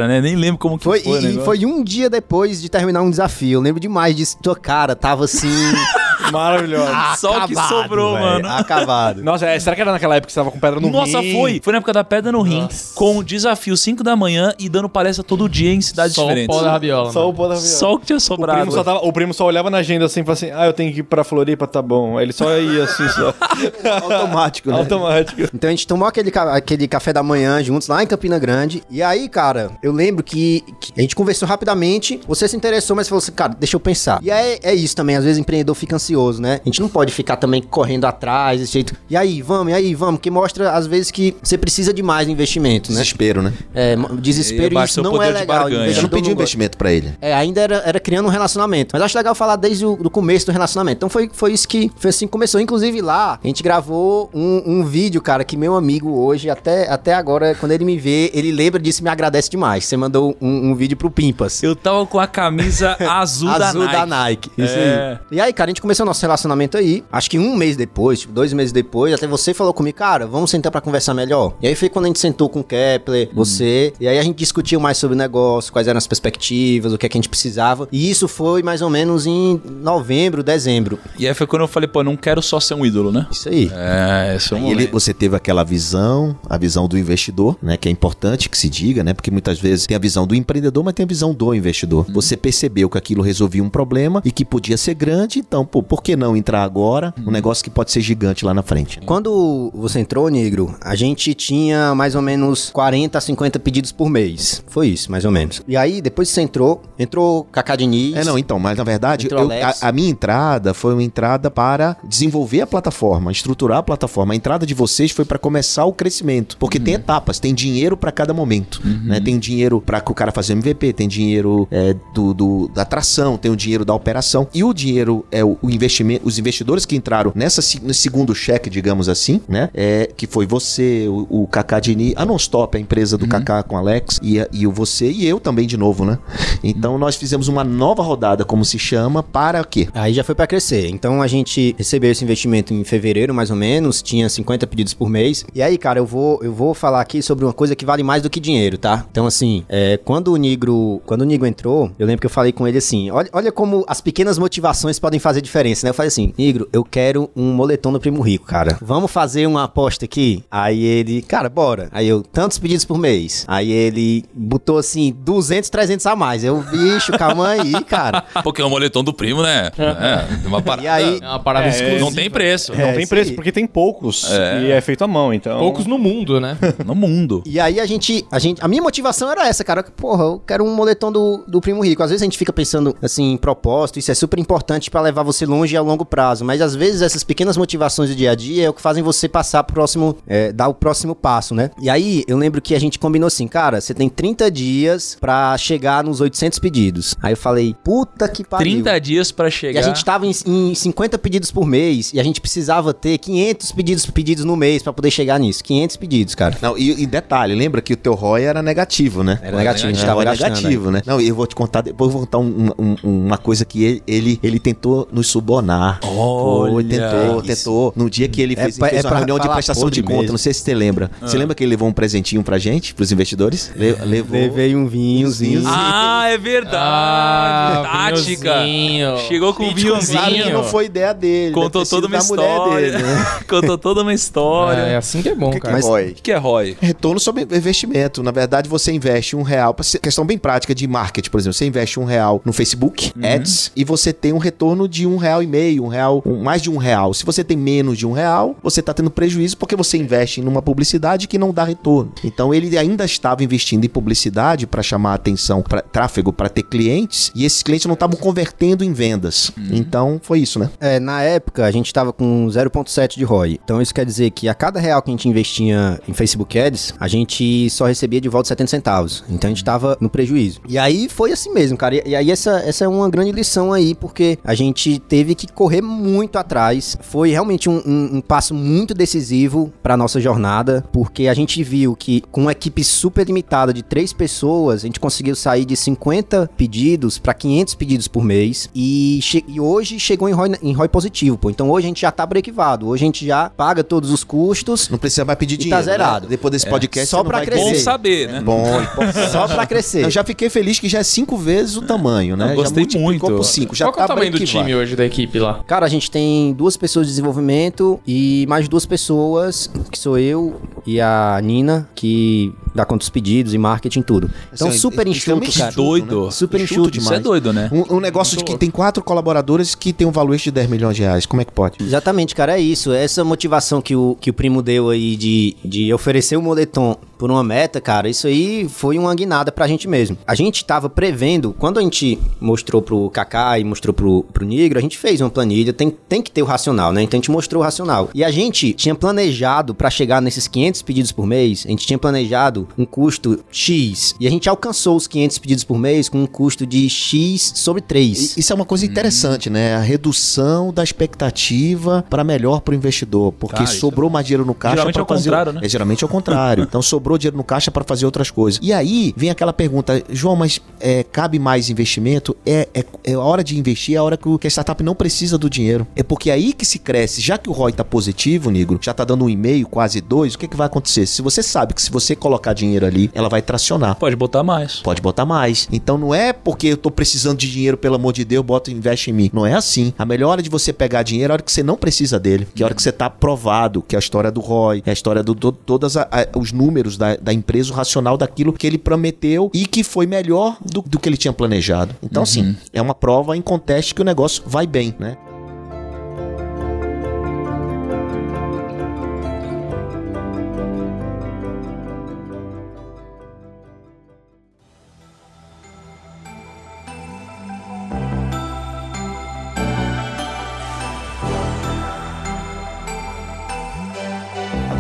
né? 0.09 0.20
Nem 0.20 0.36
lembro 0.36 0.59
como 0.59 0.78
que 0.78 0.84
Foi, 0.84 1.01
foi. 1.01 1.24
e, 1.24 1.38
foi 1.45 1.66
um 1.66 1.82
dia 1.82 2.09
depois 2.11 2.61
de 2.61 2.68
terminar 2.68 3.03
um 3.03 3.11
desafio. 3.11 3.59
Eu 3.59 3.61
lembro 3.61 3.80
demais 3.80 4.14
disso. 4.16 4.36
Tua 4.43 4.57
cara 4.57 4.95
tava 4.97 5.24
assim. 5.24 5.49
Maravilhoso. 6.30 6.90
Só 7.18 7.30
o 7.30 7.46
que 7.46 7.52
acabado, 7.52 7.68
sobrou, 7.68 8.14
velho, 8.14 8.24
mano. 8.26 8.48
Acabado. 8.48 9.22
Nossa, 9.22 9.46
é, 9.46 9.58
será 9.58 9.74
que 9.74 9.82
era 9.82 9.92
naquela 9.92 10.16
época 10.16 10.26
que 10.28 10.32
você 10.32 10.40
tava 10.40 10.50
com 10.50 10.58
pedra 10.60 10.80
no 10.80 10.90
Nossa, 10.90 11.20
rim? 11.20 11.32
foi. 11.32 11.60
Foi 11.62 11.72
na 11.72 11.78
época 11.78 11.92
da 11.92 12.04
pedra 12.04 12.30
no 12.32 12.42
rim, 12.42 12.68
com 12.94 13.18
o 13.18 13.24
desafio 13.24 13.76
5 13.76 14.02
da 14.02 14.14
manhã 14.16 14.52
e 14.58 14.68
dando 14.68 14.88
palestra 14.88 15.24
todo 15.24 15.48
dia 15.48 15.72
em 15.72 15.80
cidades 15.80 16.14
Só 16.14 16.22
o 16.22 16.28
diferentes. 16.28 16.54
pó 16.56 16.62
da 16.62 16.72
rabiola. 16.72 17.12
Só 17.12 17.20
mano. 17.20 17.30
o 17.30 17.34
pó 17.34 17.42
da 17.48 17.54
viola. 17.54 17.68
Só 17.68 17.94
o 17.94 17.98
que 17.98 18.06
tinha 18.06 18.16
O 18.16 18.20
sobrado. 18.20 18.60
primo, 18.60 18.72
só 18.72 18.84
tava- 18.84 19.00
o 19.00 19.12
primo 19.12 19.34
só 19.34 19.44
olhava 19.46 19.70
na 19.70 19.78
agenda 19.78 20.04
assim 20.06 20.20
e 20.20 20.24
falava 20.24 20.32
assim: 20.44 20.50
Ah, 20.52 20.66
eu 20.66 20.72
tenho 20.72 20.92
que 20.92 21.00
ir 21.00 21.04
pra 21.04 21.24
Floripa, 21.24 21.66
tá 21.66 21.80
bom. 21.82 22.18
Aí 22.18 22.24
ele 22.24 22.32
só 22.32 22.56
ia 22.58 22.84
assim, 22.84 23.08
só. 23.08 23.34
Automático, 24.02 24.70
né? 24.70 24.78
Automático. 24.78 25.42
Então 25.54 25.68
a 25.68 25.70
gente 25.70 25.86
tomou 25.86 26.06
aquele, 26.06 26.30
ca- 26.30 26.54
aquele 26.54 26.86
café 26.88 27.12
da 27.12 27.22
manhã 27.22 27.62
juntos 27.62 27.88
lá 27.88 28.02
em 28.02 28.06
Campina 28.06 28.38
Grande. 28.38 28.82
E 28.90 29.02
aí, 29.02 29.28
cara, 29.28 29.70
eu 29.82 29.92
lembro 29.92 30.22
que, 30.22 30.64
que 30.80 30.92
a 30.96 31.00
gente 31.00 31.14
conversou 31.14 31.46
rapidamente. 31.48 32.20
Você 32.26 32.46
se 32.48 32.56
interessou, 32.56 32.96
mas 32.96 33.08
falou 33.08 33.18
assim, 33.18 33.32
cara, 33.32 33.54
deixa 33.58 33.76
eu 33.76 33.80
pensar. 33.80 34.18
E 34.22 34.30
aí 34.30 34.58
é 34.62 34.74
isso 34.74 34.94
também. 34.96 35.16
Às 35.16 35.24
vezes 35.24 35.38
o 35.38 35.40
empreendedor 35.40 35.74
fica 35.74 35.96
ansioso, 35.96 36.11
né? 36.40 36.60
A 36.62 36.68
gente 36.68 36.80
não 36.80 36.88
pode 36.88 37.12
ficar 37.12 37.36
também 37.36 37.62
correndo 37.62 38.04
atrás 38.04 38.60
desse 38.60 38.72
jeito. 38.72 38.94
E 39.08 39.16
aí, 39.16 39.42
vamos, 39.42 39.72
e 39.72 39.74
aí, 39.76 39.94
vamos. 39.94 40.20
Que 40.20 40.30
mostra, 40.30 40.72
às 40.72 40.86
vezes, 40.86 41.10
que 41.10 41.34
você 41.42 41.56
precisa 41.58 41.92
de 41.92 42.02
mais 42.02 42.28
investimento, 42.28 42.90
né? 42.92 42.98
Desespero, 42.98 43.42
né? 43.42 43.52
É, 43.74 43.96
desespero 44.20 44.78
E 44.78 44.84
isso 44.84 45.02
não 45.02 45.22
é 45.22 45.30
legal. 45.30 45.68
Eu 45.68 45.78
não 45.78 45.84
investidor 45.84 46.10
pedi 46.10 46.30
um 46.30 46.32
investimento 46.32 46.76
pra 46.76 46.92
ele. 46.92 47.12
É, 47.20 47.34
ainda 47.34 47.60
era, 47.60 47.76
era 47.84 48.00
criando 48.00 48.26
um 48.26 48.30
relacionamento. 48.30 48.90
Mas 48.92 49.02
acho 49.02 49.16
legal 49.16 49.34
falar 49.34 49.56
desde 49.56 49.84
o 49.86 49.96
do 49.96 50.10
começo 50.10 50.46
do 50.46 50.52
relacionamento. 50.52 50.96
Então 50.98 51.08
foi, 51.08 51.30
foi 51.32 51.52
isso 51.52 51.66
que 51.68 51.90
foi 51.96 52.10
assim 52.10 52.26
que 52.26 52.32
começou. 52.32 52.60
Inclusive 52.60 53.00
lá, 53.00 53.38
a 53.42 53.46
gente 53.46 53.62
gravou 53.62 54.30
um, 54.34 54.62
um 54.66 54.84
vídeo, 54.84 55.20
cara, 55.20 55.44
que 55.44 55.56
meu 55.56 55.74
amigo 55.76 56.10
hoje, 56.10 56.50
até, 56.50 56.88
até 56.90 57.14
agora, 57.14 57.54
quando 57.54 57.72
ele 57.72 57.84
me 57.84 57.98
vê, 57.98 58.30
ele 58.34 58.52
lembra 58.52 58.80
disso 58.80 59.00
e 59.00 59.04
me 59.04 59.10
agradece 59.10 59.50
demais. 59.50 59.84
Você 59.84 59.96
mandou 59.96 60.36
um, 60.40 60.70
um 60.70 60.74
vídeo 60.74 60.96
pro 60.96 61.10
Pimpas. 61.10 61.62
Eu 61.62 61.74
tava 61.76 62.04
com 62.06 62.18
a 62.18 62.26
camisa 62.26 62.96
azul, 63.00 63.48
Azul 63.62 63.86
da 63.88 64.06
Nike. 64.06 64.50
Isso 64.56 64.74
É. 64.74 65.18
aí. 65.30 65.36
E 65.36 65.40
aí, 65.40 65.52
cara, 65.52 65.68
a 65.68 65.70
gente 65.70 65.80
começou 65.82 66.01
nosso 66.05 66.22
relacionamento 66.22 66.76
aí. 66.76 67.05
Acho 67.11 67.30
que 67.30 67.38
um 67.38 67.57
mês 67.57 67.76
depois, 67.76 68.20
tipo, 68.20 68.32
dois 68.32 68.53
meses 68.53 68.72
depois, 68.72 69.14
até 69.14 69.26
você 69.26 69.55
falou 69.55 69.72
comigo, 69.72 69.98
cara, 69.98 70.26
vamos 70.26 70.50
sentar 70.50 70.70
pra 70.70 70.80
conversar 70.80 71.14
melhor. 71.14 71.55
E 71.61 71.66
aí 71.66 71.74
foi 71.74 71.88
quando 71.88 72.07
a 72.07 72.09
gente 72.09 72.18
sentou 72.18 72.48
com 72.48 72.61
o 72.61 72.64
Kepler, 72.64 73.30
você, 73.32 73.92
e 74.00 74.09
aí 74.09 74.18
a 74.18 74.22
gente 74.22 74.36
discutiu 74.36 74.80
mais 74.80 74.98
sobre 74.98 75.14
o 75.14 75.18
negócio, 75.18 75.72
quais 75.72 75.88
eram 75.88 75.98
as 75.98 76.07
perspectivas, 76.07 76.92
o 76.92 76.98
que 76.98 77.07
é 77.07 77.09
que 77.09 77.16
a 77.16 77.20
gente 77.20 77.28
precisava. 77.28 77.88
E 77.92 78.11
isso 78.11 78.28
foi 78.28 78.62
mais 78.62 78.82
ou 78.82 78.90
menos 78.90 79.26
em 79.26 79.61
novembro, 79.82 80.42
dezembro. 80.42 80.98
E 81.18 81.26
aí 81.26 81.34
foi 81.34 81.46
quando 81.46 81.62
eu 81.62 81.68
falei, 81.68 81.88
pô, 81.88 82.03
não 82.03 82.16
quero 82.16 82.42
só 82.42 82.61
ser 82.61 82.74
um 82.74 82.84
ídolo, 82.84 83.12
né? 83.12 83.26
Isso 83.30 83.48
aí. 83.48 83.70
É, 83.72 84.34
esse 84.36 84.53
é 84.53 84.57
um 84.57 84.68
E 84.68 84.70
ele, 84.70 84.86
você 84.86 85.12
teve 85.12 85.36
aquela 85.36 85.64
visão, 85.64 86.36
a 86.48 86.59
visão 86.59 86.88
do 86.88 86.98
investidor, 86.98 87.57
né? 87.62 87.76
Que 87.76 87.88
é 87.88 87.92
importante 87.92 88.48
que 88.48 88.57
se 88.57 88.68
diga, 88.68 89.05
né? 89.05 89.14
Porque 89.14 89.30
muitas 89.30 89.59
vezes 89.59 89.86
tem 89.86 89.96
a 89.96 90.00
visão 90.00 90.26
do 90.26 90.34
empreendedor, 90.34 90.84
mas 90.84 90.94
tem 90.94 91.05
a 91.05 91.07
visão 91.07 91.34
do 91.34 91.55
investidor. 91.55 92.07
Você 92.11 92.36
percebeu 92.36 92.88
que 92.88 92.98
aquilo 92.98 93.22
resolvia 93.22 93.62
um 93.62 93.70
problema 93.70 94.22
e 94.24 94.30
que 94.30 94.44
podia 94.44 94.76
ser 94.76 94.94
grande, 94.94 95.38
então, 95.38 95.64
pô, 95.64 95.82
por 95.93 96.03
que 96.03 96.16
não 96.16 96.34
entrar 96.34 96.62
agora? 96.62 97.12
Um 97.26 97.30
negócio 97.30 97.62
que 97.62 97.68
pode 97.68 97.93
ser 97.93 98.01
gigante 98.01 98.47
lá 98.47 98.55
na 98.55 98.62
frente. 98.62 98.99
né? 98.99 99.05
Quando 99.05 99.70
você 99.74 100.01
entrou, 100.01 100.26
Negro, 100.30 100.74
a 100.80 100.95
gente 100.95 101.34
tinha 101.34 101.95
mais 101.95 102.14
ou 102.14 102.22
menos 102.22 102.70
40 102.70 103.18
a 103.18 103.20
50 103.20 103.59
pedidos 103.61 103.93
por 103.93 104.09
mês. 104.09 104.64
Foi 104.68 104.88
isso, 104.88 105.11
mais 105.11 105.26
ou 105.26 105.30
menos. 105.30 105.61
E 105.68 105.76
aí, 105.76 106.01
depois 106.01 106.28
que 106.28 106.34
você 106.34 106.40
entrou, 106.40 106.80
entrou 106.99 107.45
Cacá 107.53 107.76
Diniz. 107.76 108.16
É, 108.16 108.24
não, 108.24 108.38
então, 108.38 108.59
mas 108.59 108.78
na 108.78 108.84
verdade, 108.84 109.28
eu- 109.30 109.36
a, 109.82 109.88
a 109.88 109.93
minha 109.93 110.09
entrada 110.09 110.72
foi 110.72 110.95
uma 110.95 111.03
entrada 111.03 111.51
para 111.51 111.95
desenvolver 112.03 112.62
a 112.62 112.66
plataforma, 112.66 113.30
estruturar 113.30 113.76
a 113.76 113.82
plataforma. 113.82 114.32
A 114.32 114.36
entrada 114.36 114.64
de 114.64 114.72
vocês 114.72 115.11
foi 115.11 115.26
para 115.26 115.38
começar 115.38 115.84
o 115.84 115.93
crescimento, 115.93 116.57
porque 116.57 116.80
tem 116.80 116.95
etapas, 116.95 117.38
tem 117.38 117.53
dinheiro 117.53 117.99
para 117.99 118.11
cada 118.11 118.32
momento, 118.32 118.80
né? 119.05 119.20
Tem 119.20 119.38
dinheiro 119.38 119.78
para 119.78 120.03
o 120.09 120.14
cara 120.14 120.32
fazer 120.32 120.55
MVP, 120.55 120.95
tem 120.95 121.07
dinheiro 121.07 121.68
é, 121.70 121.95
do, 122.14 122.32
do- 122.32 122.68
da 122.68 122.80
atração, 122.80 123.36
tem 123.36 123.51
o 123.53 123.57
dinheiro 123.57 123.84
da 123.84 123.93
operação 123.95 124.49
e 124.55 124.64
o 124.64 124.72
dinheiro 124.72 125.26
é 125.30 125.45
o, 125.45 125.59
o 125.61 125.81
investimento, 125.82 126.26
os 126.26 126.38
investidores 126.38 126.86
que 126.86 126.94
entraram 126.96 127.32
nessa 127.34 127.60
se- 127.60 127.80
nesse 127.82 128.00
segundo 128.00 128.34
cheque, 128.34 128.70
digamos 128.70 129.08
assim, 129.08 129.40
né? 129.48 129.68
É 129.74 130.08
que 130.16 130.26
foi 130.26 130.46
você, 130.46 131.06
o, 131.08 131.42
o 131.42 131.46
Kaká 131.46 131.80
Dini, 131.80 132.12
a 132.16 132.24
Nonstop, 132.24 132.76
a 132.76 132.80
empresa 132.80 133.18
do 133.18 133.26
Kaká 133.26 133.62
com 133.62 133.76
Alex 133.76 134.18
e, 134.22 134.36
e 134.52 134.66
o 134.66 134.72
você 134.72 135.10
e 135.10 135.26
eu 135.26 135.40
também 135.40 135.66
de 135.66 135.76
novo, 135.76 136.04
né? 136.04 136.18
Então 136.62 136.96
nós 136.98 137.16
fizemos 137.16 137.48
uma 137.48 137.64
nova 137.64 138.02
rodada, 138.02 138.44
como 138.44 138.64
se 138.64 138.78
chama, 138.78 139.22
para 139.22 139.62
quê? 139.64 139.88
Aí 139.94 140.12
já 140.12 140.22
foi 140.24 140.34
pra 140.34 140.46
crescer. 140.46 140.88
Então 140.88 141.20
a 141.22 141.26
gente 141.26 141.74
recebeu 141.78 142.10
esse 142.10 142.22
investimento 142.24 142.72
em 142.72 142.84
fevereiro, 142.84 143.34
mais 143.34 143.50
ou 143.50 143.56
menos, 143.56 144.02
tinha 144.02 144.28
50 144.28 144.66
pedidos 144.66 144.94
por 144.94 145.08
mês. 145.08 145.44
E 145.54 145.62
aí, 145.62 145.76
cara, 145.78 145.98
eu 145.98 146.06
vou, 146.06 146.40
eu 146.42 146.52
vou 146.52 146.74
falar 146.74 147.00
aqui 147.00 147.22
sobre 147.22 147.44
uma 147.44 147.52
coisa 147.52 147.74
que 147.74 147.84
vale 147.84 148.02
mais 148.02 148.22
do 148.22 148.30
que 148.30 148.38
dinheiro, 148.40 148.78
tá? 148.78 149.04
Então, 149.10 149.26
assim, 149.26 149.64
é, 149.68 149.98
quando 150.04 150.28
o 150.32 150.36
Nigro, 150.36 151.00
quando 151.06 151.22
o 151.22 151.24
Nigro 151.24 151.46
entrou, 151.46 151.90
eu 151.98 152.06
lembro 152.06 152.20
que 152.20 152.26
eu 152.26 152.30
falei 152.30 152.52
com 152.52 152.66
ele 152.68 152.78
assim: 152.78 153.10
olha, 153.10 153.28
olha 153.32 153.50
como 153.52 153.84
as 153.88 154.00
pequenas 154.00 154.38
motivações 154.38 154.98
podem 154.98 155.18
fazer 155.18 155.40
diferença. 155.40 155.71
Pensa, 155.72 155.86
né? 155.86 155.90
Eu 155.90 155.94
falei 155.94 156.08
assim, 156.08 156.32
Negro, 156.38 156.68
eu 156.72 156.84
quero 156.84 157.30
um 157.34 157.52
moletom 157.52 157.92
do 157.92 157.98
Primo 158.00 158.20
Rico, 158.20 158.44
cara. 158.46 158.76
Vamos 158.80 159.10
fazer 159.10 159.46
uma 159.46 159.64
aposta 159.64 160.04
aqui? 160.04 160.44
Aí 160.50 160.82
ele, 160.84 161.22
cara, 161.22 161.48
bora. 161.48 161.88
Aí 161.92 162.06
eu, 162.06 162.22
tantos 162.22 162.58
pedidos 162.58 162.84
por 162.84 162.98
mês. 162.98 163.44
Aí 163.48 163.70
ele 163.72 164.24
botou 164.34 164.76
assim, 164.78 165.14
200, 165.24 165.70
300 165.70 166.06
a 166.06 166.14
mais. 166.16 166.44
Eu, 166.44 166.62
bicho, 166.62 167.12
calma 167.12 167.48
aí, 167.48 167.72
cara. 167.84 168.22
Porque 168.42 168.60
é 168.60 168.64
um 168.64 168.68
moletom 168.70 169.02
do 169.02 169.12
primo, 169.14 169.42
né? 169.42 169.70
É, 169.78 170.46
uma 170.46 170.60
parada. 170.60 170.82
E 170.82 170.88
aí, 170.88 171.18
É 171.22 171.26
uma 171.26 171.38
parada 171.40 171.66
É, 171.66 171.70
exclusiva. 171.70 172.00
Não 172.00 172.12
tem 172.12 172.30
preço. 172.30 172.72
Não 172.72 172.80
É, 172.80 172.92
tem 172.92 173.02
isso 173.02 173.08
preço, 173.10 173.34
porque 173.34 173.50
tem 173.52 173.66
poucos. 173.66 174.30
É. 174.30 174.62
E 174.62 174.70
é 174.72 174.80
feito 174.80 175.02
à 175.04 175.08
mão, 175.08 175.32
então. 175.32 175.58
Poucos 175.58 175.86
no 175.86 175.98
mundo, 175.98 176.40
né? 176.40 176.56
No 176.84 176.94
mundo. 176.94 177.42
E 177.46 177.60
aí 177.60 177.78
a 177.78 177.86
gente, 177.86 178.26
a 178.30 178.38
gente, 178.38 178.62
a 178.62 178.66
minha 178.68 178.82
motivação 178.82 179.30
era 179.30 179.46
essa, 179.48 179.62
cara. 179.64 179.82
Porra, 179.82 180.24
eu 180.24 180.42
quero 180.46 180.64
um 180.64 180.74
moletom 180.74 181.12
do, 181.12 181.44
do 181.46 181.60
Primo 181.60 181.82
Rico. 181.82 182.02
Às 182.02 182.10
vezes 182.10 182.22
a 182.22 182.24
gente 182.26 182.36
fica 182.36 182.52
pensando, 182.52 182.94
assim, 183.00 183.32
em 183.32 183.36
propósito, 183.36 183.98
isso 183.98 184.10
é 184.10 184.14
super 184.14 184.38
importante 184.38 184.90
pra 184.90 185.00
levar 185.00 185.22
você 185.22 185.46
longe 185.46 185.61
e 185.70 185.76
a 185.76 185.80
longo 185.82 186.04
prazo. 186.04 186.44
Mas 186.44 186.60
às 186.60 186.74
vezes 186.74 187.02
essas 187.02 187.22
pequenas 187.22 187.56
motivações 187.56 188.10
do 188.10 188.16
dia 188.16 188.30
a 188.30 188.34
dia 188.34 188.64
é 188.66 188.70
o 188.70 188.72
que 188.72 188.82
fazem 188.82 189.02
você 189.02 189.28
passar 189.28 189.62
pro 189.64 189.74
próximo, 189.74 190.16
é, 190.26 190.52
dar 190.52 190.68
o 190.68 190.74
próximo 190.74 191.14
passo, 191.14 191.54
né? 191.54 191.70
E 191.80 191.88
aí 191.90 192.24
eu 192.28 192.36
lembro 192.36 192.60
que 192.60 192.74
a 192.74 192.78
gente 192.80 192.98
combinou 192.98 193.26
assim, 193.26 193.46
cara, 193.48 193.80
você 193.80 193.92
tem 193.94 194.08
30 194.08 194.50
dias 194.50 195.16
pra 195.20 195.56
chegar 195.58 196.04
nos 196.04 196.20
800 196.20 196.58
pedidos. 196.58 197.14
Aí 197.22 197.32
eu 197.32 197.36
falei, 197.36 197.74
puta 197.84 198.28
que 198.28 198.44
pariu. 198.44 198.72
30 198.82 199.00
dias 199.00 199.32
pra 199.32 199.48
E 199.48 199.50
chegar. 199.50 199.80
a 199.80 199.82
gente 199.82 200.04
tava 200.04 200.26
em, 200.26 200.32
em 200.46 200.74
50 200.74 201.18
pedidos 201.18 201.50
por 201.50 201.66
mês 201.66 202.12
e 202.12 202.20
a 202.20 202.22
gente 202.24 202.40
precisava 202.40 202.92
ter 202.94 203.18
500 203.18 203.72
pedidos, 203.72 204.06
pedidos 204.06 204.44
no 204.44 204.56
mês 204.56 204.82
pra 204.82 204.92
poder 204.92 205.10
chegar 205.10 205.38
nisso. 205.40 205.62
500 205.64 205.96
pedidos, 205.96 206.34
cara. 206.34 206.56
Não, 206.60 206.76
e, 206.78 207.02
e 207.02 207.06
detalhe, 207.06 207.54
lembra 207.54 207.80
que 207.80 207.92
o 207.92 207.96
teu 207.96 208.14
ROI 208.14 208.44
era 208.44 208.62
negativo, 208.62 209.22
né? 209.24 209.38
Era 209.42 209.56
negativo, 209.56 209.88
a 209.88 209.92
gente 209.92 210.02
É, 210.02 210.06
tava 210.06 210.24
gastando, 210.24 210.54
negativo, 210.56 210.90
né? 210.90 211.02
Não, 211.06 211.20
e 211.20 211.28
eu 211.28 211.34
vou 211.34 211.46
te 211.46 211.54
contar, 211.54 211.80
depois 211.80 212.08
eu 212.08 212.12
vou 212.18 212.26
contar 212.26 212.38
um- 212.38 212.70
um- 212.78 212.96
um- 213.02 213.26
uma 213.26 213.38
coisa 213.38 213.64
que 213.64 214.02
ele, 214.06 214.38
ele, 214.42 214.58
tentou 214.58 215.08
nos 215.12 215.28
subornar. 215.53 216.00
Olha 216.05 216.72
Foi, 216.72 216.84
tentou, 216.84 217.36
isso. 217.38 217.42
tentou. 217.64 217.92
No 217.94 218.09
dia 218.09 218.28
que 218.28 218.40
ele 218.40 218.55
É 218.57 218.62
fez, 218.64 218.78
pra- 218.78 218.88
fez 218.88 219.00
é 219.00 219.07
uma 219.07 219.11
pra 219.11 219.18
reunião 219.18 219.38
de 219.38 219.48
prestação 219.48 219.90
de 219.90 220.03
conta, 220.03 220.16
mesmo. 220.20 220.32
não 220.32 220.38
sei 220.38 220.55
se 220.55 220.61
você 220.62 220.74
lembra. 220.74 221.11
Você 221.20 221.36
lembra 221.36 221.55
que 221.55 221.62
ele 221.62 221.70
levou 221.70 221.88
um 221.88 221.92
presentinho 221.92 222.42
pra 222.42 222.59
gente, 222.59 222.94
pros 222.94 223.12
investidores? 223.12 223.70
Le- 223.76 223.96
levou. 224.05 224.38
Levei 224.40 224.74
um 224.74 224.86
vinhozinho. 224.86 225.62
Ah, 225.66 226.28
é 226.28 226.38
verdade. 226.38 226.76
Ah, 226.78 228.09
Tática. 228.11 228.62
vinhozinho. 228.64 229.18
Chegou 229.28 229.55
com 229.55 229.64
um 229.64 229.74
vinhozinho. 229.74 230.18
Sabe 230.20 230.42
que 230.42 230.50
não 230.50 230.64
foi 230.64 230.86
ideia 230.86 231.12
dele. 231.12 231.53
Contou 231.55 231.84
toda 231.84 232.07
uma 232.07 232.16
história. 232.18 232.90
dele, 232.92 233.03
né? 233.03 233.26
Contou 233.48 233.78
toda 233.78 234.03
uma 234.03 234.14
história. 234.14 234.80
É 234.80 234.96
assim 234.96 235.22
que 235.22 235.28
é 235.28 235.34
bom, 235.34 235.48
O 235.48 235.53
que, 235.53 235.61
que 235.61 235.66
cara. 235.66 235.78
é 235.78 235.82
ROI? 235.82 236.09
O 236.11 236.14
que 236.14 236.32
é 236.32 236.36
ROI? 236.36 236.76
Retorno 236.80 237.20
sobre 237.20 237.42
investimento. 237.42 238.22
Na 238.22 238.30
verdade, 238.30 238.68
você 238.68 238.92
investe 238.92 239.36
um 239.36 239.42
real. 239.42 239.74
Questão 240.03 240.24
bem 240.24 240.38
prática 240.38 240.74
de 240.74 240.86
marketing, 240.86 241.30
por 241.30 241.38
exemplo. 241.40 241.55
Você 241.55 241.66
investe 241.66 242.00
um 242.00 242.05
real 242.05 242.40
no 242.44 242.53
Facebook, 242.53 243.12
Ads, 243.22 243.72
e 243.76 243.84
você 243.84 244.12
tem 244.12 244.32
um 244.32 244.38
retorno 244.38 244.88
de 244.88 245.07
um 245.07 245.16
real 245.16 245.41
e 245.43 245.47
meio, 245.47 245.84
um 245.84 245.88
real, 245.88 246.22
um- 246.24 246.43
mais 246.43 246.62
de 246.62 246.70
um 246.70 246.76
real. 246.76 247.12
Se 247.14 247.24
você 247.24 247.43
tem 247.45 247.57
menos 247.57 247.99
de 247.99 248.07
um 248.07 248.12
real, 248.12 248.57
você 248.62 248.80
está 248.80 248.93
tendo 248.95 249.11
prejuízo 249.11 249.57
porque 249.57 249.76
você 249.76 249.97
investe 249.99 250.40
numa 250.40 250.62
publicidade 250.62 251.26
que 251.28 251.38
não 251.38 251.53
dá 251.53 251.64
retorno. 251.64 252.12
Então 252.24 252.53
ele 252.55 252.76
ainda 252.78 253.05
estava 253.05 253.43
investindo 253.45 253.84
em 253.84 253.88
publicidade 253.88 254.66
para 254.66 254.82
chamar 254.82 255.12
a 255.12 255.14
atenção, 255.14 255.62
para 255.62 255.82
tráfego, 255.82 256.32
para 256.32 256.49
ter 256.49 256.62
clientes, 256.62 257.30
e 257.34 257.45
esses 257.45 257.62
clientes 257.62 257.86
não 257.86 257.95
estavam 257.95 258.16
convertendo 258.16 258.84
em 258.84 258.93
vendas. 258.93 259.51
Então 259.70 260.20
foi 260.22 260.40
isso, 260.40 260.59
né? 260.59 260.70
É, 260.80 260.99
na 260.99 261.22
época 261.22 261.64
a 261.64 261.70
gente 261.70 261.93
tava 261.93 262.12
com 262.12 262.47
0.7 262.49 263.16
de 263.16 263.24
ROI. 263.24 263.59
Então 263.62 263.80
isso 263.80 263.95
quer 263.95 264.05
dizer 264.05 264.30
que 264.30 264.49
a 264.49 264.55
cada 264.55 264.80
real 264.80 265.03
que 265.03 265.11
a 265.11 265.12
gente 265.12 265.28
investia 265.28 266.01
em 266.09 266.12
Facebook 266.12 266.59
Ads, 266.59 266.95
a 266.99 267.09
gente 267.09 267.68
só 267.70 267.86
recebia 267.86 268.20
de 268.20 268.28
volta 268.28 268.49
70 268.49 268.70
centavos. 268.70 269.24
Então 269.28 269.49
a 269.49 269.53
gente 269.53 269.64
tava 269.64 269.97
no 270.01 270.09
prejuízo. 270.11 270.61
E 270.68 270.78
aí 270.78 271.09
foi 271.09 271.32
assim 271.32 271.53
mesmo, 271.53 271.76
cara. 271.76 271.95
E, 271.97 272.03
e 272.11 272.16
aí 272.16 272.30
essa, 272.30 272.59
essa 272.61 272.84
é 272.84 272.88
uma 272.88 273.09
grande 273.09 273.32
lição 273.32 273.72
aí, 273.72 273.95
porque 273.95 274.38
a 274.43 274.55
gente 274.55 274.99
teve 274.99 275.21
que 275.34 275.46
correr 275.52 275.80
muito 275.82 276.36
atrás. 276.38 276.96
Foi 277.00 277.30
realmente 277.30 277.68
um, 277.68 277.80
um- 277.86 278.10
um 278.16 278.20
passo 278.20 278.54
muito 278.54 278.94
decisivo 278.94 279.72
pra 279.82 279.96
nossa 279.96 280.20
jornada, 280.20 280.84
porque 280.92 281.28
a 281.28 281.34
gente 281.34 281.62
viu 281.62 281.94
que 281.96 282.22
com 282.30 282.42
uma 282.42 282.52
equipe 282.52 282.82
super 282.84 283.26
limitada 283.26 283.72
de 283.72 283.82
três 283.82 284.12
pessoas, 284.12 284.82
a 284.82 284.86
gente 284.86 285.00
conseguiu 285.00 285.34
sair 285.34 285.64
de 285.64 285.76
50 285.76 286.50
pedidos 286.56 287.18
pra 287.18 287.34
500 287.34 287.74
pedidos 287.74 288.08
por 288.08 288.24
mês 288.24 288.68
e, 288.74 289.18
che- 289.22 289.44
e 289.46 289.60
hoje 289.60 289.98
chegou 290.00 290.28
em 290.28 290.32
ROI, 290.32 290.52
em 290.62 290.72
ROI 290.72 290.88
positivo, 290.88 291.36
pô. 291.38 291.50
Então 291.50 291.70
hoje 291.70 291.86
a 291.86 291.88
gente 291.88 292.00
já 292.02 292.10
tá 292.10 292.24
brequivado, 292.26 292.88
hoje 292.88 293.04
a 293.04 293.06
gente 293.06 293.26
já 293.26 293.50
paga 293.50 293.82
todos 293.84 294.10
os 294.10 294.24
custos, 294.24 294.88
Não 294.88 294.98
precisa 294.98 295.24
mais 295.24 295.38
pedir 295.38 295.54
E 295.54 295.58
dinheiro. 295.58 295.78
tá 295.78 295.82
zerado. 295.82 296.26
né? 296.26 296.30
Depois 296.30 296.52
desse 296.52 296.68
podcast, 296.68 297.08
Só 297.08 297.22
vai 297.22 297.44
crescer. 297.44 297.64
Bom 297.64 297.74
saber, 297.76 298.28
né? 298.28 298.40
Bom, 298.40 298.64
só 299.30 299.46
pra 299.48 299.66
crescer. 299.66 300.04
Eu 300.04 300.10
já 300.10 300.24
fiquei 300.24 300.48
feliz 300.50 300.78
que 300.78 300.88
já 300.88 300.98
é 300.98 301.02
cinco 301.02 301.36
vezes 301.36 301.76
o 301.76 301.82
tamanho, 301.82 302.36
né? 302.36 302.52
Eu 302.52 302.56
gostei 302.56 302.86
já 302.88 302.98
muito. 302.98 303.26
por 303.26 303.44
cinco. 303.44 303.74
Já 303.74 303.86
Qual 303.86 303.92
que 303.94 304.00
é 304.00 304.04
o 304.04 304.06
tá 304.06 304.14
tamanho 304.14 304.32
do 304.32 304.38
time 304.44 304.74
hoje 304.74 304.96
da 304.96 305.04
equipe 305.12 305.38
lá? 305.38 305.62
Cara, 305.66 305.84
a 305.84 305.88
gente 305.88 306.10
tem 306.10 306.52
duas 306.52 306.76
pessoas 306.76 307.06
de 307.06 307.12
desenvolvimento 307.12 308.00
e 308.06 308.46
mais 308.48 308.66
duas 308.66 308.86
pessoas, 308.86 309.70
que 309.90 309.98
sou 309.98 310.18
eu 310.18 310.60
e 310.86 311.00
a 311.00 311.38
Nina, 311.42 311.88
que 311.94 312.52
dá 312.74 312.84
conta 312.84 312.98
dos 312.98 313.08
pedidos 313.10 313.54
e 313.54 313.58
marketing 313.58 314.00
e 314.00 314.02
tudo. 314.02 314.30
Então, 314.52 314.68
Assim, 314.68 314.78
super 314.78 315.06
enxuto, 315.06 315.52
cara. 315.58 315.72
Doido. 315.72 316.30
Super 316.30 316.60
Enxuto 316.60 316.80
enxuto 316.82 316.98
Isso 316.98 317.06
demais. 317.06 317.20
é 317.20 317.22
doido, 317.22 317.52
né? 317.52 317.70
Um, 317.72 317.96
um 317.96 318.00
negócio 318.00 318.36
de 318.36 318.44
que 318.44 318.56
tem 318.56 318.70
quatro 318.70 319.02
colaboradores 319.02 319.74
que 319.74 319.92
tem 319.92 320.06
um 320.06 320.10
valor 320.10 320.36
de 320.36 320.50
10 320.50 320.68
milhões 320.70 320.96
de 320.96 321.02
reais. 321.02 321.26
Como 321.26 321.42
é 321.42 321.44
que 321.44 321.52
pode? 321.52 321.82
Exatamente, 321.82 322.34
cara, 322.34 322.56
é 322.56 322.60
isso. 322.60 322.92
Essa 322.92 323.24
motivação 323.24 323.80
que 323.80 323.94
o, 323.96 324.16
que 324.20 324.30
o 324.30 324.34
primo 324.34 324.62
deu 324.62 324.90
aí 324.90 325.16
de, 325.16 325.56
de 325.64 325.92
oferecer 325.92 326.36
o 326.36 326.42
moletom 326.42 326.96
por 327.18 327.30
uma 327.30 327.44
meta, 327.44 327.80
cara, 327.80 328.08
isso 328.08 328.26
aí 328.26 328.68
foi 328.68 328.98
uma 328.98 329.14
guinada 329.14 329.52
pra 329.52 329.68
gente 329.68 329.86
mesmo. 329.86 330.18
A 330.26 330.34
gente 330.34 330.64
tava 330.64 330.90
prevendo, 330.90 331.54
quando 331.56 331.78
a 331.78 331.82
gente 331.82 332.18
mostrou 332.40 332.82
pro 332.82 333.08
Kaká 333.10 333.58
e 333.60 333.64
mostrou 333.64 333.94
pro, 333.94 334.24
pro 334.32 334.44
Negro, 334.44 334.76
a 334.76 334.82
gente 334.82 334.98
fez 334.98 335.20
uma 335.20 335.30
planilha, 335.30 335.72
tem, 335.72 335.90
tem 336.08 336.20
que 336.20 336.32
ter 336.32 336.42
o 336.42 336.46
racional, 336.46 336.92
né? 336.92 337.02
Então 337.02 337.16
a 337.16 337.20
gente 337.20 337.30
mostrou 337.30 337.62
o 337.62 337.64
racional. 337.64 338.10
E 338.12 338.24
a 338.24 338.30
gente 338.32 338.72
tinha 338.72 338.94
planejado 338.94 339.72
pra 339.72 339.88
chegar 339.88 340.20
nesses 340.20 340.48
500 340.48 340.82
pedidos 340.82 341.12
por 341.12 341.24
mês, 341.24 341.64
a 341.64 341.70
gente 341.70 341.86
tinha 341.86 341.98
planejado 341.98 342.61
um 342.76 342.84
custo 342.84 343.38
X. 343.50 344.14
E 344.20 344.26
a 344.26 344.30
gente 344.30 344.48
alcançou 344.48 344.96
os 344.96 345.06
500 345.06 345.38
pedidos 345.38 345.64
por 345.64 345.78
mês 345.78 346.08
com 346.08 346.22
um 346.22 346.26
custo 346.26 346.66
de 346.66 346.88
X 346.88 347.52
sobre 347.56 347.82
3. 347.82 348.36
E- 348.36 348.40
Isso 348.40 348.52
é 348.52 348.56
uma 348.56 348.64
coisa 348.64 348.84
interessante, 348.86 349.48
né? 349.50 349.74
A 349.74 349.80
redução 349.80 350.72
da 350.72 350.82
expectativa 350.82 352.04
para 352.08 352.24
melhor 352.24 352.60
para 352.60 352.72
o 352.72 352.74
investidor, 352.74 353.32
porque 353.32 353.56
Cara, 353.56 353.68
isso 353.68 353.80
sobrou 353.80 354.10
mais 354.10 354.26
dinheiro 354.26 354.44
no 354.44 354.54
caixa 354.54 354.76
Geralmente 354.76 354.94
pra 354.94 355.02
é 355.02 355.04
o 355.04 355.08
fazer 355.08 355.30
contrário, 355.30 355.52
né? 355.52 355.60
É 355.62 355.68
geralmente 355.68 356.02
é 356.02 356.06
o 356.06 356.08
contrário. 356.10 356.64
então 356.68 356.82
sobrou 356.82 357.16
dinheiro 357.18 357.36
no 357.36 357.44
caixa 357.44 357.70
para 357.70 357.84
fazer 357.84 358.04
outras 358.06 358.30
coisas. 358.30 358.60
E 358.62 358.72
aí 358.72 359.12
vem 359.16 359.30
aquela 359.30 359.52
pergunta, 359.52 360.02
João, 360.10 360.36
mas 360.36 360.60
é, 360.80 361.02
cabe 361.02 361.38
mais 361.38 361.70
investimento? 361.70 362.36
É, 362.44 362.68
é, 362.74 362.84
é 363.04 363.12
a 363.14 363.20
hora 363.20 363.42
de 363.42 363.58
investir, 363.58 363.94
é 363.94 363.98
a 363.98 364.02
hora 364.02 364.16
que, 364.16 364.28
o- 364.28 364.38
que 364.38 364.46
a 364.46 364.50
startup 364.50 364.82
não 364.82 364.94
precisa 364.94 365.38
do 365.38 365.48
dinheiro. 365.48 365.86
É 365.96 366.02
porque 366.02 366.30
é 366.30 366.34
aí 366.34 366.52
que 366.52 366.64
se 366.64 366.78
cresce. 366.78 367.20
Já 367.20 367.38
que 367.38 367.48
o 367.48 367.52
ROI 367.52 367.72
tá 367.72 367.84
positivo, 367.84 368.50
Negro, 368.50 368.78
já 368.82 368.92
tá 368.92 369.04
dando 369.04 369.24
um 369.24 369.28
e-mail, 369.30 369.66
quase 369.66 370.00
dois, 370.00 370.34
o 370.34 370.38
que, 370.38 370.48
que 370.48 370.56
vai 370.56 370.66
acontecer? 370.66 371.06
Se 371.06 371.22
você 371.22 371.42
sabe 371.42 371.74
que 371.74 371.82
se 371.82 371.90
você 371.90 372.14
colocar 372.16 372.51
dinheiro 372.53 372.86
ali, 372.86 373.11
ela 373.14 373.28
vai 373.28 373.42
tracionar. 373.42 373.94
Pode 373.96 374.16
botar 374.16 374.42
mais. 374.42 374.76
Pode 374.80 375.00
botar 375.03 375.24
mais. 375.24 375.68
Então 375.72 375.96
não 375.98 376.14
é 376.14 376.32
porque 376.32 376.68
eu 376.68 376.76
tô 376.76 376.90
precisando 376.90 377.38
de 377.38 377.50
dinheiro, 377.50 377.76
pelo 377.76 377.94
amor 377.96 378.12
de 378.12 378.24
Deus, 378.24 378.44
bota 378.44 378.70
e 378.70 378.74
investe 378.74 379.11
em 379.11 379.14
mim. 379.14 379.30
Não 379.32 379.46
é 379.46 379.55
assim. 379.55 379.92
A 379.98 380.05
melhor 380.05 380.30
hora 380.30 380.42
de 380.42 380.50
você 380.50 380.72
pegar 380.72 381.03
dinheiro 381.03 381.30
é 381.30 381.32
a 381.32 381.34
hora 381.34 381.42
que 381.42 381.53
você 381.53 381.62
não 381.62 381.76
precisa 381.76 382.18
dele. 382.18 382.46
Que 382.55 382.62
é 382.62 382.64
a 382.64 382.66
hora 382.66 382.74
que 382.74 382.82
você 382.82 382.92
tá 382.92 383.07
aprovado, 383.07 383.82
que 383.82 383.94
é 383.94 383.98
a 383.98 384.00
história 384.00 384.30
do 384.30 384.40
ROI, 384.40 384.82
é 384.86 384.90
a 384.90 384.92
história 384.92 385.22
do 385.22 385.34
to- 385.34 385.53
todas 385.53 385.96
a- 385.96 386.09
a- 386.11 386.38
os 386.38 386.53
números 386.53 386.96
da, 386.96 387.16
da 387.16 387.32
empresa, 387.32 387.72
o 387.72 387.76
racional 387.76 388.16
daquilo 388.16 388.53
que 388.53 388.66
ele 388.66 388.78
prometeu 388.78 389.50
e 389.55 389.66
que 389.66 389.82
foi 389.84 390.07
melhor 390.07 390.57
do, 390.64 390.82
do 390.82 390.98
que 390.98 391.09
ele 391.09 391.16
tinha 391.16 391.32
planejado. 391.32 391.94
Então, 392.03 392.26
sim, 392.26 392.57
é 392.72 392.80
uma 392.82 392.94
prova 392.94 393.36
em 393.36 393.40
contexto 393.42 393.94
que 393.94 394.03
o 394.03 394.05
negócio 394.05 394.42
vai 394.46 394.66
bem, 394.66 394.94
né? 394.98 395.16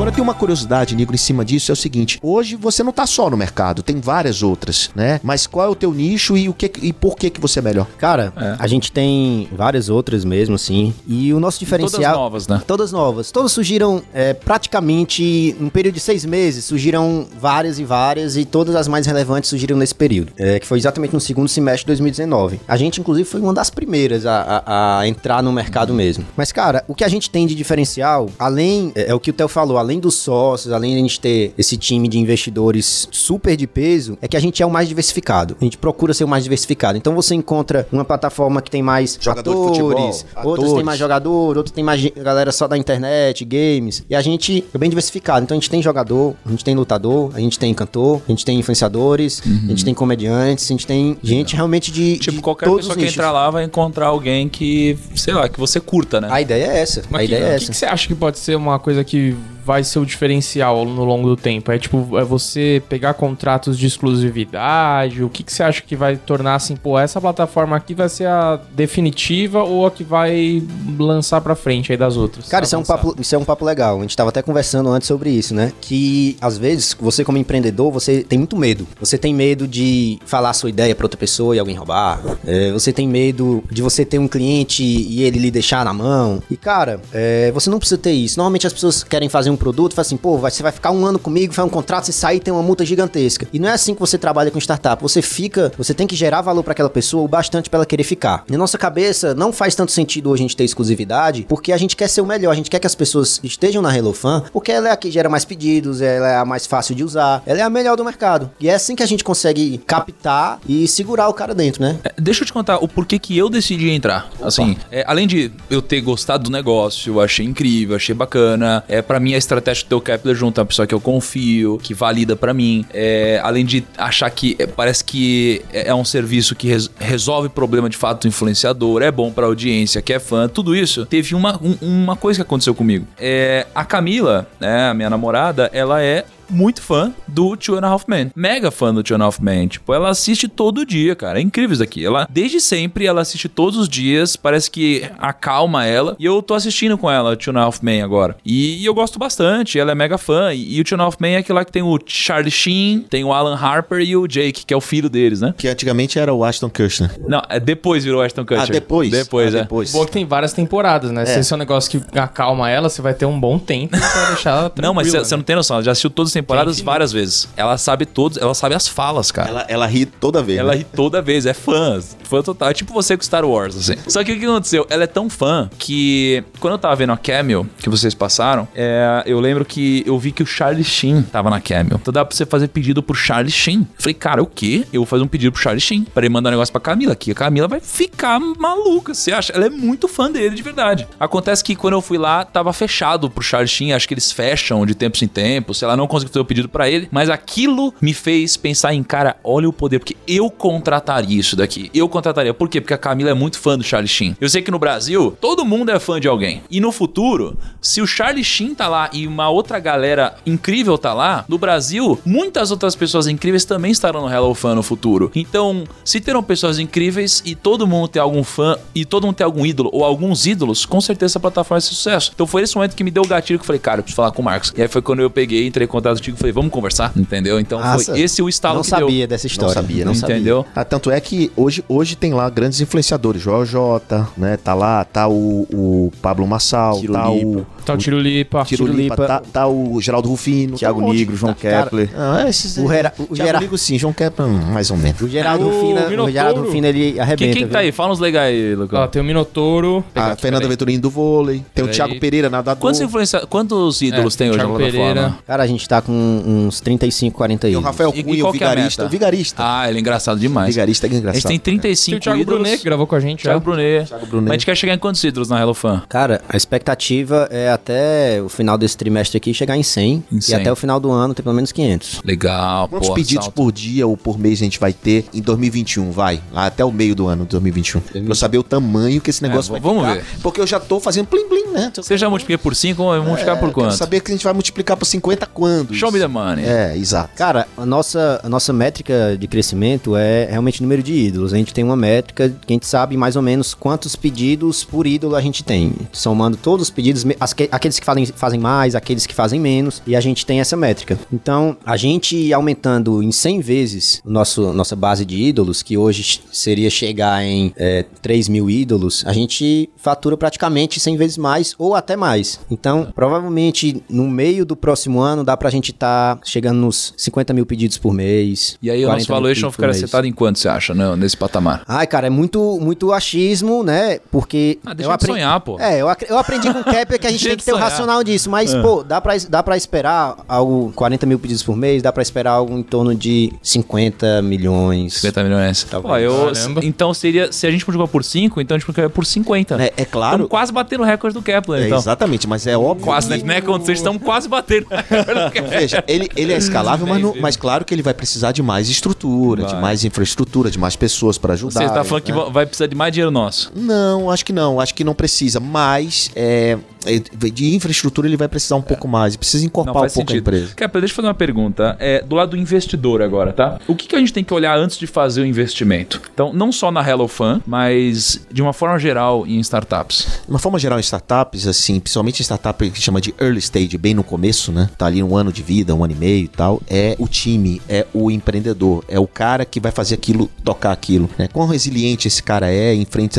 Agora 0.02 0.16
tem 0.16 0.24
uma 0.24 0.34
curiosidade, 0.34 0.96
Negro, 0.96 1.14
em 1.14 1.18
cima 1.18 1.44
disso, 1.44 1.70
é 1.70 1.74
o 1.74 1.76
seguinte: 1.76 2.18
hoje 2.20 2.56
você 2.56 2.82
não 2.82 2.90
tá 2.90 3.06
só 3.06 3.30
no 3.30 3.36
mercado, 3.36 3.84
tem 3.84 4.00
várias 4.00 4.42
outras, 4.42 4.90
né? 4.96 5.20
Mas 5.22 5.46
qual 5.46 5.64
é 5.66 5.68
o 5.68 5.76
teu 5.76 5.92
nicho 5.94 6.36
e 6.36 6.48
o 6.48 6.52
que 6.52 6.72
e 6.82 6.92
por 6.92 7.14
que 7.14 7.30
que 7.30 7.40
você 7.40 7.60
é 7.60 7.62
melhor? 7.62 7.86
Cara, 7.98 8.32
É. 8.36 8.56
a 8.58 8.66
gente 8.66 8.90
tem 8.90 9.46
várias 9.52 9.88
outras 9.88 10.24
mesmo, 10.24 10.56
assim. 10.56 10.92
E 11.06 11.32
o 11.32 11.38
nosso 11.38 11.60
diferencial. 11.60 12.00
Todas 12.02 12.16
novas, 12.18 12.48
né? 12.48 12.62
Todas 12.66 12.90
novas. 12.90 13.30
Todas 13.30 13.52
surgiram 13.52 14.02
é, 14.12 14.34
praticamente 14.34 15.54
num 15.60 15.68
período 15.68 15.94
de 15.94 16.00
seis 16.00 16.24
meses. 16.24 16.64
Surgiram 16.64 17.24
várias 17.40 17.78
e 17.78 17.84
várias, 17.84 18.36
e 18.36 18.44
todas 18.44 18.74
as 18.74 18.88
mais 18.88 19.06
relevantes 19.06 19.50
surgiram 19.50 19.76
nesse 19.76 19.94
período. 19.94 20.32
É, 20.36 20.58
que 20.58 20.66
foi 20.66 20.78
exatamente 20.78 21.14
no 21.14 21.20
segundo 21.20 21.46
semestre 21.48 21.82
de 21.84 21.86
2019. 21.86 22.58
A 22.66 22.76
gente, 22.76 23.00
inclusive, 23.00 23.28
foi 23.28 23.40
uma 23.40 23.54
das 23.54 23.70
primeiras 23.70 24.26
a, 24.26 24.62
a- 24.66 24.98
a 24.98 25.06
entrar 25.06 25.44
no 25.44 25.52
mercado 25.52 25.94
mesmo. 25.94 26.24
Mas, 26.36 26.50
cara, 26.50 26.84
o 26.88 26.94
que 26.94 27.04
a 27.04 27.08
gente 27.08 27.30
tem 27.30 27.46
de 27.46 27.54
diferencial, 27.54 28.28
além, 28.36 28.90
é, 28.96 29.10
é 29.12 29.14
o 29.14 29.20
que 29.20 29.30
o 29.30 29.32
Theo 29.32 29.46
falou, 29.46 29.78
além 29.78 29.91
além 29.92 30.00
dos 30.00 30.14
sócios, 30.14 30.72
além 30.72 30.92
de 30.92 30.96
a 30.96 31.00
gente 31.02 31.20
ter 31.20 31.52
esse 31.58 31.76
time 31.76 32.08
de 32.08 32.18
investidores 32.18 33.06
super 33.10 33.54
de 33.56 33.66
peso, 33.66 34.16
é 34.22 34.26
que 34.28 34.36
a 34.36 34.40
gente 34.40 34.62
é 34.62 34.66
o 34.66 34.70
mais 34.70 34.88
diversificado. 34.88 35.54
A 35.60 35.64
gente 35.64 35.76
procura 35.76 36.14
ser 36.14 36.24
o 36.24 36.28
mais 36.28 36.42
diversificado. 36.44 36.96
Então 36.96 37.14
você 37.14 37.34
encontra 37.34 37.86
uma 37.92 38.04
plataforma 38.04 38.62
que 38.62 38.70
tem 38.70 38.82
mais 38.82 39.18
Jogador 39.20 39.42
de 39.72 39.80
atores, 39.80 40.22
futebol, 40.24 40.44
outros 40.44 40.64
atores. 40.64 40.72
tem 40.74 40.82
mais 40.84 40.98
jogador, 40.98 41.56
outros 41.58 41.72
tem 41.72 41.84
mais 41.84 42.02
galera 42.16 42.50
só 42.52 42.66
da 42.66 42.76
internet, 42.78 43.44
games. 43.44 44.02
E 44.08 44.14
a 44.14 44.22
gente 44.22 44.64
é 44.74 44.78
bem 44.78 44.88
diversificado. 44.88 45.44
Então 45.44 45.56
a 45.56 45.60
gente 45.60 45.68
tem 45.70 45.82
jogador, 45.82 46.34
a 46.46 46.50
gente 46.50 46.64
tem 46.64 46.74
lutador, 46.74 47.30
a 47.34 47.40
gente 47.40 47.58
tem 47.58 47.72
cantor, 47.74 48.22
a 48.26 48.30
gente 48.30 48.44
tem 48.44 48.58
influenciadores, 48.58 49.42
a 49.44 49.68
gente 49.68 49.84
tem 49.84 49.92
comediantes, 49.94 50.64
a 50.64 50.68
gente 50.68 50.86
tem 50.86 51.18
gente 51.22 51.54
realmente 51.54 51.92
de, 51.92 52.16
Tipo, 52.18 52.36
de 52.36 52.42
qualquer 52.42 52.66
todos 52.66 52.86
pessoa 52.86 52.96
que 52.96 53.10
entrar 53.12 53.30
lá 53.30 53.50
vai 53.50 53.64
encontrar 53.64 54.06
alguém 54.06 54.48
que, 54.48 54.96
sei 55.14 55.34
lá, 55.34 55.48
que 55.48 55.58
você 55.60 55.78
curta, 55.80 56.20
né? 56.20 56.28
A 56.30 56.40
ideia 56.40 56.64
é 56.66 56.78
essa. 56.78 57.02
Mas 57.10 57.22
a 57.24 57.26
que- 57.26 57.32
ideia 57.34 57.44
é 57.44 57.52
o 57.52 57.54
essa. 57.56 57.64
que, 57.66 57.70
que 57.72 57.76
você 57.76 57.84
acha 57.86 58.08
que 58.08 58.14
pode 58.14 58.38
ser 58.38 58.56
uma 58.56 58.78
coisa 58.78 59.04
que 59.04 59.36
vai 59.64 59.81
ser 59.84 59.98
o 59.98 60.06
diferencial 60.06 60.84
no 60.84 61.04
longo 61.04 61.28
do 61.28 61.36
tempo? 61.36 61.70
É 61.70 61.78
tipo, 61.78 62.18
é 62.18 62.24
você 62.24 62.82
pegar 62.88 63.14
contratos 63.14 63.78
de 63.78 63.86
exclusividade? 63.86 65.22
O 65.22 65.28
que, 65.28 65.42
que 65.42 65.52
você 65.52 65.62
acha 65.62 65.82
que 65.82 65.96
vai 65.96 66.16
tornar 66.16 66.54
assim, 66.54 66.76
pô, 66.76 66.98
essa 66.98 67.20
plataforma 67.20 67.76
aqui 67.76 67.94
vai 67.94 68.08
ser 68.08 68.26
a 68.26 68.60
definitiva 68.74 69.62
ou 69.62 69.86
a 69.86 69.90
que 69.90 70.04
vai 70.04 70.62
lançar 70.98 71.40
pra 71.40 71.54
frente 71.54 71.92
aí 71.92 71.98
das 71.98 72.16
outras? 72.16 72.48
Cara, 72.48 72.64
isso 72.64 72.74
é, 72.74 72.78
um 72.78 72.84
papo, 72.84 73.14
isso 73.18 73.34
é 73.34 73.38
um 73.38 73.44
papo 73.44 73.64
legal. 73.64 73.98
A 73.98 74.02
gente 74.02 74.16
tava 74.16 74.30
até 74.30 74.42
conversando 74.42 74.88
antes 74.90 75.08
sobre 75.08 75.30
isso, 75.30 75.54
né? 75.54 75.72
Que 75.80 76.36
às 76.40 76.58
vezes, 76.58 76.96
você 76.98 77.24
como 77.24 77.38
empreendedor, 77.38 77.90
você 77.90 78.22
tem 78.22 78.38
muito 78.38 78.56
medo. 78.56 78.86
Você 79.00 79.16
tem 79.16 79.34
medo 79.34 79.66
de 79.66 80.18
falar 80.24 80.50
a 80.50 80.54
sua 80.54 80.70
ideia 80.70 80.94
pra 80.94 81.04
outra 81.04 81.18
pessoa 81.18 81.54
e 81.56 81.58
alguém 81.58 81.76
roubar. 81.76 82.20
É, 82.44 82.72
você 82.72 82.92
tem 82.92 83.08
medo 83.08 83.62
de 83.70 83.82
você 83.82 84.04
ter 84.04 84.18
um 84.18 84.28
cliente 84.28 84.82
e 84.82 85.22
ele 85.22 85.38
lhe 85.38 85.50
deixar 85.50 85.84
na 85.84 85.92
mão. 85.92 86.42
E, 86.50 86.56
cara, 86.56 87.00
é, 87.12 87.50
você 87.52 87.70
não 87.70 87.78
precisa 87.78 87.98
ter 87.98 88.12
isso. 88.12 88.38
Normalmente 88.38 88.66
as 88.66 88.72
pessoas 88.72 89.02
querem 89.02 89.28
fazer 89.28 89.50
um 89.50 89.56
produto 89.56 89.71
e 89.72 89.94
falam 89.94 90.06
assim, 90.06 90.16
pô, 90.16 90.38
você 90.38 90.62
vai 90.62 90.72
ficar 90.72 90.90
um 90.90 91.04
ano 91.04 91.18
comigo, 91.18 91.52
faz 91.52 91.66
um 91.66 91.70
contrato, 91.70 92.04
você 92.04 92.12
sair 92.12 92.40
tem 92.40 92.52
uma 92.52 92.62
multa 92.62 92.84
gigantesca. 92.84 93.46
E 93.52 93.58
não 93.58 93.68
é 93.68 93.72
assim 93.72 93.94
que 93.94 94.00
você 94.00 94.18
trabalha 94.18 94.50
com 94.50 94.58
startup. 94.58 95.02
Você 95.02 95.22
fica, 95.22 95.72
você 95.76 95.94
tem 95.94 96.06
que 96.06 96.14
gerar 96.14 96.40
valor 96.42 96.62
pra 96.62 96.72
aquela 96.72 96.90
pessoa 96.90 97.24
o 97.24 97.28
bastante 97.28 97.70
pra 97.70 97.78
ela 97.78 97.86
querer 97.86 98.04
ficar. 98.04 98.44
Na 98.48 98.58
nossa 98.58 98.78
cabeça, 98.78 99.34
não 99.34 99.52
faz 99.52 99.74
tanto 99.74 99.92
sentido 99.92 100.32
a 100.32 100.36
gente 100.36 100.56
ter 100.56 100.64
exclusividade, 100.64 101.46
porque 101.48 101.72
a 101.72 101.76
gente 101.76 101.96
quer 101.96 102.08
ser 102.08 102.20
o 102.20 102.26
melhor, 102.26 102.52
a 102.52 102.54
gente 102.54 102.70
quer 102.70 102.78
que 102.78 102.86
as 102.86 102.94
pessoas 102.94 103.40
estejam 103.42 103.82
na 103.82 103.94
HelloFan, 103.96 104.44
porque 104.52 104.70
ela 104.72 104.88
é 104.88 104.92
a 104.92 104.96
que 104.96 105.10
gera 105.10 105.28
mais 105.28 105.44
pedidos, 105.44 106.00
ela 106.00 106.28
é 106.28 106.36
a 106.36 106.44
mais 106.44 106.66
fácil 106.66 106.94
de 106.94 107.04
usar, 107.04 107.42
ela 107.46 107.60
é 107.60 107.62
a 107.62 107.70
melhor 107.70 107.96
do 107.96 108.04
mercado. 108.04 108.50
E 108.60 108.68
é 108.68 108.74
assim 108.74 108.94
que 108.94 109.02
a 109.02 109.06
gente 109.06 109.24
consegue 109.24 109.78
captar 109.86 110.60
e 110.68 110.86
segurar 110.86 111.28
o 111.28 111.34
cara 111.34 111.54
dentro, 111.54 111.82
né? 111.82 111.98
É, 112.04 112.12
Deixa 112.18 112.42
eu 112.42 112.46
te 112.46 112.52
contar 112.52 112.78
o 112.78 112.88
porquê 112.88 113.18
que 113.18 113.36
eu 113.36 113.48
decidi 113.48 113.90
entrar. 113.90 114.30
Assim, 114.40 114.76
é, 114.90 115.04
além 115.06 115.26
de 115.26 115.50
eu 115.68 115.82
ter 115.82 116.00
gostado 116.00 116.44
do 116.44 116.50
negócio, 116.50 117.20
achei 117.20 117.44
incrível, 117.44 117.96
achei 117.96 118.14
bacana. 118.14 118.84
É 118.88 119.02
para 119.02 119.18
mim 119.18 119.34
a 119.34 119.38
estratégia 119.38 119.61
de 119.70 119.84
ter 119.84 119.94
o 119.94 120.00
Kepler 120.00 120.34
junto 120.34 120.58
é 120.58 120.62
uma 120.62 120.66
pessoa 120.66 120.86
que 120.86 120.94
eu 120.94 121.00
confio, 121.00 121.78
que 121.82 121.94
valida 121.94 122.34
pra 122.34 122.52
mim. 122.52 122.84
É, 122.92 123.40
além 123.44 123.64
de 123.64 123.84
achar 123.96 124.28
que 124.30 124.56
é, 124.58 124.66
parece 124.66 125.04
que 125.04 125.62
é 125.72 125.88
é 125.88 125.94
um 125.94 126.04
serviço 126.04 126.54
que 126.54 126.68
res- 126.68 126.90
resolve 126.98 127.48
problema 127.48 127.88
de 127.88 127.96
fato 127.96 128.22
do 128.22 128.28
influenciador, 128.28 129.02
é 129.02 129.10
bom 129.10 129.30
pra 129.30 129.46
audiência, 129.46 130.00
que 130.00 130.12
é 130.12 130.18
fã, 130.18 130.48
tudo 130.48 130.74
isso. 130.74 131.04
Teve 131.06 131.34
uma, 131.34 131.60
um- 131.62 131.76
uma 131.80 132.16
coisa 132.16 132.38
que 132.38 132.42
aconteceu 132.42 132.74
comigo. 132.74 133.06
É, 133.18 133.66
a 133.74 133.84
Camila, 133.84 134.46
né, 134.58 134.88
a 134.88 134.94
minha 134.94 135.10
namorada, 135.10 135.70
ela 135.72 136.02
é 136.02 136.24
muito 136.52 136.82
fã 136.82 137.12
do 137.26 137.56
Two 137.56 137.76
and 137.76 137.86
a 137.86 137.88
Half 137.88 138.04
Men. 138.06 138.30
Mega 138.34 138.70
fã 138.70 138.92
do 138.92 139.02
Two 139.02 139.16
and 139.16 139.22
a 139.22 139.26
Half 139.26 139.40
Men. 139.40 139.68
Tipo, 139.68 139.94
ela 139.94 140.10
assiste 140.10 140.48
todo 140.48 140.86
dia, 140.86 141.16
cara. 141.16 141.38
É 141.38 141.42
incrível 141.42 141.74
isso 141.74 141.82
aqui. 141.82 142.04
Ela, 142.04 142.26
desde 142.30 142.60
sempre, 142.60 143.06
ela 143.06 143.22
assiste 143.22 143.48
todos 143.48 143.78
os 143.78 143.88
dias. 143.88 144.36
Parece 144.36 144.70
que 144.70 145.04
acalma 145.18 145.84
ela. 145.84 146.16
E 146.18 146.24
eu 146.24 146.42
tô 146.42 146.54
assistindo 146.54 146.96
com 146.98 147.10
ela, 147.10 147.36
Two 147.36 147.56
and 147.56 147.60
a 147.60 147.64
Half 147.64 147.82
Men 147.82 148.02
agora. 148.02 148.36
E, 148.44 148.82
e 148.82 148.84
eu 148.84 148.94
gosto 148.94 149.18
bastante. 149.18 149.78
Ela 149.78 149.92
é 149.92 149.94
mega 149.94 150.18
fã. 150.18 150.52
E, 150.52 150.76
e 150.76 150.80
o 150.80 150.84
Two 150.84 150.98
and 150.98 151.02
a 151.02 151.04
Half 151.04 151.16
Men 151.20 151.34
é 151.34 151.38
aquele 151.38 151.58
lá 151.58 151.64
que 151.64 151.72
tem 151.72 151.82
o 151.82 151.98
Charlie 152.06 152.50
Sheen, 152.50 153.00
tem 153.08 153.24
o 153.24 153.32
Alan 153.32 153.56
Harper 153.56 154.00
e 154.00 154.16
o 154.16 154.26
Jake, 154.26 154.64
que 154.66 154.74
é 154.74 154.76
o 154.76 154.80
filho 154.80 155.08
deles, 155.08 155.40
né? 155.40 155.54
Que 155.56 155.68
antigamente 155.68 156.18
era 156.18 156.32
o 156.32 156.44
Ashton 156.44 156.68
Kutcher. 156.68 157.10
Não, 157.26 157.42
é 157.48 157.58
depois 157.58 158.04
virou 158.04 158.22
Ashton 158.22 158.44
Kutcher. 158.44 158.62
Ah, 158.62 158.66
depois? 158.66 159.10
Depois, 159.10 159.54
ah, 159.54 159.58
é. 159.58 159.62
depois. 159.62 159.92
Bom 159.92 160.04
que 160.04 160.12
tem 160.12 160.24
várias 160.24 160.52
temporadas, 160.52 161.10
né? 161.10 161.24
Se 161.24 161.40
esse 161.40 161.52
é 161.52 161.56
um 161.56 161.58
negócio 161.58 161.90
que 161.90 162.18
acalma 162.18 162.70
ela, 162.70 162.88
você 162.88 163.00
vai 163.00 163.14
ter 163.14 163.26
um 163.26 163.38
bom 163.38 163.58
tempo 163.58 163.98
pra 163.98 164.26
deixar 164.30 164.50
ela. 164.50 164.72
Não, 164.80 164.94
mas 164.94 165.08
você 165.08 165.18
né? 165.18 165.36
não 165.36 165.42
tem 165.42 165.56
noção. 165.56 165.76
Ela 165.76 165.84
já 165.84 165.92
assistiu 165.92 166.10
todas 166.10 166.30
as 166.30 166.32
temporadas 166.42 166.76
Tem 166.76 166.84
várias 166.84 167.12
vezes. 167.12 167.48
Ela 167.56 167.78
sabe 167.78 168.06
todos, 168.06 168.38
ela 168.38 168.54
sabe 168.54 168.74
as 168.74 168.88
falas, 168.88 169.30
cara. 169.30 169.48
Ela, 169.48 169.66
ela 169.68 169.86
ri 169.86 170.06
toda 170.06 170.42
vez. 170.42 170.58
Ela 170.58 170.72
né? 170.72 170.78
ri 170.78 170.84
toda 170.84 171.22
vez, 171.22 171.46
é 171.46 171.54
fã. 171.54 172.00
Fã 172.22 172.42
total. 172.42 172.70
É 172.70 172.74
tipo 172.74 172.92
você 172.92 173.16
com 173.16 173.22
Star 173.22 173.44
Wars, 173.44 173.76
assim. 173.76 173.94
Só 174.08 174.22
que 174.24 174.32
o 174.32 174.38
que 174.38 174.44
aconteceu? 174.44 174.86
Ela 174.90 175.04
é 175.04 175.06
tão 175.06 175.28
fã 175.28 175.70
que 175.78 176.44
quando 176.60 176.74
eu 176.74 176.78
tava 176.78 176.94
vendo 176.96 177.12
a 177.12 177.16
Camel 177.16 177.66
que 177.78 177.88
vocês 177.88 178.14
passaram, 178.14 178.66
é, 178.74 179.22
eu 179.26 179.40
lembro 179.40 179.64
que 179.64 180.02
eu 180.06 180.18
vi 180.18 180.32
que 180.32 180.42
o 180.42 180.46
Charlie 180.46 180.84
Sheen 180.84 181.22
tava 181.22 181.50
na 181.50 181.60
Camel. 181.60 181.98
Então 182.00 182.12
dá 182.12 182.24
pra 182.24 182.34
você 182.34 182.44
fazer 182.46 182.68
pedido 182.68 183.02
pro 183.02 183.14
Charlie 183.14 183.50
Sheen. 183.50 183.80
Eu 183.80 183.86
Falei, 183.98 184.14
cara, 184.14 184.42
o 184.42 184.46
quê? 184.46 184.84
Eu 184.92 185.00
vou 185.00 185.06
fazer 185.06 185.22
um 185.22 185.28
pedido 185.28 185.52
pro 185.52 185.60
Charlie 185.60 185.80
Sheen 185.80 186.04
pra 186.04 186.24
ele 186.24 186.32
mandar 186.32 186.50
um 186.50 186.52
negócio 186.52 186.72
pra 186.72 186.80
Camila 186.80 187.12
aqui. 187.12 187.30
A 187.30 187.34
Camila 187.34 187.68
vai 187.68 187.80
ficar 187.80 188.40
maluca, 188.40 189.14
você 189.14 189.32
acha? 189.32 189.52
Ela 189.52 189.66
é 189.66 189.70
muito 189.70 190.08
fã 190.08 190.30
dele, 190.30 190.54
de 190.54 190.62
verdade. 190.62 191.06
Acontece 191.18 191.62
que 191.62 191.74
quando 191.74 191.94
eu 191.94 192.00
fui 192.00 192.18
lá, 192.18 192.44
tava 192.44 192.72
fechado 192.72 193.30
pro 193.30 193.42
Charlie 193.42 193.68
Sheen. 193.68 193.92
Acho 193.92 194.08
que 194.08 194.14
eles 194.14 194.32
fecham 194.32 194.84
de 194.86 194.94
tempos 194.94 195.22
em 195.22 195.28
tempos. 195.28 195.78
Sei 195.78 195.86
lá, 195.86 195.96
não 195.96 196.06
consegui 196.06 196.31
o 196.40 196.44
pedido 196.44 196.68
pra 196.68 196.88
ele. 196.88 197.08
Mas 197.10 197.28
aquilo 197.28 197.92
me 198.00 198.14
fez 198.14 198.56
pensar 198.56 198.94
em, 198.94 199.02
cara, 199.02 199.36
olha 199.44 199.68
o 199.68 199.72
poder. 199.72 199.98
Porque 199.98 200.16
eu 200.26 200.50
contrataria 200.50 201.38
isso 201.38 201.56
daqui. 201.56 201.90
Eu 201.94 202.08
contrataria. 202.08 202.54
Por 202.54 202.68
quê? 202.68 202.80
Porque 202.80 202.94
a 202.94 202.98
Camila 202.98 203.30
é 203.30 203.34
muito 203.34 203.58
fã 203.58 203.76
do 203.76 203.84
Charlie 203.84 204.08
Sheen. 204.08 204.36
Eu 204.40 204.48
sei 204.48 204.62
que 204.62 204.70
no 204.70 204.78
Brasil, 204.78 205.36
todo 205.40 205.64
mundo 205.64 205.90
é 205.90 205.98
fã 205.98 206.20
de 206.20 206.28
alguém. 206.28 206.62
E 206.70 206.80
no 206.80 206.92
futuro, 206.92 207.56
se 207.80 208.00
o 208.00 208.06
Charlie 208.06 208.44
Sheen 208.44 208.74
tá 208.74 208.88
lá 208.88 209.10
e 209.12 209.26
uma 209.26 209.48
outra 209.48 209.78
galera 209.78 210.34
incrível 210.46 210.96
tá 210.96 211.12
lá, 211.12 211.44
no 211.48 211.58
Brasil, 211.58 212.18
muitas 212.24 212.70
outras 212.70 212.94
pessoas 212.94 213.26
incríveis 213.26 213.64
também 213.64 213.90
estarão 213.90 214.22
no 214.22 214.32
Hello 214.32 214.54
Fan 214.54 214.74
no 214.74 214.82
futuro. 214.82 215.30
Então, 215.34 215.84
se 216.04 216.20
terão 216.20 216.42
pessoas 216.42 216.78
incríveis 216.78 217.42
e 217.44 217.54
todo 217.54 217.86
mundo 217.86 218.08
tem 218.08 218.22
algum 218.22 218.44
fã 218.44 218.76
e 218.94 219.04
todo 219.04 219.26
mundo 219.26 219.36
tem 219.36 219.44
algum 219.44 219.64
ídolo 219.64 219.90
ou 219.92 220.04
alguns 220.04 220.46
ídolos, 220.46 220.86
com 220.86 221.00
certeza 221.00 221.32
essa 221.32 221.40
plataforma 221.40 221.80
ser 221.80 221.94
sucesso. 221.94 222.32
Então 222.34 222.46
foi 222.46 222.62
esse 222.62 222.74
momento 222.74 222.94
que 222.94 223.04
me 223.04 223.10
deu 223.10 223.22
o 223.22 223.26
gatilho 223.26 223.58
que 223.58 223.62
eu 223.62 223.66
falei, 223.66 223.80
cara, 223.80 224.00
eu 224.00 224.02
preciso 224.02 224.16
falar 224.16 224.32
com 224.32 224.42
o 224.42 224.44
Marcos. 224.44 224.72
E 224.76 224.82
aí 224.82 224.88
foi 224.88 225.02
quando 225.02 225.20
eu 225.20 225.30
peguei, 225.30 225.66
entrei 225.66 225.84
em 225.84 225.88
contato 225.88 226.11
contigo 226.20 226.36
e 226.36 226.38
falei, 226.38 226.52
vamos 226.52 226.70
conversar, 226.70 227.12
entendeu? 227.16 227.58
Então 227.60 227.80
Nossa, 227.80 228.12
foi 228.12 228.20
esse 228.20 228.42
o 228.42 228.48
estalo 228.48 228.76
não 228.76 228.82
que 228.82 228.90
sabia 228.90 229.18
deu. 229.18 229.28
dessa 229.28 229.46
história. 229.46 229.74
sabia, 229.74 230.04
não 230.04 230.14
sabia. 230.14 230.36
Entendeu? 230.36 230.66
Ah, 230.74 230.84
tanto 230.84 231.10
é 231.10 231.20
que 231.20 231.50
hoje, 231.56 231.84
hoje 231.88 232.16
tem 232.16 232.32
lá 232.34 232.48
grandes 232.50 232.80
influenciadores. 232.80 233.40
Joel 233.42 233.64
J, 233.64 234.26
né? 234.36 234.56
Tá 234.56 234.74
lá, 234.74 235.04
tá 235.04 235.28
o, 235.28 235.66
o 235.72 236.12
Pablo 236.20 236.46
Massal, 236.46 236.96
tá 236.96 237.00
Lipa. 237.00 237.30
o 237.30 237.66
Tá 237.84 237.94
o 237.94 237.96
Tiro 237.96 238.18
Lipa. 238.18 238.64
Tiro 238.64 238.86
Lipa, 238.86 239.14
Lipa. 239.14 239.26
tá, 239.26 239.42
tá 239.52 239.66
o 239.66 240.00
Geraldo 240.00 240.28
Rufino. 240.28 240.76
Thiago 240.76 240.98
tá 241.00 241.04
um 241.04 241.08
monte. 241.08 241.16
Nigro, 241.18 241.36
João 241.36 241.54
Cara, 241.54 241.84
Kepler. 241.84 242.10
Ah, 242.16 242.48
esses, 242.48 242.76
O 242.78 242.88
Gera- 242.88 243.12
o 243.18 243.22
Thiago 243.24 243.36
Gera- 243.36 243.60
Nigro 243.60 243.78
sim, 243.78 243.98
João 243.98 244.12
Kepler 244.12 244.48
hum, 244.48 244.60
mais 244.72 244.90
ou 244.90 244.96
menos. 244.96 245.20
O 245.20 245.28
Geraldo 245.28 245.64
O 245.66 245.70
Rufino, 245.70 245.88
o 246.00 246.08
Minotouro. 246.10 246.32
Geraldo 246.32 246.62
Rufino, 246.62 246.86
ele 246.86 247.20
arrebenta. 247.20 247.36
Quem, 247.44 247.52
quem 247.54 247.66
que 247.66 247.72
tá 247.72 247.78
aí? 247.80 247.92
Fala 247.92 248.12
uns 248.12 248.18
legais 248.18 248.54
aí, 248.54 248.74
Ó, 248.74 248.78
Lucão. 248.78 249.08
tem 249.08 249.20
o 249.22 249.24
Minotouro. 249.24 250.04
A 250.14 250.32
aqui, 250.32 250.42
Fernanda. 250.42 250.68
Venturini 250.68 250.98
do 250.98 251.10
vôlei. 251.10 251.62
Tem 251.74 251.84
o. 251.84 251.88
Thiago 251.88 252.18
Pereira, 252.18 252.48
nadador. 252.48 252.80
Quantos, 252.80 253.00
influencia... 253.00 253.40
Quantos 253.46 254.00
ídolos 254.00 254.34
É, 254.34 254.38
tem 254.38 254.48
hoje 254.50 254.58
Thiago 254.58 254.72
na 254.72 254.78
plataforma? 254.78 255.14
Pereira. 255.14 255.34
Cara, 255.46 255.62
a 255.62 255.66
gente 255.66 255.88
tá 255.88 256.00
com 256.00 256.12
uns 256.46 256.80
35, 256.80 257.36
40 257.36 257.60
Tem 257.62 257.70
o 257.70 257.72
ídolos. 257.72 257.86
Rafael 257.86 258.12
E- 258.14 258.20
e 258.20 258.22
Cunha, 258.22 258.36
o 258.36 258.40
qual 258.46 258.52
que 258.52 258.62
é 258.62 258.66
a 258.66 258.70
vigarista. 258.70 259.02
meta? 259.02 259.08
O 259.08 259.10
vigarista. 259.12 259.62
Ah, 259.64 259.88
ele 259.88 259.98
é 259.98 260.00
engraçado 260.00 260.38
demais. 260.40 260.68
Vigarista 260.74 261.06
é 261.06 261.08
A 261.08 261.10
gente 261.12 261.18
engraçado. 261.20 261.42
tem 261.48 261.58
Tem 261.58 261.78
35 261.78 262.16
o 262.16 262.20
Thiago 262.20 262.40
ídolos. 262.40 262.60
Brunet, 262.62 262.78
que 262.78 262.84
gravou 262.84 263.06
com 263.06 263.14
a 263.14 263.20
gente 263.20 263.42
Thiago. 263.42 263.60
Brunet. 263.60 264.06
Thiago 264.08 264.26
Brunet. 264.26 264.44
Mas 264.48 264.50
a 264.50 264.54
gente 264.54 264.66
quer 264.66 264.76
chegar 264.76 264.94
em 264.94 264.98
quantos 264.98 265.22
ídolos 265.24 265.48
na 265.48 265.60
HelloFan? 265.60 266.02
Cara, 266.08 266.40
a 266.48 266.56
expectativa 266.56 267.48
é 267.50 267.68
até 267.74 268.40
o 268.42 268.48
final 268.48 268.76
desse 268.78 268.96
trimestre 268.96 269.36
aqui 269.36 269.52
chegar 269.54 269.76
em 269.76 269.82
100. 269.82 270.24
Em 270.32 270.36
E 270.38 270.42
100. 270.42 270.56
até 270.56 270.72
o 270.72 270.76
final 270.76 270.98
do 271.00 271.10
ano 271.10 271.34
ter 271.34 271.42
pelo 271.42 271.54
menos 271.54 271.72
500. 271.72 272.20
Legal, 272.24 272.88
Quantos 272.88 273.08
pô, 273.08 273.14
pedidos 273.14 273.48
por 273.48 273.72
dia 273.72 274.06
ou 274.06 274.16
por 274.16 274.38
mês 274.38 274.60
a 274.60 274.64
gente 274.64 274.78
vai 274.78 274.92
ter 274.92 275.24
em 275.32 275.40
2021? 275.40 276.10
Vai, 276.10 276.42
lá 276.52 276.66
até 276.66 276.84
o 276.84 276.92
meio 276.92 277.14
do 277.14 277.26
ano 277.26 277.44
de 277.44 277.50
2021. 277.50 278.00
Pra 278.00 278.20
eu 278.20 278.34
saber 278.34 278.58
o 278.58 278.62
tamanho 278.62 279.20
que 279.20 279.30
esse 279.30 279.42
negócio 279.42 279.70
É, 279.70 279.72
vai 279.72 279.80
vamos 279.80 280.02
ficar. 280.08 280.14
ver. 280.14 280.24
Porque 280.42 280.60
eu 280.60 280.66
já 280.66 280.78
tô 280.80 281.00
fazendo 281.00 281.26
plim 281.26 281.48
plim, 281.48 281.68
né? 281.72 281.92
Você 281.94 282.16
já 282.18 282.28
multiplica 282.30 282.62
por 282.62 282.74
5, 282.74 283.02
vamos 283.02 283.26
multiplicar 283.26 283.56
por 283.58 283.68
É, 283.68 283.72
Quero 283.72 283.86
quanto? 283.88 283.96
saber 283.96 284.20
que 284.20 284.30
a 284.30 284.34
gente 284.34 284.44
vai 284.44 284.52
multiplicar 284.52 284.96
por 284.96 285.04
50 285.04 285.46
quando? 285.46 285.94
Show 285.94 286.10
me 286.12 286.18
the 286.18 286.26
money. 286.26 286.64
É, 286.64 286.96
exato. 286.96 287.30
Cara, 287.36 287.66
a 287.76 287.86
nossa, 287.86 288.40
a 288.42 288.48
nossa 288.48 288.72
métrica 288.72 289.36
de 289.38 289.46
crescimento 289.46 290.16
é 290.16 290.46
realmente 290.50 290.80
o 290.80 290.82
número 290.82 291.02
de 291.02 291.12
ídolos. 291.12 291.52
A 291.52 291.56
gente 291.56 291.72
tem 291.72 291.82
uma 291.84 291.96
métrica 291.96 292.48
que 292.48 292.72
a 292.72 292.74
gente 292.74 292.86
sabe 292.86 293.16
mais 293.16 293.36
ou 293.36 293.42
menos 293.42 293.74
quantos 293.74 294.14
pedidos 294.16 294.84
por 294.84 295.06
ídolo 295.06 295.36
a 295.36 295.40
gente 295.40 295.62
tem. 295.64 295.92
Somando 296.12 296.56
todos 296.56 296.88
os 296.88 296.90
pedidos, 296.90 297.24
as 297.40 297.52
que- 297.68 297.74
aqueles 297.74 297.98
que 297.98 298.04
fazem, 298.06 298.26
fazem 298.26 298.58
mais, 298.60 298.94
aqueles 298.94 299.26
que 299.26 299.34
fazem 299.34 299.60
menos, 299.60 300.02
e 300.06 300.14
a 300.16 300.20
gente 300.20 300.44
tem 300.46 300.60
essa 300.60 300.76
métrica. 300.76 301.18
Então, 301.32 301.76
a 301.84 301.96
gente 301.96 302.52
aumentando 302.52 303.22
em 303.22 303.32
100 303.32 303.60
vezes 303.60 304.22
nosso, 304.24 304.72
nossa 304.72 304.94
base 304.96 305.24
de 305.24 305.36
ídolos, 305.36 305.82
que 305.82 305.96
hoje 305.96 306.40
seria 306.52 306.90
chegar 306.90 307.42
em 307.44 307.72
é, 307.76 308.04
3 308.20 308.48
mil 308.48 308.68
ídolos, 308.70 309.22
a 309.26 309.32
gente 309.32 309.88
fatura 309.96 310.36
praticamente 310.36 310.98
100 311.00 311.16
vezes 311.16 311.38
mais 311.38 311.74
ou 311.78 311.94
até 311.94 312.16
mais. 312.16 312.60
Então, 312.70 313.08
provavelmente 313.14 314.02
no 314.08 314.28
meio 314.28 314.64
do 314.64 314.76
próximo 314.76 315.20
ano 315.20 315.42
dá 315.44 315.56
pra 315.56 315.70
gente 315.70 315.90
estar 315.90 316.38
chegando 316.44 316.78
nos 316.78 317.12
50 317.16 317.52
mil 317.52 317.66
pedidos 317.66 317.98
por 317.98 318.12
mês. 318.12 318.76
E 318.82 318.90
aí 318.90 319.00
o 319.04 319.08
40 319.08 319.18
nosso 319.18 319.28
valuation 319.32 319.70
ficará 319.70 319.92
setado 319.94 320.26
em 320.26 320.32
quanto, 320.32 320.58
você 320.58 320.68
acha, 320.68 320.94
né, 320.94 321.14
nesse 321.16 321.36
patamar? 321.36 321.82
Ai, 321.86 322.06
cara, 322.06 322.26
é 322.26 322.30
muito, 322.30 322.78
muito 322.80 323.12
achismo, 323.12 323.82
né? 323.82 324.18
Porque. 324.30 324.78
Ah, 324.84 324.94
deixa 324.94 325.10
eu 325.10 325.14
apre- 325.14 325.26
sonhar, 325.32 325.60
pô. 325.60 325.78
É, 325.80 326.00
eu, 326.00 326.06
eu 326.28 326.38
aprendi 326.38 326.72
com 326.72 326.80
o 326.80 326.84
Kepler 326.84 327.20
que 327.20 327.26
a 327.26 327.30
gente 327.30 327.42
tem 327.52 327.58
que 327.58 327.64
ter 327.64 327.72
o 327.72 327.74
sonhar. 327.76 327.90
racional 327.90 328.24
disso. 328.24 328.50
Mas, 328.50 328.74
pô, 328.74 329.02
dá 329.02 329.20
pra, 329.20 329.34
dá 329.48 329.62
pra 329.62 329.76
esperar 329.76 330.36
algo, 330.48 330.92
40 330.94 331.26
mil 331.26 331.38
pedidos 331.38 331.62
por 331.62 331.76
mês, 331.76 332.02
dá 332.02 332.12
pra 332.12 332.22
esperar 332.22 332.52
algo 332.52 332.76
em 332.78 332.82
torno 332.82 333.14
de 333.14 333.52
50 333.62 334.42
milhões. 334.42 335.14
50 335.14 335.44
milhões. 335.44 335.86
Talvez. 335.90 336.12
Ó, 336.12 336.18
eu, 336.18 336.52
então 336.82 337.12
seria, 337.14 337.52
se 337.52 337.66
a 337.66 337.70
gente 337.70 337.80
multiplicou 337.86 338.08
por 338.08 338.24
5, 338.24 338.60
então 338.60 338.74
a 338.74 338.78
gente 338.78 338.86
multiplicou 338.86 339.10
por 339.10 339.26
50. 339.26 339.82
É, 339.82 339.92
é 339.96 340.04
claro. 340.04 340.32
Estamos 340.34 340.50
quase 340.50 340.72
batendo 340.72 341.02
o 341.02 341.04
recorde 341.06 341.34
do 341.34 341.42
Kepler, 341.42 341.82
É, 341.82 341.86
então. 341.86 341.98
exatamente, 341.98 342.46
mas 342.46 342.66
é 342.66 342.76
óbvio. 342.76 343.04
Quase, 343.04 343.28
que- 343.28 343.38
né? 343.38 343.42
Não 343.44 343.54
é 343.54 343.60
quando 343.60 343.84
vocês 343.84 343.98
estão 343.98 344.18
quase 344.18 344.48
batendo 344.48 344.86
o 344.90 344.94
recorde 344.94 345.44
do 345.44 345.50
Kepler. 345.50 345.78
Veja, 345.80 346.04
ele, 346.06 346.28
ele 346.36 346.52
é 346.52 346.56
escalável, 346.56 347.06
mas, 347.06 347.22
não- 347.22 347.34
mas 347.40 347.56
claro 347.56 347.84
que 347.84 347.94
ele 347.94 348.02
vai 348.02 348.14
precisar 348.14 348.52
de 348.52 348.62
mais 348.62 348.88
estrutura, 348.88 349.64
de 349.64 349.72
Vai. 349.72 349.80
mais 349.80 350.04
infraestrutura, 350.04 350.70
de 350.70 350.78
mais 350.78 350.96
pessoas 350.96 351.38
para 351.38 351.54
ajudar. 351.54 351.80
Você 351.80 351.86
está 351.86 352.04
falando 352.04 352.22
que 352.24 352.32
né? 352.32 352.38
va- 352.38 352.48
vai 352.48 352.66
precisar 352.66 352.86
de 352.86 352.94
mais 352.94 353.12
dinheiro 353.12 353.30
nosso. 353.30 353.70
Não, 353.74 354.30
acho 354.30 354.44
que 354.44 354.52
não. 354.52 354.80
Acho 354.80 354.94
que 354.94 355.04
não 355.04 355.14
precisa. 355.14 355.60
Mas 355.60 356.30
é, 356.34 356.52
é, 356.62 356.78
de 357.04 357.74
infraestrutura 357.74 358.26
ele 358.26 358.36
vai 358.36 358.48
precisar 358.48 358.76
um 358.76 358.82
pouco 358.82 359.08
mais. 359.08 359.36
Precisa 359.36 359.64
Não 359.64 359.70
faz 359.72 359.88
um 359.88 359.92
pouco 359.92 360.10
sentido. 360.10 360.34
a 360.34 360.38
empresa. 360.38 360.74
Kepler, 360.74 361.00
deixa 361.00 361.12
eu 361.12 361.16
fazer 361.16 361.28
uma 361.28 361.34
pergunta. 361.34 361.96
É, 361.98 362.22
do 362.22 362.36
lado 362.36 362.50
do 362.50 362.56
investidor 362.56 363.22
agora, 363.22 363.52
tá? 363.52 363.78
O 363.86 363.94
que, 363.94 364.06
que 364.06 364.16
a 364.16 364.18
gente 364.18 364.32
tem 364.32 364.44
que 364.44 364.52
olhar 364.52 364.76
antes 364.78 364.98
de 364.98 365.06
fazer 365.06 365.42
o 365.42 365.46
investimento? 365.46 366.20
Então, 366.32 366.52
não 366.52 366.72
só 366.72 366.90
na 366.90 367.06
HelloFan, 367.06 367.60
mas 367.66 368.46
de 368.50 368.62
uma 368.62 368.72
forma 368.72 368.98
geral 368.98 369.46
em 369.46 369.58
startups. 369.60 370.40
De 370.44 370.50
uma 370.50 370.58
forma 370.58 370.78
geral, 370.78 370.98
em 370.98 371.02
startups, 371.02 371.66
assim, 371.66 372.00
principalmente 372.00 372.40
em 372.40 372.42
startup 372.42 372.90
que 372.90 373.00
chama 373.00 373.20
de 373.20 373.34
early 373.40 373.58
stage, 373.58 373.96
bem 373.98 374.14
no 374.14 374.24
começo, 374.24 374.72
né? 374.72 374.88
Tá 374.96 375.06
ali 375.06 375.22
um 375.22 375.36
ano 375.36 375.52
de 375.52 375.62
vida, 375.62 375.94
um 375.94 376.04
ano 376.04 376.12
e 376.12 376.16
meio 376.16 376.44
e 376.44 376.48
tal. 376.48 376.80
É 376.88 377.16
o 377.18 377.26
time, 377.26 377.80
é 377.88 378.06
o 378.12 378.30
empreendedor, 378.30 379.04
é 379.08 379.18
o 379.18 379.26
cara 379.26 379.64
que 379.64 379.80
vai 379.80 379.92
fazer 379.92 380.14
aquilo, 380.14 380.50
tocar 380.64 380.92
aquilo. 380.92 381.28
Né? 381.38 381.48
Quão 381.52 381.66
resiliente 381.66 382.28
esse 382.28 382.42
cara 382.42 382.70
é 382.70 382.94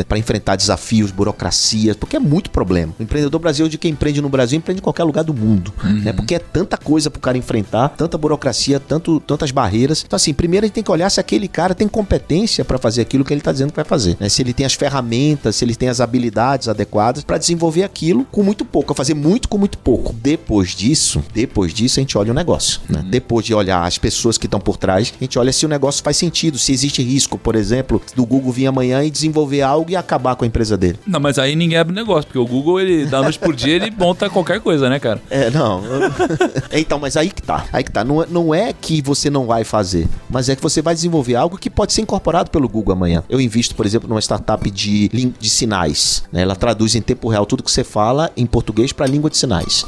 para 0.06 0.18
enfrentar 0.18 0.56
desafios, 0.56 1.10
burocracias, 1.10 1.96
porque 1.96 2.16
é 2.16 2.20
muito 2.20 2.50
problema. 2.50 2.94
O 2.98 3.02
empreendedor 3.02 3.40
brasileiro 3.40 3.53
de 3.54 3.78
quem 3.78 3.92
empreende 3.92 4.20
no 4.20 4.28
Brasil 4.28 4.58
empreende 4.58 4.80
em 4.80 4.82
qualquer 4.82 5.04
lugar 5.04 5.24
do 5.24 5.34
mundo, 5.34 5.72
né? 6.02 6.12
Porque 6.12 6.34
é 6.34 6.38
tanta 6.38 6.76
coisa 6.76 7.10
pro 7.10 7.20
cara 7.20 7.38
enfrentar, 7.38 7.88
tanta 7.90 8.18
burocracia, 8.18 8.78
tanto, 8.78 9.20
tantas 9.20 9.50
barreiras. 9.50 10.04
Então, 10.06 10.16
assim, 10.16 10.32
primeiro 10.34 10.64
a 10.64 10.66
gente 10.66 10.74
tem 10.74 10.84
que 10.84 10.90
olhar 10.90 11.10
se 11.10 11.20
aquele 11.20 11.48
cara 11.48 11.74
tem 11.74 11.88
competência 11.88 12.64
para 12.64 12.78
fazer 12.78 13.02
aquilo 13.02 13.24
que 13.24 13.32
ele 13.32 13.40
tá 13.40 13.52
dizendo 13.52 13.70
que 13.70 13.76
vai 13.76 13.84
fazer, 13.84 14.16
né? 14.18 14.28
Se 14.28 14.42
ele 14.42 14.52
tem 14.52 14.66
as 14.66 14.74
ferramentas, 14.74 15.56
se 15.56 15.64
ele 15.64 15.74
tem 15.74 15.88
as 15.88 16.00
habilidades 16.00 16.68
adequadas 16.68 17.24
para 17.24 17.38
desenvolver 17.38 17.82
aquilo 17.82 18.24
com 18.30 18.42
muito 18.42 18.64
pouco, 18.64 18.94
fazer 18.94 19.14
muito 19.14 19.48
com 19.48 19.58
muito 19.58 19.78
pouco. 19.78 20.12
Depois 20.12 20.74
disso, 20.74 21.22
depois 21.32 21.72
disso 21.72 22.00
a 22.00 22.02
gente 22.02 22.16
olha 22.16 22.32
o 22.32 22.34
negócio, 22.34 22.80
né? 22.88 23.04
Depois 23.08 23.44
de 23.44 23.54
olhar 23.54 23.84
as 23.84 23.98
pessoas 23.98 24.38
que 24.38 24.46
estão 24.46 24.60
por 24.60 24.76
trás, 24.76 25.12
a 25.18 25.24
gente 25.24 25.38
olha 25.38 25.52
se 25.52 25.66
o 25.66 25.68
negócio 25.68 26.02
faz 26.02 26.16
sentido, 26.16 26.58
se 26.58 26.72
existe 26.72 27.02
risco, 27.02 27.38
por 27.38 27.54
exemplo, 27.56 28.00
do 28.14 28.24
Google 28.24 28.52
vir 28.52 28.66
amanhã 28.66 29.02
e 29.04 29.10
desenvolver 29.10 29.62
algo 29.62 29.90
e 29.90 29.96
acabar 29.96 30.36
com 30.36 30.44
a 30.44 30.46
empresa 30.46 30.76
dele. 30.76 30.98
Não, 31.06 31.20
mas 31.20 31.38
aí 31.38 31.54
ninguém 31.56 31.78
abre 31.78 31.94
negócio, 31.94 32.26
porque 32.26 32.38
o 32.38 32.46
Google, 32.46 32.80
ele, 32.80 33.06
da 33.06 33.22
noite 33.22 33.38
por 33.44 33.54
dia, 33.54 33.74
ele 33.76 33.90
monta 33.90 34.28
qualquer 34.30 34.60
coisa, 34.60 34.88
né, 34.88 34.98
cara? 34.98 35.20
É, 35.30 35.50
não. 35.50 35.82
então, 36.72 36.98
mas 36.98 37.16
aí 37.16 37.30
que 37.30 37.42
tá. 37.42 37.64
Aí 37.72 37.84
que 37.84 37.90
tá. 37.92 38.02
Não, 38.04 38.22
é- 38.22 38.26
não 38.30 38.54
é 38.54 38.72
que 38.72 39.02
você 39.02 39.28
não 39.30 39.46
vai 39.46 39.64
fazer, 39.64 40.08
mas 40.28 40.48
é 40.48 40.56
que 40.56 40.62
você 40.62 40.80
vai 40.82 40.94
desenvolver 40.94 41.36
algo 41.36 41.56
que 41.58 41.68
pode 41.70 41.92
ser 41.92 42.02
incorporado 42.02 42.50
pelo 42.50 42.68
Google 42.68 42.94
amanhã. 42.94 43.22
Eu 43.28 43.40
invisto, 43.40 43.74
por 43.74 43.86
exemplo, 43.86 44.08
numa 44.08 44.20
startup 44.20 44.68
de, 44.70 45.08
de 45.08 45.50
sinais. 45.50 46.24
né? 46.32 46.42
Ela 46.42 46.56
traduz 46.56 46.94
em 46.94 47.02
tempo 47.02 47.28
real 47.28 47.46
tudo 47.46 47.62
que 47.62 47.70
você 47.70 47.84
fala 47.84 48.30
em 48.36 48.46
português 48.46 48.92
para 48.92 49.06
língua 49.06 49.30
de 49.30 49.36
sinais. 49.36 49.84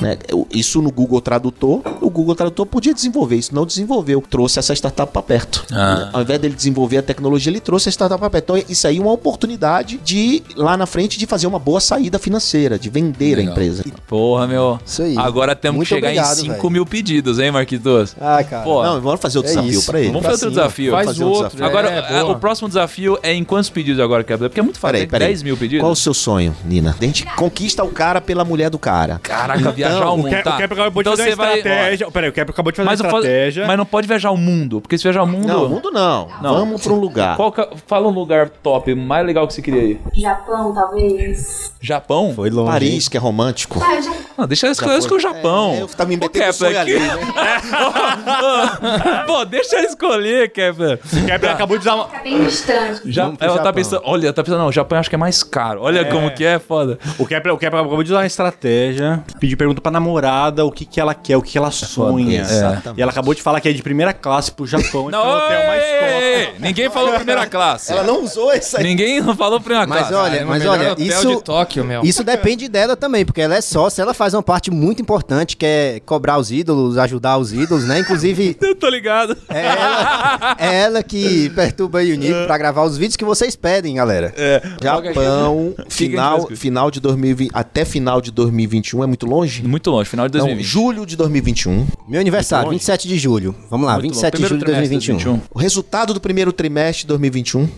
né? 0.00 0.18
Isso 0.50 0.80
no 0.82 0.90
Google 0.90 1.20
Tradutor, 1.20 1.82
o 2.00 2.10
Google 2.10 2.34
Tradutor 2.34 2.66
podia 2.66 2.94
desenvolver 2.94 3.36
isso, 3.36 3.54
não 3.54 3.64
desenvolveu. 3.66 4.22
Trouxe 4.28 4.58
essa 4.58 4.74
startup 4.74 5.12
para 5.12 5.22
perto. 5.22 5.64
Ah. 5.72 6.10
Ao 6.12 6.22
invés 6.22 6.40
dele 6.40 6.54
desenvolver 6.54 6.98
a 6.98 7.02
tecnologia, 7.02 7.50
ele 7.50 7.60
trouxe 7.60 7.88
a 7.88 7.92
startup 7.92 8.18
para 8.20 8.30
perto. 8.30 8.44
Então, 8.44 8.62
isso 8.68 8.86
aí 8.86 8.98
é 8.98 9.00
uma 9.00 9.12
oportunidade 9.12 9.98
de, 10.04 10.42
lá 10.56 10.76
na 10.76 10.86
frente, 10.86 11.18
de 11.18 11.26
fazer 11.26 11.46
uma 11.46 11.58
boa 11.58 11.80
saída 11.80 12.18
financeira, 12.18 12.78
de 12.78 12.90
vender 13.02 13.36
Legal. 13.36 13.48
a 13.48 13.52
empresa. 13.52 13.84
Porra, 14.06 14.46
meu. 14.46 14.78
Isso 14.84 15.02
aí. 15.02 15.16
Agora 15.16 15.54
temos 15.54 15.76
Muito 15.76 15.88
que 15.88 15.94
chegar 15.94 16.08
obrigado, 16.08 16.32
em 16.38 16.42
5 16.42 16.54
velho. 16.56 16.70
mil 16.70 16.86
pedidos, 16.86 17.38
hein, 17.38 17.50
Marquitos? 17.50 18.16
Ah, 18.20 18.42
cara. 18.42 18.64
Pô, 18.64 18.82
Não, 18.82 19.00
vamos 19.00 19.20
fazer 19.20 19.38
outro 19.38 19.52
É 19.52 19.54
desafio 19.56 19.78
isso. 19.78 19.86
pra 19.90 20.00
ele. 20.00 20.08
Vamos 20.08 20.22
fazer 20.26 20.46
outro 20.46 20.50
desafio. 20.50 20.92
Faz 20.92 21.06
fazer 21.06 21.24
outro. 21.24 21.42
desafio. 21.56 21.66
Agora, 21.66 21.90
é, 21.90 22.18
é, 22.18 22.22
o 22.24 22.36
próximo 22.36 22.68
desafio 22.68 23.18
é 23.22 23.32
em 23.32 23.44
quantos 23.44 23.70
pedidos 23.70 24.00
agora, 24.00 24.24
Kepler? 24.24 24.48
Porque 24.50 24.60
é 24.60 24.62
muito 24.62 24.78
fácil. 24.78 24.88
Peraí, 24.94 25.02
né? 25.06 25.10
peraí. 25.10 25.28
10 25.28 25.42
mil 25.42 25.56
pedidos? 25.56 25.82
Qual 25.82 25.92
o 25.92 25.96
seu 25.96 26.14
sonho, 26.14 26.54
Nina? 26.64 26.96
A 26.98 27.04
gente 27.04 27.24
conquista 27.36 27.84
o 27.84 27.88
cara 27.88 28.20
pela 28.20 28.44
mulher 28.44 28.70
do 28.70 28.78
cara. 28.78 29.18
Caraca, 29.22 29.70
viajar 29.70 30.08
o 30.08 30.14
O 30.14 30.16
mundo. 30.18 30.30
Ke- 30.30 30.42
tá. 30.42 30.54
o 30.54 30.56
Kepler 30.58 30.80
acabou 30.80 31.02
de 31.02 31.08
Então 31.08 31.16
fazer 31.24 31.36
vai- 31.36 31.56
estratégia. 31.58 32.10
Peraí, 32.10 32.30
o 32.30 32.32
Kepler 32.32 32.50
acabou 32.54 32.72
de 32.72 32.76
fazer 32.76 32.88
Mas, 32.88 33.00
estratégia. 33.00 33.66
mas 33.66 33.76
não 33.78 33.86
pode 33.86 34.08
viajar 34.08 34.30
o 34.30 34.36
mundo, 34.36 34.80
porque 34.80 34.96
se 34.96 35.02
viajar 35.04 35.22
o 35.22 35.26
mundo... 35.26 35.46
Não, 35.46 35.64
o 35.66 35.68
mundo 35.68 35.90
não. 35.90 36.28
Não. 36.42 36.54
Vamos 36.54 36.82
pra 36.82 36.92
um 36.92 36.98
lugar. 37.00 37.36
Qual 37.36 37.52
que- 37.52 37.68
fala 37.86 38.08
um 38.08 38.12
lugar 38.12 38.48
top, 38.48 38.94
mais 38.94 39.24
legal 39.26 39.46
que 39.46 39.54
você 39.54 39.62
queria 39.62 39.82
ir. 39.82 40.00
Japão, 40.14 40.72
talvez. 40.74 41.72
Japão? 41.80 42.32
Foi 42.34 42.50
longe. 42.50 42.70
hein? 42.70 42.70
Paris, 42.90 43.08
que 43.08 43.16
é 43.16 43.20
romântico. 43.20 43.80
Ah. 43.82 44.00
Não, 44.38 44.46
deixa 44.46 44.66
eles 44.66 44.78
escolher 44.78 45.06
que 45.06 45.14
o 45.14 45.20
Japão. 45.20 45.72
É, 45.74 45.82
eu 45.82 45.88
tava 45.88 46.08
me 46.08 46.16
metendo 46.16 46.46
no 46.46 46.52
Kepler, 46.52 46.80
ali, 46.80 46.98
né? 46.98 47.18
Pô, 49.26 49.44
deixa 49.44 49.76
ele 49.78 49.86
escolher, 49.88 50.50
Kepler. 50.52 50.98
O 51.12 51.26
Kepler 51.26 51.52
acabou 51.52 51.76
de 51.76 51.82
usar 51.82 51.94
uma. 51.94 52.08
Fica 52.08 52.22
bem 52.22 52.44
distante. 52.44 53.00
Já, 53.06 53.24
Vamos 53.24 53.38
pro 53.38 53.46
ela 53.46 53.56
tá 53.56 53.60
Japão. 53.64 53.72
pensando, 53.74 54.02
olha, 54.04 54.26
ela 54.26 54.32
tá 54.32 54.42
pensando, 54.42 54.58
não, 54.60 54.66
o 54.68 54.72
Japão 54.72 54.96
eu 54.96 55.00
acho 55.00 55.08
que 55.08 55.14
é 55.14 55.18
mais 55.18 55.42
caro. 55.42 55.82
Olha 55.82 56.04
como 56.06 56.30
que 56.30 56.44
é, 56.44 56.58
foda. 56.58 56.98
O 57.18 57.26
Kepler, 57.26 57.54
o 57.54 57.58
Kepler 57.58 57.80
acabou 57.82 58.02
de 58.02 58.10
usar 58.10 58.20
uma 58.20 58.26
estratégia. 58.26 59.22
Pedir 59.40 59.56
pergunta 59.56 59.80
pra 59.80 59.90
namorada 59.90 60.64
o 60.64 60.72
que, 60.72 60.84
que 60.84 61.00
ela 61.00 61.14
quer, 61.14 61.36
o 61.36 61.42
que, 61.42 61.52
que 61.52 61.58
ela 61.58 61.70
sonha. 61.70 62.40
Exatamente. 62.40 62.98
E 62.98 63.02
ela 63.02 63.10
acabou 63.10 63.34
de 63.34 63.42
falar 63.42 63.60
que 63.60 63.68
é 63.68 63.72
de 63.72 63.82
primeira 63.82 64.12
classe 64.12 64.50
pro 64.52 64.66
Japão. 64.66 65.10
Não, 65.10 65.20
então 65.20 65.50
ela 65.50 65.76
escola. 65.76 66.22
ei, 66.22 66.34
ei, 66.40 66.54
ninguém 66.58 66.90
falou 66.90 67.12
primeira 67.14 67.46
classe. 67.46 67.92
Ela 67.92 68.02
não 68.02 68.22
usou 68.22 68.52
essa. 68.52 68.78
Ninguém 68.82 69.20
não 69.20 69.36
falou 69.36 69.60
primeira 69.60 69.86
Mas 69.86 69.98
classe. 70.08 70.14
olha, 70.14 70.38
É 70.38 70.44
o 70.44 70.48
mas 70.48 70.66
olha, 70.66 70.92
hotel 70.92 71.06
isso, 71.06 71.36
de 71.36 71.42
Tóquio, 71.42 71.84
meu. 71.84 72.02
isso 72.02 72.22
depende 72.22 72.68
dela 72.78 72.96
também, 72.96 73.24
porque 73.24 73.40
ela 73.40 73.56
é 73.56 73.60
sócia, 73.60 74.02
ela 74.02 74.14
faz 74.14 74.34
uma 74.34 74.42
parte 74.42 74.70
muito 74.70 75.02
importante, 75.02 75.56
que 75.56 75.66
é 75.66 76.00
cobrar 76.06 76.38
os 76.38 76.52
ídolos, 76.52 76.96
ajudar 76.96 77.36
os 77.36 77.52
ídolos, 77.52 77.84
né? 77.84 77.98
Inclusive, 77.98 78.56
Eu 78.62 78.74
tô 78.76 78.88
ligado. 78.88 79.36
é 79.48 79.66
ela, 79.66 80.56
é 80.58 80.74
ela 80.82 81.02
que 81.02 81.50
perturba 81.50 81.98
aí 81.98 82.12
o 82.12 82.16
Nico 82.16 82.46
pra 82.46 82.56
gravar 82.56 82.84
os 82.84 82.96
vídeos 82.96 83.16
que 83.16 83.24
vocês 83.24 83.56
pedem, 83.56 83.96
galera. 83.96 84.32
Japão, 84.80 85.74
final, 85.88 86.46
final 86.54 86.90
de 86.90 87.00
2020, 87.00 87.50
até 87.52 87.84
final 87.84 88.20
de 88.20 88.30
2021 88.30 89.02
é 89.02 89.06
muito 89.06 89.26
longe? 89.26 89.62
Muito 89.66 89.90
longe, 89.90 90.08
final 90.08 90.28
de 90.28 90.38
Não, 90.38 90.44
2020. 90.46 90.66
julho 90.66 91.06
de 91.06 91.16
2021. 91.16 91.86
Meu 92.08 92.20
aniversário, 92.20 92.70
27 92.70 93.08
de 93.08 93.18
julho. 93.18 93.54
Vamos 93.68 93.86
lá, 93.86 93.94
Muito 93.94 94.12
27 94.12 94.36
de 94.36 94.42
julho 94.46 94.58
de 94.58 94.64
Primeiro 94.64 94.86
trimestre 94.92 95.26
2021. 95.26 95.40
O 95.52 95.58
resultado 95.58 96.14
do 96.14 96.20
primeiro 96.20 96.52
trimestre 96.52 97.02
de 97.02 97.08
2021. 97.08 97.68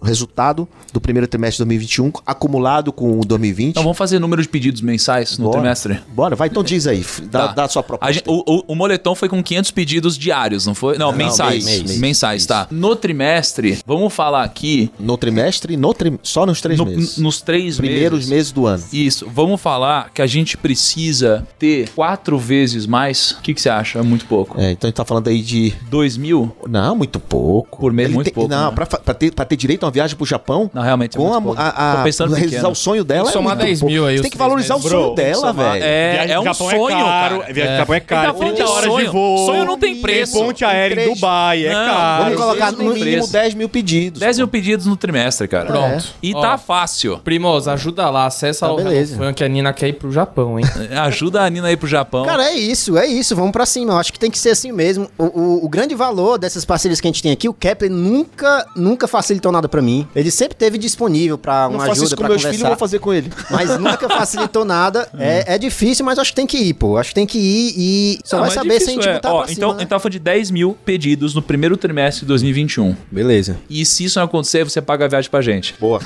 O 0.00 0.04
resultado 0.04 0.68
do 0.92 1.00
primeiro 1.00 1.28
trimestre 1.28 1.56
de 1.58 1.68
2021 1.68 2.12
acumulado 2.26 2.92
com 2.92 3.20
o 3.20 3.24
2020. 3.24 3.70
Então 3.70 3.82
vamos 3.84 3.98
fazer 3.98 4.18
número 4.18 4.39
de 4.42 4.48
pedidos 4.48 4.80
mensais 4.80 5.38
no 5.38 5.46
Bora. 5.46 5.58
trimestre? 5.60 6.00
Bora, 6.08 6.36
vai, 6.36 6.48
então 6.48 6.62
diz 6.62 6.86
aí. 6.86 7.04
Dá, 7.30 7.48
Tá. 7.48 7.52
dá 7.54 7.64
a 7.64 7.68
sua 7.68 7.80
A 7.80 7.82
proposta. 7.82 8.12
gente- 8.12 8.28
o, 8.28 8.42
o- 8.46 8.64
o 8.68 8.74
moletom 8.74 9.14
foi 9.14 9.28
com 9.28 9.42
500 9.42 9.70
pedidos 9.70 10.18
diários, 10.18 10.66
não 10.66 10.74
foi? 10.74 10.98
Não, 10.98 11.12
mensais. 11.12 11.64
mês, 11.64 11.82
mês. 11.82 11.98
mensais, 11.98 12.46
tá. 12.46 12.66
No 12.70 12.94
trimestre, 12.96 13.78
vamos 13.86 14.12
falar 14.12 14.44
aqui 14.44 14.90
No 14.98 15.16
trimestre, 15.16 15.76
no 15.76 15.92
tri... 15.94 16.18
só 16.22 16.44
nos 16.46 16.60
três 16.60 16.78
no- 16.78 16.86
meses. 16.86 17.18
nos 17.18 17.40
três 17.40 17.76
primeiros 17.76 18.20
meses. 18.20 18.30
meses 18.30 18.52
do 18.52 18.66
ano. 18.66 18.82
Isso, 18.92 19.28
vamos 19.32 19.60
falar 19.60 20.10
que 20.12 20.20
a 20.22 20.26
gente 20.26 20.56
precisa 20.56 21.46
ter 21.58 21.88
quatro 21.90 22.38
vezes 22.38 22.86
mais. 22.86 23.32
O 23.32 23.42
que, 23.42 23.54
que 23.54 23.60
você 23.60 23.68
acha? 23.68 23.98
É 23.98 24.02
muito 24.02 24.24
pouco. 24.26 24.58
É, 24.60 24.72
então 24.72 24.86
a 24.86 24.90
gente 24.90 24.96
tá 24.96 25.04
falando 25.04 25.28
aí 25.28 25.42
de. 25.42 25.74
Dois 25.90 26.16
mil? 26.16 26.54
Não, 26.68 26.96
muito 26.96 27.18
pouco. 27.20 27.78
Por 27.80 27.92
mês, 27.92 28.06
Ele 28.08 28.14
muito 28.14 28.26
tem- 28.26 28.34
pouco, 28.34 28.50
Não, 28.50 28.70
né? 28.70 28.74
pra, 28.74 28.86
pra 28.86 29.14
ter, 29.14 29.32
pra 29.32 29.44
ter 29.44 29.56
direito 29.56 29.82
a 29.84 29.86
uma 29.86 29.92
viagem 29.92 30.16
pro 30.16 30.24
Japão. 30.26 30.70
Não, 30.72 30.82
realmente 30.82 31.16
é 31.16 31.18
Com 31.18 31.24
muito 31.24 31.36
a, 31.36 31.42
pouco. 31.42 31.60
a, 31.60 31.68
a, 31.92 31.96
Tô 31.98 32.02
pensando 32.04 32.34
realizar 32.34 32.56
pequeno. 32.58 32.72
o 32.72 32.74
sonho 32.74 33.04
dela. 33.04 33.28
É 33.28 33.32
somar 33.32 33.54
muito 33.56 33.66
10 33.66 33.80
pouco. 33.80 33.92
mil 33.92 34.06
aí 34.06 34.19
Você 34.20 34.22
tem 34.22 34.30
que 34.30 34.38
valorizar 34.38 34.76
o 34.76 34.80
sonho 34.82 35.14
tem 35.14 35.24
dela, 35.26 35.34
somar- 35.48 35.72
velho. 35.72 35.84
É, 35.84 36.30
é 36.32 36.40
um 36.40 36.44
Japão 36.44 36.70
sonho, 36.70 36.88
é 36.88 36.92
caro. 37.02 37.40
cara. 37.40 37.52
Viagem 37.52 37.66
pro 37.70 37.76
Japão 37.78 37.94
é 37.94 38.00
caro. 38.00 38.22
Ele 38.22 38.32
tá 38.32 38.38
falando 38.38 38.54
30 38.54 38.64
de 38.64 38.70
horas 38.70 38.84
sonho. 38.90 39.04
de 39.06 39.12
voo. 39.12 39.46
Sonho 39.46 39.64
não 39.64 39.78
tem 39.78 39.96
preço. 40.00 40.32
Ponte 40.38 40.64
aérea 40.64 41.04
em. 41.04 41.14
Dubai, 41.14 41.66
é 41.66 41.72
Não, 41.72 41.86
caro. 41.94 42.24
Vamos 42.24 42.38
colocar 42.38 42.72
no 42.72 42.78
mínimo 42.78 43.00
preço. 43.00 43.32
10 43.32 43.54
mil 43.54 43.68
pedidos. 43.68 44.20
10 44.20 44.38
mil 44.38 44.48
pedidos 44.48 44.86
no 44.86 44.96
trimestre, 44.96 45.48
cara. 45.48 45.66
Pronto. 45.66 46.04
E 46.22 46.34
Ó. 46.34 46.40
tá 46.40 46.58
fácil. 46.58 47.18
Primos, 47.18 47.66
ajuda 47.68 48.08
lá, 48.10 48.26
acessa 48.26 48.66
Tá 48.66 48.72
o 48.72 48.78
Fun 48.78 49.32
que 49.34 49.44
a 49.44 49.48
Nina 49.48 49.72
quer 49.72 49.88
ir 49.88 49.92
pro 49.94 50.10
Japão, 50.12 50.58
hein? 50.58 50.64
Ajuda 51.02 51.42
a 51.42 51.50
Nina 51.50 51.68
aí 51.68 51.76
pro 51.76 51.88
Japão. 51.88 52.24
Cara, 52.24 52.44
é 52.44 52.54
isso, 52.54 52.96
é 52.98 53.06
isso, 53.06 53.34
vamos 53.36 53.52
pra 53.52 53.64
cima. 53.66 53.92
Eu 53.94 53.98
acho 53.98 54.12
que 54.12 54.18
tem 54.18 54.30
que 54.30 54.38
ser 54.38 54.50
assim 54.50 54.72
mesmo. 54.72 55.08
O, 55.18 55.24
o- 55.24 55.64
o 55.64 55.68
grande 55.68 55.94
valor 55.94 56.38
dessas 56.38 56.64
parcerias 56.64 57.00
que 57.00 57.06
a 57.06 57.10
gente 57.10 57.22
tem 57.22 57.32
aqui, 57.32 57.48
o 57.48 57.54
Kepler 57.54 57.90
nunca, 57.90 58.66
nunca 58.76 59.06
facilitou 59.08 59.50
nada 59.52 59.68
pra 59.68 59.80
mim. 59.82 60.06
Ele 60.14 60.30
sempre 60.30 60.56
teve 60.56 60.76
disponível 60.78 61.38
pra 61.38 61.64
Não 61.64 61.70
uma 61.70 61.78
faço 61.80 61.92
ajuda, 61.92 62.06
isso 62.06 62.16
com 62.16 62.20
pra 62.22 62.28
meus 62.28 62.42
conversar. 62.42 62.50
filhos, 62.56 62.62
eu 62.62 62.68
vou 62.68 62.78
fazer 62.78 62.98
com 62.98 63.12
ele. 63.12 63.32
Mas 63.50 63.78
nunca 63.78 64.08
facilitou 64.10 64.64
nada. 64.64 65.08
É, 65.20 65.54
é 65.54 65.58
difícil, 65.58 66.04
mas 66.04 66.18
acho 66.18 66.30
que 66.30 66.36
tem 66.36 66.46
que 66.46 66.56
ir, 66.56 66.74
pô. 66.74 66.96
Acho 66.96 67.10
que 67.10 67.14
tem 67.14 67.26
que 67.26 67.38
ir 67.38 67.74
e 67.76 68.18
só 68.24 68.36
Não, 68.36 68.44
vai 68.44 68.48
mas 68.48 68.54
saber 68.54 68.68
se 68.68 68.74
a 68.74 68.78
difícil, 68.78 69.02
gente 69.02 69.08
é. 69.10 69.14
botar 69.14 69.32
Ó, 69.32 69.42
pra 69.42 69.52
então, 69.52 69.68
cima, 69.68 69.78
né? 69.78 69.84
então 69.84 70.00
foi 70.00 70.10
de 70.10 70.18
10 70.18 70.50
mil 70.50 70.76
pedidos 70.84 71.34
no 71.34 71.42
primeiro 71.42 71.76
trimestre 71.76 72.20
de 72.22 72.26
2021. 72.28 72.96
Beleza. 73.10 73.58
E 73.68 73.84
se 73.84 74.04
isso 74.04 74.18
não 74.18 74.26
acontecer, 74.26 74.64
você 74.64 74.80
paga 74.80 75.04
a 75.04 75.08
viagem 75.08 75.30
pra 75.30 75.42
gente. 75.42 75.74
Boa. 75.78 76.00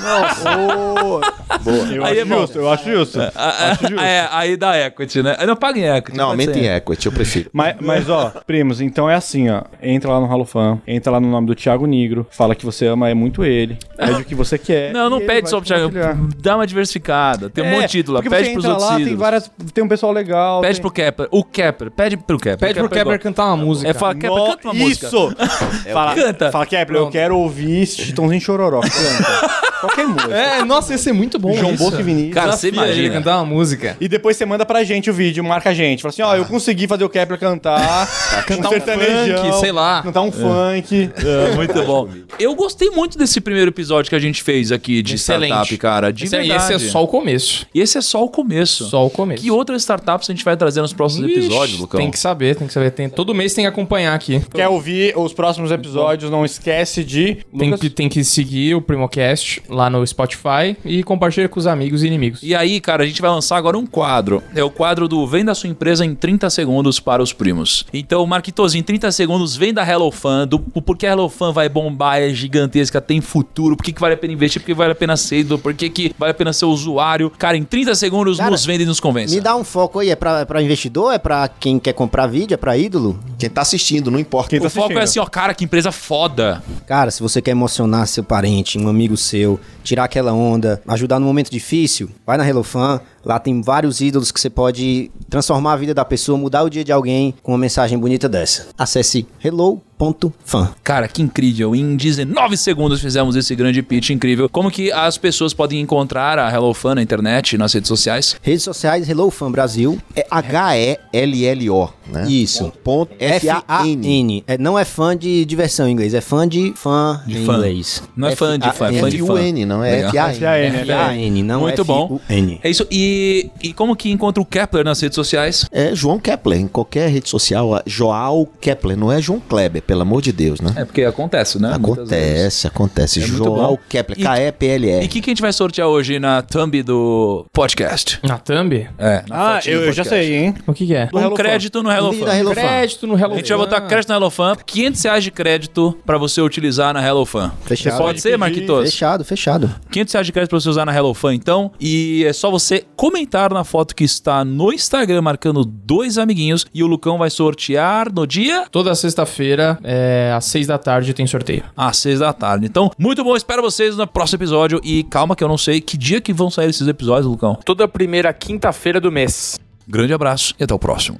Eu 1.93 2.03
Aí 2.05 2.19
acho 2.19 2.33
é 2.33 2.37
justo, 2.37 2.57
eu 2.59 2.69
acho 2.69 2.91
justo. 2.91 3.19
Ah, 3.35 3.71
Acho 3.71 3.81
justo. 3.87 3.99
É, 3.99 4.27
aí 4.31 4.57
dá 4.57 4.77
equity, 4.77 5.21
né? 5.23 5.35
Aí 5.39 5.47
não 5.47 5.55
paga 5.55 5.79
em 5.79 5.83
equity. 5.97 6.17
Não, 6.17 6.29
aumenta 6.29 6.57
em 6.57 6.67
equity, 6.67 7.05
eu 7.05 7.11
prefiro. 7.11 7.49
Mas, 7.53 7.75
mas, 7.79 8.09
ó, 8.09 8.31
primos, 8.45 8.81
então 8.81 9.09
é 9.09 9.15
assim, 9.15 9.49
ó. 9.49 9.63
Entra 9.81 10.11
lá 10.11 10.19
no 10.19 10.25
HaloFan, 10.31 10.79
entra 10.87 11.11
lá 11.11 11.19
no 11.19 11.29
nome 11.29 11.47
do 11.47 11.55
Thiago 11.55 11.85
Negro, 11.85 12.27
fala 12.31 12.55
que 12.55 12.65
você 12.65 12.85
ama 12.87 13.09
é 13.09 13.13
muito 13.13 13.43
ele, 13.45 13.77
pede 13.97 14.21
o 14.21 14.25
que 14.25 14.35
você 14.35 14.57
quer. 14.57 14.91
Não, 14.93 15.09
não 15.09 15.19
pede 15.21 15.49
só 15.49 15.57
pro 15.59 15.67
Thiago. 15.67 15.91
Dá 16.37 16.55
uma 16.55 16.67
diversificada. 16.67 17.49
Tem 17.49 17.63
um 17.63 17.67
É, 17.67 17.79
monte 17.95 17.97
título, 17.97 18.17
Porque 18.17 18.29
pede 18.29 18.53
pros 18.53 18.65
outros 18.65 18.83
lá, 18.83 18.95
tem 18.95 19.01
ídolos. 19.03 19.19
várias. 19.19 19.51
Tem 19.73 19.83
um 19.83 19.87
pessoal 19.87 20.11
legal. 20.11 20.61
Pede 20.61 20.73
tem... 20.73 20.81
pro 20.81 20.91
Kepler. 20.91 21.29
O 21.31 21.43
Kepler. 21.43 21.91
Pede 21.91 22.17
pro 22.17 22.37
Kepler. 22.37 22.57
Pede 22.57 22.79
pro 22.79 22.89
Kepler 22.89 23.19
cantar 23.19 23.45
uma 23.47 23.57
música. 23.57 23.89
É, 23.89 23.93
fala, 23.93 24.15
Kepler, 24.15 24.39
No- 24.39 24.45
canta 24.47 24.67
uma 24.67 24.73
música. 24.73 25.07
Isso! 25.07 25.35
fala, 25.93 26.15
Canta. 26.15 26.51
Fala, 26.51 26.65
Kepler, 26.65 27.01
eu 27.01 27.09
quero 27.09 27.37
ouvir 27.37 27.85
Chitãozinho 27.85 28.41
Chororó. 28.41 28.81
Canta. 28.81 29.65
Qualquer 29.81 30.07
música. 30.07 30.33
É, 30.35 30.63
nossa, 30.63 30.93
ia 30.93 30.97
ser 30.97 31.13
muito 31.13 31.37
bom 31.37 31.53
João 31.55 31.73
isso. 31.73 31.83
Bosco 31.83 31.99
e 31.99 32.03
Vinícius. 32.03 32.33
Cara, 32.33 32.51
você 32.53 32.69
imagina. 32.69 33.15
cantar 33.15 33.37
uma 33.37 33.45
música. 33.45 33.97
E 33.99 34.07
depois 34.07 34.37
você 34.37 34.45
manda 34.45 34.65
pra 34.65 34.83
gente 34.83 35.09
o 35.09 35.13
vídeo, 35.13 35.43
marca 35.43 35.69
a 35.69 35.73
gente. 35.73 36.01
Fala 36.01 36.09
assim, 36.11 36.21
ó, 36.21 36.35
eu 36.35 36.45
consegui 36.45 36.87
fazer 36.87 37.03
o 37.03 37.09
Kepler 37.09 37.39
cantar. 37.39 38.07
Cantar 38.45 38.69
um 38.69 38.71
sertanejão, 38.71 39.43
funk, 39.45 39.59
sei 39.59 39.71
lá. 39.71 40.03
Cantar 40.03 40.21
um 40.21 40.31
funk. 40.31 41.09
É, 41.17 41.55
muito 41.55 41.83
bom. 41.83 42.07
Eu 42.37 42.53
gostei 42.53 42.89
muito 42.89 43.17
desse 43.17 43.41
primeiro 43.41 43.71
episódio 43.71 44.09
que 44.09 44.15
a 44.15 44.19
gente 44.19 44.43
fez 44.43 44.71
aqui 44.71 45.01
de 45.01 45.15
Excelente. 45.15 45.51
startup, 45.51 45.77
cara. 45.77 46.11
De 46.11 46.25
Esse, 46.25 46.37
verdade. 46.37 46.63
esse 46.63 46.73
é 46.73 46.79
só 46.91 47.03
o 47.03 47.07
começo. 47.07 47.65
E 47.73 47.81
esse 47.81 47.97
é 47.97 48.01
só 48.01 48.23
o 48.23 48.29
começo. 48.29 48.85
Só 48.85 49.05
o 49.05 49.09
começo. 49.09 49.41
Que 49.41 49.49
outras 49.51 49.81
startups 49.81 50.29
a 50.29 50.33
gente 50.33 50.43
vai 50.43 50.55
trazer 50.55 50.81
nos 50.81 50.93
próximos 50.93 51.29
Ixi, 51.29 51.39
episódios, 51.39 51.79
Lucão? 51.79 51.99
Tem 51.99 52.11
que 52.11 52.19
saber, 52.19 52.55
tem 52.55 52.67
que 52.67 52.73
saber. 52.73 52.91
Tem, 52.91 53.09
todo 53.09 53.33
mês 53.33 53.53
tem 53.53 53.63
que 53.63 53.69
acompanhar 53.69 54.13
aqui. 54.13 54.41
Quer 54.53 54.67
ouvir 54.67 55.17
os 55.17 55.33
próximos 55.33 55.71
episódios? 55.71 56.29
Não 56.29 56.45
esquece 56.45 57.03
de. 57.03 57.37
Tem 57.57 57.77
que, 57.77 57.89
tem 57.89 58.09
que 58.09 58.23
seguir 58.23 58.75
o 58.75 58.81
Primocast 58.81 59.61
lá 59.69 59.89
no 59.89 60.05
Spotify 60.05 60.75
e 60.83 61.03
compartilhar 61.03 61.49
com 61.49 61.59
os 61.59 61.67
amigos 61.67 62.03
e 62.03 62.07
inimigos. 62.07 62.41
E 62.43 62.55
aí, 62.55 62.79
cara, 62.79 63.03
a 63.03 63.05
gente 63.05 63.21
vai 63.21 63.31
lançar 63.31 63.57
agora 63.57 63.77
um 63.77 63.85
quadro. 63.85 64.41
É 64.55 64.63
o 64.63 64.69
quadro 64.69 65.07
do 65.07 65.25
Venda 65.27 65.53
sua 65.55 65.69
empresa 65.69 66.05
em 66.05 66.13
30 66.15 66.49
segundos 66.49 66.99
para 66.99 67.21
os 67.21 67.33
primos. 67.33 67.85
Então, 67.93 68.25
Marquitos, 68.25 68.75
em 68.75 68.83
30 68.83 69.11
segundos, 69.11 69.55
vem 69.55 69.73
da 69.73 69.83
HelloFan, 69.87 70.47
do 70.47 70.63
o 70.73 70.81
porquê 70.81 71.07
a 71.07 71.11
HelloFan 71.11 71.51
vai 71.51 71.69
bombar, 71.69 72.19
é 72.19 72.29
gigantesca, 72.29 72.99
tem 73.01 73.21
futuro, 73.21 73.75
por 73.75 73.83
que, 73.83 73.93
que 73.93 74.01
vale 74.01 74.13
a 74.13 74.17
pena 74.17 74.33
investir, 74.33 74.61
por 74.61 74.65
que 74.67 74.73
vale 74.73 74.91
a 74.91 74.95
pena 74.95 75.15
ser 75.17 75.39
ídolo, 75.39 75.59
por 75.59 75.73
que, 75.73 75.89
que 75.89 76.13
vale 76.17 76.31
a 76.31 76.33
pena 76.35 76.53
ser 76.53 76.65
usuário. 76.65 77.29
Cara, 77.37 77.57
em 77.57 77.63
30 77.63 77.95
segundos, 77.95 78.37
Cara, 78.37 78.51
nos 78.51 78.65
vende 78.65 78.83
e 78.83 78.85
nos 78.85 78.99
convence. 78.99 79.33
Me 79.35 79.41
dá 79.41 79.55
um 79.55 79.63
foco 79.63 79.99
aí, 79.99 80.09
é 80.09 80.15
pra, 80.15 80.41
é 80.41 80.45
pra 80.45 80.61
investidor, 80.61 81.13
é 81.13 81.17
pra 81.17 81.47
quem 81.47 81.79
quer 81.79 81.93
comprar 81.93 82.27
vídeo, 82.27 82.53
é 82.53 82.57
pra 82.57 82.77
ídolo? 82.77 83.19
Quem 83.37 83.49
tá 83.49 83.61
assistindo, 83.61 84.09
não 84.11 84.19
importa. 84.19 84.49
Quem 84.49 84.59
tá 84.59 84.67
O 84.67 84.69
foco 84.69 84.91
é 84.91 84.95
assim, 84.95 85.03
assistindo. 85.03 85.23
ó, 85.23 85.27
cara, 85.27 85.53
que 85.53 85.63
empresa 85.63 85.91
foda. 85.91 86.63
Cara, 86.87 87.11
se 87.11 87.21
você 87.21 87.41
quer 87.41 87.51
emocionar 87.51 88.07
seu 88.07 88.23
parente, 88.23 88.77
um 88.77 88.87
amigo 88.87 89.17
seu, 89.17 89.54
tirar 89.83 90.05
aquela 90.05 90.33
onda, 90.33 90.81
ajudar 90.87 91.19
no 91.19 91.25
momento 91.25 91.49
difícil, 91.49 92.09
vai 92.25 92.37
na 92.37 92.43
HelloFan. 92.43 93.01
Lá 93.25 93.39
tem 93.39 93.61
vários 93.61 94.01
ídolos 94.01 94.31
que 94.31 94.39
você 94.39 94.49
pode 94.49 95.11
transformar 95.29 95.73
a 95.73 95.77
vida 95.77 95.93
da 95.93 96.05
pessoa, 96.05 96.37
mudar 96.37 96.63
o 96.63 96.69
dia 96.69 96.83
de 96.83 96.91
alguém 96.91 97.33
com 97.41 97.51
uma 97.53 97.57
mensagem 97.57 97.97
bonita 97.97 98.29
dessa. 98.29 98.67
Acesse 98.77 99.25
hello.fan. 99.43 100.69
Cara, 100.83 101.07
que 101.07 101.21
incrível. 101.21 101.75
Em 101.75 101.95
19 101.95 102.55
segundos 102.57 103.01
fizemos 103.01 103.35
esse 103.35 103.55
grande 103.55 103.81
pitch 103.81 104.11
incrível. 104.11 104.47
Como 104.47 104.69
que 104.69 104.91
as 104.91 105.17
pessoas 105.17 105.53
podem 105.53 105.81
encontrar 105.81 106.37
a 106.37 106.49
HelloFan 106.51 106.95
na 106.95 107.01
internet, 107.01 107.57
nas 107.57 107.73
redes 107.73 107.87
sociais? 107.87 108.35
Redes 108.41 108.63
sociais 108.63 109.09
HelloFan 109.09 109.51
Brasil. 109.51 109.97
É 110.15 110.25
H-E-L-L-O, 110.29 111.89
né? 112.07 112.27
Isso. 112.29 112.71
Ponto 112.83 113.11
F-A-N. 113.19 113.57
F-A-N. 113.57 114.43
É, 114.47 114.57
não 114.57 114.77
é 114.77 114.85
fã 114.85 115.17
de 115.17 115.45
diversão 115.45 115.87
em 115.87 115.91
inglês, 115.91 116.13
é 116.13 116.21
fã 116.21 116.47
de 116.47 116.73
fã 116.75 117.21
De 117.25 117.39
em 117.41 117.45
fã. 117.45 117.53
inglês. 117.55 118.03
Não 118.15 118.27
é 118.27 118.35
fã 118.35 118.59
de 118.59 118.71
fã, 118.73 118.91
é 118.91 118.99
fã 118.99 119.09
de 119.09 119.17
fã. 119.17 119.33
F-U-N, 119.33 119.65
não 119.65 119.83
é. 119.83 120.01
F-A-N. 120.01 120.35
F-A-N, 120.35 120.71
né? 120.71 120.81
F-A-N, 120.81 121.43
não 121.43 121.61
Muito 121.61 121.83
bom. 121.85 122.19
É 122.61 122.69
isso. 122.69 122.85
E, 122.91 123.14
e 123.61 123.73
como 123.73 123.95
que 123.95 124.11
encontra 124.11 124.41
o 124.41 124.45
Kepler 124.45 124.83
nas 124.85 124.99
redes 124.99 125.15
sociais? 125.15 125.65
É 125.71 125.93
João 125.95 126.19
Kepler, 126.19 126.59
em 126.59 126.67
qualquer 126.67 127.09
rede 127.09 127.29
social, 127.29 127.81
João 127.85 128.47
Kepler, 128.59 128.97
não 128.97 129.11
é 129.11 129.21
João 129.21 129.39
Kleber, 129.39 129.81
pelo 129.81 130.01
amor 130.01 130.21
de 130.21 130.31
Deus, 130.31 130.59
né? 130.61 130.73
É 130.75 130.85
porque 130.85 131.03
acontece, 131.03 131.61
né? 131.61 131.73
Acontece, 131.73 132.67
acontece. 132.67 133.19
É 133.21 133.23
João. 133.25 133.77
Kepler, 133.89 134.19
E- 134.19 134.23
K-E-P-L-R. 134.23 135.03
E 135.03 135.05
o 135.05 135.09
que, 135.09 135.21
que 135.21 135.29
a 135.29 135.31
gente 135.31 135.41
vai 135.41 135.53
sortear 135.53 135.87
hoje 135.87 136.19
na 136.19 136.41
thumb 136.41 136.81
do 136.83 137.45
podcast? 137.53 138.19
Na 138.23 138.37
Thumb? 138.37 138.87
É, 138.97 139.23
na 139.27 139.55
Ah, 139.57 139.59
eu, 139.65 139.83
eu 139.85 139.91
já 139.93 140.03
sei, 140.03 140.35
hein? 140.35 140.55
O 140.67 140.73
que, 140.73 140.85
que 140.87 140.93
é? 140.95 141.09
Um 141.13 141.19
HelloFan. 141.19 141.35
crédito 141.35 141.83
no 141.83 141.91
HelloFan. 141.91 142.25
da 142.25 142.37
HelloFan. 142.37 142.61
Crédito 142.61 143.07
no 143.07 143.17
Hello 143.17 143.33
A 143.33 143.37
gente 143.37 143.49
vai 143.49 143.57
botar 143.57 143.81
crédito 143.81 144.09
na 144.09 144.15
HelloFan, 144.15 144.55
500 144.65 145.03
reais 145.03 145.23
de 145.23 145.31
crédito 145.31 145.97
pra 146.05 146.17
você 146.17 146.41
utilizar 146.41 146.93
na 146.93 147.01
HelloFan. 147.05 147.51
Fechado. 147.65 147.97
Pode 147.97 148.21
ser, 148.21 148.37
Marquitos? 148.37 148.89
Fechado, 148.91 149.23
fechado. 149.25 149.73
500 149.91 150.13
reais 150.13 150.25
de 150.27 150.31
crédito 150.33 150.49
pra 150.49 150.59
você 150.59 150.69
usar 150.69 150.85
na 150.85 150.93
HelloFan, 150.93 151.33
então. 151.35 151.71
E 151.79 152.23
é 152.25 152.33
só 152.33 152.49
você 152.51 152.83
comentar 153.05 153.53
na 153.53 153.63
foto 153.63 153.95
que 153.95 154.03
está 154.03 154.43
no 154.43 154.73
Instagram, 154.73 155.21
marcando 155.21 155.63
dois 155.63 156.17
amiguinhos. 156.17 156.65
E 156.73 156.83
o 156.83 156.87
Lucão 156.87 157.19
vai 157.19 157.29
sortear 157.29 158.11
no 158.11 158.25
dia 158.25 158.65
Toda 158.71 158.95
sexta-feira, 158.95 159.77
é, 159.83 160.33
às 160.35 160.45
seis 160.45 160.65
da 160.65 160.79
tarde, 160.79 161.13
tem 161.13 161.27
sorteio. 161.27 161.63
às 161.77 161.97
seis 161.97 162.17
da 162.17 162.33
tarde. 162.33 162.65
Então, 162.65 162.89
muito 162.97 163.23
bom. 163.23 163.35
Espero 163.35 163.61
vocês 163.61 163.95
no 163.95 164.07
próximo 164.07 164.37
episódio. 164.37 164.81
E 164.83 165.03
calma 165.03 165.35
que 165.35 165.43
eu 165.43 165.47
não 165.47 165.57
sei 165.57 165.79
que 165.79 165.95
dia 165.97 166.19
que 166.19 166.33
vão 166.33 166.49
sair 166.49 166.71
esses 166.71 166.87
episódios, 166.87 167.27
Lucão. 167.27 167.59
Toda 167.63 167.87
primeira 167.87 168.33
quinta-feira 168.33 168.99
do 168.99 169.11
mês. 169.11 169.59
Grande 169.87 170.11
abraço 170.11 170.55
e 170.59 170.63
até 170.63 170.73
o 170.73 170.79
próximo. 170.79 171.19